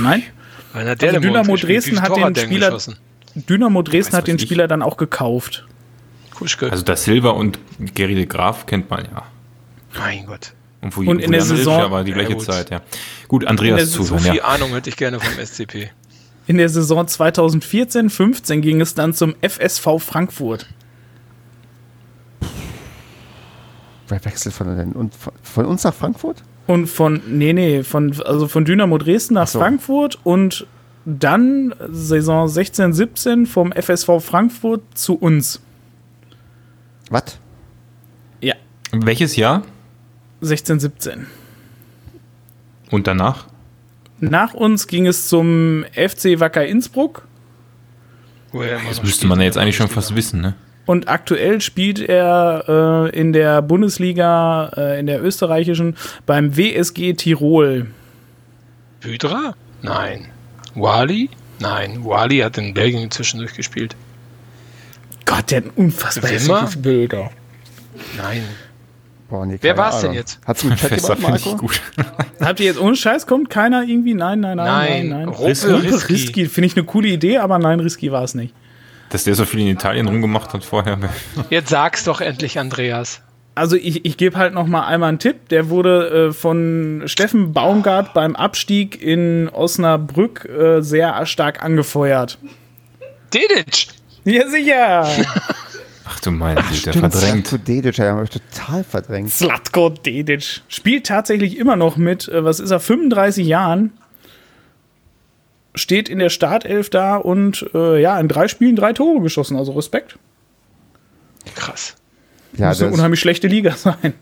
Nein. 0.00 0.22
Also 0.72 0.94
der 0.94 1.20
Dynamo 1.20 1.56
Dresden 1.56 2.00
hat 2.00 2.16
den 2.16 2.36
Spieler-? 2.36 2.78
Dynamo 3.34 3.82
Dresden 3.82 4.12
Weiß 4.12 4.18
hat 4.18 4.26
den 4.28 4.36
ich. 4.36 4.42
Spieler 4.42 4.68
dann 4.68 4.82
auch 4.82 4.96
gekauft. 4.96 5.66
Kuschke. 6.34 6.70
Also 6.70 6.84
das 6.84 7.04
Silva 7.04 7.30
und 7.30 7.58
Gary 7.94 8.14
de 8.14 8.26
Graaf 8.26 8.66
kennt 8.66 8.88
man 8.90 9.04
ja. 9.12 9.22
mein 9.98 10.26
Gott. 10.26 10.52
Und, 10.82 10.96
wo, 10.96 11.00
Und 11.02 11.20
in 11.20 11.32
der 11.32 11.42
Saison- 11.42 11.90
war 11.90 12.04
die 12.04 12.12
gleiche 12.12 12.30
Ja, 12.30 12.36
gut. 12.36 12.44
Zeit, 12.44 12.70
ja. 12.70 12.80
Gut, 13.28 13.46
Andreas 13.46 13.76
der 13.76 13.86
So 13.86 14.16
viel 14.16 14.36
ja. 14.36 14.44
Ahnung 14.44 14.70
hätte 14.70 14.88
ich 14.88 14.96
gerne 14.96 15.20
vom 15.20 15.38
SCP. 15.44 15.90
In 16.46 16.56
der 16.56 16.68
Saison 16.68 17.06
2014-15 17.06 18.60
ging 18.60 18.80
es 18.80 18.94
dann 18.94 19.12
zum 19.12 19.34
FSV 19.42 19.98
Frankfurt. 19.98 20.66
Wer 24.08 24.24
wechselt 24.24 24.54
von, 24.54 24.92
und 24.94 25.14
von, 25.42 25.66
uns 25.66 25.84
nach 25.84 25.94
Frankfurt? 25.94 26.42
Und 26.66 26.86
von, 26.88 27.20
nee, 27.28 27.52
nee, 27.52 27.82
von, 27.82 28.20
also 28.22 28.48
von 28.48 28.64
Dynamo 28.64 28.98
Dresden 28.98 29.34
nach 29.34 29.42
Ach 29.42 29.48
so. 29.48 29.58
Frankfurt 29.60 30.18
und 30.24 30.66
dann 31.04 31.74
Saison 31.90 32.48
16, 32.48 32.92
17 32.92 33.46
vom 33.46 33.72
FSV 33.72 34.20
Frankfurt 34.20 34.82
zu 34.94 35.14
uns. 35.14 35.60
Was? 37.10 37.38
Ja, 38.40 38.54
Welches 38.92 39.36
Jahr? 39.36 39.62
16, 40.40 40.80
17. 40.80 41.26
Und 42.90 43.06
danach? 43.06 43.46
Nach 44.20 44.54
uns 44.54 44.86
ging 44.86 45.06
es 45.06 45.28
zum 45.28 45.84
FC 45.92 46.40
Wacker 46.40 46.66
Innsbruck 46.66 47.26
Das 48.52 49.02
müsste 49.02 49.26
man 49.26 49.38
ja 49.38 49.46
jetzt 49.46 49.56
eigentlich 49.56 49.76
schon 49.76 49.88
fast 49.88 50.14
wissen, 50.14 50.40
ne? 50.40 50.54
und 50.90 51.08
aktuell 51.08 51.60
spielt 51.60 52.00
er 52.00 52.64
äh, 53.14 53.16
in 53.16 53.32
der 53.32 53.62
Bundesliga, 53.62 54.72
äh, 54.76 54.98
in 54.98 55.06
der 55.06 55.22
österreichischen, 55.22 55.96
beim 56.26 56.56
WSG 56.56 57.14
Tirol. 57.14 57.86
Hydra? 59.00 59.54
Nein. 59.82 60.26
Wally? 60.74 61.30
Nein. 61.60 62.04
Wally 62.04 62.38
hat 62.38 62.58
in 62.58 62.74
Belgien 62.74 63.08
zwischendurch 63.08 63.54
gespielt. 63.54 63.94
Gott, 65.26 65.52
der 65.52 65.58
hat 65.58 65.66
ein 65.66 65.72
unfassbar 65.76 66.28
hässliches 66.28 66.82
Bilder. 66.82 67.30
Nein. 68.16 68.42
Boah, 69.30 69.46
nee, 69.46 69.58
Wer 69.60 69.74
keine 69.74 69.86
war's 69.86 70.00
denn 70.00 70.12
jetzt? 70.12 70.40
Hat's 70.44 70.64
im 70.64 70.74
Chat 70.74 70.90
ich 70.90 71.02
Marco? 71.20 71.56
gut. 71.56 71.80
Habt 72.40 72.58
ihr 72.58 72.66
jetzt 72.66 72.80
ohne 72.80 72.96
Scheiß, 72.96 73.28
kommt 73.28 73.48
keiner 73.48 73.84
irgendwie? 73.84 74.14
Nein, 74.14 74.40
nein, 74.40 74.56
nein, 74.56 74.66
Nein, 74.66 75.08
nein, 75.08 75.18
nein. 75.20 75.28
Rumpel 75.28 75.72
Rumpel 75.72 75.90
Risky. 75.92 76.12
Risky, 76.12 76.46
finde 76.46 76.66
ich 76.66 76.76
eine 76.76 76.84
coole 76.84 77.08
Idee, 77.08 77.38
aber 77.38 77.60
nein, 77.60 77.78
Risky 77.78 78.10
war 78.10 78.24
es 78.24 78.34
nicht. 78.34 78.52
Dass 79.10 79.24
der 79.24 79.36
so 79.36 79.44
viel 79.44 79.60
in 79.60 79.68
Italien 79.68 80.08
rumgemacht 80.08 80.52
hat 80.52 80.64
vorher. 80.64 80.98
Jetzt 81.48 81.70
sag's 81.70 82.04
doch 82.04 82.20
endlich, 82.20 82.58
Andreas. 82.58 83.22
Also 83.54 83.76
ich, 83.76 84.04
ich 84.04 84.16
gebe 84.16 84.36
halt 84.36 84.54
noch 84.54 84.66
mal 84.66 84.86
einmal 84.86 85.10
einen 85.10 85.18
Tipp. 85.18 85.48
Der 85.50 85.68
wurde 85.68 86.28
äh, 86.28 86.32
von 86.32 87.02
Steffen 87.06 87.52
Baumgart 87.52 88.14
beim 88.14 88.34
Abstieg 88.34 89.00
in 89.00 89.48
Osnabrück 89.48 90.44
äh, 90.48 90.80
sehr 90.80 91.24
stark 91.26 91.62
angefeuert. 91.62 92.38
Dedic! 93.32 93.88
Ja, 94.24 94.48
sicher. 94.48 95.08
Ach 96.12 96.18
du 96.20 96.32
meine 96.32 96.60
Güte, 96.62 96.74
Stimmt, 96.92 97.12
verdrängt. 97.12 97.46
Zlatko 97.46 97.64
Dedic, 97.64 97.98
ja, 97.98 98.16
hab 98.16 98.24
ich 98.24 98.30
total 98.30 98.82
verdrängt. 98.82 99.30
Zlatko 99.30 99.90
Dedic. 99.90 100.62
Spielt 100.66 101.06
tatsächlich 101.06 101.56
immer 101.56 101.76
noch 101.76 101.96
mit, 101.96 102.26
äh, 102.28 102.44
was 102.44 102.58
ist 102.58 102.72
er, 102.72 102.80
35 102.80 103.46
Jahren. 103.46 103.92
Steht 105.74 106.08
in 106.08 106.18
der 106.18 106.30
Startelf 106.30 106.90
da 106.90 107.16
und 107.16 107.64
äh, 107.74 108.00
ja, 108.00 108.18
in 108.18 108.26
drei 108.26 108.48
Spielen 108.48 108.74
drei 108.74 108.92
Tore 108.92 109.20
geschossen. 109.22 109.56
Also 109.56 109.72
Respekt. 109.72 110.18
Krass. 111.54 111.94
Ja, 112.54 112.68
Muss 112.68 112.80
eine 112.80 112.90
das, 112.90 112.98
unheimlich 112.98 113.20
schlechte 113.20 113.46
Liga 113.46 113.72
sein. 113.76 114.14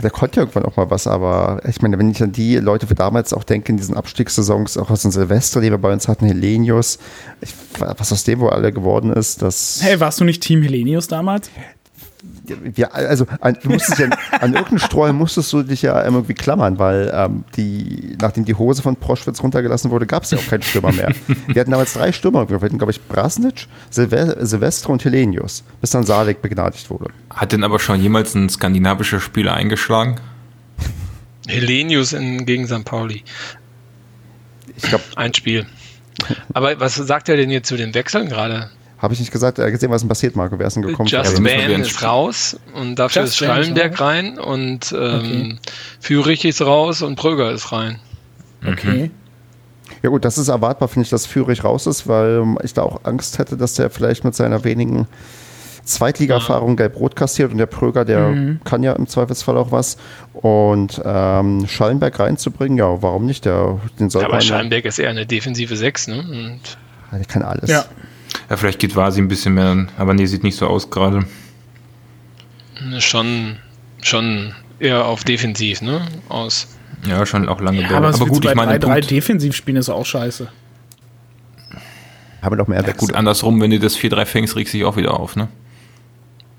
Der 0.00 0.10
konnte 0.10 0.36
ja 0.36 0.42
irgendwann 0.42 0.64
auch 0.64 0.76
mal 0.76 0.90
was, 0.90 1.06
aber 1.06 1.60
ich 1.68 1.82
meine, 1.82 1.98
wenn 1.98 2.10
ich 2.10 2.22
an 2.22 2.32
die 2.32 2.56
Leute 2.56 2.86
für 2.86 2.94
damals 2.94 3.32
auch 3.32 3.44
denke, 3.44 3.72
in 3.72 3.76
diesen 3.76 3.96
Abstiegssaisons, 3.96 4.76
auch 4.78 4.90
aus 4.90 5.02
dem 5.02 5.10
Silvester, 5.10 5.60
die 5.60 5.70
wir 5.70 5.78
bei 5.78 5.92
uns 5.92 6.08
hatten, 6.08 6.26
Helenius, 6.26 6.98
ich, 7.40 7.54
was 7.78 8.12
aus 8.12 8.24
dem 8.24 8.40
wohl 8.40 8.50
alle 8.50 8.72
geworden 8.72 9.12
ist, 9.12 9.42
das. 9.42 9.80
Hey, 9.82 10.00
warst 10.00 10.20
du 10.20 10.24
nicht 10.24 10.42
Team 10.42 10.62
Helenius 10.62 11.08
damals? 11.08 11.50
Wir, 12.44 12.94
also 12.94 13.26
an, 13.40 13.56
du 13.62 13.70
musstest 13.70 13.98
ja, 13.98 14.06
an 14.32 14.52
irgendeinen 14.52 14.78
Streu 14.78 15.12
musstest 15.12 15.52
du 15.52 15.62
dich 15.62 15.82
ja 15.82 16.02
irgendwie 16.04 16.34
klammern, 16.34 16.78
weil 16.78 17.12
ähm, 17.14 17.44
die, 17.56 18.16
nachdem 18.20 18.44
die 18.44 18.54
Hose 18.54 18.82
von 18.82 18.96
Proschwitz 18.96 19.42
runtergelassen 19.42 19.90
wurde, 19.90 20.06
gab 20.06 20.24
es 20.24 20.30
ja 20.30 20.38
auch 20.38 20.46
keinen 20.46 20.62
Stürmer 20.62 20.92
mehr. 20.92 21.12
Wir 21.46 21.60
hatten 21.60 21.70
damals 21.70 21.94
drei 21.94 22.12
Stürmer, 22.12 22.48
wir 22.48 22.60
hatten, 22.60 22.78
glaube 22.78 22.92
ich, 22.92 23.00
Brasnic, 23.02 23.66
Silve 23.90 24.36
Silvestre 24.40 24.92
und 24.92 25.04
Helenius, 25.04 25.64
bis 25.80 25.90
dann 25.90 26.04
Salek 26.04 26.42
begnadigt 26.42 26.90
wurde. 26.90 27.10
Hat 27.30 27.52
denn 27.52 27.64
aber 27.64 27.78
schon 27.78 28.00
jemals 28.00 28.34
ein 28.34 28.48
skandinavischer 28.48 29.20
Spieler 29.20 29.54
eingeschlagen? 29.54 30.20
Helenius 31.46 32.12
in, 32.12 32.44
gegen 32.46 32.66
St. 32.66 32.84
Pauli. 32.84 33.24
Ich 34.76 34.84
glaube, 34.84 35.04
Ein 35.16 35.34
Spiel. 35.34 35.66
Aber 36.52 36.78
was 36.78 36.94
sagt 36.94 37.28
er 37.28 37.36
denn 37.36 37.50
jetzt 37.50 37.68
zu 37.68 37.76
den 37.76 37.94
Wechseln 37.94 38.28
gerade? 38.28 38.70
Habe 39.02 39.12
ich 39.14 39.20
nicht 39.20 39.32
gesagt, 39.32 39.58
äh, 39.58 39.70
gesehen, 39.70 39.90
was 39.90 40.00
denn 40.02 40.08
passiert, 40.08 40.36
Marco, 40.36 40.58
wer 40.58 40.66
ist 40.68 40.74
denn 40.76 40.82
gekommen? 40.84 41.08
Ja, 41.08 41.22
Just 41.22 41.42
Van 41.44 41.70
ins 41.70 41.88
ist 41.88 42.02
raus 42.02 42.56
und 42.74 42.94
dafür 42.98 43.22
Just 43.22 43.32
ist 43.34 43.38
Schallenberg 43.38 44.00
rein 44.00 44.38
und 44.38 44.94
ähm, 44.96 45.58
Fürich 46.00 46.44
ist 46.44 46.62
raus 46.62 47.02
und 47.02 47.16
Pröger 47.16 47.50
ist 47.50 47.72
rein. 47.72 47.98
Okay. 48.66 49.10
Ja 50.02 50.10
gut, 50.10 50.24
das 50.24 50.38
ist 50.38 50.48
erwartbar, 50.48 50.88
finde 50.88 51.04
ich, 51.04 51.10
dass 51.10 51.26
Führig 51.26 51.64
raus 51.64 51.86
ist, 51.86 52.06
weil 52.06 52.40
ähm, 52.42 52.58
ich 52.62 52.74
da 52.74 52.82
auch 52.82 53.00
Angst 53.04 53.38
hätte, 53.38 53.56
dass 53.56 53.74
der 53.74 53.90
vielleicht 53.90 54.24
mit 54.24 54.34
seiner 54.34 54.64
wenigen 54.64 55.06
Zweitliga-Erfahrung 55.84 56.76
gelb-rot 56.76 57.16
kassiert 57.16 57.50
und 57.50 57.58
der 57.58 57.66
Pröger, 57.66 58.04
der 58.04 58.28
Mhm. 58.28 58.60
kann 58.62 58.84
ja 58.84 58.92
im 58.92 59.08
Zweifelsfall 59.08 59.56
auch 59.56 59.72
was. 59.72 59.96
Und 60.32 61.02
ähm, 61.04 61.66
Schallenberg 61.66 62.18
reinzubringen, 62.20 62.78
ja, 62.78 63.02
warum 63.02 63.26
nicht? 63.26 63.44
Der, 63.44 63.80
den 63.98 64.08
soll 64.08 64.22
Aber 64.24 64.34
man, 64.34 64.42
Schallenberg 64.42 64.84
ist 64.84 65.00
eher 65.00 65.10
eine 65.10 65.26
defensive 65.26 65.76
6, 65.76 66.06
ne? 66.08 66.18
Und 66.20 66.60
Ja, 67.10 67.18
der 67.18 67.26
kann 67.26 67.42
alles. 67.42 67.68
Ja. 67.68 67.84
Ja, 68.52 68.58
vielleicht 68.58 68.80
geht 68.80 68.94
Vasi 68.94 69.18
ein 69.18 69.28
bisschen 69.28 69.54
mehr, 69.54 69.86
aber 69.96 70.12
nee, 70.12 70.26
sieht 70.26 70.42
nicht 70.42 70.56
so 70.56 70.66
aus 70.66 70.90
gerade. 70.90 71.24
schon, 72.98 73.56
schon 74.02 74.52
eher 74.78 75.06
auf 75.06 75.24
defensiv, 75.24 75.80
ne? 75.80 76.02
Aus. 76.28 76.66
Ja, 77.06 77.24
schon 77.24 77.48
auch 77.48 77.62
lange 77.62 77.80
Ja, 77.80 77.88
Bälle. 77.88 77.96
aber, 77.96 78.08
aber 78.14 78.26
gut, 78.26 78.44
ich 78.44 78.54
meine, 78.54 78.78
3 78.78 78.86
Punkt, 78.92 79.10
defensiv 79.10 79.56
spielen 79.56 79.78
ist 79.78 79.88
auch 79.88 80.04
scheiße. 80.04 80.48
Haben 82.42 82.52
wir 82.52 82.56
noch 82.58 82.68
mehr 82.68 82.82
ja, 82.82 82.86
Wechsel. 82.88 83.06
gut, 83.08 83.16
andersrum, 83.16 83.58
wenn 83.62 83.70
du 83.70 83.78
das 83.78 83.96
4-3 83.96 84.26
fängst, 84.26 84.54
regst 84.54 84.74
du 84.74 84.76
dich 84.76 84.84
auch 84.86 84.96
wieder 84.98 85.18
auf, 85.18 85.34
ne? 85.34 85.48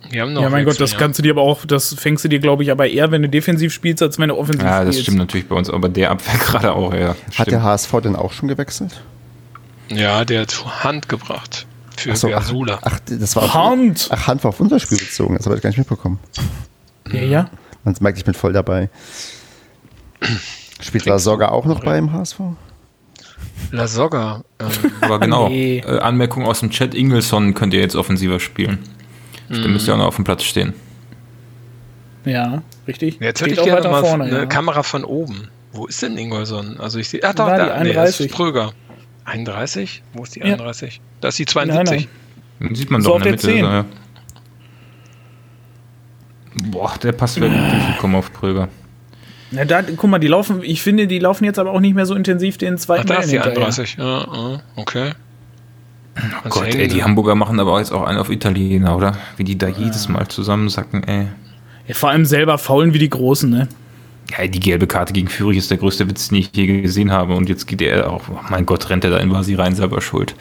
Wir 0.09 0.23
haben 0.23 0.33
noch 0.33 0.41
ja, 0.41 0.49
mein 0.49 0.65
Gott, 0.65 0.81
das 0.81 0.97
kannst 0.97 1.19
du 1.19 1.23
dir 1.23 1.33
aber 1.33 1.43
auch, 1.43 1.63
das 1.63 1.93
fängst 1.93 2.25
du 2.25 2.27
dir, 2.27 2.39
glaube 2.39 2.63
ich, 2.63 2.71
aber 2.71 2.87
eher, 2.87 3.11
wenn 3.11 3.21
du 3.21 3.29
defensiv 3.29 3.71
spielst, 3.71 4.01
als 4.01 4.17
wenn 4.17 4.29
du 4.29 4.35
offensiv 4.35 4.63
Ja, 4.63 4.79
das 4.83 4.95
spielst. 4.95 5.01
stimmt 5.03 5.19
natürlich 5.19 5.47
bei 5.47 5.55
uns, 5.55 5.69
aber 5.69 5.89
der 5.89 6.09
Abwehr 6.09 6.39
gerade 6.43 6.73
auch, 6.73 6.91
ja. 6.91 7.09
Hat 7.09 7.17
stimmt. 7.33 7.51
der 7.51 7.61
HSV 7.61 7.91
denn 8.03 8.15
auch 8.15 8.33
schon 8.33 8.49
gewechselt? 8.49 9.03
Ja, 9.89 10.25
der 10.25 10.41
hat 10.41 10.83
Hand 10.83 11.07
gebracht 11.07 11.67
für 11.97 12.11
Ach 12.11 12.15
so, 12.15 12.29
ach, 12.33 12.79
ach, 12.81 12.99
das 13.07 13.35
war 13.35 13.43
auf, 13.43 13.53
Hand! 13.53 14.09
ach, 14.11 14.27
Hand 14.27 14.43
war 14.43 14.49
auf 14.49 14.59
unser 14.59 14.79
Spiel 14.79 14.97
bezogen, 14.97 15.35
das 15.35 15.45
habe 15.45 15.55
ich 15.55 15.61
gar 15.61 15.69
nicht 15.69 15.77
mitbekommen. 15.79 16.19
Ja, 17.11 17.21
ja. 17.21 17.49
Man 17.83 17.95
merkt, 17.99 18.17
ich 18.17 18.25
bin 18.25 18.33
voll 18.33 18.53
dabei. 18.53 18.89
Spielt 20.79 21.05
Lasogga 21.05 21.49
auch 21.49 21.65
noch 21.65 21.83
beim 21.83 22.11
HSV? 22.13 22.39
La 23.71 23.87
Soga. 23.87 24.43
Ähm, 24.59 24.67
Aber 25.01 25.19
genau, 25.19 25.49
Nee. 25.49 25.79
äh, 25.79 25.99
Anmerkung 25.99 26.45
aus 26.45 26.59
dem 26.59 26.69
Chat, 26.69 26.93
Ingelsson 26.93 27.53
könnt 27.53 27.73
ihr 27.73 27.79
jetzt 27.79 27.95
offensiver 27.95 28.39
spielen. 28.39 28.79
Der 29.49 29.67
müsste 29.67 29.89
ja 29.89 29.93
auch 29.95 29.99
noch 29.99 30.07
auf 30.07 30.15
dem 30.15 30.23
Platz 30.23 30.43
stehen. 30.43 30.73
Ja, 32.25 32.63
richtig. 32.87 33.19
jetzt 33.19 33.41
hätte 33.41 33.51
Steht 33.51 33.53
ich 33.53 33.59
auch 33.59 33.65
gerne 33.65 33.79
weiter 33.81 33.91
mal 33.91 34.01
vorne, 34.03 34.23
eine 34.23 34.37
ja. 34.39 34.45
Kamera 34.45 34.83
von 34.83 35.03
oben. 35.03 35.49
Wo 35.73 35.85
ist 35.85 36.01
denn 36.01 36.17
Ingolson? 36.17 36.79
Also 36.79 36.99
ich 36.99 37.09
sehe. 37.09 37.19
Ach 37.23 37.33
doch, 37.35 37.47
Da, 37.47 37.57
da, 37.57 37.63
nee, 37.83 37.93
das 37.93 38.19
31. 38.19 38.25
ist 38.27 38.31
Pröger. 38.35 38.71
31? 39.25 40.03
Wo 40.13 40.23
ist 40.23 40.35
die 40.35 40.39
Ja. 40.39 40.45
31? 40.45 41.01
Da 41.21 41.29
ist 41.29 41.39
die 41.39 41.45
72. 41.45 42.07
Den 42.59 42.75
sieht 42.75 42.91
man 42.91 43.01
So 43.01 43.09
doch 43.09 43.15
auf 43.15 43.25
in 43.25 43.31
der 43.31 43.37
der 43.37 43.49
Mitte. 43.53 43.57
10. 43.61 43.65
Ja. 43.65 43.85
Boah, 46.71 46.93
der 47.01 47.11
Pass 47.13 47.39
wäre 47.39 47.49
gut 47.51 47.71
durchgekommen 47.71 48.15
auf 48.15 48.31
Pröger. 48.31 48.67
Na, 49.51 49.65
da, 49.65 49.81
guck 49.81 50.09
mal, 50.09 50.19
die 50.19 50.27
laufen, 50.27 50.61
ich 50.63 50.81
finde, 50.81 51.07
die 51.07 51.19
laufen 51.19 51.45
jetzt 51.45 51.59
aber 51.59 51.71
auch 51.71 51.79
nicht 51.79 51.95
mehr 51.95 52.05
so 52.05 52.15
intensiv 52.15 52.57
den 52.57 52.75
Ach, 52.75 52.79
zweiten 52.79 53.07
da 53.07 53.15
Ball 53.15 53.23
ist 53.23 53.31
die 53.31 53.35
hinterher. 53.37 53.57
31. 53.57 53.95
Ja, 53.97 54.05
ja, 54.21 54.61
okay. 54.75 55.11
Oh 56.45 56.49
Gott, 56.49 56.75
ey, 56.75 56.87
die 56.87 57.03
Hamburger 57.03 57.33
machen 57.35 57.59
aber 57.59 57.79
jetzt 57.79 57.91
auch 57.91 58.03
einen 58.03 58.19
auf 58.19 58.29
Italiener, 58.29 58.95
oder? 58.95 59.17
Wie 59.37 59.43
die 59.43 59.57
da 59.57 59.67
jedes 59.67 60.09
Mal 60.09 60.27
zusammensacken, 60.27 61.03
ey. 61.03 61.27
Ja, 61.87 61.95
vor 61.95 62.09
allem 62.09 62.25
selber 62.25 62.57
faulen 62.59 62.93
wie 62.93 62.99
die 62.99 63.09
Großen, 63.09 63.49
ne? 63.49 63.67
Ja, 64.31 64.47
die 64.47 64.59
gelbe 64.59 64.87
Karte 64.87 65.13
gegen 65.13 65.27
Fürich 65.27 65.57
ist 65.57 65.69
der 65.69 65.77
größte 65.77 66.07
Witz, 66.09 66.29
den 66.29 66.39
ich 66.39 66.49
je 66.55 66.81
gesehen 66.81 67.11
habe. 67.11 67.35
Und 67.35 67.49
jetzt 67.49 67.67
geht 67.67 67.81
er 67.81 68.09
auch, 68.11 68.23
oh 68.29 68.39
mein 68.49 68.65
Gott, 68.65 68.89
rennt 68.89 69.03
er 69.03 69.11
da 69.11 69.17
in 69.19 69.31
Vasi 69.31 69.53
rein, 69.55 69.75
selber 69.75 70.01
schuld. 70.01 70.33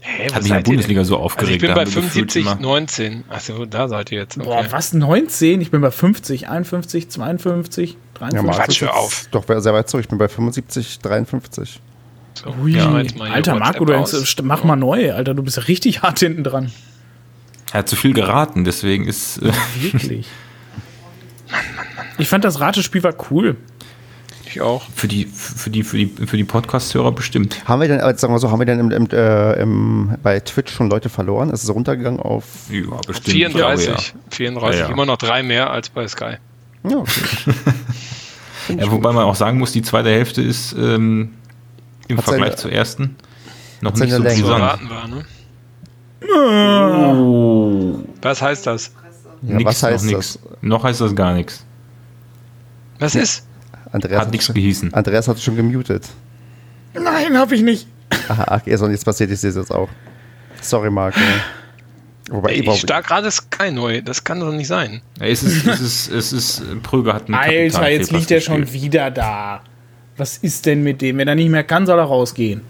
Hä, 0.00 0.24
Hat 0.26 0.36
was 0.36 0.42
mich 0.42 0.50
in 0.50 0.56
der 0.56 0.62
Bundesliga 0.62 1.00
denn? 1.00 1.06
so 1.06 1.14
Also 1.16 1.24
aufgeregt. 1.24 1.56
ich 1.56 1.60
bin 1.60 1.74
bei 1.74 1.80
haben 1.82 1.94
wir 1.94 2.02
gefühlt 2.02 2.32
75, 2.32 2.42
immer- 2.46 2.54
19. 2.56 3.24
Achso, 3.28 3.66
da 3.66 3.88
seid 3.88 4.10
ihr 4.10 4.18
jetzt. 4.20 4.38
Okay. 4.38 4.46
Boah, 4.46 4.64
was? 4.70 4.92
19? 4.92 5.60
Ich 5.60 5.70
bin 5.70 5.80
bei 5.80 5.90
50, 5.90 6.48
51, 6.48 7.08
52, 7.10 7.90
Ja, 7.90 7.96
53. 8.20 8.42
Markus 8.46 8.56
Quatsch, 8.64 8.80
hör 8.82 8.96
auf. 8.96 9.28
Doch, 9.30 9.48
wäre 9.48 9.60
sehr 9.60 9.74
weit 9.74 9.88
zurück. 9.88 10.04
Ich 10.04 10.08
bin 10.08 10.18
bei 10.18 10.28
75, 10.28 10.98
53. 11.00 11.80
So, 12.34 12.54
Ui, 12.62 12.72
ja, 12.72 12.90
Alter, 12.92 13.56
Marco, 13.56 13.84
du 13.84 13.92
mach 14.44 14.62
mal 14.64 14.76
neu, 14.76 15.12
Alter, 15.12 15.34
du 15.34 15.42
bist 15.42 15.56
ja 15.56 15.64
richtig 15.64 16.02
hart 16.02 16.20
hinten 16.20 16.44
dran. 16.44 16.70
Er 17.72 17.80
hat 17.80 17.88
zu 17.88 17.96
viel 17.96 18.14
geraten, 18.14 18.64
deswegen 18.64 19.06
ist. 19.06 19.38
Äh 19.38 19.52
Wirklich. 19.80 20.26
Ich 22.18 22.28
fand 22.28 22.44
das 22.44 22.58
Ratespiel 22.60 23.02
war 23.04 23.14
cool. 23.30 23.56
Ich 24.44 24.60
auch. 24.60 24.82
Für 24.96 25.06
die, 25.06 25.24
für 25.26 25.70
die, 25.70 25.84
für 25.84 25.96
die, 25.98 26.06
für 26.26 26.36
die 26.36 26.42
Podcast-Hörer 26.44 27.12
bestimmt. 27.12 27.64
Haben 27.66 27.80
wir 27.80 27.88
denn, 27.88 28.00
sagen 28.18 28.34
wir 28.34 28.38
so, 28.40 28.50
haben 28.50 28.58
wir 28.58 28.66
denn 28.66 28.80
im, 28.80 28.90
im, 28.90 29.08
äh, 29.10 29.52
im, 29.60 30.16
bei 30.22 30.40
Twitch 30.40 30.72
schon 30.74 30.90
Leute 30.90 31.10
verloren? 31.10 31.50
Ist 31.50 31.62
es 31.62 31.72
runtergegangen 31.72 32.18
auf. 32.18 32.44
Ja, 32.70 32.96
bestimmt. 33.06 33.36
34. 33.36 33.86
Ja, 33.86 33.92
ja. 33.94 33.98
34. 34.30 34.80
Ja, 34.80 34.86
ja. 34.86 34.92
Immer 34.92 35.06
noch 35.06 35.16
drei 35.16 35.42
mehr 35.44 35.70
als 35.70 35.90
bei 35.90 36.08
Sky. 36.08 36.36
Ja, 36.88 36.96
okay. 36.98 37.54
Ja, 38.76 38.90
wobei 38.90 39.12
man 39.12 39.24
auch 39.24 39.34
sagen 39.36 39.58
muss, 39.58 39.72
die 39.72 39.80
zweite 39.80 40.10
Hälfte 40.10 40.42
ist 40.42 40.72
ähm, 40.74 41.30
im 42.08 42.18
Hat 42.18 42.24
Vergleich 42.24 42.48
seine- 42.50 42.56
zur 42.56 42.72
ersten 42.72 43.16
noch 43.80 43.94
nicht 43.94 44.12
so 44.12 44.22
brisant. 44.22 44.46
war, 44.90 45.08
ne? 45.08 45.24
Was 48.20 48.42
heißt 48.42 48.66
das? 48.66 48.92
ja 49.42 49.54
Nix, 49.56 49.64
was 49.64 49.82
heißt 49.82 50.04
noch 50.06 50.12
das? 50.12 50.38
Noch 50.60 50.84
heißt 50.84 51.00
das 51.00 51.14
gar 51.14 51.34
nichts. 51.34 51.64
Was 52.98 53.14
ist? 53.14 53.46
Andreas 53.92 54.22
Hat 54.22 54.32
nichts 54.32 54.52
gehießen. 54.52 54.92
Andreas 54.92 55.28
hat 55.28 55.40
schon 55.40 55.56
gemutet. 55.56 56.08
Nein, 56.94 57.38
habe 57.38 57.54
ich 57.54 57.62
nicht. 57.62 57.86
Aha, 58.28 58.44
ach, 58.48 58.66
ist 58.66 58.80
noch 58.80 58.88
nichts 58.88 59.04
passiert, 59.04 59.30
ich 59.30 59.40
sehe 59.40 59.50
es 59.50 59.56
jetzt 59.56 59.70
auch. 59.70 59.88
Sorry, 60.60 60.90
Marco. 60.90 61.20
Wobei, 62.30 62.54
Ey, 62.54 62.68
ich 62.68 62.80
start 62.80 63.06
gerade 63.06 63.30
Sky 63.30 63.70
neu. 63.70 64.02
Das 64.02 64.22
kann 64.22 64.40
doch 64.40 64.52
nicht 64.52 64.66
sein. 64.66 65.00
Es 65.18 65.42
ist, 65.42 65.66
es 65.66 65.80
ist, 65.80 66.10
es 66.10 66.32
ist, 66.32 66.82
Pröger 66.82 67.14
hat 67.14 67.26
einen 67.26 67.34
Alter, 67.34 67.88
jetzt 67.88 68.10
liegt 68.12 68.30
er 68.30 68.40
schon 68.40 68.70
wieder 68.72 69.10
da. 69.10 69.62
Was 70.16 70.36
ist 70.36 70.66
denn 70.66 70.82
mit 70.82 71.00
dem? 71.00 71.18
Wenn 71.18 71.28
er 71.28 71.36
nicht 71.36 71.48
mehr 71.48 71.64
kann, 71.64 71.86
soll 71.86 71.98
er 71.98 72.04
rausgehen. 72.04 72.62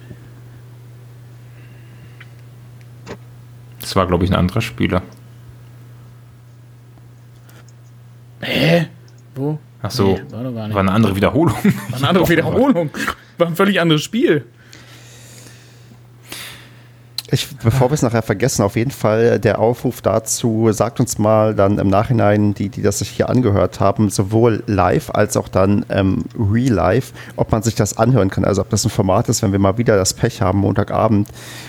Das 3.80 3.94
war, 3.96 4.06
glaube 4.06 4.24
ich, 4.24 4.30
ein 4.30 4.36
anderer 4.36 4.60
Spieler. 4.60 5.02
Hä? 8.40 8.86
Wo? 9.34 9.58
Ach 9.82 9.90
so, 9.90 10.14
Nee, 10.14 10.32
war 10.32 10.54
war 10.54 10.80
eine 10.80 10.92
andere 10.92 11.14
Wiederholung. 11.14 11.54
War 11.90 11.98
eine 11.98 12.08
andere 12.08 12.28
Wiederholung. 12.28 12.90
War 13.36 13.46
ein 13.46 13.56
völlig 13.56 13.80
anderes 13.80 14.02
Spiel. 14.02 14.46
Ich, 17.30 17.46
bevor 17.58 17.90
wir 17.90 17.94
es 17.94 18.00
nachher 18.00 18.22
vergessen, 18.22 18.62
auf 18.62 18.74
jeden 18.74 18.90
Fall 18.90 19.38
der 19.38 19.58
Aufruf 19.58 20.00
dazu, 20.00 20.72
sagt 20.72 20.98
uns 20.98 21.18
mal 21.18 21.54
dann 21.54 21.78
im 21.78 21.88
Nachhinein, 21.88 22.54
die, 22.54 22.70
die 22.70 22.80
das 22.80 23.00
sich 23.00 23.10
hier 23.10 23.28
angehört 23.28 23.80
haben, 23.80 24.08
sowohl 24.08 24.62
live 24.66 25.10
als 25.10 25.36
auch 25.36 25.48
dann 25.48 25.84
ähm, 25.90 26.24
real 26.38 26.72
live, 26.72 27.12
ob 27.36 27.52
man 27.52 27.62
sich 27.62 27.74
das 27.74 27.98
anhören 27.98 28.30
kann. 28.30 28.46
Also 28.46 28.62
ob 28.62 28.70
das 28.70 28.86
ein 28.86 28.90
Format 28.90 29.28
ist, 29.28 29.42
wenn 29.42 29.52
wir 29.52 29.58
mal 29.58 29.76
wieder 29.76 29.98
das 29.98 30.14
Pech 30.14 30.40
haben, 30.40 30.60
Montagabend 30.60 31.28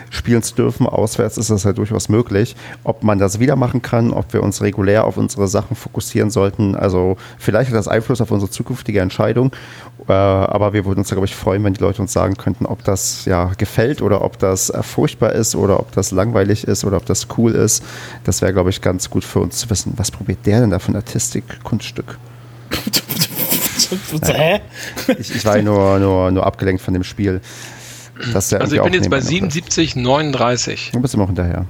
spielen 0.09 0.43
zu 0.43 0.55
dürfen, 0.55 0.87
auswärts 0.87 1.37
ist 1.37 1.49
das 1.49 1.65
ja 1.65 1.73
durchaus 1.73 2.07
möglich. 2.07 2.55
Ob 2.85 3.03
man 3.03 3.19
das 3.19 3.41
wieder 3.41 3.57
machen 3.57 3.81
kann, 3.81 4.11
ob 4.11 4.31
wir 4.31 4.43
uns 4.43 4.61
regulär 4.61 5.03
auf 5.03 5.17
unsere 5.17 5.49
Sachen 5.49 5.75
fokussieren 5.75 6.31
sollten. 6.31 6.75
Also 6.75 7.17
vielleicht 7.37 7.69
hat 7.69 7.75
das 7.75 7.89
Einfluss 7.89 8.21
auf 8.21 8.31
unsere 8.31 8.49
zukünftige 8.49 9.01
Entscheidung. 9.01 9.51
Äh, 10.07 10.13
aber 10.13 10.71
wir 10.71 10.85
würden 10.85 10.99
uns, 10.99 11.09
glaube 11.09 11.25
ich, 11.25 11.35
freuen, 11.35 11.65
wenn 11.65 11.73
die 11.73 11.81
Leute 11.81 12.01
uns 12.01 12.13
sagen 12.13 12.35
könnten, 12.37 12.65
ob 12.65 12.85
das 12.85 13.25
ja 13.25 13.51
gefällt 13.57 14.01
oder 14.01 14.21
ob 14.21 14.39
das 14.39 14.69
äh, 14.69 14.81
furchtbar 14.83 15.33
ist 15.33 15.48
oder 15.55 15.79
ob 15.79 15.91
das 15.91 16.11
langweilig 16.11 16.65
ist 16.65 16.83
oder 16.85 16.97
ob 16.97 17.05
das 17.05 17.27
cool 17.37 17.51
ist. 17.51 17.83
Das 18.23 18.41
wäre, 18.41 18.53
glaube 18.53 18.69
ich, 18.69 18.81
ganz 18.81 19.09
gut 19.09 19.23
für 19.23 19.39
uns 19.39 19.57
zu 19.57 19.69
wissen, 19.69 19.93
was 19.97 20.11
probiert 20.11 20.45
der 20.45 20.61
denn 20.61 20.69
da 20.69 20.79
für 20.79 20.91
ein 20.91 20.95
Artistik-Kunststück? 20.95 22.17
Hä? 24.25 24.61
Ich, 25.17 25.35
ich 25.35 25.45
war 25.45 25.57
ja 25.57 25.63
nur, 25.63 25.99
nur, 25.99 26.31
nur 26.31 26.45
abgelenkt 26.45 26.81
von 26.81 26.93
dem 26.93 27.03
Spiel. 27.03 27.41
Das 28.33 28.51
ja 28.51 28.59
Also 28.59 28.75
ich 28.75 28.81
bin 28.81 28.93
jetzt 28.93 29.09
bei 29.09 29.17
auch 29.17 29.21
nebenbei 29.21 29.37
noch 29.37 29.41
läuft. 29.41 29.53
77, 29.53 29.95
39. 29.95 30.89
Du 30.93 30.99
bist 30.99 31.13
immer 31.13 31.23
noch 31.23 31.29
hinterher. 31.29 31.65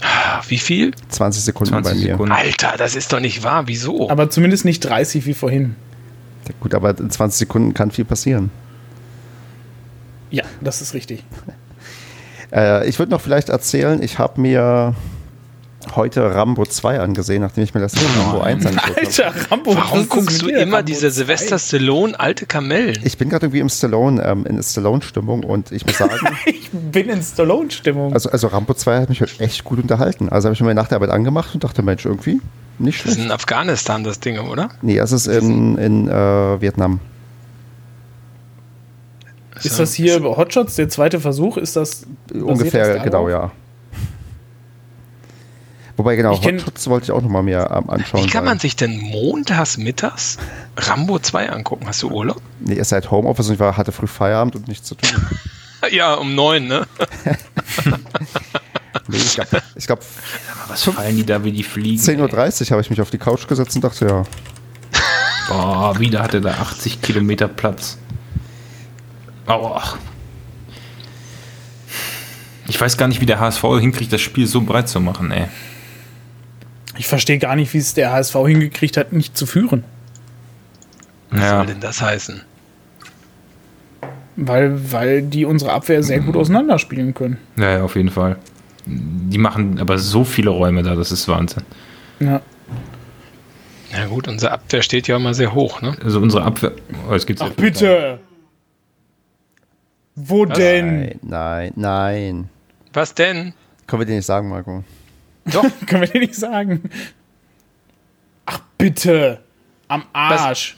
Ah, 0.00 0.40
Wie 0.48 0.58
viel? 0.58 0.92
20 1.08 1.44
Sekunden 1.44 1.72
20 1.74 1.92
bei 1.92 1.98
mir. 1.98 2.12
Sekunden. 2.12 2.32
Alter, 2.32 2.74
das 2.76 2.96
ist 2.96 3.12
doch 3.12 3.20
nicht 3.20 3.44
wahr. 3.44 3.68
Wieso? 3.68 4.10
Aber 4.10 4.30
zumindest 4.30 4.64
nicht 4.64 4.80
30 4.80 5.26
wie 5.26 5.34
vorhin. 5.34 5.76
Gut, 6.60 6.74
aber 6.74 6.98
in 6.98 7.10
20 7.10 7.38
Sekunden 7.38 7.74
kann 7.74 7.90
viel 7.90 8.04
passieren. 8.04 8.50
Ja, 10.30 10.44
das 10.60 10.80
ist 10.82 10.94
richtig. 10.94 11.22
Äh, 12.52 12.88
ich 12.88 12.98
würde 12.98 13.10
noch 13.12 13.20
vielleicht 13.20 13.48
erzählen, 13.48 14.02
ich 14.02 14.18
habe 14.18 14.40
mir 14.40 14.94
heute 15.96 16.32
Rambo 16.34 16.64
2 16.64 17.00
angesehen, 17.00 17.42
nachdem 17.42 17.64
ich 17.64 17.74
mir 17.74 17.80
das 17.80 17.94
Rambo 17.96 18.40
1 18.40 18.64
angeguckt 18.66 18.88
habe. 18.90 19.00
Alter, 19.00 19.50
Rambo. 19.50 19.74
Warum 19.74 20.08
guckst 20.08 20.40
du 20.42 20.48
immer 20.48 20.76
Rambo 20.76 20.82
diese 20.86 21.08
2? 21.08 21.10
Sylvester 21.10 21.58
Stallone 21.58 22.18
alte 22.18 22.46
Kamellen? 22.46 22.98
Ich 23.04 23.18
bin 23.18 23.28
gerade 23.30 23.46
irgendwie 23.46 23.58
im 23.60 23.68
Stallone, 23.68 24.22
ähm, 24.24 24.46
in 24.46 24.62
Stallone-Stimmung 24.62 25.42
und 25.44 25.72
ich 25.72 25.84
muss 25.84 25.98
sagen, 25.98 26.12
Ich 26.46 26.70
bin 26.70 27.08
in 27.08 27.22
Stallone-Stimmung. 27.22 28.12
also, 28.12 28.30
also 28.30 28.46
Rambo 28.48 28.74
2 28.74 29.00
hat 29.00 29.08
mich 29.08 29.20
heute 29.20 29.40
echt 29.40 29.64
gut 29.64 29.80
unterhalten. 29.80 30.28
Also 30.28 30.46
habe 30.48 30.54
ich 30.54 30.60
mir 30.60 30.74
nach 30.74 30.88
der 30.88 30.96
Arbeit 30.96 31.10
angemacht 31.10 31.52
und 31.54 31.64
dachte, 31.64 31.82
Mensch, 31.82 32.04
irgendwie 32.04 32.40
nicht 32.78 33.00
Das 33.00 33.06
ist 33.06 33.14
schlecht. 33.14 33.26
in 33.26 33.32
Afghanistan, 33.32 34.04
das 34.04 34.20
Ding, 34.20 34.38
oder? 34.38 34.68
Nee, 34.82 34.98
es 34.98 35.10
ist 35.12 35.26
in, 35.26 35.76
in 35.78 36.08
äh, 36.08 36.60
Vietnam. 36.60 37.00
Ist 39.64 39.78
das 39.78 39.94
hier 39.94 40.22
Hotshots, 40.22 40.76
der 40.76 40.88
zweite 40.88 41.20
Versuch? 41.20 41.56
Ist 41.56 41.76
das 41.76 42.06
Ungefähr, 42.32 42.94
das 42.94 43.04
genau, 43.04 43.28
ja. 43.28 43.50
Wobei, 45.96 46.16
genau, 46.16 46.42
Hotshots 46.42 46.88
wollte 46.88 47.04
ich 47.04 47.10
auch 47.12 47.20
noch 47.20 47.28
mal 47.28 47.42
mehr 47.42 47.70
ähm, 47.70 47.90
anschauen. 47.90 48.24
Wie 48.24 48.28
kann 48.28 48.44
man 48.44 48.58
sich 48.58 48.76
denn 48.76 48.98
montags 48.98 49.76
mittags 49.76 50.38
Rambo 50.76 51.18
2 51.18 51.50
angucken? 51.50 51.86
Hast 51.86 52.02
du 52.02 52.10
Urlaub? 52.10 52.40
Nee, 52.60 52.74
er 52.74 52.80
ist 52.80 52.92
halt 52.92 53.10
Homeoffice 53.10 53.48
und 53.48 53.54
ich 53.54 53.60
war, 53.60 53.76
hatte 53.76 53.92
früh 53.92 54.06
Feierabend 54.06 54.56
und 54.56 54.68
nichts 54.68 54.88
zu 54.88 54.94
tun. 54.94 55.10
Ja, 55.90 56.14
um 56.14 56.36
neun, 56.36 56.68
ne? 56.68 56.86
Nee, 59.08 59.16
ich 59.16 59.34
glaube, 59.34 59.62
ich 59.74 59.84
glaub, 59.84 59.98
Was 60.68 60.84
fallen 60.84 61.16
die 61.16 61.26
da 61.26 61.42
wie 61.42 61.50
die 61.50 61.64
Fliegen? 61.64 62.00
10.30 62.00 62.66
Uhr 62.66 62.70
habe 62.70 62.80
ich 62.82 62.90
mich 62.90 63.00
auf 63.00 63.10
die 63.10 63.18
Couch 63.18 63.48
gesetzt 63.48 63.74
und 63.74 63.82
dachte, 63.82 64.06
ja, 64.06 64.24
Boah, 65.48 65.98
wieder 65.98 66.22
hatte 66.22 66.40
da 66.40 66.52
80 66.52 67.02
Kilometer 67.02 67.48
Platz. 67.48 67.98
Aua. 69.46 69.82
Ich 72.68 72.80
weiß 72.80 72.96
gar 72.96 73.08
nicht, 73.08 73.20
wie 73.20 73.26
der 73.26 73.40
HSV 73.40 73.62
hinkriegt, 73.80 74.12
das 74.12 74.20
Spiel 74.20 74.46
so 74.46 74.60
breit 74.60 74.88
zu 74.88 75.00
machen, 75.00 75.30
ey. 75.30 75.46
Ich 76.96 77.06
verstehe 77.06 77.38
gar 77.38 77.56
nicht, 77.56 77.72
wie 77.74 77.78
es 77.78 77.94
der 77.94 78.12
HSV 78.12 78.34
hingekriegt 78.46 78.96
hat, 78.96 79.12
nicht 79.12 79.36
zu 79.36 79.46
führen. 79.46 79.84
Was 81.30 81.40
Ja, 81.40 81.56
soll 81.58 81.66
denn 81.66 81.80
das 81.80 82.00
heißen? 82.00 82.42
Weil, 84.36 84.92
weil 84.92 85.22
die 85.22 85.44
unsere 85.44 85.72
Abwehr 85.72 86.02
sehr 86.02 86.20
gut 86.20 86.36
auseinanderspielen 86.36 87.12
können. 87.14 87.36
ja, 87.56 87.78
ja, 87.78 87.82
auf 87.82 87.96
jeden 87.96 88.10
Fall. 88.10 88.36
Die 88.86 89.38
machen 89.38 89.78
aber 89.78 89.98
so 89.98 90.24
viele 90.24 90.50
Räume 90.50 90.82
da, 90.82 90.94
das 90.94 91.12
ist 91.12 91.28
Wahnsinn. 91.28 91.62
Ja. 92.20 92.40
Na 93.92 94.06
gut, 94.06 94.26
unsere 94.28 94.52
Abwehr 94.52 94.82
steht 94.82 95.06
ja 95.08 95.16
immer 95.16 95.34
sehr 95.34 95.52
hoch, 95.54 95.82
ne? 95.82 95.94
Also 96.02 96.18
unsere 96.20 96.42
Abwehr. 96.44 96.72
Oh, 97.08 97.12
jetzt 97.12 97.26
geht's 97.26 97.42
Ach 97.42 97.50
bitte! 97.50 98.20
Wo 100.14 100.44
denn? 100.44 101.00
nein, 101.00 101.18
nein, 101.22 101.72
nein. 101.76 102.48
Was 102.92 103.14
denn? 103.14 103.54
Können 103.86 104.00
wir 104.02 104.06
dir 104.06 104.16
nicht 104.16 104.26
sagen, 104.26 104.48
Marco. 104.48 104.84
Doch, 105.46 105.64
Können 105.86 106.02
wir 106.02 106.08
dir 106.08 106.20
nicht 106.20 106.34
sagen. 106.34 106.82
Ach 108.46 108.60
bitte! 108.78 109.40
Am 109.88 110.04
Arsch! 110.12 110.76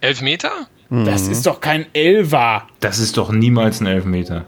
elf 0.00 0.20
Meter? 0.22 0.50
Das 0.90 1.24
Mhm. 1.26 1.32
ist 1.32 1.46
doch 1.46 1.60
kein 1.60 1.86
Elfer. 1.94 2.66
Das 2.80 2.98
ist 2.98 3.16
doch 3.16 3.30
niemals 3.32 3.80
ein 3.80 3.86
Elfmeter. 3.86 4.46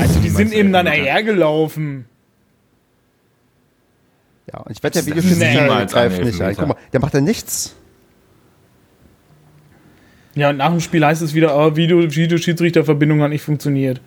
Also 0.00 0.20
die 0.20 0.28
sind 0.28 0.52
eben 0.52 0.72
dann 0.72 0.86
hergelaufen. 0.86 2.06
Ja, 4.52 4.60
und 4.60 4.70
ich 4.72 4.82
wette, 4.82 5.02
der 5.02 5.14
ein 5.80 5.86
greift 5.86 6.22
nicht 6.24 6.40
ein. 6.40 6.54
Guck 6.56 6.68
mal, 6.68 6.76
der 6.92 7.00
macht 7.00 7.14
ja 7.14 7.20
nichts. 7.20 7.74
Ja, 10.34 10.50
und 10.50 10.56
nach 10.56 10.70
dem 10.70 10.80
Spiel 10.80 11.04
heißt 11.04 11.20
es 11.22 11.34
wieder, 11.34 11.56
oh, 11.56 11.76
Video, 11.76 11.98
Videoschiedsrichterverbindung 12.02 13.20
hat 13.22 13.30
nicht 13.30 13.42
funktioniert. 13.42 14.00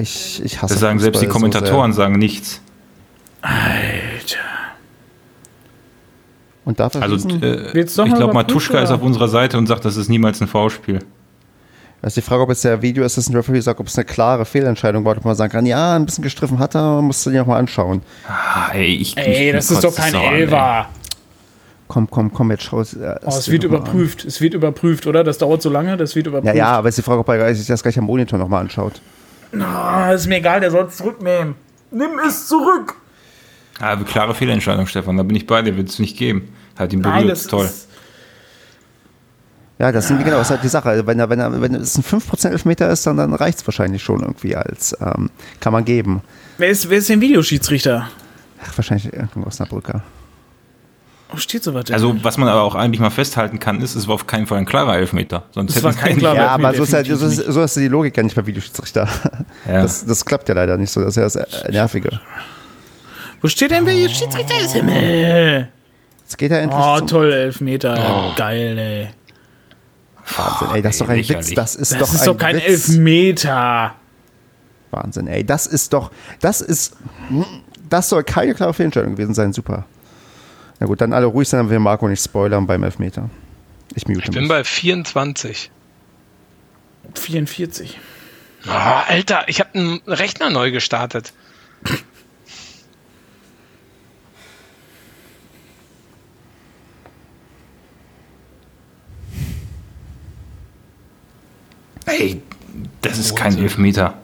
Ich, 0.00 0.42
ich 0.44 0.60
hasse 0.60 0.74
Das 0.74 0.80
sagen 0.80 0.98
selbst 0.98 1.22
die 1.22 1.26
so 1.26 1.32
Kommentatoren, 1.32 1.92
sehr. 1.92 2.04
sagen 2.04 2.18
nichts. 2.18 2.60
Alter. 3.40 4.38
Und 6.64 6.78
dafür 6.78 7.02
Also, 7.02 7.16
schießen? 7.16 7.42
äh, 7.42 7.80
ich 7.80 8.14
glaube, 8.14 8.32
Matuschka 8.34 8.78
ist 8.78 8.90
oder? 8.90 8.96
auf 8.96 9.02
unserer 9.02 9.28
Seite 9.28 9.58
und 9.58 9.66
sagt, 9.66 9.84
das 9.84 9.96
ist 9.96 10.08
niemals 10.08 10.40
ein 10.40 10.46
V-Spiel. 10.48 11.00
Das 12.00 12.10
ist 12.10 12.16
die 12.16 12.22
Frage, 12.28 12.42
ob 12.42 12.48
jetzt 12.48 12.64
der 12.64 12.82
Video 12.82 13.04
Assistant 13.04 13.36
Referee 13.36 13.60
sagt, 13.60 13.78
ob 13.78 13.86
es 13.86 13.96
eine 13.96 14.04
klare 14.04 14.44
Fehlentscheidung 14.44 15.04
war, 15.04 15.16
ob 15.16 15.24
man 15.24 15.36
sagen 15.36 15.52
kann, 15.52 15.66
ja, 15.66 15.94
ein 15.96 16.04
bisschen 16.06 16.22
gestriffen 16.24 16.58
hat 16.58 16.74
er, 16.74 17.00
musst 17.00 17.24
du 17.24 17.30
dir 17.30 17.42
auch 17.42 17.46
mal 17.46 17.58
anschauen. 17.58 18.02
Ah, 18.28 18.70
ey, 18.72 18.94
ich, 18.96 19.16
Ey, 19.16 19.48
ich 19.50 19.52
das 19.54 19.70
ist 19.70 19.84
doch 19.84 19.94
kein. 19.94 20.14
Elfer. 20.14 20.88
Komm, 21.92 22.08
komm, 22.08 22.32
komm, 22.32 22.50
jetzt 22.50 22.62
schau 22.62 22.80
es. 22.80 22.94
äh, 22.94 23.16
Oh, 23.22 23.28
es 23.28 23.50
wird 23.50 23.64
überprüft. 23.64 24.24
Es 24.24 24.40
wird 24.40 24.54
überprüft, 24.54 25.06
oder? 25.06 25.22
Das 25.24 25.36
dauert 25.36 25.60
so 25.60 25.68
lange, 25.68 25.98
das 25.98 26.16
wird 26.16 26.26
überprüft. 26.26 26.54
Ja, 26.54 26.58
ja, 26.58 26.72
aber 26.72 26.88
es 26.88 26.96
ist 26.96 27.04
die 27.04 27.06
Frage, 27.06 27.20
ob 27.20 27.28
er 27.28 27.54
sich 27.54 27.66
das 27.66 27.82
gleich 27.82 27.98
am 27.98 28.06
Monitor 28.06 28.38
nochmal 28.38 28.62
anschaut. 28.62 29.02
Ah, 29.60 30.10
ist 30.12 30.26
mir 30.26 30.36
egal, 30.38 30.60
der 30.60 30.70
soll 30.70 30.86
es 30.86 30.96
zurücknehmen. 30.96 31.54
Nimm 31.90 32.18
es 32.26 32.48
zurück. 32.48 32.94
Ah, 33.78 33.92
aber 33.92 34.04
klare 34.04 34.34
Fehlentscheidung, 34.34 34.86
Stefan, 34.86 35.18
da 35.18 35.22
bin 35.22 35.36
ich 35.36 35.46
bei 35.46 35.60
dir, 35.60 35.76
wird 35.76 35.90
es 35.90 35.98
nicht 35.98 36.16
geben. 36.16 36.48
Hat 36.78 36.94
ihn 36.94 37.00
Nein, 37.00 37.24
berührt, 37.24 37.32
das 37.32 37.46
toll. 37.46 37.66
ist. 37.66 37.88
Ja, 39.78 39.92
das 39.92 40.08
sind 40.08 40.24
genau, 40.24 40.38
das 40.38 40.46
ist 40.46 40.50
halt 40.52 40.62
die 40.62 40.68
Sache. 40.68 40.88
Also 40.88 41.06
wenn, 41.06 41.18
er, 41.18 41.28
wenn, 41.28 41.40
er, 41.40 41.60
wenn 41.60 41.74
es 41.74 41.98
ein 41.98 42.04
5% 42.04 42.48
Elfmeter 42.48 42.88
ist, 42.90 43.06
dann, 43.06 43.18
dann 43.18 43.34
reicht 43.34 43.58
es 43.58 43.66
wahrscheinlich 43.66 44.02
schon 44.02 44.20
irgendwie 44.20 44.56
als, 44.56 44.96
ähm, 44.98 45.28
kann 45.60 45.74
man 45.74 45.84
geben. 45.84 46.22
Wer 46.56 46.68
ist, 46.70 46.88
wer 46.88 46.96
ist 46.96 47.10
denn 47.10 47.20
Videoschiedsrichter? 47.20 48.08
Ach, 48.64 48.78
wahrscheinlich 48.78 49.12
irgendein 49.12 49.44
Osnabrücker. 49.44 50.02
Wo 51.32 51.38
steht 51.38 51.64
sowas 51.64 51.84
denn? 51.84 51.94
Also, 51.94 52.14
was 52.22 52.36
man 52.38 52.48
aber 52.48 52.62
auch 52.62 52.74
eigentlich 52.74 53.00
mal 53.00 53.10
festhalten 53.10 53.58
kann, 53.58 53.80
ist, 53.80 53.94
es 53.94 54.06
war 54.06 54.14
auf 54.14 54.26
keinen 54.26 54.46
Fall 54.46 54.58
ein 54.58 54.66
klarer 54.66 54.96
Elfmeter. 54.96 55.44
Sonst 55.52 55.76
Es 55.76 55.82
war 55.82 55.92
kein 55.94 56.18
klarer 56.18 56.36
Ja, 56.36 56.48
aber 56.48 56.68
Elfmeter, 56.74 56.76
so 56.76 56.82
ist, 56.84 56.92
halt, 56.92 57.06
so, 57.18 57.26
ist, 57.26 57.52
so 57.52 57.62
ist 57.62 57.76
die 57.76 57.88
Logik 57.88 58.16
ja 58.16 58.22
nicht 58.22 58.36
bei 58.36 58.46
Videoschiedsrichter. 58.46 59.08
Ja. 59.66 59.82
Das, 59.82 60.04
das 60.04 60.24
klappt 60.24 60.48
ja 60.48 60.54
leider 60.54 60.76
nicht 60.76 60.90
so. 60.90 61.00
Das 61.00 61.16
ist 61.16 61.16
ja 61.16 61.22
das 61.22 61.36
äh, 61.36 61.72
Nervige. 61.72 62.20
Wo 63.40 63.48
steht 63.48 63.70
denn, 63.70 63.86
wer 63.86 64.08
Schiedsrichter 64.08 64.60
ist? 64.60 64.72
Himmel. 64.72 65.68
Jetzt 66.22 66.38
geht 66.38 66.50
er 66.52 66.60
endlich 66.62 66.80
Oh, 66.80 66.98
zum 66.98 67.06
toll, 67.08 67.32
Elfmeter. 67.32 68.32
Geil, 68.36 68.78
ey. 68.78 69.08
Wahnsinn. 70.36 70.68
Ey, 70.74 70.82
das 70.82 70.94
ist 70.94 71.00
doch 71.00 71.08
ein 71.08 71.16
lächerlich. 71.16 71.46
Witz. 71.48 71.54
Das 71.56 71.74
ist 71.74 71.92
Das 71.92 71.98
doch 71.98 72.14
ist 72.14 72.20
ein 72.20 72.26
doch 72.26 72.38
kein 72.38 72.56
Witz. 72.56 72.64
Elfmeter. 72.88 73.94
Wahnsinn, 74.90 75.26
ey. 75.26 75.44
Das 75.44 75.66
ist 75.66 75.92
doch, 75.92 76.10
das 76.40 76.60
ist, 76.60 76.96
das 77.88 78.08
soll 78.08 78.22
keine 78.24 78.54
klare 78.54 78.74
Fehlentscheidung 78.74 79.12
gewesen 79.12 79.34
sein. 79.34 79.52
Super. 79.52 79.84
Na 80.82 80.88
gut, 80.88 81.00
dann 81.00 81.12
alle 81.12 81.26
ruhig 81.26 81.48
sein, 81.48 81.58
dann 81.60 81.70
will 81.70 81.78
Marco 81.78 82.08
nicht 82.08 82.24
spoilern 82.24 82.66
beim 82.66 82.82
Elfmeter. 82.82 83.30
Ich 83.94 84.08
mute 84.08 84.18
Ich 84.24 84.30
bin 84.32 84.40
mich. 84.40 84.48
bei 84.48 84.64
24. 84.64 85.70
44. 87.14 88.00
Oh, 88.66 88.70
Alter, 88.70 89.44
ich 89.46 89.60
habe 89.60 89.78
einen 89.78 90.00
Rechner 90.08 90.50
neu 90.50 90.72
gestartet. 90.72 91.32
Ey, 102.06 102.42
das 103.02 103.18
ist 103.18 103.36
kein 103.36 103.56
Elfmeter. 103.56 104.21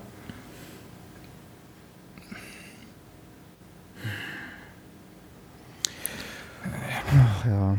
Ja. 7.49 7.77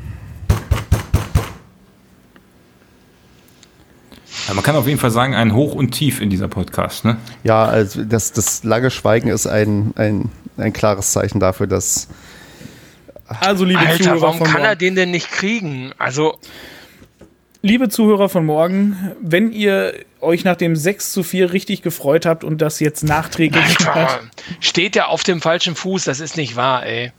Ja, 4.47 4.55
man 4.55 4.63
kann 4.63 4.75
auf 4.75 4.87
jeden 4.87 4.99
Fall 4.99 5.11
sagen, 5.11 5.35
ein 5.35 5.53
Hoch 5.53 5.75
und 5.75 5.91
Tief 5.91 6.21
in 6.21 6.29
dieser 6.29 6.47
Podcast. 6.47 7.05
Ne? 7.05 7.17
ja, 7.43 7.65
also 7.65 8.03
das, 8.03 8.31
das 8.31 8.63
lange 8.63 8.89
Schweigen 8.89 9.29
ist 9.29 9.45
ein, 9.45 9.93
ein, 9.95 10.31
ein 10.57 10.73
klares 10.73 11.11
Zeichen 11.11 11.39
dafür, 11.39 11.67
dass 11.67 12.07
Also, 13.27 13.63
liebe 13.65 13.79
Alter, 13.79 14.03
Zuhörer 14.03 14.21
warum 14.21 14.37
von 14.39 14.47
kann 14.47 14.61
er 14.61 14.67
morgen, 14.69 14.79
den 14.79 14.95
denn 14.95 15.11
nicht 15.11 15.29
kriegen? 15.31 15.91
Also, 15.99 16.39
liebe 17.61 17.89
Zuhörer 17.89 18.27
von 18.27 18.45
morgen, 18.45 19.11
wenn 19.21 19.51
ihr 19.51 19.93
euch 20.19 20.43
nach 20.43 20.55
dem 20.55 20.75
6 20.75 21.11
zu 21.11 21.21
4 21.21 21.53
richtig 21.53 21.81
gefreut 21.81 22.25
habt 22.25 22.43
und 22.43 22.59
das 22.59 22.79
jetzt 22.79 23.03
nachträglich 23.03 23.63
Alter, 23.87 24.19
steht 24.59 24.95
er 24.95 25.09
auf 25.09 25.23
dem 25.23 25.41
falschen 25.41 25.75
Fuß? 25.75 26.05
Das 26.05 26.19
ist 26.19 26.37
nicht 26.37 26.55
wahr, 26.55 26.85
ey. 26.85 27.11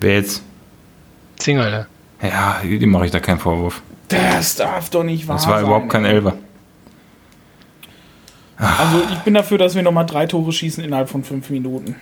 Wer 0.00 0.14
jetzt? 0.14 0.42
Zingerle. 1.36 1.86
Ja, 2.22 2.60
dem 2.62 2.90
mache 2.90 3.06
ich 3.06 3.10
da 3.10 3.20
keinen 3.20 3.38
Vorwurf. 3.38 3.82
Das 4.08 4.56
darf 4.56 4.90
doch 4.90 5.04
nicht 5.04 5.26
wahr 5.28 5.36
Das 5.36 5.46
war 5.46 5.56
sein. 5.58 5.66
überhaupt 5.66 5.88
kein 5.90 6.04
ey. 6.04 6.14
Elfer. 6.14 6.36
Also 8.56 9.02
ich 9.12 9.18
bin 9.20 9.32
dafür, 9.34 9.56
dass 9.56 9.74
wir 9.74 9.82
nochmal 9.82 10.04
drei 10.04 10.26
Tore 10.26 10.52
schießen 10.52 10.84
innerhalb 10.84 11.08
von 11.08 11.24
fünf 11.24 11.48
Minuten. 11.48 11.96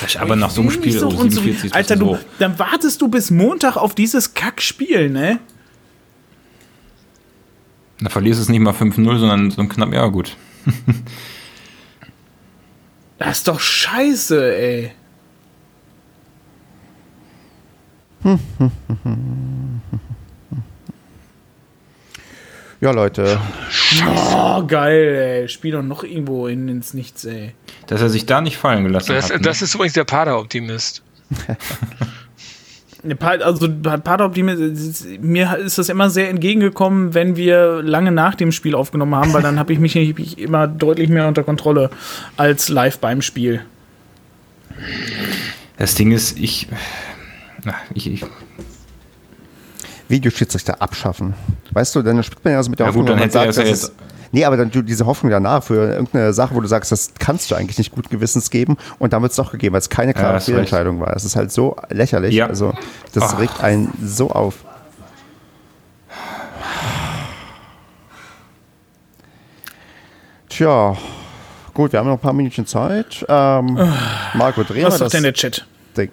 Das 0.00 0.14
ist 0.14 0.20
aber 0.20 0.36
nach 0.36 0.50
so 0.50 0.60
einem 0.60 0.70
Spiel 0.70 0.92
so 0.92 1.06
oh, 1.06 1.10
und 1.10 1.30
so- 1.30 1.40
47 1.40 1.64
ist 1.66 1.74
Alter, 1.74 1.96
du, 1.96 2.18
dann 2.38 2.58
wartest 2.58 3.00
du 3.00 3.08
bis 3.08 3.30
Montag 3.30 3.76
auf 3.76 3.94
dieses 3.94 4.34
Kackspiel, 4.34 5.08
ne? 5.08 5.38
Da 8.00 8.10
verlierst 8.10 8.40
du 8.40 8.42
es 8.42 8.48
nicht 8.50 8.60
mal 8.60 8.74
5-0, 8.74 9.18
sondern 9.18 9.50
so 9.50 9.62
ein 9.62 9.68
knapp, 9.68 9.92
ja 9.94 10.06
gut. 10.08 10.36
Das 13.24 13.38
ist 13.38 13.48
doch 13.48 13.58
scheiße, 13.60 14.54
ey. 14.56 14.92
ja 22.80 22.90
Leute, 22.90 23.38
Oh, 24.34 24.64
geil, 24.66 25.14
ey. 25.42 25.48
Spiel 25.48 25.72
doch 25.72 25.82
noch 25.82 26.04
irgendwo 26.04 26.48
hin 26.48 26.68
ins 26.68 26.92
Nichts, 26.94 27.24
ey. 27.24 27.54
Dass 27.86 28.00
er 28.02 28.10
sich 28.10 28.26
da 28.26 28.40
nicht 28.40 28.56
fallen 28.56 28.84
gelassen 28.84 29.12
Das, 29.14 29.26
hat. 29.30 29.36
ne? 29.36 29.42
das 29.42 29.62
ist 29.62 29.74
übrigens 29.74 29.94
der 29.94 30.04
Pader-Optimist. 30.04 31.02
Ne, 33.04 33.16
Also 33.20 33.68
Optimist, 34.20 35.06
mir 35.20 35.58
ist 35.58 35.76
das 35.78 35.88
immer 35.90 36.08
sehr 36.08 36.30
entgegengekommen, 36.30 37.12
wenn 37.12 37.36
wir 37.36 37.82
lange 37.82 38.10
nach 38.12 38.34
dem 38.34 38.50
Spiel 38.50 38.74
aufgenommen 38.74 39.14
haben, 39.14 39.32
weil 39.34 39.42
dann 39.42 39.58
habe 39.58 39.72
ich 39.72 39.78
mich 39.78 40.38
immer 40.38 40.66
deutlich 40.66 41.10
mehr 41.10 41.28
unter 41.28 41.42
Kontrolle 41.42 41.90
als 42.36 42.68
live 42.68 42.98
beim 42.98 43.20
Spiel. 43.20 43.60
Das 45.76 45.94
Ding 45.94 46.12
ist, 46.12 46.38
ich, 46.38 46.68
ich, 47.94 48.12
ich 48.12 48.24
Videoschiedsrichter 50.08 50.80
abschaffen. 50.80 51.34
Weißt 51.72 51.94
du, 51.94 52.02
dann 52.02 52.22
spielt 52.22 52.44
man 52.44 52.54
ja 52.54 52.62
so 52.62 52.70
mit 52.70 52.78
der 52.78 52.86
Ja 52.86 52.88
Hoffnung, 52.88 53.06
gut, 53.06 53.10
dann 53.10 53.18
hätte 53.18 53.38
er 53.38 53.44
sagt, 53.44 53.50
es 53.50 53.56
dass 53.56 53.66
ja 53.66 53.72
es, 53.72 53.92
Nee, 54.34 54.44
aber 54.44 54.56
dann 54.56 54.68
du 54.72 54.82
diese 54.82 55.06
Hoffnung 55.06 55.30
danach 55.30 55.62
für 55.62 55.92
irgendeine 55.92 56.32
Sache, 56.32 56.56
wo 56.56 56.60
du 56.60 56.66
sagst, 56.66 56.90
das 56.90 57.12
kannst 57.20 57.50
du 57.50 57.54
eigentlich 57.54 57.78
nicht 57.78 57.92
gut 57.92 58.10
gewissens 58.10 58.50
geben 58.50 58.76
und 58.98 59.12
dann 59.12 59.22
wird 59.22 59.30
es 59.30 59.36
doch 59.36 59.52
gegeben, 59.52 59.74
weil 59.74 59.78
es 59.78 59.88
keine 59.88 60.12
klare 60.12 60.34
hast 60.34 60.46
Fehlentscheidung 60.46 60.98
war. 60.98 61.14
Es 61.14 61.24
ist 61.24 61.36
halt 61.36 61.52
so 61.52 61.76
lächerlich. 61.90 62.34
Ja. 62.34 62.48
Also 62.48 62.74
das 63.12 63.32
Ah. 63.34 63.36
regt 63.36 63.62
einen 63.62 63.92
so 64.02 64.30
auf. 64.30 64.56
Tja, 70.48 70.96
gut, 71.72 71.92
wir 71.92 71.98
haben 71.98 72.06
noch 72.06 72.14
ein 72.14 72.20
paar 72.20 72.32
Minuten 72.32 72.66
Zeit. 72.66 73.24
Ähm, 73.28 73.78
Marco, 74.34 74.62
drehen 74.62 74.84
Was 74.86 74.94
wir 74.94 74.98
sagt 74.98 75.00
das? 75.02 75.12
denn 75.12 75.22
der 75.24 75.32
Chat? 75.34 75.66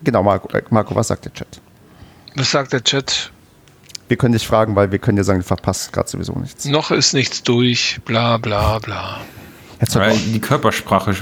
Genau, 0.03 0.23
Marco, 0.23 0.47
äh, 0.55 0.61
Marco, 0.69 0.95
was 0.95 1.07
sagt 1.07 1.25
der 1.25 1.33
Chat? 1.33 1.59
Was 2.35 2.51
sagt 2.51 2.73
der 2.73 2.83
Chat? 2.83 3.31
Wir 4.11 4.17
können 4.17 4.33
dich 4.33 4.45
fragen, 4.45 4.75
weil 4.75 4.91
wir 4.91 4.99
können 4.99 5.15
dir 5.15 5.23
sagen, 5.23 5.39
du 5.39 5.45
verpasst 5.45 5.93
gerade 5.93 6.09
sowieso 6.09 6.33
nichts. 6.33 6.65
Noch 6.65 6.91
ist 6.91 7.13
nichts 7.13 7.43
durch, 7.43 8.01
bla 8.03 8.35
bla 8.35 8.77
bla. 8.79 9.21
Jetzt 9.79 9.95
weil 9.95 10.17
die 10.17 10.41
Körpersprache 10.41 11.15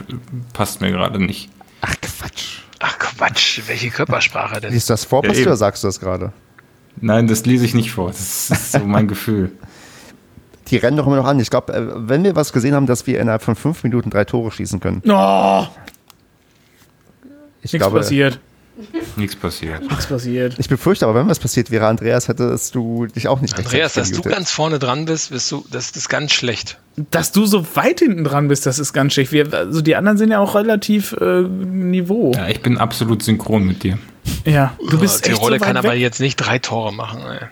passt 0.53 0.81
mir 0.81 0.89
gerade 0.89 1.19
nicht. 1.23 1.51
Ach 1.81 1.93
Quatsch. 2.01 2.61
Ach 2.79 2.97
Quatsch, 2.97 3.61
welche 3.67 3.91
Körpersprache 3.91 4.59
denn? 4.59 4.73
Liest 4.73 4.89
du 4.89 4.93
das 4.93 5.05
vor, 5.05 5.23
Ja, 5.23 5.39
oder 5.39 5.55
sagst 5.55 5.83
du 5.83 5.87
das 5.87 5.99
gerade? 5.99 6.33
Nein, 6.99 7.27
das 7.27 7.45
lese 7.45 7.63
ich 7.63 7.75
nicht 7.75 7.91
vor. 7.91 8.07
Das 8.07 8.49
ist 8.49 8.71
so 8.71 8.79
mein 8.79 9.07
Gefühl. 9.07 9.51
Die 10.69 10.77
rennen 10.77 10.97
doch 10.97 11.05
immer 11.05 11.17
noch 11.17 11.25
an. 11.25 11.39
Ich 11.39 11.51
glaube, 11.51 11.71
äh, 11.71 11.85
wenn 12.09 12.23
wir 12.23 12.35
was 12.35 12.51
gesehen 12.53 12.73
haben, 12.73 12.87
dass 12.87 13.05
wir 13.05 13.19
innerhalb 13.19 13.43
von 13.43 13.55
fünf 13.55 13.83
Minuten 13.83 14.09
drei 14.09 14.25
Tore 14.25 14.49
schießen 14.49 14.79
können. 14.79 15.03
Oh, 15.07 15.67
Ich 17.61 17.71
nichts 17.71 17.77
glaube, 17.77 17.99
passiert. 17.99 18.39
Nichts 19.17 19.35
passiert. 19.35 19.81
Nichts 19.81 20.07
passiert. 20.07 20.55
ich 20.57 20.69
befürchte 20.69 21.05
aber, 21.05 21.19
wenn 21.19 21.27
was 21.27 21.39
passiert 21.39 21.69
wäre, 21.69 21.87
Andreas, 21.87 22.29
hättest 22.29 22.73
du 22.75 23.07
dich 23.07 23.27
auch 23.27 23.41
nicht 23.41 23.57
Andreas, 23.57 23.93
dass 23.93 24.11
du 24.11 24.21
ganz 24.21 24.51
vorne 24.51 24.79
dran 24.79 25.05
bist, 25.05 25.31
bist 25.31 25.51
du, 25.51 25.65
das 25.69 25.91
ist 25.91 26.07
ganz 26.07 26.31
schlecht. 26.31 26.79
Dass 27.11 27.31
du 27.33 27.45
so 27.45 27.65
weit 27.75 27.99
hinten 27.99 28.23
dran 28.23 28.47
bist, 28.47 28.65
das 28.65 28.79
ist 28.79 28.93
ganz 28.93 29.13
schlecht. 29.13 29.31
Wir, 29.33 29.53
also 29.53 29.81
die 29.81 29.95
anderen 29.95 30.17
sind 30.17 30.31
ja 30.31 30.39
auch 30.39 30.55
relativ 30.55 31.13
äh, 31.19 31.41
Niveau. 31.41 32.31
Ja, 32.33 32.47
ich 32.47 32.61
bin 32.61 32.77
absolut 32.77 33.21
synchron 33.21 33.65
mit 33.65 33.83
dir. 33.83 33.97
Ja, 34.45 34.73
du 34.89 34.97
bist 34.97 35.25
echt 35.25 35.35
so 35.35 35.41
Tirole 35.41 35.59
weit 35.59 35.67
kann 35.67 35.77
aber 35.77 35.91
weg. 35.91 35.99
jetzt 35.99 36.19
nicht 36.21 36.37
drei 36.37 36.59
Tore 36.59 36.93
machen. 36.93 37.21
Ey. 37.21 37.47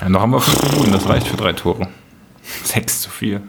Ja, 0.00 0.08
noch 0.08 0.20
haben 0.20 0.30
wir 0.32 0.40
fünf 0.40 0.72
Minuten, 0.72 0.92
das 0.92 1.08
reicht 1.08 1.28
für 1.28 1.36
drei 1.36 1.52
Tore. 1.52 1.88
Sechs 2.64 3.02
zu 3.02 3.10
vier. 3.10 3.42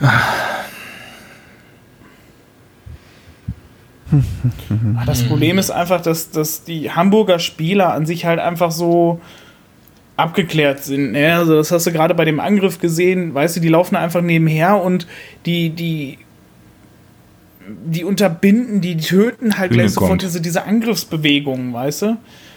Ja. 0.00 0.12
Das 5.06 5.22
Problem 5.24 5.58
ist 5.58 5.70
einfach, 5.70 6.00
dass, 6.00 6.30
dass 6.30 6.64
die 6.64 6.90
Hamburger 6.90 7.38
Spieler 7.38 7.92
an 7.92 8.06
sich 8.06 8.24
halt 8.24 8.38
einfach 8.40 8.70
so 8.72 9.20
abgeklärt 10.16 10.82
sind. 10.82 11.12
Ne? 11.12 11.34
Also 11.36 11.54
das 11.56 11.70
hast 11.70 11.86
du 11.86 11.92
gerade 11.92 12.14
bei 12.14 12.24
dem 12.24 12.40
Angriff 12.40 12.80
gesehen, 12.80 13.34
weißt 13.34 13.56
du, 13.56 13.60
die 13.60 13.68
laufen 13.68 13.96
einfach 13.96 14.20
nebenher 14.22 14.80
und 14.82 15.06
die, 15.46 15.70
die, 15.70 16.18
die 17.86 18.04
unterbinden, 18.04 18.80
die 18.80 18.96
töten 18.96 19.58
halt 19.58 19.70
Hühne 19.70 19.82
gleich 19.82 19.92
sofort 19.92 20.22
diese, 20.22 20.40
diese 20.40 20.64
Angriffsbewegungen, 20.64 21.72
weißt 21.72 22.02
du? 22.02 22.16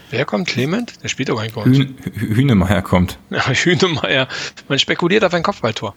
Wer 0.09 0.25
kommt? 0.25 0.47
Clement? 0.47 1.01
Der 1.03 1.07
spielt 1.07 1.29
doch 1.29 1.35
gar 1.35 1.43
nicht 1.43 1.55
bei 1.55 1.61
uns. 1.61 1.77
Hühn, 1.77 1.95
Hü- 2.03 2.35
Hühnemeier 2.35 2.81
kommt. 2.81 3.17
Ja, 3.29 3.47
Hühnemeier. 3.49 4.27
Man 4.67 4.79
spekuliert 4.79 5.23
auf 5.23 5.33
ein 5.33 5.43
Kopfballtor. 5.43 5.95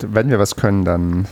Wenn 0.00 0.28
wir 0.30 0.38
was 0.38 0.56
können, 0.56 0.84
dann. 0.84 1.26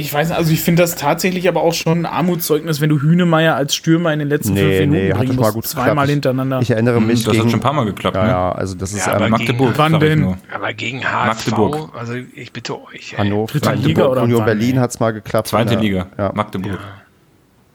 Ich 0.00 0.12
weiß 0.12 0.28
nicht, 0.28 0.36
also 0.38 0.52
ich 0.52 0.60
finde 0.60 0.82
das 0.82 0.96
tatsächlich 0.96 1.48
aber 1.48 1.62
auch 1.62 1.74
schon 1.74 2.00
ein 2.00 2.06
Armutszeugnis, 2.06 2.80
wenn 2.80 2.88
du 2.90 3.00
Hühnemeier 3.00 3.54
als 3.56 3.74
Stürmer 3.74 4.12
in 4.12 4.18
den 4.20 4.28
letzten 4.28 4.54
Nee, 4.54 4.60
fünf 4.60 4.80
Minuten 4.80 4.90
nee, 5.02 5.10
hat 5.10 5.18
bringen 5.18 5.28
schon 5.32 5.36
mal 5.40 5.42
musst. 5.46 5.54
gut 5.54 5.66
Zweimal 5.66 5.88
geklappt. 5.94 6.08
hintereinander. 6.10 6.60
Ich 6.60 6.70
erinnere 6.70 7.00
mich 7.00 7.18
Hm, 7.20 7.24
das 7.24 7.32
gegen, 7.32 7.44
hat 7.44 7.50
schon 7.50 7.58
ein 7.60 7.62
paar 7.62 7.72
Mal 7.72 7.84
geklappt. 7.84 8.16
ja, 8.16 8.22
ne? 8.24 8.28
ja, 8.30 8.52
also 8.52 8.74
das 8.74 8.92
ist 8.92 9.06
Ja, 9.06 9.12
ähm, 9.12 9.16
aber 9.16 9.28
Magdeburg, 9.28 9.72
Wann 9.76 9.92
sag 9.92 10.02
ich 10.02 10.08
denn? 10.08 10.34
Aber 10.54 10.72
gegen 10.72 11.04
HSV, 11.04 11.46
Magdeburg. 11.48 11.94
also 11.98 12.14
ich 12.34 12.52
bitte 12.52 12.74
euch. 12.80 13.12
ey. 13.12 13.18
Hannover, 13.18 13.52
Dritte 13.52 13.66
Magdeburg, 13.68 13.86
Liga 13.88 14.06
oder 14.06 14.22
Union 14.22 14.38
wann, 14.40 14.46
Berlin 14.46 14.80
hat 14.80 14.90
es 14.90 15.00
mal 15.00 15.10
geklappt. 15.12 15.48
Zweite 15.48 15.74
Ja, 15.74 15.80
Liga, 15.80 16.06
Ja. 16.16 16.32
Magdeburg. 16.34 16.78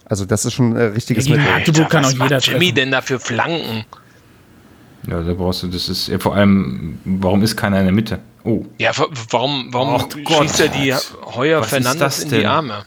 Also 0.05 0.25
das 0.25 0.45
ist 0.45 0.53
schon 0.53 0.75
ein 0.77 0.91
richtiges 0.93 1.27
Ja, 1.27 1.35
gegen 1.35 1.43
Mittel. 1.43 1.57
Magdeburg 1.57 1.89
kann 1.89 2.05
auch 2.05 2.11
jeder 2.11 2.37
Jimmy 2.39 2.59
treffen. 2.59 2.75
denn 2.75 2.91
da 2.91 3.01
für 3.01 3.19
Flanken? 3.19 3.85
Ja, 5.07 5.21
da 5.21 5.33
brauchst 5.33 5.63
du, 5.63 5.67
das 5.67 5.89
ist 5.89 6.07
ja 6.07 6.17
vor 6.19 6.35
allem, 6.35 6.97
warum 7.03 7.41
ist 7.43 7.57
keiner 7.57 7.79
in 7.79 7.85
der 7.85 7.93
Mitte? 7.93 8.19
Oh, 8.45 8.65
Ja, 8.77 8.97
wa- 8.97 9.07
warum, 9.29 9.69
warum 9.71 10.09
Gott. 10.25 10.41
schießt 10.49 10.59
er 10.61 10.67
die 10.69 10.93
Heuer 11.35 11.59
Was 11.61 11.67
ist 11.67 11.69
Fernandes 11.71 11.99
das 11.99 12.19
in 12.23 12.29
die? 12.29 12.45
Arme? 12.45 12.85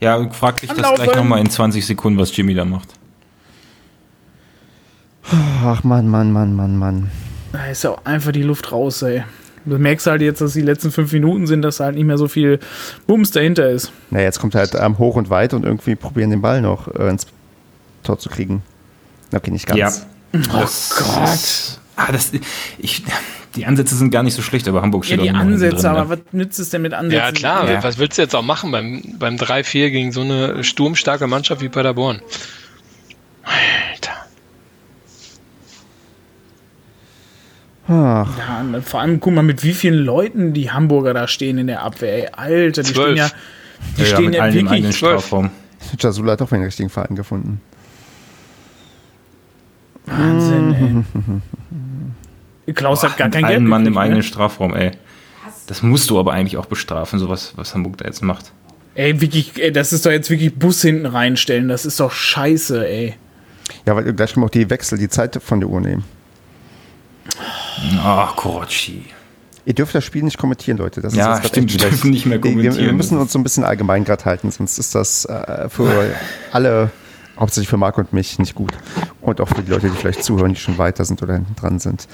ja, 0.00 0.30
frag 0.30 0.60
dich 0.60 0.68
das 0.70 0.78
Anlaufen. 0.78 1.04
gleich 1.04 1.16
nochmal 1.16 1.40
in 1.40 1.50
20 1.50 1.84
Sekunden, 1.84 2.18
was 2.18 2.36
Jimmy 2.36 2.54
da 2.54 2.64
macht. 2.64 2.88
Ach 5.64 5.82
Mann, 5.84 6.08
Mann, 6.08 6.32
Mann, 6.32 6.54
Mann, 6.54 6.76
Mann. 6.76 7.10
Da 7.52 7.66
ist 7.66 7.84
ja 7.84 7.90
auch 7.90 8.04
einfach 8.04 8.32
die 8.32 8.42
Luft 8.42 8.72
raus, 8.72 9.02
ey. 9.02 9.24
Du 9.64 9.78
merkst 9.78 10.06
halt 10.08 10.22
jetzt, 10.22 10.40
dass 10.40 10.54
die 10.54 10.60
letzten 10.60 10.90
fünf 10.90 11.12
Minuten 11.12 11.46
sind, 11.46 11.62
dass 11.62 11.78
halt 11.78 11.94
nicht 11.94 12.04
mehr 12.04 12.18
so 12.18 12.26
viel 12.26 12.58
Bums 13.06 13.30
dahinter 13.30 13.70
ist. 13.70 13.92
Na, 14.10 14.20
jetzt 14.20 14.40
kommt 14.40 14.56
halt 14.56 14.74
ähm, 14.74 14.98
hoch 14.98 15.14
und 15.14 15.30
weit 15.30 15.54
und 15.54 15.64
irgendwie 15.64 15.94
probieren 15.94 16.30
den 16.30 16.40
Ball 16.42 16.60
noch 16.60 16.88
äh, 16.88 17.08
ins 17.08 17.26
Tor 18.02 18.18
zu 18.18 18.28
kriegen. 18.28 18.62
Okay, 19.32 19.52
nicht 19.52 19.66
ganz. 19.66 19.78
Ja. 20.32 20.40
Das 20.52 20.94
Gott. 20.96 21.80
Ah, 21.94 22.10
das, 22.10 22.32
ich, 22.78 23.04
die 23.56 23.66
Ansätze 23.66 23.94
sind 23.96 24.10
gar 24.10 24.22
nicht 24.22 24.34
so 24.34 24.42
schlecht, 24.42 24.66
aber 24.68 24.82
Hamburg 24.82 25.04
Ja, 25.04 25.14
steht 25.14 25.20
die 25.20 25.22
auch 25.24 25.34
immer 25.34 25.38
hinten 25.40 25.54
Ansätze, 25.54 25.86
drin, 25.88 25.96
aber 25.96 26.08
was 26.10 26.18
nützt 26.32 26.58
es 26.60 26.70
denn 26.70 26.82
mit 26.82 26.94
Ansätzen? 26.94 27.24
Ja, 27.26 27.32
klar. 27.32 27.70
Ja. 27.70 27.82
Was 27.84 27.98
willst 27.98 28.18
du 28.18 28.22
jetzt 28.22 28.34
auch 28.34 28.42
machen 28.42 28.70
beim, 28.70 29.02
beim 29.18 29.36
3-4 29.36 29.90
gegen 29.90 30.12
so 30.12 30.20
eine 30.22 30.62
sturmstarke 30.64 31.26
Mannschaft 31.26 31.60
wie 31.62 31.68
Paderborn? 31.68 32.20
Alter. 33.42 34.12
Ach, 37.88 38.38
Ja, 38.38 38.60
und 38.60 38.84
vor 38.84 39.00
allem 39.00 39.20
guck 39.20 39.34
mal, 39.34 39.42
mit 39.42 39.64
wie 39.64 39.72
vielen 39.74 39.98
Leuten 40.04 40.52
die 40.52 40.70
Hamburger 40.70 41.14
da 41.14 41.26
stehen 41.28 41.58
in 41.58 41.66
der 41.66 41.82
Abwehr. 41.82 42.14
Ey, 42.14 42.28
Alter, 42.32 42.82
die 42.82 42.92
Zwölf. 42.92 43.06
stehen 43.10 43.16
ja, 43.16 43.30
die 43.96 44.02
Ja, 44.02 44.06
ja, 44.08 44.14
stehen 44.14 44.24
mit 44.26 44.34
ja 44.36 44.42
eigenen 44.44 44.70
wirklich. 44.70 44.96
Strafraum. 44.96 45.50
Jasula 45.98 46.32
hat 46.32 46.40
doch 46.40 46.48
den 46.48 46.62
richtigen 46.62 46.88
Verein 46.90 47.16
gefunden. 47.16 47.60
Wahnsinn, 50.06 50.74
ey. 50.74 51.20
Klaus 52.74 53.02
hat 53.02 53.16
gar 53.16 53.28
kein 53.28 53.42
Geld. 53.42 53.54
allen 53.56 53.66
Mann 53.66 53.84
im 53.86 53.98
eigenen 53.98 54.18
ne? 54.18 54.22
Strafraum, 54.22 54.74
ey. 54.74 54.92
Das 55.66 55.82
musst 55.82 56.10
du 56.10 56.18
aber 56.18 56.32
eigentlich 56.32 56.56
auch 56.56 56.66
bestrafen, 56.66 57.18
sowas, 57.18 57.52
was 57.56 57.74
Hamburg 57.74 57.98
da 57.98 58.04
jetzt 58.06 58.22
macht. 58.22 58.52
Ey, 58.94 59.20
wirklich, 59.20 59.52
ey, 59.62 59.72
das 59.72 59.92
ist 59.92 60.04
doch 60.06 60.10
jetzt 60.10 60.28
wirklich 60.30 60.54
Bus 60.54 60.82
hinten 60.82 61.06
reinstellen. 61.06 61.68
Das 61.68 61.86
ist 61.86 61.98
doch 61.98 62.12
scheiße, 62.12 62.86
ey. 62.86 63.14
Ja, 63.86 63.96
weil 63.96 64.12
gleich 64.12 64.34
können 64.34 64.42
wir 64.44 64.46
auch 64.46 64.50
die 64.50 64.68
Wechsel, 64.68 64.98
die 64.98 65.08
Zeit 65.08 65.40
von 65.42 65.60
der 65.60 65.68
Uhr 65.68 65.80
nehmen. 65.80 66.04
Ach, 68.02 68.36
Korotschi. 68.36 69.04
Ihr 69.64 69.74
dürft 69.74 69.94
das 69.94 70.04
Spiel 70.04 70.22
nicht 70.24 70.38
kommentieren, 70.38 70.76
Leute. 70.78 71.00
Das 71.00 71.14
Ja, 71.14 71.40
stimmt, 71.42 71.72
wir 71.72 71.78
dürfen 71.88 72.10
nicht 72.10 72.26
mehr 72.26 72.42
Wir- 72.42 72.50
Wir, 72.50 72.56
wir 72.62 72.70
kommentieren. 72.70 72.96
müssen 72.96 73.18
uns 73.18 73.32
so 73.32 73.38
ein 73.38 73.44
bisschen 73.44 73.64
allgemein 73.64 74.04
gerade 74.04 74.24
halten, 74.24 74.50
sonst 74.50 74.78
ist 74.78 74.94
das 74.94 75.24
äh, 75.24 75.68
für 75.68 76.14
alle, 76.50 76.90
hauptsächlich 77.38 77.68
für 77.68 77.76
Marc 77.76 77.96
und 77.98 78.12
mich, 78.12 78.38
nicht 78.40 78.54
gut. 78.56 78.72
Und 79.20 79.40
auch 79.40 79.48
für 79.48 79.62
die 79.62 79.70
Leute, 79.70 79.88
die 79.88 79.96
vielleicht 79.96 80.24
zuhören, 80.24 80.52
die 80.54 80.60
schon 80.60 80.78
weiter 80.78 81.04
sind 81.04 81.22
oder 81.22 81.34
hinten 81.34 81.54
dran 81.54 81.78
sind. 81.78 82.08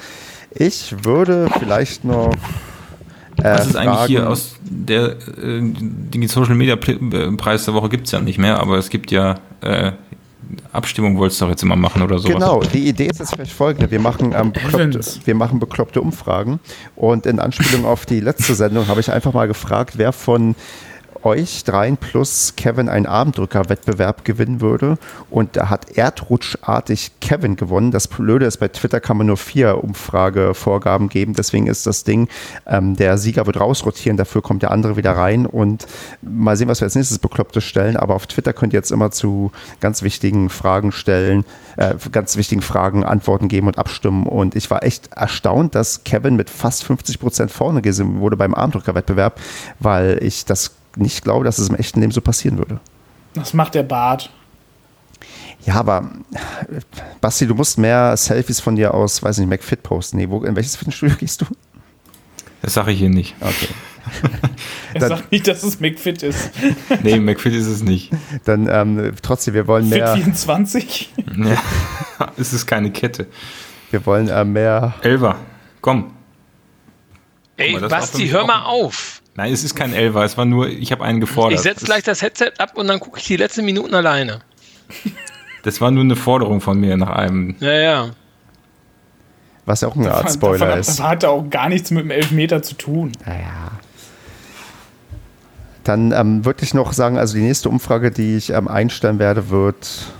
Ich 0.51 1.03
würde 1.05 1.47
vielleicht 1.59 2.03
noch. 2.03 2.33
Äh, 3.37 3.43
Was 3.43 3.67
ist 3.67 3.75
eigentlich 3.77 3.95
fragen- 3.95 4.07
hier 4.07 4.29
aus 4.29 4.55
der, 4.61 5.11
äh, 5.11 5.15
den 5.61 6.27
Social 6.27 6.55
Media 6.55 6.75
äh, 6.75 7.31
Preis 7.37 7.65
der 7.65 7.73
Woche 7.73 7.87
gibt 7.89 8.07
es 8.07 8.11
ja 8.11 8.19
nicht 8.19 8.37
mehr, 8.37 8.59
aber 8.59 8.77
es 8.77 8.89
gibt 8.89 9.11
ja 9.11 9.35
äh, 9.61 9.93
Abstimmung, 10.73 11.17
wolltest 11.17 11.39
du 11.39 11.45
doch 11.45 11.51
jetzt 11.51 11.63
immer 11.63 11.75
machen 11.75 12.01
oder 12.01 12.19
sowas. 12.19 12.33
Genau, 12.33 12.61
die 12.61 12.87
Idee 12.89 13.05
ist 13.07 13.19
jetzt 13.19 13.33
vielleicht 13.33 13.53
folgende. 13.53 13.91
Wir 13.91 13.99
machen, 13.99 14.33
ähm, 14.35 14.51
bekloppte, 14.51 14.99
wir 15.23 15.35
machen 15.35 15.59
bekloppte 15.59 16.01
Umfragen 16.01 16.59
und 16.95 17.25
in 17.25 17.39
Anspielung 17.39 17.85
auf 17.85 18.05
die 18.05 18.19
letzte 18.19 18.55
Sendung 18.55 18.87
habe 18.87 18.99
ich 18.99 19.11
einfach 19.11 19.31
mal 19.33 19.47
gefragt, 19.47 19.93
wer 19.97 20.11
von 20.11 20.55
euch 21.23 21.63
dreien 21.63 21.97
plus 21.97 22.53
Kevin 22.55 22.89
einen 22.89 23.05
Armdrücker-Wettbewerb 23.05 24.25
gewinnen 24.25 24.61
würde. 24.61 24.97
Und 25.29 25.55
da 25.55 25.69
hat 25.69 25.97
erdrutschartig 25.97 27.11
Kevin 27.19 27.55
gewonnen. 27.55 27.91
Das 27.91 28.07
Blöde 28.07 28.45
ist, 28.45 28.57
bei 28.57 28.67
Twitter 28.67 28.99
kann 28.99 29.17
man 29.17 29.27
nur 29.27 29.37
vier 29.37 29.83
Umfragevorgaben 29.83 31.09
geben. 31.09 31.33
Deswegen 31.33 31.67
ist 31.67 31.85
das 31.87 32.03
Ding, 32.03 32.27
ähm, 32.65 32.95
der 32.95 33.17
Sieger 33.17 33.45
wird 33.45 33.59
rausrotieren, 33.59 34.17
dafür 34.17 34.41
kommt 34.41 34.63
der 34.63 34.71
andere 34.71 34.95
wieder 34.95 35.11
rein. 35.11 35.45
Und 35.45 35.87
mal 36.21 36.55
sehen, 36.55 36.67
was 36.67 36.81
wir 36.81 36.85
als 36.85 36.95
nächstes 36.95 37.19
Beklopptes 37.19 37.63
stellen. 37.63 37.97
Aber 37.97 38.15
auf 38.15 38.27
Twitter 38.27 38.53
könnt 38.53 38.73
ihr 38.73 38.79
jetzt 38.79 38.91
immer 38.91 39.11
zu 39.11 39.51
ganz 39.79 40.01
wichtigen 40.01 40.49
Fragen 40.49 40.91
stellen, 40.91 41.45
äh, 41.77 41.95
ganz 42.11 42.37
wichtigen 42.37 42.61
Fragen 42.61 43.03
Antworten 43.03 43.47
geben 43.47 43.67
und 43.67 43.77
abstimmen. 43.77 44.25
Und 44.25 44.55
ich 44.55 44.69
war 44.71 44.83
echt 44.83 45.13
erstaunt, 45.13 45.75
dass 45.75 46.03
Kevin 46.03 46.35
mit 46.35 46.49
fast 46.49 46.83
50 46.83 47.19
Prozent 47.19 47.51
vorne 47.51 47.81
gesehen 47.81 48.19
wurde 48.19 48.37
beim 48.37 48.55
Armdrückerwettbewerb, 48.55 49.39
weil 49.79 50.19
ich 50.21 50.45
das 50.45 50.78
nicht 50.95 51.23
glaube, 51.23 51.45
dass 51.45 51.59
es 51.59 51.69
im 51.69 51.75
echten 51.75 51.99
Leben 52.01 52.11
so 52.11 52.21
passieren 52.21 52.57
würde. 52.57 52.79
Das 53.33 53.53
macht 53.53 53.75
der 53.75 53.83
Bart. 53.83 54.29
Ja, 55.65 55.75
aber 55.75 56.09
Basti, 57.21 57.45
du 57.45 57.53
musst 57.55 57.77
mehr 57.77 58.15
Selfies 58.17 58.59
von 58.59 58.75
dir 58.75 58.93
aus, 58.93 59.21
weiß 59.21 59.37
nicht, 59.39 59.49
McFit 59.49 59.83
posten. 59.83 60.17
Nee, 60.17 60.29
wo, 60.29 60.43
in 60.43 60.55
welches 60.55 60.75
Fitnessstudio 60.77 61.15
gehst 61.19 61.41
du? 61.41 61.45
Das 62.61 62.73
sage 62.73 62.91
ich 62.91 62.99
hier 62.99 63.09
nicht. 63.09 63.35
Okay. 63.41 63.67
Er 64.93 65.01
Dann- 65.01 65.09
sagt 65.09 65.31
nicht, 65.31 65.47
dass 65.47 65.61
es 65.61 65.79
McFit 65.79 66.23
ist. 66.23 66.49
Nee, 67.03 67.19
McFit 67.19 67.53
ist 67.53 67.67
es 67.67 67.83
nicht. 67.83 68.09
Dann 68.45 68.67
ähm, 68.67 69.13
trotzdem, 69.21 69.53
wir 69.53 69.67
wollen 69.67 69.83
Fit 69.87 69.99
mehr, 69.99 70.15
24? 70.15 71.13
Ja, 71.37 71.61
es 72.37 72.53
ist 72.53 72.65
keine 72.65 72.89
Kette. 72.91 73.27
wir 73.91 74.03
wollen 74.07 74.29
äh, 74.29 74.43
mehr. 74.43 74.95
Elfer, 75.03 75.35
komm. 75.81 76.11
Ey, 77.57 77.73
mal, 77.73 77.87
Basti, 77.87 78.29
hör 78.29 78.47
mal 78.47 78.63
auf. 78.63 79.18
Nein, 79.39 79.53
es 79.53 79.63
ist 79.63 79.73
kein 79.73 79.93
Elfer, 79.93 80.25
es 80.25 80.37
war 80.37 80.43
nur, 80.43 80.67
ich 80.67 80.91
habe 80.91 81.01
einen 81.05 81.21
gefordert. 81.21 81.53
Ich 81.53 81.61
setze 81.61 81.85
gleich 81.85 82.03
das 82.03 82.21
Headset 82.21 82.51
ab 82.57 82.73
und 82.75 82.87
dann 82.87 82.99
gucke 82.99 83.19
ich 83.19 83.25
die 83.25 83.37
letzten 83.37 83.63
Minuten 83.63 83.95
alleine. 83.95 84.39
Das 85.63 85.79
war 85.79 85.91
nur 85.91 86.03
eine 86.03 86.17
Forderung 86.17 86.59
von 86.59 86.77
mir 86.77 86.97
nach 86.97 87.11
einem. 87.11 87.55
Ja, 87.61 87.71
ja. 87.71 88.09
Was 89.65 89.79
ja 89.79 89.87
auch 89.87 89.95
eine 89.95 90.11
Art 90.11 90.25
Davon- 90.25 90.33
Spoiler 90.33 90.65
davon, 90.65 90.79
ist. 90.81 90.89
Das 90.89 91.01
hatte 91.01 91.29
auch 91.29 91.49
gar 91.49 91.69
nichts 91.69 91.89
mit 91.89 92.03
dem 92.03 92.11
Elfmeter 92.11 92.61
zu 92.61 92.73
tun. 92.75 93.13
Naja. 93.25 93.71
Dann 95.85 96.11
ähm, 96.11 96.43
würde 96.43 96.65
ich 96.65 96.73
noch 96.73 96.91
sagen, 96.91 97.17
also 97.17 97.35
die 97.37 97.43
nächste 97.43 97.69
Umfrage, 97.69 98.11
die 98.11 98.35
ich 98.35 98.49
ähm, 98.49 98.67
einstellen 98.67 99.19
werde, 99.19 99.49
wird 99.49 100.11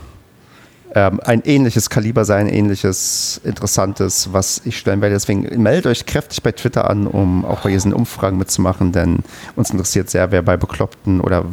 ähm, 0.96 1.20
ein 1.24 1.42
ähnliches 1.46 1.90
Kaliber 1.90 2.26
sein, 2.26 2.48
ähnliches 2.48 3.40
Interessantes, 3.44 4.34
was 4.34 4.62
ich 4.66 4.78
stellen 4.78 5.02
werde. 5.02 5.14
Deswegen 5.16 5.62
meldet 5.62 5.86
euch 5.86 6.06
kräftig 6.06 6.42
bei 6.42 6.52
Twitter 6.52 6.90
an, 6.90 7.06
um 7.08 7.46
auch 7.46 7.62
bei 7.62 7.70
diesen 7.70 7.94
Umfragen 7.94 8.38
mitzumachen, 8.38 8.92
denn 8.92 9.20
uns 9.56 9.70
interessiert 9.70 10.10
sehr, 10.10 10.32
wer 10.32 10.42
bei 10.42 10.58
bekloppten 10.58 11.22
oder 11.22 11.46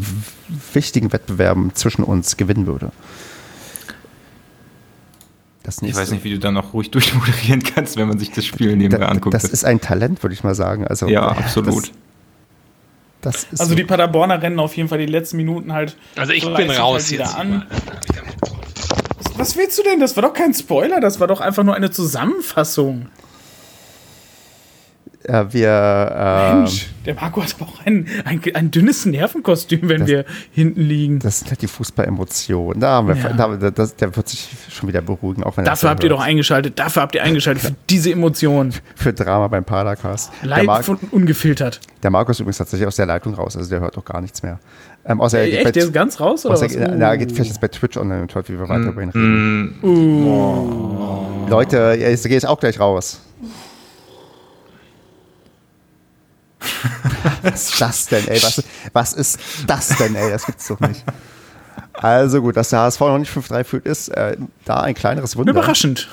wichtigen 0.73 1.13
Wettbewerben 1.13 1.75
zwischen 1.75 2.03
uns 2.03 2.37
gewinnen 2.37 2.67
würde. 2.67 2.91
Das 5.63 5.83
Ich 5.83 5.95
weiß 5.97 6.13
nicht, 6.13 6.23
wie 6.25 6.31
du 6.31 6.39
da 6.39 6.53
noch 6.53 6.73
ruhig 6.73 6.91
durchmoderieren 6.93 7.63
kannst, 7.63 7.97
wenn 7.97 8.09
man 8.09 8.19
sich 8.19 8.31
das 8.31 8.45
Spiel 8.45 8.77
nebenbei 8.77 9.05
Da- 9.05 9.11
anguckt. 9.11 9.35
Das 9.35 9.45
ist 9.45 9.65
ein 9.65 9.81
Talent, 9.81 10.23
würde 10.23 10.33
ich 10.35 10.45
mal 10.45 10.55
sagen. 10.55 10.87
Also, 10.87 11.09
ja, 11.09 11.27
absolut. 11.27 11.91
Das, 13.21 13.43
das 13.43 13.53
ist 13.55 13.61
Also 13.61 13.75
die 13.75 13.83
Paderborner 13.85 14.41
rennen 14.41 14.61
auf 14.61 14.77
jeden 14.77 14.89
Fall 14.89 14.99
die 14.99 15.07
letzten 15.07 15.37
Minuten 15.39 15.73
halt. 15.73 15.97
Also 16.15 16.33
ich 16.33 16.43
so 16.45 16.49
bin 16.55 16.69
leistig 16.69 16.79
raus 16.81 17.03
halt 17.03 17.11
wieder 17.13 17.25
jetzt. 17.25 17.37
an. 17.37 17.67
Was 19.37 19.57
willst 19.57 19.79
du 19.79 19.83
denn? 19.83 20.01
Das 20.01 20.17
war 20.17 20.23
doch 20.23 20.33
kein 20.35 20.55
Spoiler, 20.55 21.01
das 21.01 21.21
war 21.21 21.27
doch 21.27 21.41
einfach 21.41 21.63
nur 21.63 21.75
eine 21.75 21.91
Zusammenfassung. 21.91 23.07
äh, 25.25 25.45
wir 25.51 26.13
ähm, 26.17 26.59
Mensch, 26.61 26.87
der 27.05 27.15
Marco 27.17 27.43
hat 27.43 27.55
aber 27.59 27.69
auch 27.69 27.85
ein, 27.85 28.07
ein, 28.25 28.41
ein 28.55 28.71
dünnes 28.71 29.07
Nervenkostüm, 29.07 29.89
wenn 29.89 30.01
Das- 30.03 30.09
wir 30.09 30.25
hinten 30.53 30.81
liegen. 30.83 31.19
Das 31.19 31.41
sind 31.41 31.51
halt 31.51 31.63
die 31.63 31.67
Fußballemotionen. 31.67 32.81
Da 32.81 32.91
haben 32.93 33.09
wir, 33.09 33.17
Ja. 33.17 33.33
da, 33.57 33.71
das, 33.71 33.97
der 33.97 34.15
wird 34.15 34.29
sich 34.29 34.49
schon 34.71 34.89
wieder 34.89 35.01
beruhigen, 35.03 35.43
auch 35.43 35.57
wenn 35.57 35.65
Dafür 35.65 35.91
habt 35.91 36.03
ihr 36.05 36.11
hört. 36.11 36.21
doch 36.21 36.25
eingeschaltet, 36.25 36.79
dafür 36.79 37.03
habt 37.03 37.15
ihr 37.17 37.25
eingeschaltet, 37.25 37.63
für 37.65 37.75
diese 37.91 38.13
Emotionen. 38.13 38.73
für 38.95 39.13
Drama 39.13 39.49
beim 39.49 39.65
Padercast. 39.65 40.31
Der, 40.45 40.63
Live 40.65 40.89
und 40.89 41.13
ungefiltert. 41.13 41.81
der 42.05 42.11
Markus 42.11 42.39
übrigens 42.41 42.59
tatsächlich 42.59 42.87
aus 42.87 42.97
der 42.97 43.07
Leitung 43.07 43.35
raus, 43.35 43.57
also 43.57 43.69
der 43.69 43.81
hört 43.81 43.97
doch 43.97 44.05
gar 44.05 44.21
nichts 44.21 44.43
mehr. 44.45 44.61
Ähm, 45.09 45.21
außer 45.21 45.39
er 45.39 45.47
geht 45.47 45.55
bei, 45.63 45.65
Echt, 45.69 45.77
der 45.77 45.85
ist 45.85 45.93
ganz 45.93 46.19
raus 46.21 46.45
oder 46.45 46.55
außer, 46.55 46.67
was? 46.67 46.75
er, 46.75 46.89
na, 46.97 47.11
er 47.11 47.19
geht 47.19 47.31
vielleicht 47.31 47.51
jetzt 47.51 47.61
bei 47.61 47.69
Twitch 47.69 47.97
online 47.97 48.23
und 48.23 48.35
hört, 48.35 48.49
wie 48.49 48.59
wir 48.59 48.69
weiter 48.69 48.89
über 48.89 49.03
ihn 49.03 49.11
reden. 49.11 49.79
Mm, 49.81 51.49
Leute, 51.49 51.97
jetzt 51.99 52.27
gehe 52.27 52.37
ich 52.37 52.47
auch 52.47 52.59
gleich 52.59 52.81
raus. 52.81 53.21
was 57.43 57.71
ist 57.71 57.81
das 57.81 58.07
denn, 58.07 58.29
ey? 58.29 58.43
Was, 58.43 58.65
was 58.93 59.13
ist 59.13 59.39
das 59.67 59.89
denn, 59.97 60.15
ey? 60.17 60.31
Das 60.31 60.47
gibt's 60.47 60.67
doch 60.67 60.81
nicht. 60.81 61.05
Also 61.93 62.43
gut, 62.43 62.57
dass 62.57 62.71
der 62.71 62.81
HSV 62.81 63.01
noch 63.01 63.19
nicht 63.19 63.33
5-3 63.33 63.65
führt, 63.65 63.87
ist 63.87 64.09
äh, 64.09 64.37
da 64.65 64.81
ein 64.81 64.95
kleineres 64.95 65.37
Wunder. 65.37 65.53
Überraschend. 65.53 66.09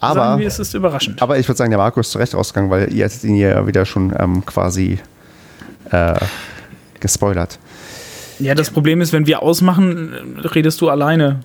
Aber, 0.00 0.20
Sagen 0.20 0.40
wir, 0.40 0.46
es 0.48 0.58
ist 0.58 0.74
überraschend. 0.74 1.22
aber 1.22 1.38
ich 1.38 1.48
würde 1.48 1.58
sagen, 1.58 1.70
der 1.70 1.78
Marco 1.78 2.00
ist 2.00 2.10
zu 2.10 2.18
Recht 2.18 2.34
rausgegangen, 2.34 2.70
weil 2.70 2.92
ihr 2.92 3.04
hättet 3.04 3.24
ihn 3.24 3.36
ja 3.36 3.66
wieder 3.66 3.84
schon 3.84 4.14
ähm, 4.18 4.44
quasi 4.44 4.98
äh, 5.90 6.14
gespoilert. 7.00 7.58
Ja, 8.42 8.54
das 8.54 8.70
Problem 8.70 9.00
ist, 9.00 9.12
wenn 9.12 9.26
wir 9.26 9.42
ausmachen, 9.42 10.36
redest 10.54 10.80
du 10.80 10.88
alleine. 10.88 11.40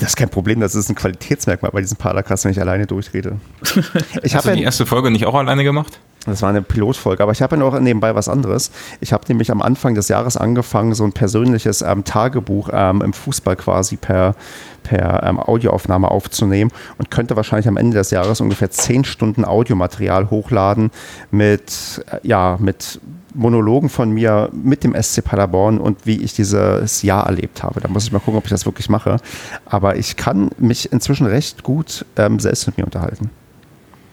Das 0.00 0.10
ist 0.10 0.16
kein 0.16 0.30
Problem, 0.30 0.60
das 0.60 0.74
ist 0.74 0.88
ein 0.88 0.94
Qualitätsmerkmal 0.94 1.70
bei 1.70 1.80
diesem 1.80 1.96
Paracast, 1.96 2.44
wenn 2.44 2.52
ich 2.52 2.60
alleine 2.60 2.86
durchrede. 2.86 3.36
Ich 4.22 4.34
habe 4.34 4.48
ja 4.48 4.56
die 4.56 4.62
erste 4.62 4.86
Folge 4.86 5.10
nicht 5.10 5.26
auch 5.26 5.34
alleine 5.34 5.62
gemacht? 5.62 6.00
Das 6.26 6.42
war 6.42 6.50
eine 6.50 6.60
Pilotfolge, 6.60 7.22
aber 7.22 7.32
ich 7.32 7.40
habe 7.40 7.56
ja 7.56 7.60
noch 7.60 7.78
nebenbei 7.80 8.14
was 8.14 8.28
anderes. 8.28 8.70
Ich 9.00 9.12
habe 9.12 9.24
nämlich 9.28 9.50
am 9.50 9.62
Anfang 9.62 9.94
des 9.94 10.08
Jahres 10.08 10.36
angefangen, 10.36 10.94
so 10.94 11.04
ein 11.04 11.12
persönliches 11.12 11.80
ähm, 11.80 12.04
Tagebuch 12.04 12.68
ähm, 12.72 13.00
im 13.00 13.12
Fußball 13.12 13.56
quasi 13.56 13.96
per, 13.96 14.34
per 14.82 15.22
ähm, 15.22 15.38
Audioaufnahme 15.38 16.10
aufzunehmen 16.10 16.72
und 16.98 17.10
könnte 17.10 17.36
wahrscheinlich 17.36 17.68
am 17.68 17.76
Ende 17.76 17.96
des 17.96 18.10
Jahres 18.10 18.40
ungefähr 18.40 18.70
zehn 18.70 19.04
Stunden 19.04 19.44
Audiomaterial 19.44 20.28
hochladen 20.30 20.90
mit, 21.30 22.04
äh, 22.10 22.18
ja, 22.22 22.58
mit 22.60 23.00
Monologen 23.34 23.88
von 23.88 24.10
mir 24.10 24.50
mit 24.52 24.84
dem 24.84 24.94
SC 25.00 25.24
Paderborn 25.24 25.78
und 25.78 26.06
wie 26.06 26.20
ich 26.20 26.34
dieses 26.34 27.02
Jahr 27.02 27.26
erlebt 27.26 27.62
habe. 27.62 27.80
Da 27.80 27.88
muss 27.88 28.04
ich 28.04 28.12
mal 28.12 28.18
gucken, 28.18 28.38
ob 28.38 28.44
ich 28.44 28.50
das 28.50 28.66
wirklich 28.66 28.88
mache. 28.88 29.18
Aber 29.66 29.96
ich 29.96 30.16
kann 30.16 30.50
mich 30.58 30.92
inzwischen 30.92 31.26
recht 31.26 31.62
gut 31.62 32.04
ähm, 32.16 32.40
selbst 32.40 32.66
mit 32.66 32.78
mir 32.78 32.84
unterhalten. 32.84 33.30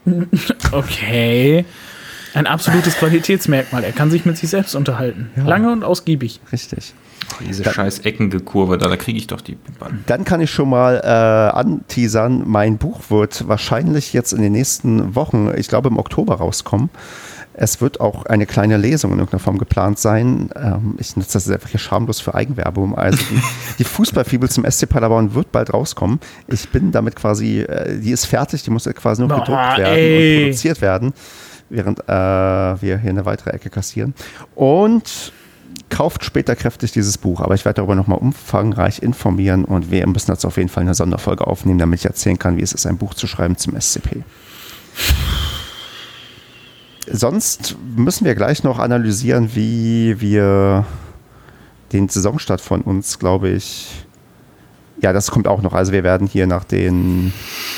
Okay. 0.71 1.65
Ein 2.33 2.45
absolutes 2.45 2.97
Qualitätsmerkmal. 2.97 3.83
Er 3.83 3.93
kann 3.93 4.11
sich 4.11 4.25
mit 4.25 4.37
sich 4.37 4.49
selbst 4.49 4.75
unterhalten. 4.75 5.31
Ja. 5.35 5.43
Lange 5.43 5.71
und 5.71 5.83
ausgiebig. 5.83 6.39
Richtig. 6.51 6.93
Oh, 7.31 7.43
diese 7.43 7.63
dann, 7.63 7.73
scheiß 7.73 7.99
Eckengekurve, 7.99 8.77
da, 8.77 8.87
da 8.87 8.95
kriege 8.95 9.17
ich 9.17 9.27
doch 9.27 9.41
die 9.41 9.57
Bahn. 9.79 10.03
Dann 10.05 10.23
kann 10.23 10.39
ich 10.39 10.51
schon 10.51 10.69
mal 10.69 11.01
äh, 11.03 11.57
anteasern, 11.57 12.43
mein 12.45 12.77
Buch 12.77 13.09
wird 13.09 13.47
wahrscheinlich 13.47 14.13
jetzt 14.13 14.33
in 14.33 14.41
den 14.41 14.51
nächsten 14.51 15.15
Wochen, 15.15 15.51
ich 15.57 15.67
glaube 15.67 15.89
im 15.89 15.97
Oktober 15.97 16.35
rauskommen. 16.35 16.89
Es 17.59 17.81
wird 17.81 17.99
auch 17.99 18.25
eine 18.27 18.45
kleine 18.45 18.77
Lesung 18.77 19.11
in 19.11 19.17
irgendeiner 19.17 19.39
Form 19.39 19.57
geplant 19.57 19.97
sein. 19.97 20.51
Ähm, 20.55 20.95
ich 20.99 21.17
nutze 21.17 21.33
das 21.33 21.49
einfach 21.49 21.69
hier 21.69 21.79
schamlos 21.79 22.19
für 22.19 22.35
Eigenwerbung. 22.35 22.95
Also 22.95 23.17
die, 23.17 23.41
die 23.79 23.83
Fußballfibel 23.83 24.47
zum 24.49 24.63
SC 24.69 24.87
Paderborn 24.87 25.33
wird 25.33 25.51
bald 25.51 25.73
rauskommen. 25.73 26.19
Ich 26.47 26.69
bin 26.69 26.91
damit 26.91 27.15
quasi, 27.15 27.61
äh, 27.61 27.99
die 27.99 28.11
ist 28.11 28.25
fertig, 28.25 28.61
die 28.61 28.69
muss 28.69 28.85
quasi 28.85 29.23
nur 29.23 29.29
gedruckt 29.29 29.77
werden 29.77 29.85
ey. 29.85 30.37
und 30.37 30.43
produziert 30.43 30.81
werden 30.81 31.13
während 31.69 31.99
äh, 32.07 32.11
wir 32.81 32.97
hier 32.97 33.09
eine 33.09 33.25
weitere 33.25 33.49
Ecke 33.49 33.69
kassieren. 33.69 34.13
Und 34.55 35.33
kauft 35.89 36.23
später 36.23 36.55
kräftig 36.55 36.91
dieses 36.91 37.17
Buch, 37.17 37.41
aber 37.41 37.55
ich 37.55 37.65
werde 37.65 37.77
darüber 37.77 37.95
nochmal 37.95 38.19
umfangreich 38.19 39.01
informieren 39.01 39.65
und 39.65 39.91
wir 39.91 40.05
müssen 40.07 40.27
dazu 40.27 40.47
auf 40.47 40.57
jeden 40.57 40.69
Fall 40.69 40.81
eine 40.81 40.95
Sonderfolge 40.95 41.45
aufnehmen, 41.45 41.79
damit 41.79 41.99
ich 41.99 42.05
erzählen 42.05 42.39
kann, 42.39 42.57
wie 42.57 42.61
es 42.61 42.73
ist, 42.73 42.85
ein 42.85 42.97
Buch 42.97 43.13
zu 43.13 43.27
schreiben 43.27 43.57
zum 43.57 43.79
SCP. 43.79 44.23
Sonst 47.09 47.77
müssen 47.95 48.25
wir 48.25 48.35
gleich 48.35 48.63
noch 48.63 48.79
analysieren, 48.79 49.55
wie 49.55 50.19
wir 50.19 50.85
den 51.93 52.09
Saisonstart 52.09 52.59
von 52.59 52.81
uns, 52.81 53.17
glaube 53.17 53.49
ich, 53.49 54.07
ja, 54.99 55.13
das 55.13 55.29
kommt 55.29 55.47
auch 55.47 55.61
noch. 55.61 55.73
Also 55.73 55.91
wir 55.91 56.03
werden 56.03 56.27
hier 56.27 56.47
nach 56.47 56.63
den 56.63 57.31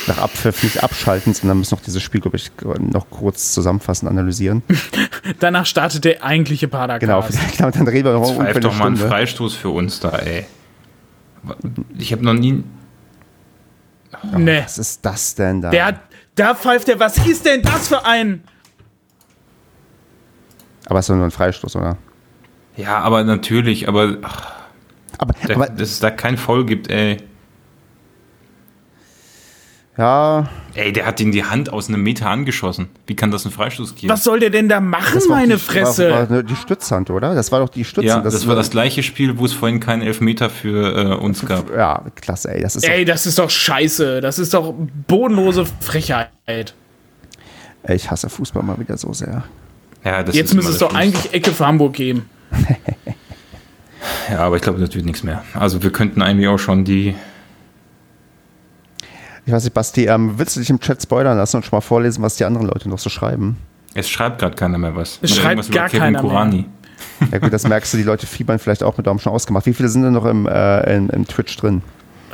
nach 0.07 0.19
Abpfiff 0.19 0.64
nicht 0.64 0.84
abschalten, 0.84 1.34
sondern 1.34 1.60
müssen 1.60 1.76
noch 1.76 1.81
dieses 1.81 2.01
Spiel, 2.01 2.22
glaube 2.22 2.38
ich, 2.38 2.51
noch 2.80 3.10
kurz 3.10 3.53
zusammenfassen, 3.53 4.07
analysieren. 4.07 4.64
Danach 5.39 5.65
startet 5.65 6.06
der 6.06 6.23
eigentliche 6.23 6.68
Padercast. 6.68 7.01
Genau, 7.01 7.47
genau 7.57 7.72
dann 7.72 7.88
reden 7.88 8.06
wir 8.06 8.14
noch 8.14 8.30
ungefähr 8.30 8.49
eine 8.49 8.60
doch 8.61 8.77
mal 8.77 8.88
einen 8.88 8.97
Freistoß 8.97 9.56
für 9.56 9.69
uns 9.69 9.99
da, 9.99 10.18
ey. 10.18 10.45
Ich 11.97 12.11
habe 12.14 12.23
noch 12.23 12.34
nie. 12.34 12.64
Oh, 14.34 14.38
nee. 14.38 14.61
Was 14.64 14.77
ist 14.77 15.06
das 15.06 15.35
denn 15.35 15.61
da? 15.61 15.69
Der, 15.72 15.99
da 16.35 16.56
pfeift 16.56 16.88
der. 16.88 16.99
Was 16.99 17.18
ist 17.26 17.45
denn 17.45 17.61
das 17.61 17.89
für 17.89 18.06
ein. 18.06 18.43
Aber 20.90 20.99
es 20.99 21.06
ist 21.06 21.10
doch 21.10 21.16
nur 21.16 21.26
ein 21.26 21.32
Freistoß, 21.32 21.76
oder? 21.76 21.98
Ja, 22.76 22.99
aber 22.99 23.24
natürlich, 23.24 23.88
aber. 23.88 24.18
Ach. 24.22 24.53
Aber, 25.18 25.34
da, 25.45 25.53
aber 25.56 25.68
dass 25.68 25.90
es 25.90 25.99
da 25.99 26.11
kein 26.11 26.38
Foul 26.38 26.66
gibt, 26.66 26.90
ey. 26.90 27.18
Ja. 29.98 30.48
Ey, 30.76 30.94
der 30.94 31.06
hat 31.06 31.20
ihn 31.20 31.34
die 31.34 31.44
Hand 31.44 31.74
aus 31.74 31.90
einem 31.90 32.02
Meter 32.02 32.30
angeschossen. 32.30 32.88
Wie 33.06 33.18
kann 33.18 33.32
das 33.32 33.44
ein 33.44 33.52
Freistoß 33.52 33.95
geben? 33.95 34.10
Was 34.14 34.24
soll 34.24 34.40
der 34.40 34.49
denn 34.49 34.70
da 34.70 34.80
machen, 34.80 35.22
meine 35.28 35.56
die, 35.56 35.60
Fresse? 35.60 36.10
War, 36.10 36.30
war 36.30 36.44
die 36.44 36.56
Stützhand, 36.56 37.10
oder? 37.10 37.36
Das 37.36 37.52
war 37.52 37.60
doch 37.60 37.68
die 37.68 37.84
Stützhand. 37.84 38.07
Ja, 38.07 38.22
das, 38.22 38.34
das 38.34 38.48
war 38.48 38.56
das 38.56 38.70
gleiche 38.70 39.03
Spiel, 39.03 39.38
wo 39.38 39.45
es 39.45 39.52
vorhin 39.52 39.82
keinen 39.82 40.02
Elfmeter 40.02 40.49
für 40.49 40.95
äh, 40.95 41.16
uns 41.16 41.45
gab. 41.45 41.70
Ja, 41.76 42.06
klasse, 42.16 42.53
ey. 42.53 42.61
Das 42.61 42.78
ist 42.78 42.88
ey, 42.88 43.03
das 43.03 43.26
ist 43.26 43.40
doch 43.40 43.49
scheiße. 43.49 44.22
Das 44.22 44.40
ist 44.40 44.53
doch 44.53 44.74
bodenlose 45.07 45.66
Frechheit. 45.82 46.30
Ey, 46.45 46.66
ich 47.90 48.10
hasse 48.10 48.30
Fußball 48.30 48.64
mal 48.64 48.80
wieder 48.80 48.95
so 48.98 49.11
sehr. 49.11 49.44
Ja, 50.03 50.21
Jetzt 50.21 50.53
müsste 50.53 50.71
es 50.71 50.77
doch 50.77 50.93
eigentlich 50.93 51.34
Ecke 51.34 51.51
für 51.51 51.65
Hamburg 51.67 51.93
geben. 51.93 52.30
Ja, 54.31 54.39
aber 54.39 54.55
ich 54.55 54.61
glaube, 54.61 54.80
das 54.80 54.93
wird 54.93 55.05
nichts 55.05 55.23
mehr. 55.23 55.43
Also 55.53 55.84
wir 55.84 55.91
könnten 55.91 56.21
eigentlich 56.21 56.47
auch 56.47 56.57
schon 56.57 56.85
die. 56.85 57.15
Ich 59.45 59.53
weiß 59.53 59.63
nicht, 59.63 59.73
Basti, 59.73 60.05
ähm, 60.05 60.34
willst 60.38 60.55
du 60.55 60.59
dich 60.59 60.69
im 60.69 60.80
Chat 60.80 61.01
spoilern 61.01 61.38
lassen 61.38 61.57
und 61.57 61.63
schon 61.65 61.76
mal 61.76 61.81
vorlesen, 61.81 62.21
was 62.21 62.35
die 62.35 62.45
anderen 62.45 62.67
Leute 62.67 62.88
noch 62.88 62.99
so 62.99 63.09
schreiben? 63.09 63.57
Es 63.95 64.07
schreibt 64.07 64.39
gerade 64.39 64.55
keiner 64.55 64.77
mehr 64.77 64.95
was. 64.95 65.19
Es 65.21 65.35
schreibt 65.35 65.71
gar 65.71 65.89
keiner 65.89 66.21
Kurani. 66.21 66.57
mehr. 66.57 67.30
Ja 67.31 67.39
gut, 67.39 67.51
das 67.51 67.67
merkst 67.67 67.93
du, 67.93 67.97
die 67.97 68.03
Leute 68.03 68.27
fiebern 68.27 68.59
vielleicht 68.59 68.84
auch 68.84 68.95
mit 68.97 69.07
Daumen 69.07 69.19
schon 69.19 69.34
ausgemacht. 69.34 69.65
Wie 69.65 69.73
viele 69.73 69.89
sind 69.89 70.03
denn 70.03 70.13
noch 70.13 70.26
im, 70.26 70.45
äh, 70.47 70.95
im, 70.95 71.09
im 71.09 71.27
Twitch 71.27 71.57
drin? 71.57 71.81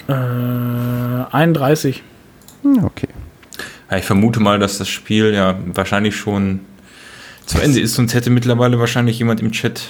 Äh, 0.07 0.13
31. 0.13 2.03
Hm, 2.63 2.83
okay. 2.83 3.07
Ja, 3.89 3.97
ich 3.97 4.05
vermute 4.05 4.39
mal, 4.39 4.59
dass 4.59 4.77
das 4.77 4.89
Spiel 4.89 5.33
ja 5.33 5.57
wahrscheinlich 5.73 6.15
schon 6.15 6.61
zu 7.45 7.59
Ende 7.59 7.79
ist, 7.79 7.95
sonst 7.95 8.13
hätte 8.13 8.29
mittlerweile 8.29 8.79
wahrscheinlich 8.79 9.19
jemand 9.19 9.41
im 9.41 9.51
Chat 9.51 9.81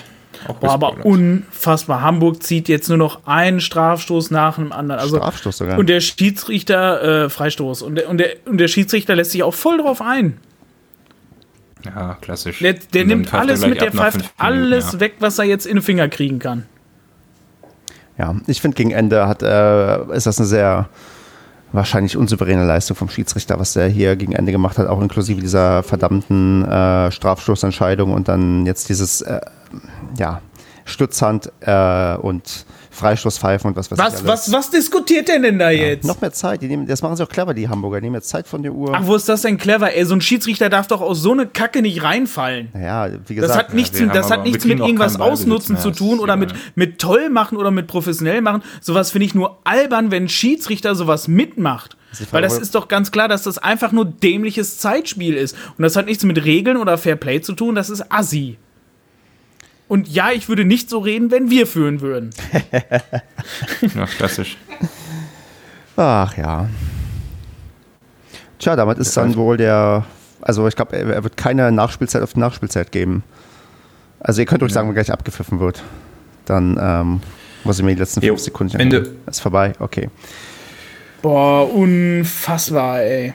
Boah, 0.60 0.72
aber 0.72 1.06
unfassbar. 1.06 2.02
Hamburg 2.02 2.44
zieht 2.44 2.68
jetzt 2.70 2.88
nur 2.88 2.98
noch 2.98 3.26
einen 3.26 3.60
Strafstoß 3.60 4.32
nach 4.32 4.56
dem 4.56 4.72
anderen. 4.72 5.02
Also, 5.02 5.18
Strafstoß 5.18 5.58
sogar. 5.58 5.80
Und 5.80 5.88
der 5.88 6.02
Schiedsrichter, 6.02 7.26
äh, 7.26 7.30
Freistoß. 7.30 7.82
Und 7.82 7.96
der, 7.96 8.10
und, 8.10 8.20
der, 8.20 8.36
und 8.46 8.58
der 8.60 8.68
Schiedsrichter 8.68 9.16
lässt 9.16 9.32
sich 9.32 9.44
auch 9.44 9.54
voll 9.54 9.80
drauf 9.80 10.02
ein. 10.02 10.38
Ja, 11.84 12.18
klassisch. 12.22 12.60
Der, 12.60 12.74
der 12.74 13.06
nimmt 13.06 13.34
alles 13.34 13.66
mit, 13.66 13.82
der 13.82 13.92
pfeift 13.92 14.32
alles 14.38 14.94
ja. 14.94 15.00
weg, 15.00 15.16
was 15.20 15.38
er 15.40 15.46
jetzt 15.46 15.66
in 15.66 15.78
den 15.78 15.84
Finger 15.84 16.08
kriegen 16.10 16.40
kann. 16.40 16.66
Ja, 18.18 18.36
ich 18.48 18.62
finde, 18.62 18.76
gegen 18.76 18.92
Ende 18.92 19.28
hat, 19.28 19.44
äh, 19.44 20.16
ist 20.16 20.26
das 20.26 20.40
eine 20.40 20.48
sehr 20.48 20.90
wahrscheinlich 21.76 22.18
unsouveräne 22.18 22.66
Leistung 22.66 22.96
vom 22.96 23.10
Schiedsrichter, 23.10 23.60
was 23.60 23.74
der 23.74 23.88
hier 23.88 24.16
gegen 24.16 24.34
Ende 24.34 24.52
gemacht 24.52 24.78
hat, 24.78 24.88
auch 24.88 25.02
inklusive 25.02 25.42
dieser 25.42 25.84
verdammten 25.84 26.66
äh, 26.66 27.12
Strafstoßentscheidung 27.12 28.14
und 28.14 28.28
dann 28.28 28.66
jetzt 28.66 28.90
dieses 28.90 29.22
äh, 29.22 29.42
ja, 30.18 30.42
Stützhand 30.86 31.52
äh, 31.62 32.16
und 32.16 32.66
Freistoßpfeifen 32.96 33.70
und 33.70 33.76
was 33.78 33.92
weiß 33.92 33.98
was, 33.98 34.22
ich. 34.22 34.28
Was, 34.28 34.52
was 34.52 34.70
diskutiert 34.70 35.28
der 35.28 35.40
denn 35.40 35.60
da 35.60 35.70
ja, 35.70 35.88
jetzt? 35.88 36.06
Noch 36.06 36.20
mehr 36.22 36.32
Zeit. 36.32 36.62
Die 36.62 36.68
nehmen, 36.68 36.88
das 36.88 37.02
machen 37.02 37.16
sie 37.16 37.24
auch 37.24 37.30
clever, 37.30 37.54
die 37.54 37.68
Hamburger. 37.68 38.00
Die 38.00 38.06
nehmen 38.06 38.16
jetzt 38.16 38.30
Zeit 38.30 38.48
von 38.48 38.64
der 38.64 38.74
Uhr. 38.74 38.92
Ach, 38.94 39.06
wo 39.06 39.16
ist 39.16 39.28
das 39.30 39.42
denn 39.42 39.58
clever? 39.58 39.94
Ey, 39.94 40.06
so 40.06 40.16
ein 40.16 40.22
Schiedsrichter 40.22 40.70
darf 40.70 40.88
doch 40.88 41.02
aus 41.02 41.22
so 41.22 41.34
eine 41.34 41.46
Kacke 41.46 41.82
nicht 41.82 42.04
reinfallen. 42.04 42.70
Ja, 42.74 43.10
wie 43.28 43.36
gesagt. 43.36 43.52
Das 43.52 43.58
hat 43.58 43.74
nichts, 43.74 44.00
ja, 44.00 44.08
das 44.08 44.32
hat 44.32 44.44
nichts 44.44 44.66
mit 44.66 44.80
irgendwas 44.80 45.20
ausnutzen 45.20 45.78
zu 45.78 45.92
tun 45.92 46.20
oder 46.20 46.38
mit, 46.38 46.54
mit 46.76 47.00
toll 47.00 47.30
machen 47.30 47.58
oder 47.58 47.72
mit 47.72 47.88
professionell 47.88 48.42
machen. 48.42 48.64
Sowas 48.82 49.12
finde 49.12 49.26
ich 49.26 49.36
nur 49.36 49.60
albern, 49.64 50.12
wenn 50.12 50.24
ein 50.24 50.30
Schiedsrichter 50.30 50.96
sowas 50.96 51.28
mitmacht. 51.28 51.98
Weil 52.32 52.42
das 52.42 52.58
ist 52.58 52.76
doch 52.76 52.88
ganz 52.88 53.12
klar, 53.12 53.28
dass 53.28 53.44
das 53.44 53.58
einfach 53.58 53.92
nur 53.92 54.06
dämliches 54.06 54.78
Zeitspiel 54.78 55.36
ist. 55.36 55.56
Und 55.78 55.84
das 55.84 55.96
hat 55.96 56.06
nichts 56.06 56.24
mit 56.24 56.44
Regeln 56.46 56.78
oder 56.78 56.98
Fairplay 56.98 57.42
zu 57.42 57.54
tun, 57.54 57.76
das 57.76 57.90
ist 57.90 58.12
assi. 58.12 58.58
Und 59.88 60.08
ja, 60.08 60.32
ich 60.32 60.50
würde 60.50 60.66
nicht 60.66 60.90
so 60.90 61.00
reden, 61.00 61.32
wenn 61.32 61.50
wir 61.50 61.68
führen 61.68 62.02
würden. 62.02 62.32
ja, 63.96 64.06
klassisch. 64.08 64.58
Ach 65.96 66.36
ja. 66.38 66.68
Tja, 68.60 68.76
damit 68.76 68.98
ist 68.98 69.16
dann 69.16 69.36
wohl 69.36 69.58
der. 69.58 70.06
Also 70.42 70.68
ich 70.68 70.76
glaube, 70.76 70.96
er 70.96 71.24
wird 71.24 71.38
keine 71.38 71.72
Nachspielzeit 71.72 72.22
auf 72.22 72.34
die 72.34 72.40
Nachspielzeit 72.40 72.92
geben. 72.92 73.24
Also 74.20 74.42
ihr 74.42 74.48
könnt 74.48 74.64
euch 74.64 74.74
sagen, 74.74 74.88
wenn 74.88 74.96
gleich 74.96 75.12
abgepfiffen 75.12 75.60
wird. 75.60 75.84
Dann 76.46 76.78
ähm, 76.80 77.22
muss 77.64 77.80
ich 77.80 77.86
mir 77.86 77.94
die 77.94 78.00
letzten 78.00 78.22
fünf 78.22 78.40
Sekunden. 78.40 78.80
Ende. 78.80 79.16
Ist 79.28 79.42
vorbei, 79.42 79.74
okay. 79.80 80.10
Boah, 81.22 81.72
unfassbar, 81.72 83.02
ey. 83.02 83.34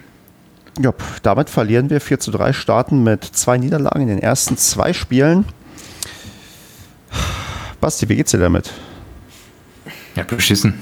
Jupp, 0.81 1.03
damit 1.23 1.51
verlieren 1.51 1.91
wir 1.91 2.01
4 2.01 2.21
zu 2.21 2.31
3, 2.31 2.53
starten 2.53 3.03
mit 3.03 3.25
zwei 3.25 3.59
Niederlagen 3.59 4.03
in 4.03 4.09
den 4.09 4.19
ersten 4.21 4.57
zwei 4.57 4.93
Spielen. 4.93 5.45
Basti, 7.81 8.09
wie 8.09 8.17
geht's 8.17 8.33
dir 8.33 8.39
damit? 8.39 8.73
Ja, 10.15 10.25
beschissen. 10.25 10.75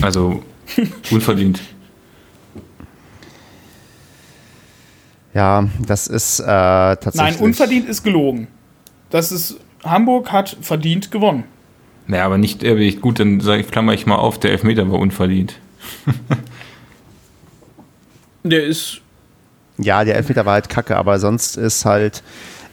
Also 0.00 0.42
unverdient. 1.10 1.60
Ja, 5.34 5.68
das 5.86 6.06
ist 6.06 6.40
äh, 6.40 6.44
tatsächlich. 6.44 7.34
Nein, 7.34 7.36
unverdient 7.36 7.88
ist 7.88 8.02
gelogen. 8.02 8.48
Das 9.10 9.30
ist 9.30 9.56
Hamburg 9.84 10.32
hat 10.32 10.56
verdient 10.62 11.10
gewonnen. 11.10 11.44
Naja, 12.06 12.24
aber 12.24 12.38
nicht 12.38 12.62
ewig. 12.62 13.00
Gut, 13.00 13.20
dann 13.20 13.40
sage 13.40 13.60
ich, 13.60 13.70
klammer 13.70 13.92
ich 13.92 14.06
mal 14.06 14.16
auf, 14.16 14.40
der 14.40 14.52
Elfmeter 14.52 14.90
war 14.90 14.98
unverdient. 14.98 15.58
der 18.44 18.64
ist. 18.64 19.00
Ja, 19.78 20.04
der 20.04 20.16
Elfmeter 20.16 20.46
war 20.46 20.54
halt 20.54 20.70
kacke, 20.70 20.96
aber 20.96 21.18
sonst 21.18 21.56
ist 21.56 21.84
halt 21.84 22.22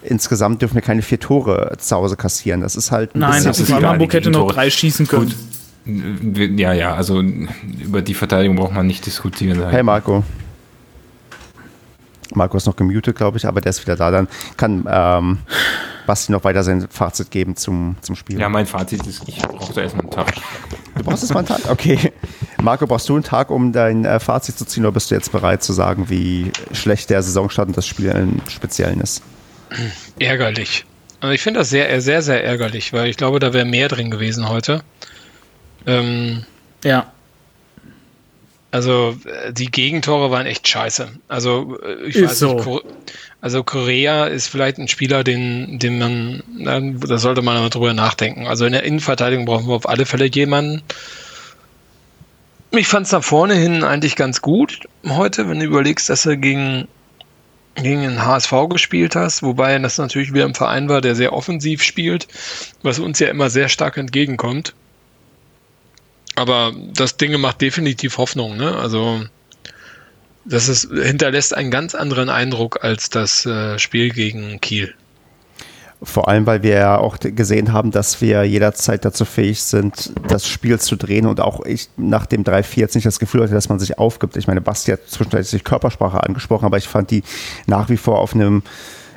insgesamt 0.03 0.61
dürfen 0.61 0.75
wir 0.75 0.81
keine 0.81 1.01
vier 1.01 1.19
Tore 1.19 1.75
zu 1.77 1.95
Hause 1.95 2.15
kassieren. 2.15 2.61
Das 2.61 2.75
ist 2.75 2.91
halt 2.91 3.15
ein 3.15 3.19
Nein, 3.19 3.43
das 3.43 3.59
ist 3.59 3.71
Hamburg 3.71 4.13
hätte 4.13 4.29
noch 4.29 4.51
drei 4.51 4.69
schießen 4.69 5.07
können. 5.07 5.33
Gut. 5.85 6.59
Ja, 6.59 6.71
ja, 6.71 6.93
also 6.95 7.21
über 7.21 8.01
die 8.01 8.13
Verteidigung 8.13 8.55
braucht 8.55 8.73
man 8.73 8.87
nicht 8.87 9.05
diskutieren. 9.05 9.69
Hey 9.69 9.83
Marco. 9.83 10.23
Marco 12.35 12.57
ist 12.57 12.65
noch 12.65 12.75
gemutet, 12.75 13.15
glaube 13.15 13.37
ich, 13.37 13.45
aber 13.45 13.61
der 13.61 13.71
ist 13.71 13.81
wieder 13.81 13.95
da. 13.95 14.09
Dann 14.09 14.27
kann 14.57 14.85
ähm, 14.89 15.39
Basti 16.05 16.31
noch 16.31 16.43
weiter 16.43 16.63
sein 16.63 16.87
Fazit 16.89 17.31
geben 17.31 17.55
zum, 17.55 17.95
zum 18.01 18.15
Spiel. 18.15 18.39
Ja, 18.39 18.49
mein 18.49 18.65
Fazit 18.65 19.05
ist, 19.05 19.23
ich 19.27 19.37
brauche 19.39 19.73
da 19.73 19.81
erstmal 19.81 20.05
einen 20.05 20.11
Tag. 20.11 20.33
Du 20.95 21.03
brauchst 21.03 21.23
erstmal 21.23 21.45
einen 21.45 21.47
Tag? 21.47 21.71
Okay. 21.71 22.13
Marco, 22.61 22.87
brauchst 22.87 23.09
du 23.09 23.15
einen 23.15 23.23
Tag, 23.23 23.51
um 23.51 23.73
dein 23.73 24.05
äh, 24.05 24.19
Fazit 24.19 24.57
zu 24.57 24.65
ziehen, 24.65 24.83
oder 24.83 24.93
bist 24.93 25.11
du 25.11 25.15
jetzt 25.15 25.31
bereit 25.31 25.63
zu 25.63 25.73
sagen, 25.73 26.09
wie 26.09 26.51
schlecht 26.71 27.09
der 27.09 27.21
Saisonstart 27.21 27.67
und 27.67 27.77
das 27.77 27.85
Spiel 27.85 28.07
im 28.07 28.41
Speziellen 28.47 29.01
ist? 29.01 29.21
Ärgerlich. 30.19 30.85
Also 31.19 31.33
ich 31.33 31.41
finde 31.41 31.61
das 31.61 31.69
sehr, 31.69 32.01
sehr, 32.01 32.21
sehr 32.21 32.43
ärgerlich, 32.43 32.91
weil 32.93 33.09
ich 33.09 33.17
glaube, 33.17 33.39
da 33.39 33.53
wäre 33.53 33.65
mehr 33.65 33.87
drin 33.87 34.11
gewesen 34.11 34.49
heute. 34.49 34.83
Ähm, 35.85 36.43
ja. 36.83 37.11
Also 38.71 39.15
äh, 39.25 39.53
die 39.53 39.71
Gegentore 39.71 40.31
waren 40.31 40.45
echt 40.45 40.67
scheiße. 40.67 41.09
Also 41.27 41.79
äh, 41.81 42.07
ich 42.07 42.15
ist 42.15 42.31
weiß 42.31 42.39
so. 42.39 42.53
nicht, 42.55 42.85
also 43.39 43.63
Korea 43.63 44.25
ist 44.25 44.47
vielleicht 44.47 44.77
ein 44.77 44.87
Spieler, 44.87 45.23
den, 45.23 45.77
den 45.77 45.99
man, 45.99 46.43
da 46.99 47.17
sollte 47.17 47.41
man 47.41 47.69
drüber 47.69 47.93
nachdenken. 47.93 48.47
Also 48.47 48.65
in 48.65 48.71
der 48.71 48.83
Innenverteidigung 48.83 49.45
brauchen 49.45 49.67
wir 49.67 49.75
auf 49.75 49.87
alle 49.87 50.05
Fälle 50.05 50.25
jemanden. 50.25 50.81
Ich 52.71 52.87
fand 52.87 53.05
es 53.05 53.11
nach 53.11 53.23
vorne 53.23 53.53
hin 53.53 53.83
eigentlich 53.83 54.15
ganz 54.15 54.41
gut 54.41 54.87
heute, 55.07 55.47
wenn 55.49 55.59
du 55.59 55.65
überlegst, 55.65 56.09
dass 56.09 56.25
er 56.25 56.37
gegen, 56.37 56.87
gegen 57.75 58.01
den 58.01 58.25
HSV 58.25 58.53
gespielt 58.69 59.15
hast, 59.15 59.43
wobei 59.43 59.77
das 59.79 59.97
natürlich 59.97 60.33
wieder 60.33 60.45
ein 60.45 60.55
Verein 60.55 60.89
war, 60.89 61.01
der 61.01 61.15
sehr 61.15 61.33
offensiv 61.33 61.83
spielt, 61.83 62.27
was 62.83 62.99
uns 62.99 63.19
ja 63.19 63.29
immer 63.29 63.49
sehr 63.49 63.69
stark 63.69 63.97
entgegenkommt. 63.97 64.73
Aber 66.35 66.73
das 66.93 67.17
Ding 67.17 67.39
macht 67.39 67.61
definitiv 67.61 68.17
Hoffnung, 68.17 68.57
ne? 68.57 68.75
Also 68.75 69.23
das 70.45 70.67
ist, 70.67 70.89
hinterlässt 70.91 71.55
einen 71.55 71.71
ganz 71.71 71.95
anderen 71.95 72.29
Eindruck 72.29 72.83
als 72.83 73.09
das 73.09 73.45
äh, 73.45 73.79
Spiel 73.79 74.09
gegen 74.09 74.59
Kiel. 74.59 74.93
Vor 76.03 76.27
allem, 76.27 76.45
weil 76.45 76.63
wir 76.63 76.75
ja 76.75 76.97
auch 76.97 77.17
gesehen 77.19 77.71
haben, 77.71 77.91
dass 77.91 78.19
wir 78.19 78.43
jederzeit 78.43 79.05
dazu 79.05 79.23
fähig 79.23 79.63
sind, 79.63 80.11
das 80.27 80.45
Spiel 80.45 80.77
zu 80.79 80.97
drehen 80.97 81.25
und 81.25 81.39
auch 81.39 81.63
ich 81.65 81.89
nach 81.95 82.25
dem 82.25 82.43
3-4 82.43 82.79
jetzt 82.79 82.95
nicht 82.95 83.07
das 83.07 83.19
Gefühl 83.19 83.41
hatte, 83.41 83.53
dass 83.53 83.69
man 83.69 83.79
sich 83.79 83.97
aufgibt. 83.97 84.35
Ich 84.35 84.47
meine, 84.47 84.59
Basti 84.59 84.91
hat 84.91 85.07
zwischenzeitlich 85.07 85.63
Körpersprache 85.63 86.21
angesprochen, 86.21 86.65
aber 86.65 86.77
ich 86.77 86.89
fand 86.89 87.09
die 87.09 87.23
nach 87.67 87.89
wie 87.89 87.95
vor 87.95 88.19
auf 88.19 88.35
einem 88.35 88.63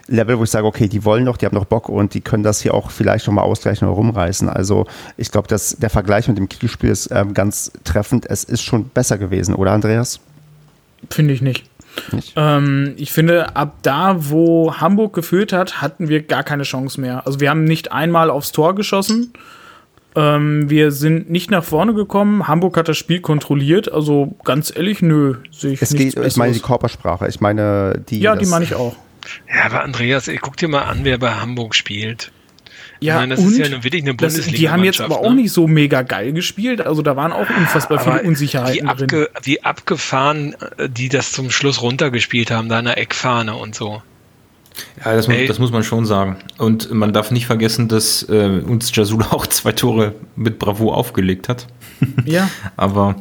Level, 0.09 0.39
wo 0.39 0.45
ich 0.45 0.51
sage, 0.51 0.67
okay, 0.67 0.89
die 0.89 1.05
wollen 1.05 1.25
noch, 1.25 1.37
die 1.37 1.47
haben 1.47 1.57
noch 1.57 1.65
Bock 1.65 1.89
und 1.89 2.15
die 2.15 2.21
können 2.21 2.45
das 2.45 2.61
hier 2.61 2.75
auch 2.75 2.91
vielleicht 2.91 3.27
nochmal 3.27 3.45
ausgleichen 3.45 3.89
oder 3.89 3.97
rumreißen. 3.97 4.49
Also 4.49 4.87
ich 5.17 5.33
glaube, 5.33 5.49
dass 5.49 5.77
der 5.77 5.91
Vergleich 5.91 6.29
mit 6.29 6.39
dem 6.39 6.49
Kielspiel 6.49 6.91
ist 6.91 7.11
ähm, 7.11 7.35
ganz 7.35 7.73
treffend. 7.83 8.27
Es 8.31 8.45
ist 8.45 8.63
schon 8.63 8.89
besser 8.89 9.19
gewesen, 9.19 9.55
oder 9.55 9.73
Andreas? 9.73 10.21
Finde 11.11 11.35
ich 11.35 11.43
nicht. 11.43 11.65
Ähm, 12.37 12.95
ich 12.97 13.13
finde, 13.13 13.57
ab 13.57 13.79
da, 13.83 14.17
wo 14.19 14.75
Hamburg 14.77 15.15
geführt 15.15 15.53
hat, 15.53 15.81
hatten 15.81 16.09
wir 16.09 16.23
gar 16.23 16.43
keine 16.43 16.63
Chance 16.63 17.01
mehr. 17.01 17.27
Also 17.27 17.41
wir 17.41 17.51
haben 17.51 17.65
nicht 17.65 17.93
einmal 17.93 18.31
aufs 18.31 18.53
Tor 18.53 18.75
geschossen. 18.75 19.33
Ähm, 20.15 20.71
wir 20.71 20.93
sind 20.93 21.31
nicht 21.31 21.51
nach 21.51 21.63
vorne 21.63 21.93
gekommen. 21.93 22.49
Hamburg 22.49 22.77
hat 22.77 22.89
das 22.89 22.97
Spiel 22.97 23.21
kontrolliert. 23.21 23.93
Also 23.93 24.35
ganz 24.45 24.73
ehrlich, 24.75 25.03
nö, 25.03 25.37
sehe 25.51 25.73
ich 25.73 25.83
es 25.83 25.93
geht, 25.93 26.17
Ich 26.17 26.37
meine 26.37 26.53
die 26.53 26.61
Körpersprache. 26.61 27.29
Ich 27.29 27.41
meine 27.41 28.03
die. 28.09 28.21
Ja, 28.21 28.35
die 28.35 28.47
meine 28.47 28.65
ich 28.65 28.75
auch. 28.75 28.97
Ja, 29.49 29.67
aber 29.67 29.83
Andreas, 29.83 30.29
ey, 30.29 30.39
guck 30.41 30.57
dir 30.57 30.69
mal 30.69 30.83
an, 30.83 31.01
wer 31.03 31.19
bei 31.19 31.33
Hamburg 31.33 31.75
spielt. 31.75 32.33
Ja, 33.01 33.17
meine, 33.17 33.35
das 33.35 33.45
und 33.45 33.53
ist 33.53 33.59
ja 33.59 33.85
wirklich 33.85 34.03
eine 34.03 34.15
Bundesliga. 34.15 34.57
Die 34.57 34.71
haben 34.71 34.85
jetzt 34.85 35.01
aber 35.01 35.21
auch 35.21 35.31
ne? 35.31 35.43
nicht 35.43 35.53
so 35.53 35.67
mega 35.67 36.03
geil 36.03 36.33
gespielt. 36.33 36.81
Also 36.81 37.03
da 37.03 37.17
waren 37.17 37.33
auch 37.33 37.49
unfassbar 37.49 38.01
aber 38.01 38.19
viele 38.19 38.29
Unsicherheiten 38.29 38.87
wie 38.87 38.89
abge, 38.89 39.07
drin. 39.07 39.27
Wie 39.43 39.63
abgefahren, 39.63 40.55
äh, 40.79 40.89
die 40.89 41.09
das 41.09 41.33
zum 41.33 41.51
Schluss 41.51 41.83
runtergespielt 41.83 42.51
haben, 42.51 42.69
da 42.69 42.79
in 42.79 42.87
der 42.87 42.99
Eckfahne 42.99 43.55
und 43.55 43.75
so. 43.75 44.03
Ja, 45.05 45.15
das, 45.15 45.29
muss, 45.29 45.37
das 45.47 45.59
muss 45.59 45.73
man 45.73 45.83
schon 45.83 46.07
sagen. 46.07 46.37
Und 46.59 46.93
man 46.93 47.13
darf 47.13 47.31
nicht 47.31 47.47
vergessen, 47.47 47.89
dass 47.89 48.23
äh, 48.29 48.61
uns 48.67 48.95
Jasula 48.95 49.27
auch 49.31 49.47
zwei 49.47 49.73
Tore 49.73 50.15
mit 50.37 50.59
Bravour 50.59 50.97
aufgelegt 50.97 51.49
hat. 51.49 51.67
Ja. 52.27 52.51
aber 52.77 53.17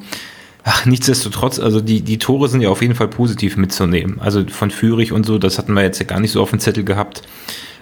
Ach, 0.68 0.84
nichtsdestotrotz, 0.88 1.60
also 1.60 1.80
die, 1.80 2.02
die 2.02 2.18
Tore 2.18 2.50
sind 2.50 2.60
ja 2.60 2.70
auf 2.70 2.82
jeden 2.82 2.96
Fall 2.96 3.08
positiv 3.08 3.56
mitzunehmen. 3.56 4.20
Also 4.20 4.44
von 4.48 4.72
Führig 4.72 5.12
und 5.12 5.24
so, 5.24 5.38
das 5.38 5.60
hatten 5.60 5.74
wir 5.74 5.84
jetzt 5.84 6.00
ja 6.00 6.08
gar 6.08 6.20
nicht 6.20 6.32
so 6.32 6.42
auf 6.42 6.50
dem 6.50 6.60
Zettel 6.60 6.84
gehabt. 6.84 7.22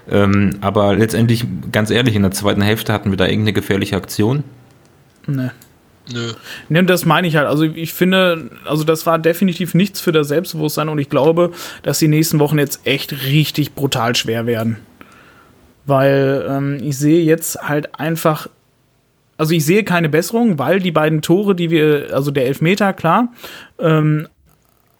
Ähm, 0.09 0.57
aber 0.61 0.95
letztendlich, 0.95 1.45
ganz 1.71 1.89
ehrlich, 1.89 2.15
in 2.15 2.23
der 2.23 2.31
zweiten 2.31 2.61
Hälfte 2.61 2.91
hatten 2.91 3.11
wir 3.11 3.17
da 3.17 3.25
irgendeine 3.25 3.53
gefährliche 3.53 3.95
Aktion. 3.95 4.43
Nee. 5.27 5.49
Nö. 6.11 6.33
Nee, 6.67 6.79
und 6.79 6.89
das 6.89 7.05
meine 7.05 7.27
ich 7.27 7.37
halt. 7.37 7.47
Also 7.47 7.63
ich 7.63 7.93
finde, 7.93 8.49
also 8.65 8.83
das 8.83 9.05
war 9.05 9.19
definitiv 9.19 9.73
nichts 9.73 10.01
für 10.01 10.11
das 10.11 10.27
Selbstbewusstsein 10.27 10.89
und 10.89 10.99
ich 10.99 11.09
glaube, 11.09 11.51
dass 11.81 11.99
die 11.99 12.09
nächsten 12.09 12.39
Wochen 12.39 12.59
jetzt 12.59 12.85
echt 12.85 13.25
richtig 13.27 13.73
brutal 13.73 14.13
schwer 14.15 14.45
werden. 14.45 14.77
Weil 15.85 16.45
ähm, 16.49 16.79
ich 16.81 16.97
sehe 16.97 17.23
jetzt 17.23 17.67
halt 17.67 17.97
einfach 17.97 18.47
also 19.37 19.55
ich 19.55 19.65
sehe 19.65 19.83
keine 19.83 20.09
Besserung, 20.09 20.59
weil 20.59 20.79
die 20.79 20.91
beiden 20.91 21.21
Tore, 21.21 21.55
die 21.55 21.69
wir, 21.71 22.09
also 22.13 22.31
der 22.31 22.45
Elfmeter, 22.45 22.93
klar, 22.93 23.29
ähm, 23.79 24.27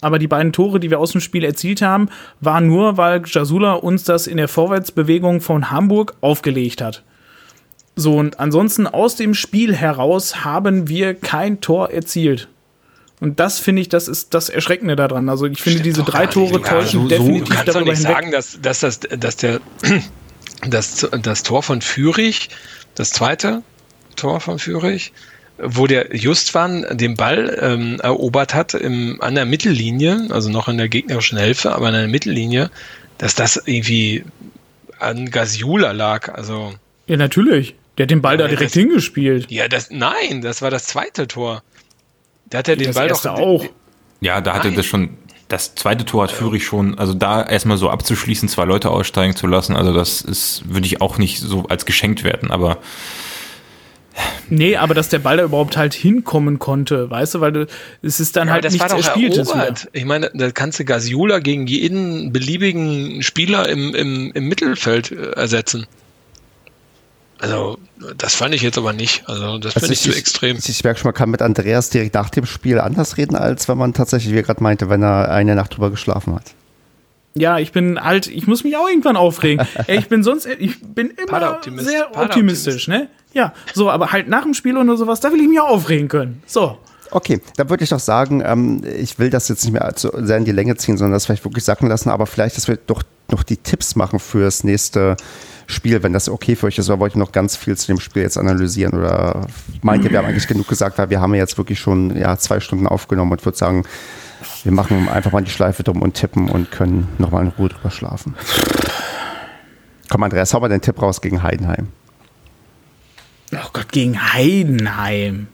aber 0.03 0.19
die 0.19 0.27
beiden 0.27 0.53
Tore, 0.53 0.79
die 0.79 0.89
wir 0.89 0.99
aus 0.99 1.11
dem 1.11 1.21
Spiel 1.21 1.43
erzielt 1.43 1.81
haben, 1.81 2.09
waren 2.41 2.67
nur, 2.67 2.97
weil 2.97 3.21
Jasula 3.25 3.73
uns 3.73 4.03
das 4.03 4.27
in 4.27 4.37
der 4.37 4.47
Vorwärtsbewegung 4.47 5.41
von 5.41 5.71
Hamburg 5.71 6.15
aufgelegt 6.21 6.81
hat. 6.81 7.03
So, 7.95 8.17
und 8.17 8.39
ansonsten 8.39 8.87
aus 8.87 9.15
dem 9.15 9.33
Spiel 9.33 9.75
heraus 9.75 10.43
haben 10.43 10.87
wir 10.87 11.13
kein 11.13 11.61
Tor 11.61 11.91
erzielt. 11.91 12.47
Und 13.19 13.39
das 13.39 13.59
finde 13.59 13.81
ich, 13.81 13.89
das 13.89 14.07
ist 14.07 14.33
das 14.33 14.49
Erschreckende 14.49 14.95
daran. 14.95 15.29
Also 15.29 15.45
ich 15.45 15.61
finde, 15.61 15.81
diese 15.81 16.03
drei 16.03 16.27
Tore 16.27 16.61
täuschen 16.61 17.03
so, 17.03 17.07
definitiv 17.07 17.39
so, 17.39 17.45
du 17.45 17.55
kannst 17.55 17.75
doch 17.75 17.81
nicht 17.81 17.97
hinweg. 17.97 18.13
sagen, 18.13 18.31
dass, 18.31 18.59
dass, 18.61 18.79
das, 18.81 18.99
dass 18.99 19.37
der, 19.37 19.61
das, 20.67 21.07
das 21.21 21.43
Tor 21.43 21.63
von 21.63 21.81
Fürich, 21.81 22.49
das 22.95 23.11
zweite, 23.11 23.61
Tor 24.15 24.41
von 24.41 24.59
Fürich, 24.59 25.13
wo 25.57 25.87
der 25.87 26.15
Justwan 26.15 26.85
den 26.91 27.15
Ball 27.15 27.57
ähm, 27.61 27.99
erobert 28.01 28.53
hat 28.53 28.73
im, 28.73 29.21
an 29.21 29.35
der 29.35 29.45
Mittellinie, 29.45 30.27
also 30.29 30.49
noch 30.49 30.67
in 30.67 30.77
der 30.77 30.89
gegnerischen 30.89 31.37
Hälfte, 31.37 31.73
aber 31.73 31.87
an 31.87 31.93
der 31.93 32.07
Mittellinie, 32.07 32.71
dass 33.17 33.35
das 33.35 33.61
irgendwie 33.65 34.23
an 34.99 35.29
Gasiula 35.29 35.91
lag. 35.91 36.33
Also 36.33 36.73
ja, 37.07 37.17
natürlich. 37.17 37.75
Der 37.97 38.05
hat 38.05 38.11
den 38.11 38.21
Ball 38.21 38.33
ja, 38.33 38.37
da 38.43 38.47
direkt 38.47 38.71
das, 38.71 38.73
hingespielt. 38.73 39.51
Ja, 39.51 39.67
das 39.67 39.91
nein, 39.91 40.41
das 40.41 40.61
war 40.61 40.71
das 40.71 40.85
zweite 40.85 41.27
Tor. 41.27 41.61
Da 42.45 42.59
hat 42.59 42.67
er 42.67 42.75
den 42.75 42.87
das 42.87 42.95
Ball 42.95 43.07
doch 43.09 43.25
auch. 43.25 43.65
Ja, 44.21 44.41
da 44.41 44.53
hatte 44.53 44.71
das 44.71 44.85
schon. 44.85 45.17
Das 45.49 45.75
zweite 45.75 46.05
Tor 46.05 46.23
hat 46.23 46.31
Fürich 46.31 46.65
schon, 46.65 46.97
also 46.97 47.13
da 47.13 47.43
erstmal 47.43 47.77
so 47.77 47.89
abzuschließen, 47.89 48.49
zwei 48.49 48.63
Leute 48.63 48.89
aussteigen 48.89 49.35
zu 49.35 49.45
lassen, 49.45 49.75
also 49.75 49.93
das 49.93 50.21
ist, 50.21 50.63
würde 50.67 50.87
ich 50.87 50.99
auch 51.01 51.19
nicht 51.19 51.41
so 51.41 51.65
als 51.67 51.85
geschenkt 51.85 52.23
werden, 52.23 52.49
aber 52.49 52.79
Nee, 54.49 54.77
aber 54.77 54.93
dass 54.93 55.09
der 55.09 55.19
Ball 55.19 55.37
da 55.37 55.43
überhaupt 55.43 55.77
halt 55.77 55.93
hinkommen 55.93 56.59
konnte, 56.59 57.09
weißt 57.09 57.35
du, 57.35 57.41
weil 57.41 57.51
du, 57.51 57.67
es 58.01 58.19
ist 58.19 58.35
dann 58.35 58.47
ja, 58.47 58.53
halt 58.53 58.71
nichts 58.71 58.93
Erspieltes 58.93 59.49
wieder. 59.49 59.73
Ich 59.91 60.05
meine, 60.05 60.29
da 60.33 60.51
kannst 60.51 60.79
du 60.79 60.85
Gasiola 60.85 61.39
gegen 61.39 61.65
jeden 61.65 62.31
beliebigen 62.31 63.23
Spieler 63.23 63.67
im, 63.69 63.95
im, 63.95 64.31
im 64.33 64.47
Mittelfeld 64.47 65.11
äh, 65.11 65.31
ersetzen. 65.31 65.87
Also, 67.39 67.77
das 68.17 68.35
fand 68.35 68.55
ich 68.55 68.61
jetzt 68.61 68.77
aber 68.77 68.93
nicht. 68.93 69.27
Also, 69.27 69.57
das 69.57 69.75
also 69.75 69.87
finde 69.87 69.93
ich 69.93 70.01
zu 70.01 70.13
extrem. 70.13 70.57
Ich, 70.57 70.69
ich 70.69 70.83
merke 70.83 70.99
schon, 70.99 71.09
man 71.09 71.15
kann 71.15 71.29
mit 71.29 71.41
Andreas 71.41 71.89
direkt 71.89 72.13
nach 72.13 72.29
dem 72.29 72.45
Spiel 72.45 72.79
anders 72.79 73.17
reden, 73.17 73.35
als 73.35 73.67
wenn 73.67 73.77
man 73.77 73.93
tatsächlich, 73.93 74.33
wie 74.33 74.37
er 74.37 74.43
gerade 74.43 74.63
meinte, 74.63 74.89
wenn 74.89 75.03
er 75.03 75.29
eine 75.29 75.55
Nacht 75.55 75.75
drüber 75.75 75.89
geschlafen 75.89 76.35
hat. 76.35 76.53
Ja, 77.35 77.57
ich 77.57 77.71
bin 77.71 77.99
halt, 77.99 78.27
ich 78.27 78.47
muss 78.47 78.63
mich 78.63 78.77
auch 78.77 78.87
irgendwann 78.87 79.17
aufregen. 79.17 79.65
ich 79.87 80.07
bin 80.07 80.23
sonst, 80.23 80.45
ich 80.45 80.79
bin 80.81 81.11
immer 81.11 81.59
sehr 81.77 82.15
optimistisch, 82.15 82.87
ne? 82.87 83.09
Ja, 83.33 83.53
so, 83.73 83.89
aber 83.89 84.11
halt 84.11 84.27
nach 84.27 84.43
dem 84.43 84.53
Spiel 84.53 84.77
oder 84.77 84.95
sowas, 84.95 85.19
da 85.19 85.31
will 85.31 85.41
ich 85.41 85.47
mich 85.47 85.59
auch 85.59 85.69
aufregen 85.69 86.07
können. 86.07 86.43
So. 86.45 86.77
Okay, 87.09 87.41
dann 87.57 87.69
würde 87.69 87.83
ich 87.83 87.89
doch 87.89 87.99
sagen, 87.99 88.41
ähm, 88.43 88.81
ich 88.83 89.19
will 89.19 89.29
das 89.29 89.47
jetzt 89.47 89.63
nicht 89.63 89.73
mehr 89.73 89.95
zu 89.95 90.11
sehr 90.15 90.37
in 90.37 90.45
die 90.45 90.51
Länge 90.51 90.75
ziehen, 90.77 90.97
sondern 90.97 91.13
das 91.13 91.25
vielleicht 91.25 91.45
wirklich 91.45 91.63
sacken 91.63 91.87
lassen, 91.87 92.09
aber 92.09 92.25
vielleicht, 92.25 92.57
dass 92.57 92.67
wir 92.67 92.77
doch 92.77 93.03
noch 93.29 93.43
die 93.43 93.57
Tipps 93.57 93.95
machen 93.95 94.19
fürs 94.19 94.63
nächste 94.63 95.15
Spiel, 95.67 96.01
wenn 96.03 96.13
das 96.13 96.27
okay 96.27 96.55
für 96.55 96.67
euch 96.67 96.77
ist, 96.77 96.89
oder 96.89 96.99
wollt 96.99 97.15
ihr 97.15 97.19
noch 97.19 97.31
ganz 97.31 97.55
viel 97.55 97.77
zu 97.77 97.87
dem 97.87 97.99
Spiel 97.99 98.23
jetzt 98.23 98.37
analysieren 98.37 98.93
oder 98.93 99.47
meint 99.81 100.03
ihr, 100.03 100.11
wir 100.11 100.19
haben 100.19 100.25
eigentlich 100.25 100.47
genug 100.47 100.67
gesagt, 100.67 100.97
weil 100.97 101.09
wir 101.09 101.21
haben 101.21 101.33
ja 101.33 101.41
jetzt 101.41 101.57
wirklich 101.57 101.79
schon 101.79 102.15
ja, 102.17 102.37
zwei 102.37 102.59
Stunden 102.59 102.87
aufgenommen 102.87 103.31
und 103.31 103.45
würde 103.45 103.57
sagen, 103.57 103.83
wir 104.63 104.71
machen 104.71 105.09
einfach 105.09 105.31
mal 105.31 105.43
die 105.43 105.51
Schleife 105.51 105.83
drum 105.83 106.01
und 106.01 106.13
tippen 106.13 106.49
und 106.49 106.71
können 106.71 107.07
nochmal 107.17 107.43
in 107.43 107.49
Ruhe 107.49 107.69
drüber 107.69 107.91
schlafen. 107.91 108.35
Komm, 110.09 110.23
Andreas, 110.23 110.53
hau 110.53 110.59
mal 110.59 110.69
den 110.69 110.81
Tipp 110.81 111.01
raus 111.01 111.21
gegen 111.21 111.43
Heidenheim. 111.43 111.87
Oh 113.53 113.69
Gott, 113.73 113.91
gegen 113.91 114.33
Heidenheim. 114.33 115.47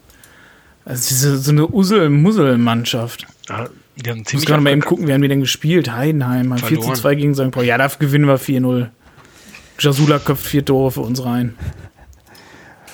Das 0.84 1.10
ist 1.10 1.20
so 1.44 1.50
eine 1.50 1.68
Usel-Mussel-Mannschaft. 1.68 3.26
Ja, 3.48 3.68
ich 3.96 4.34
muss 4.34 4.46
gerade 4.46 4.62
mal 4.62 4.70
eben 4.70 4.80
gucken, 4.80 5.06
wie 5.06 5.12
haben 5.12 5.22
wir 5.22 5.28
denn 5.28 5.40
gespielt? 5.40 5.92
Heidenheim, 5.92 6.56
4 6.56 6.80
zu 6.80 6.92
2 6.92 7.14
gegen 7.14 7.34
St. 7.34 7.50
Paul. 7.50 7.64
Ja, 7.64 7.76
da 7.78 7.88
gewinnen 7.98 8.26
wir 8.26 8.38
4-0. 8.38 8.88
Jasula 9.78 10.18
köpft 10.18 10.46
vier 10.46 10.64
Tore 10.64 10.90
für 10.90 11.00
uns 11.00 11.24
rein. 11.24 11.54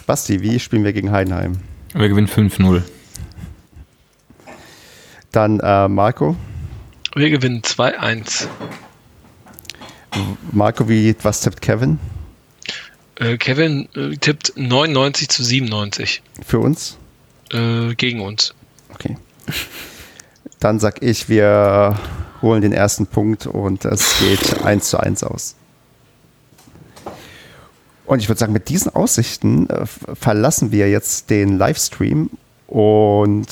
Basti, 0.07 0.41
wie 0.41 0.59
spielen 0.61 0.85
wir 0.85 0.93
gegen 0.93 1.11
Heidenheim? 1.11 1.59
Wir 1.95 2.09
gewinnen 2.09 2.29
5-0. 2.29 2.83
Dann 5.37 5.61
äh, 5.61 5.87
Marco. 5.87 6.35
Wir 7.15 7.29
gewinnen 7.29 7.61
2-1. 7.61 8.47
Marco, 10.51 10.89
wie, 10.89 11.15
was 11.21 11.43
tippt 11.43 11.61
Kevin? 11.61 11.99
Äh, 13.17 13.37
Kevin 13.37 13.87
äh, 13.95 14.17
tippt 14.17 14.55
99 14.57 15.29
zu 15.29 15.45
97. 15.45 16.23
Für 16.43 16.61
uns? 16.61 16.97
Äh, 17.53 17.95
gegen 17.97 18.23
uns. 18.23 18.55
Okay. 18.95 19.19
Dann 20.59 20.81
sag 20.81 21.03
ich, 21.03 21.29
wir 21.29 22.01
holen 22.41 22.63
den 22.63 22.73
ersten 22.73 23.07
Punkt 23.07 23.47
und 23.47 23.85
es 23.85 24.19
geht 24.19 24.65
1 24.65 24.89
zu 24.89 24.99
1 24.99 25.23
aus. 25.23 25.55
Und 28.07 28.21
ich 28.21 28.29
würde 28.31 28.39
sagen, 28.39 28.55
mit 28.55 28.71
diesen 28.71 28.95
Aussichten 28.95 29.69
äh, 29.69 29.85
verlassen 29.85 30.73
wir 30.73 30.89
jetzt 30.89 31.29
den 31.29 31.59
Livestream 31.59 32.31
und 32.69 33.49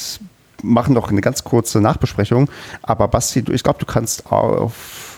machen 0.64 0.94
noch 0.94 1.10
eine 1.10 1.20
ganz 1.20 1.44
kurze 1.44 1.80
Nachbesprechung. 1.80 2.48
Aber 2.82 3.08
Basti, 3.08 3.44
ich 3.50 3.62
glaube, 3.62 3.78
du 3.78 3.86
kannst 3.86 4.30
auf 4.30 5.14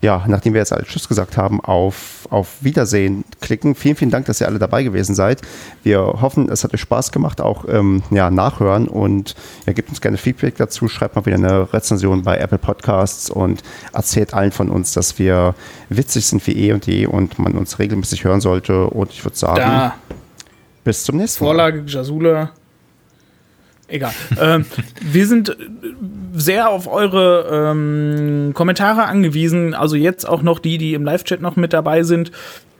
ja, 0.00 0.24
nachdem 0.28 0.54
wir 0.54 0.60
jetzt 0.60 0.72
alle 0.72 0.84
Tschüss 0.84 1.08
gesagt 1.08 1.36
haben, 1.36 1.60
auf, 1.60 2.28
auf 2.30 2.56
Wiedersehen 2.60 3.24
klicken. 3.40 3.74
Vielen, 3.74 3.96
vielen 3.96 4.10
Dank, 4.10 4.26
dass 4.26 4.40
ihr 4.40 4.46
alle 4.46 4.58
dabei 4.58 4.84
gewesen 4.84 5.14
seid. 5.14 5.42
Wir 5.82 6.00
hoffen, 6.00 6.48
es 6.50 6.62
hat 6.62 6.72
euch 6.72 6.80
Spaß 6.80 7.10
gemacht, 7.10 7.40
auch 7.40 7.64
ähm, 7.68 8.02
ja, 8.10 8.30
nachhören 8.30 8.86
und 8.86 9.34
ja, 9.66 9.72
gebt 9.72 9.88
uns 9.88 10.00
gerne 10.00 10.16
Feedback 10.16 10.56
dazu. 10.56 10.88
Schreibt 10.88 11.16
mal 11.16 11.26
wieder 11.26 11.36
eine 11.36 11.72
Rezension 11.72 12.22
bei 12.22 12.38
Apple 12.38 12.58
Podcasts 12.58 13.28
und 13.28 13.62
erzählt 13.92 14.34
allen 14.34 14.52
von 14.52 14.68
uns, 14.68 14.92
dass 14.92 15.18
wir 15.18 15.54
witzig 15.88 16.26
sind 16.26 16.46
wie 16.46 16.52
eh 16.52 16.72
und 16.72 16.86
je 16.86 17.06
und 17.06 17.38
man 17.38 17.54
uns 17.54 17.78
regelmäßig 17.78 18.22
hören 18.22 18.40
sollte. 18.40 18.86
Und 18.86 19.10
ich 19.10 19.24
würde 19.24 19.36
sagen, 19.36 19.60
da. 19.60 19.94
bis 20.84 21.02
zum 21.02 21.16
nächsten 21.16 21.42
Mal. 21.42 21.48
Vorlage 21.48 21.82
Jasula. 21.86 22.50
Egal. 23.88 24.12
ähm, 24.40 24.66
wir 25.00 25.26
sind 25.26 25.56
sehr 26.34 26.68
auf 26.68 26.86
eure 26.86 27.70
ähm, 27.70 28.52
Kommentare 28.54 29.04
angewiesen. 29.04 29.74
Also 29.74 29.96
jetzt 29.96 30.28
auch 30.28 30.42
noch 30.42 30.58
die, 30.58 30.78
die 30.78 30.94
im 30.94 31.04
Live-Chat 31.04 31.40
noch 31.40 31.56
mit 31.56 31.72
dabei 31.72 32.02
sind. 32.02 32.30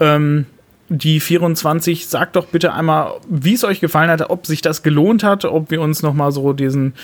Ähm, 0.00 0.46
die 0.90 1.20
24, 1.20 2.06
sagt 2.06 2.36
doch 2.36 2.46
bitte 2.46 2.72
einmal, 2.72 3.14
wie 3.28 3.54
es 3.54 3.64
euch 3.64 3.80
gefallen 3.80 4.10
hat, 4.10 4.30
ob 4.30 4.46
sich 4.46 4.62
das 4.62 4.82
gelohnt 4.82 5.22
hat, 5.22 5.44
ob 5.44 5.70
wir 5.70 5.80
uns 5.82 6.02
noch 6.02 6.14
mal 6.14 6.32
so 6.32 6.52
diesen 6.52 6.94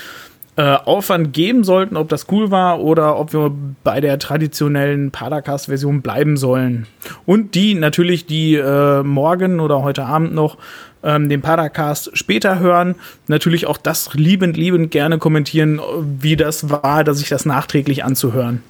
äh, 0.56 0.62
Aufwand 0.62 1.32
geben 1.32 1.64
sollten, 1.64 1.96
ob 1.96 2.08
das 2.08 2.26
cool 2.30 2.50
war 2.50 2.80
oder 2.80 3.18
ob 3.18 3.32
wir 3.32 3.52
bei 3.82 4.00
der 4.00 4.18
traditionellen 4.18 5.10
Padercast-Version 5.10 6.00
bleiben 6.00 6.36
sollen. 6.36 6.86
Und 7.26 7.54
die 7.54 7.74
natürlich, 7.74 8.24
die 8.26 8.54
äh, 8.54 9.02
morgen 9.02 9.60
oder 9.60 9.82
heute 9.82 10.04
Abend 10.06 10.32
noch 10.32 10.56
ähm, 11.04 11.28
den 11.28 11.42
Paracast 11.42 12.16
später 12.16 12.58
hören, 12.58 12.96
natürlich 13.28 13.66
auch 13.66 13.76
das 13.76 14.14
liebend, 14.14 14.56
liebend 14.56 14.90
gerne 14.90 15.18
kommentieren, 15.18 15.80
wie 16.20 16.36
das 16.36 16.70
war, 16.70 17.04
dass 17.04 17.20
ich 17.20 17.28
das 17.28 17.44
nachträglich 17.44 18.04
anzuhören. 18.04 18.62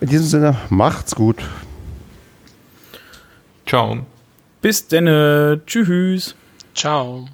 In 0.00 0.08
diesem 0.08 0.26
Sinne, 0.26 0.56
macht's 0.70 1.14
gut. 1.14 1.36
Ciao. 3.66 4.06
Bis 4.62 4.88
denne. 4.88 5.60
Tschüss. 5.66 6.34
Ciao. 6.74 7.28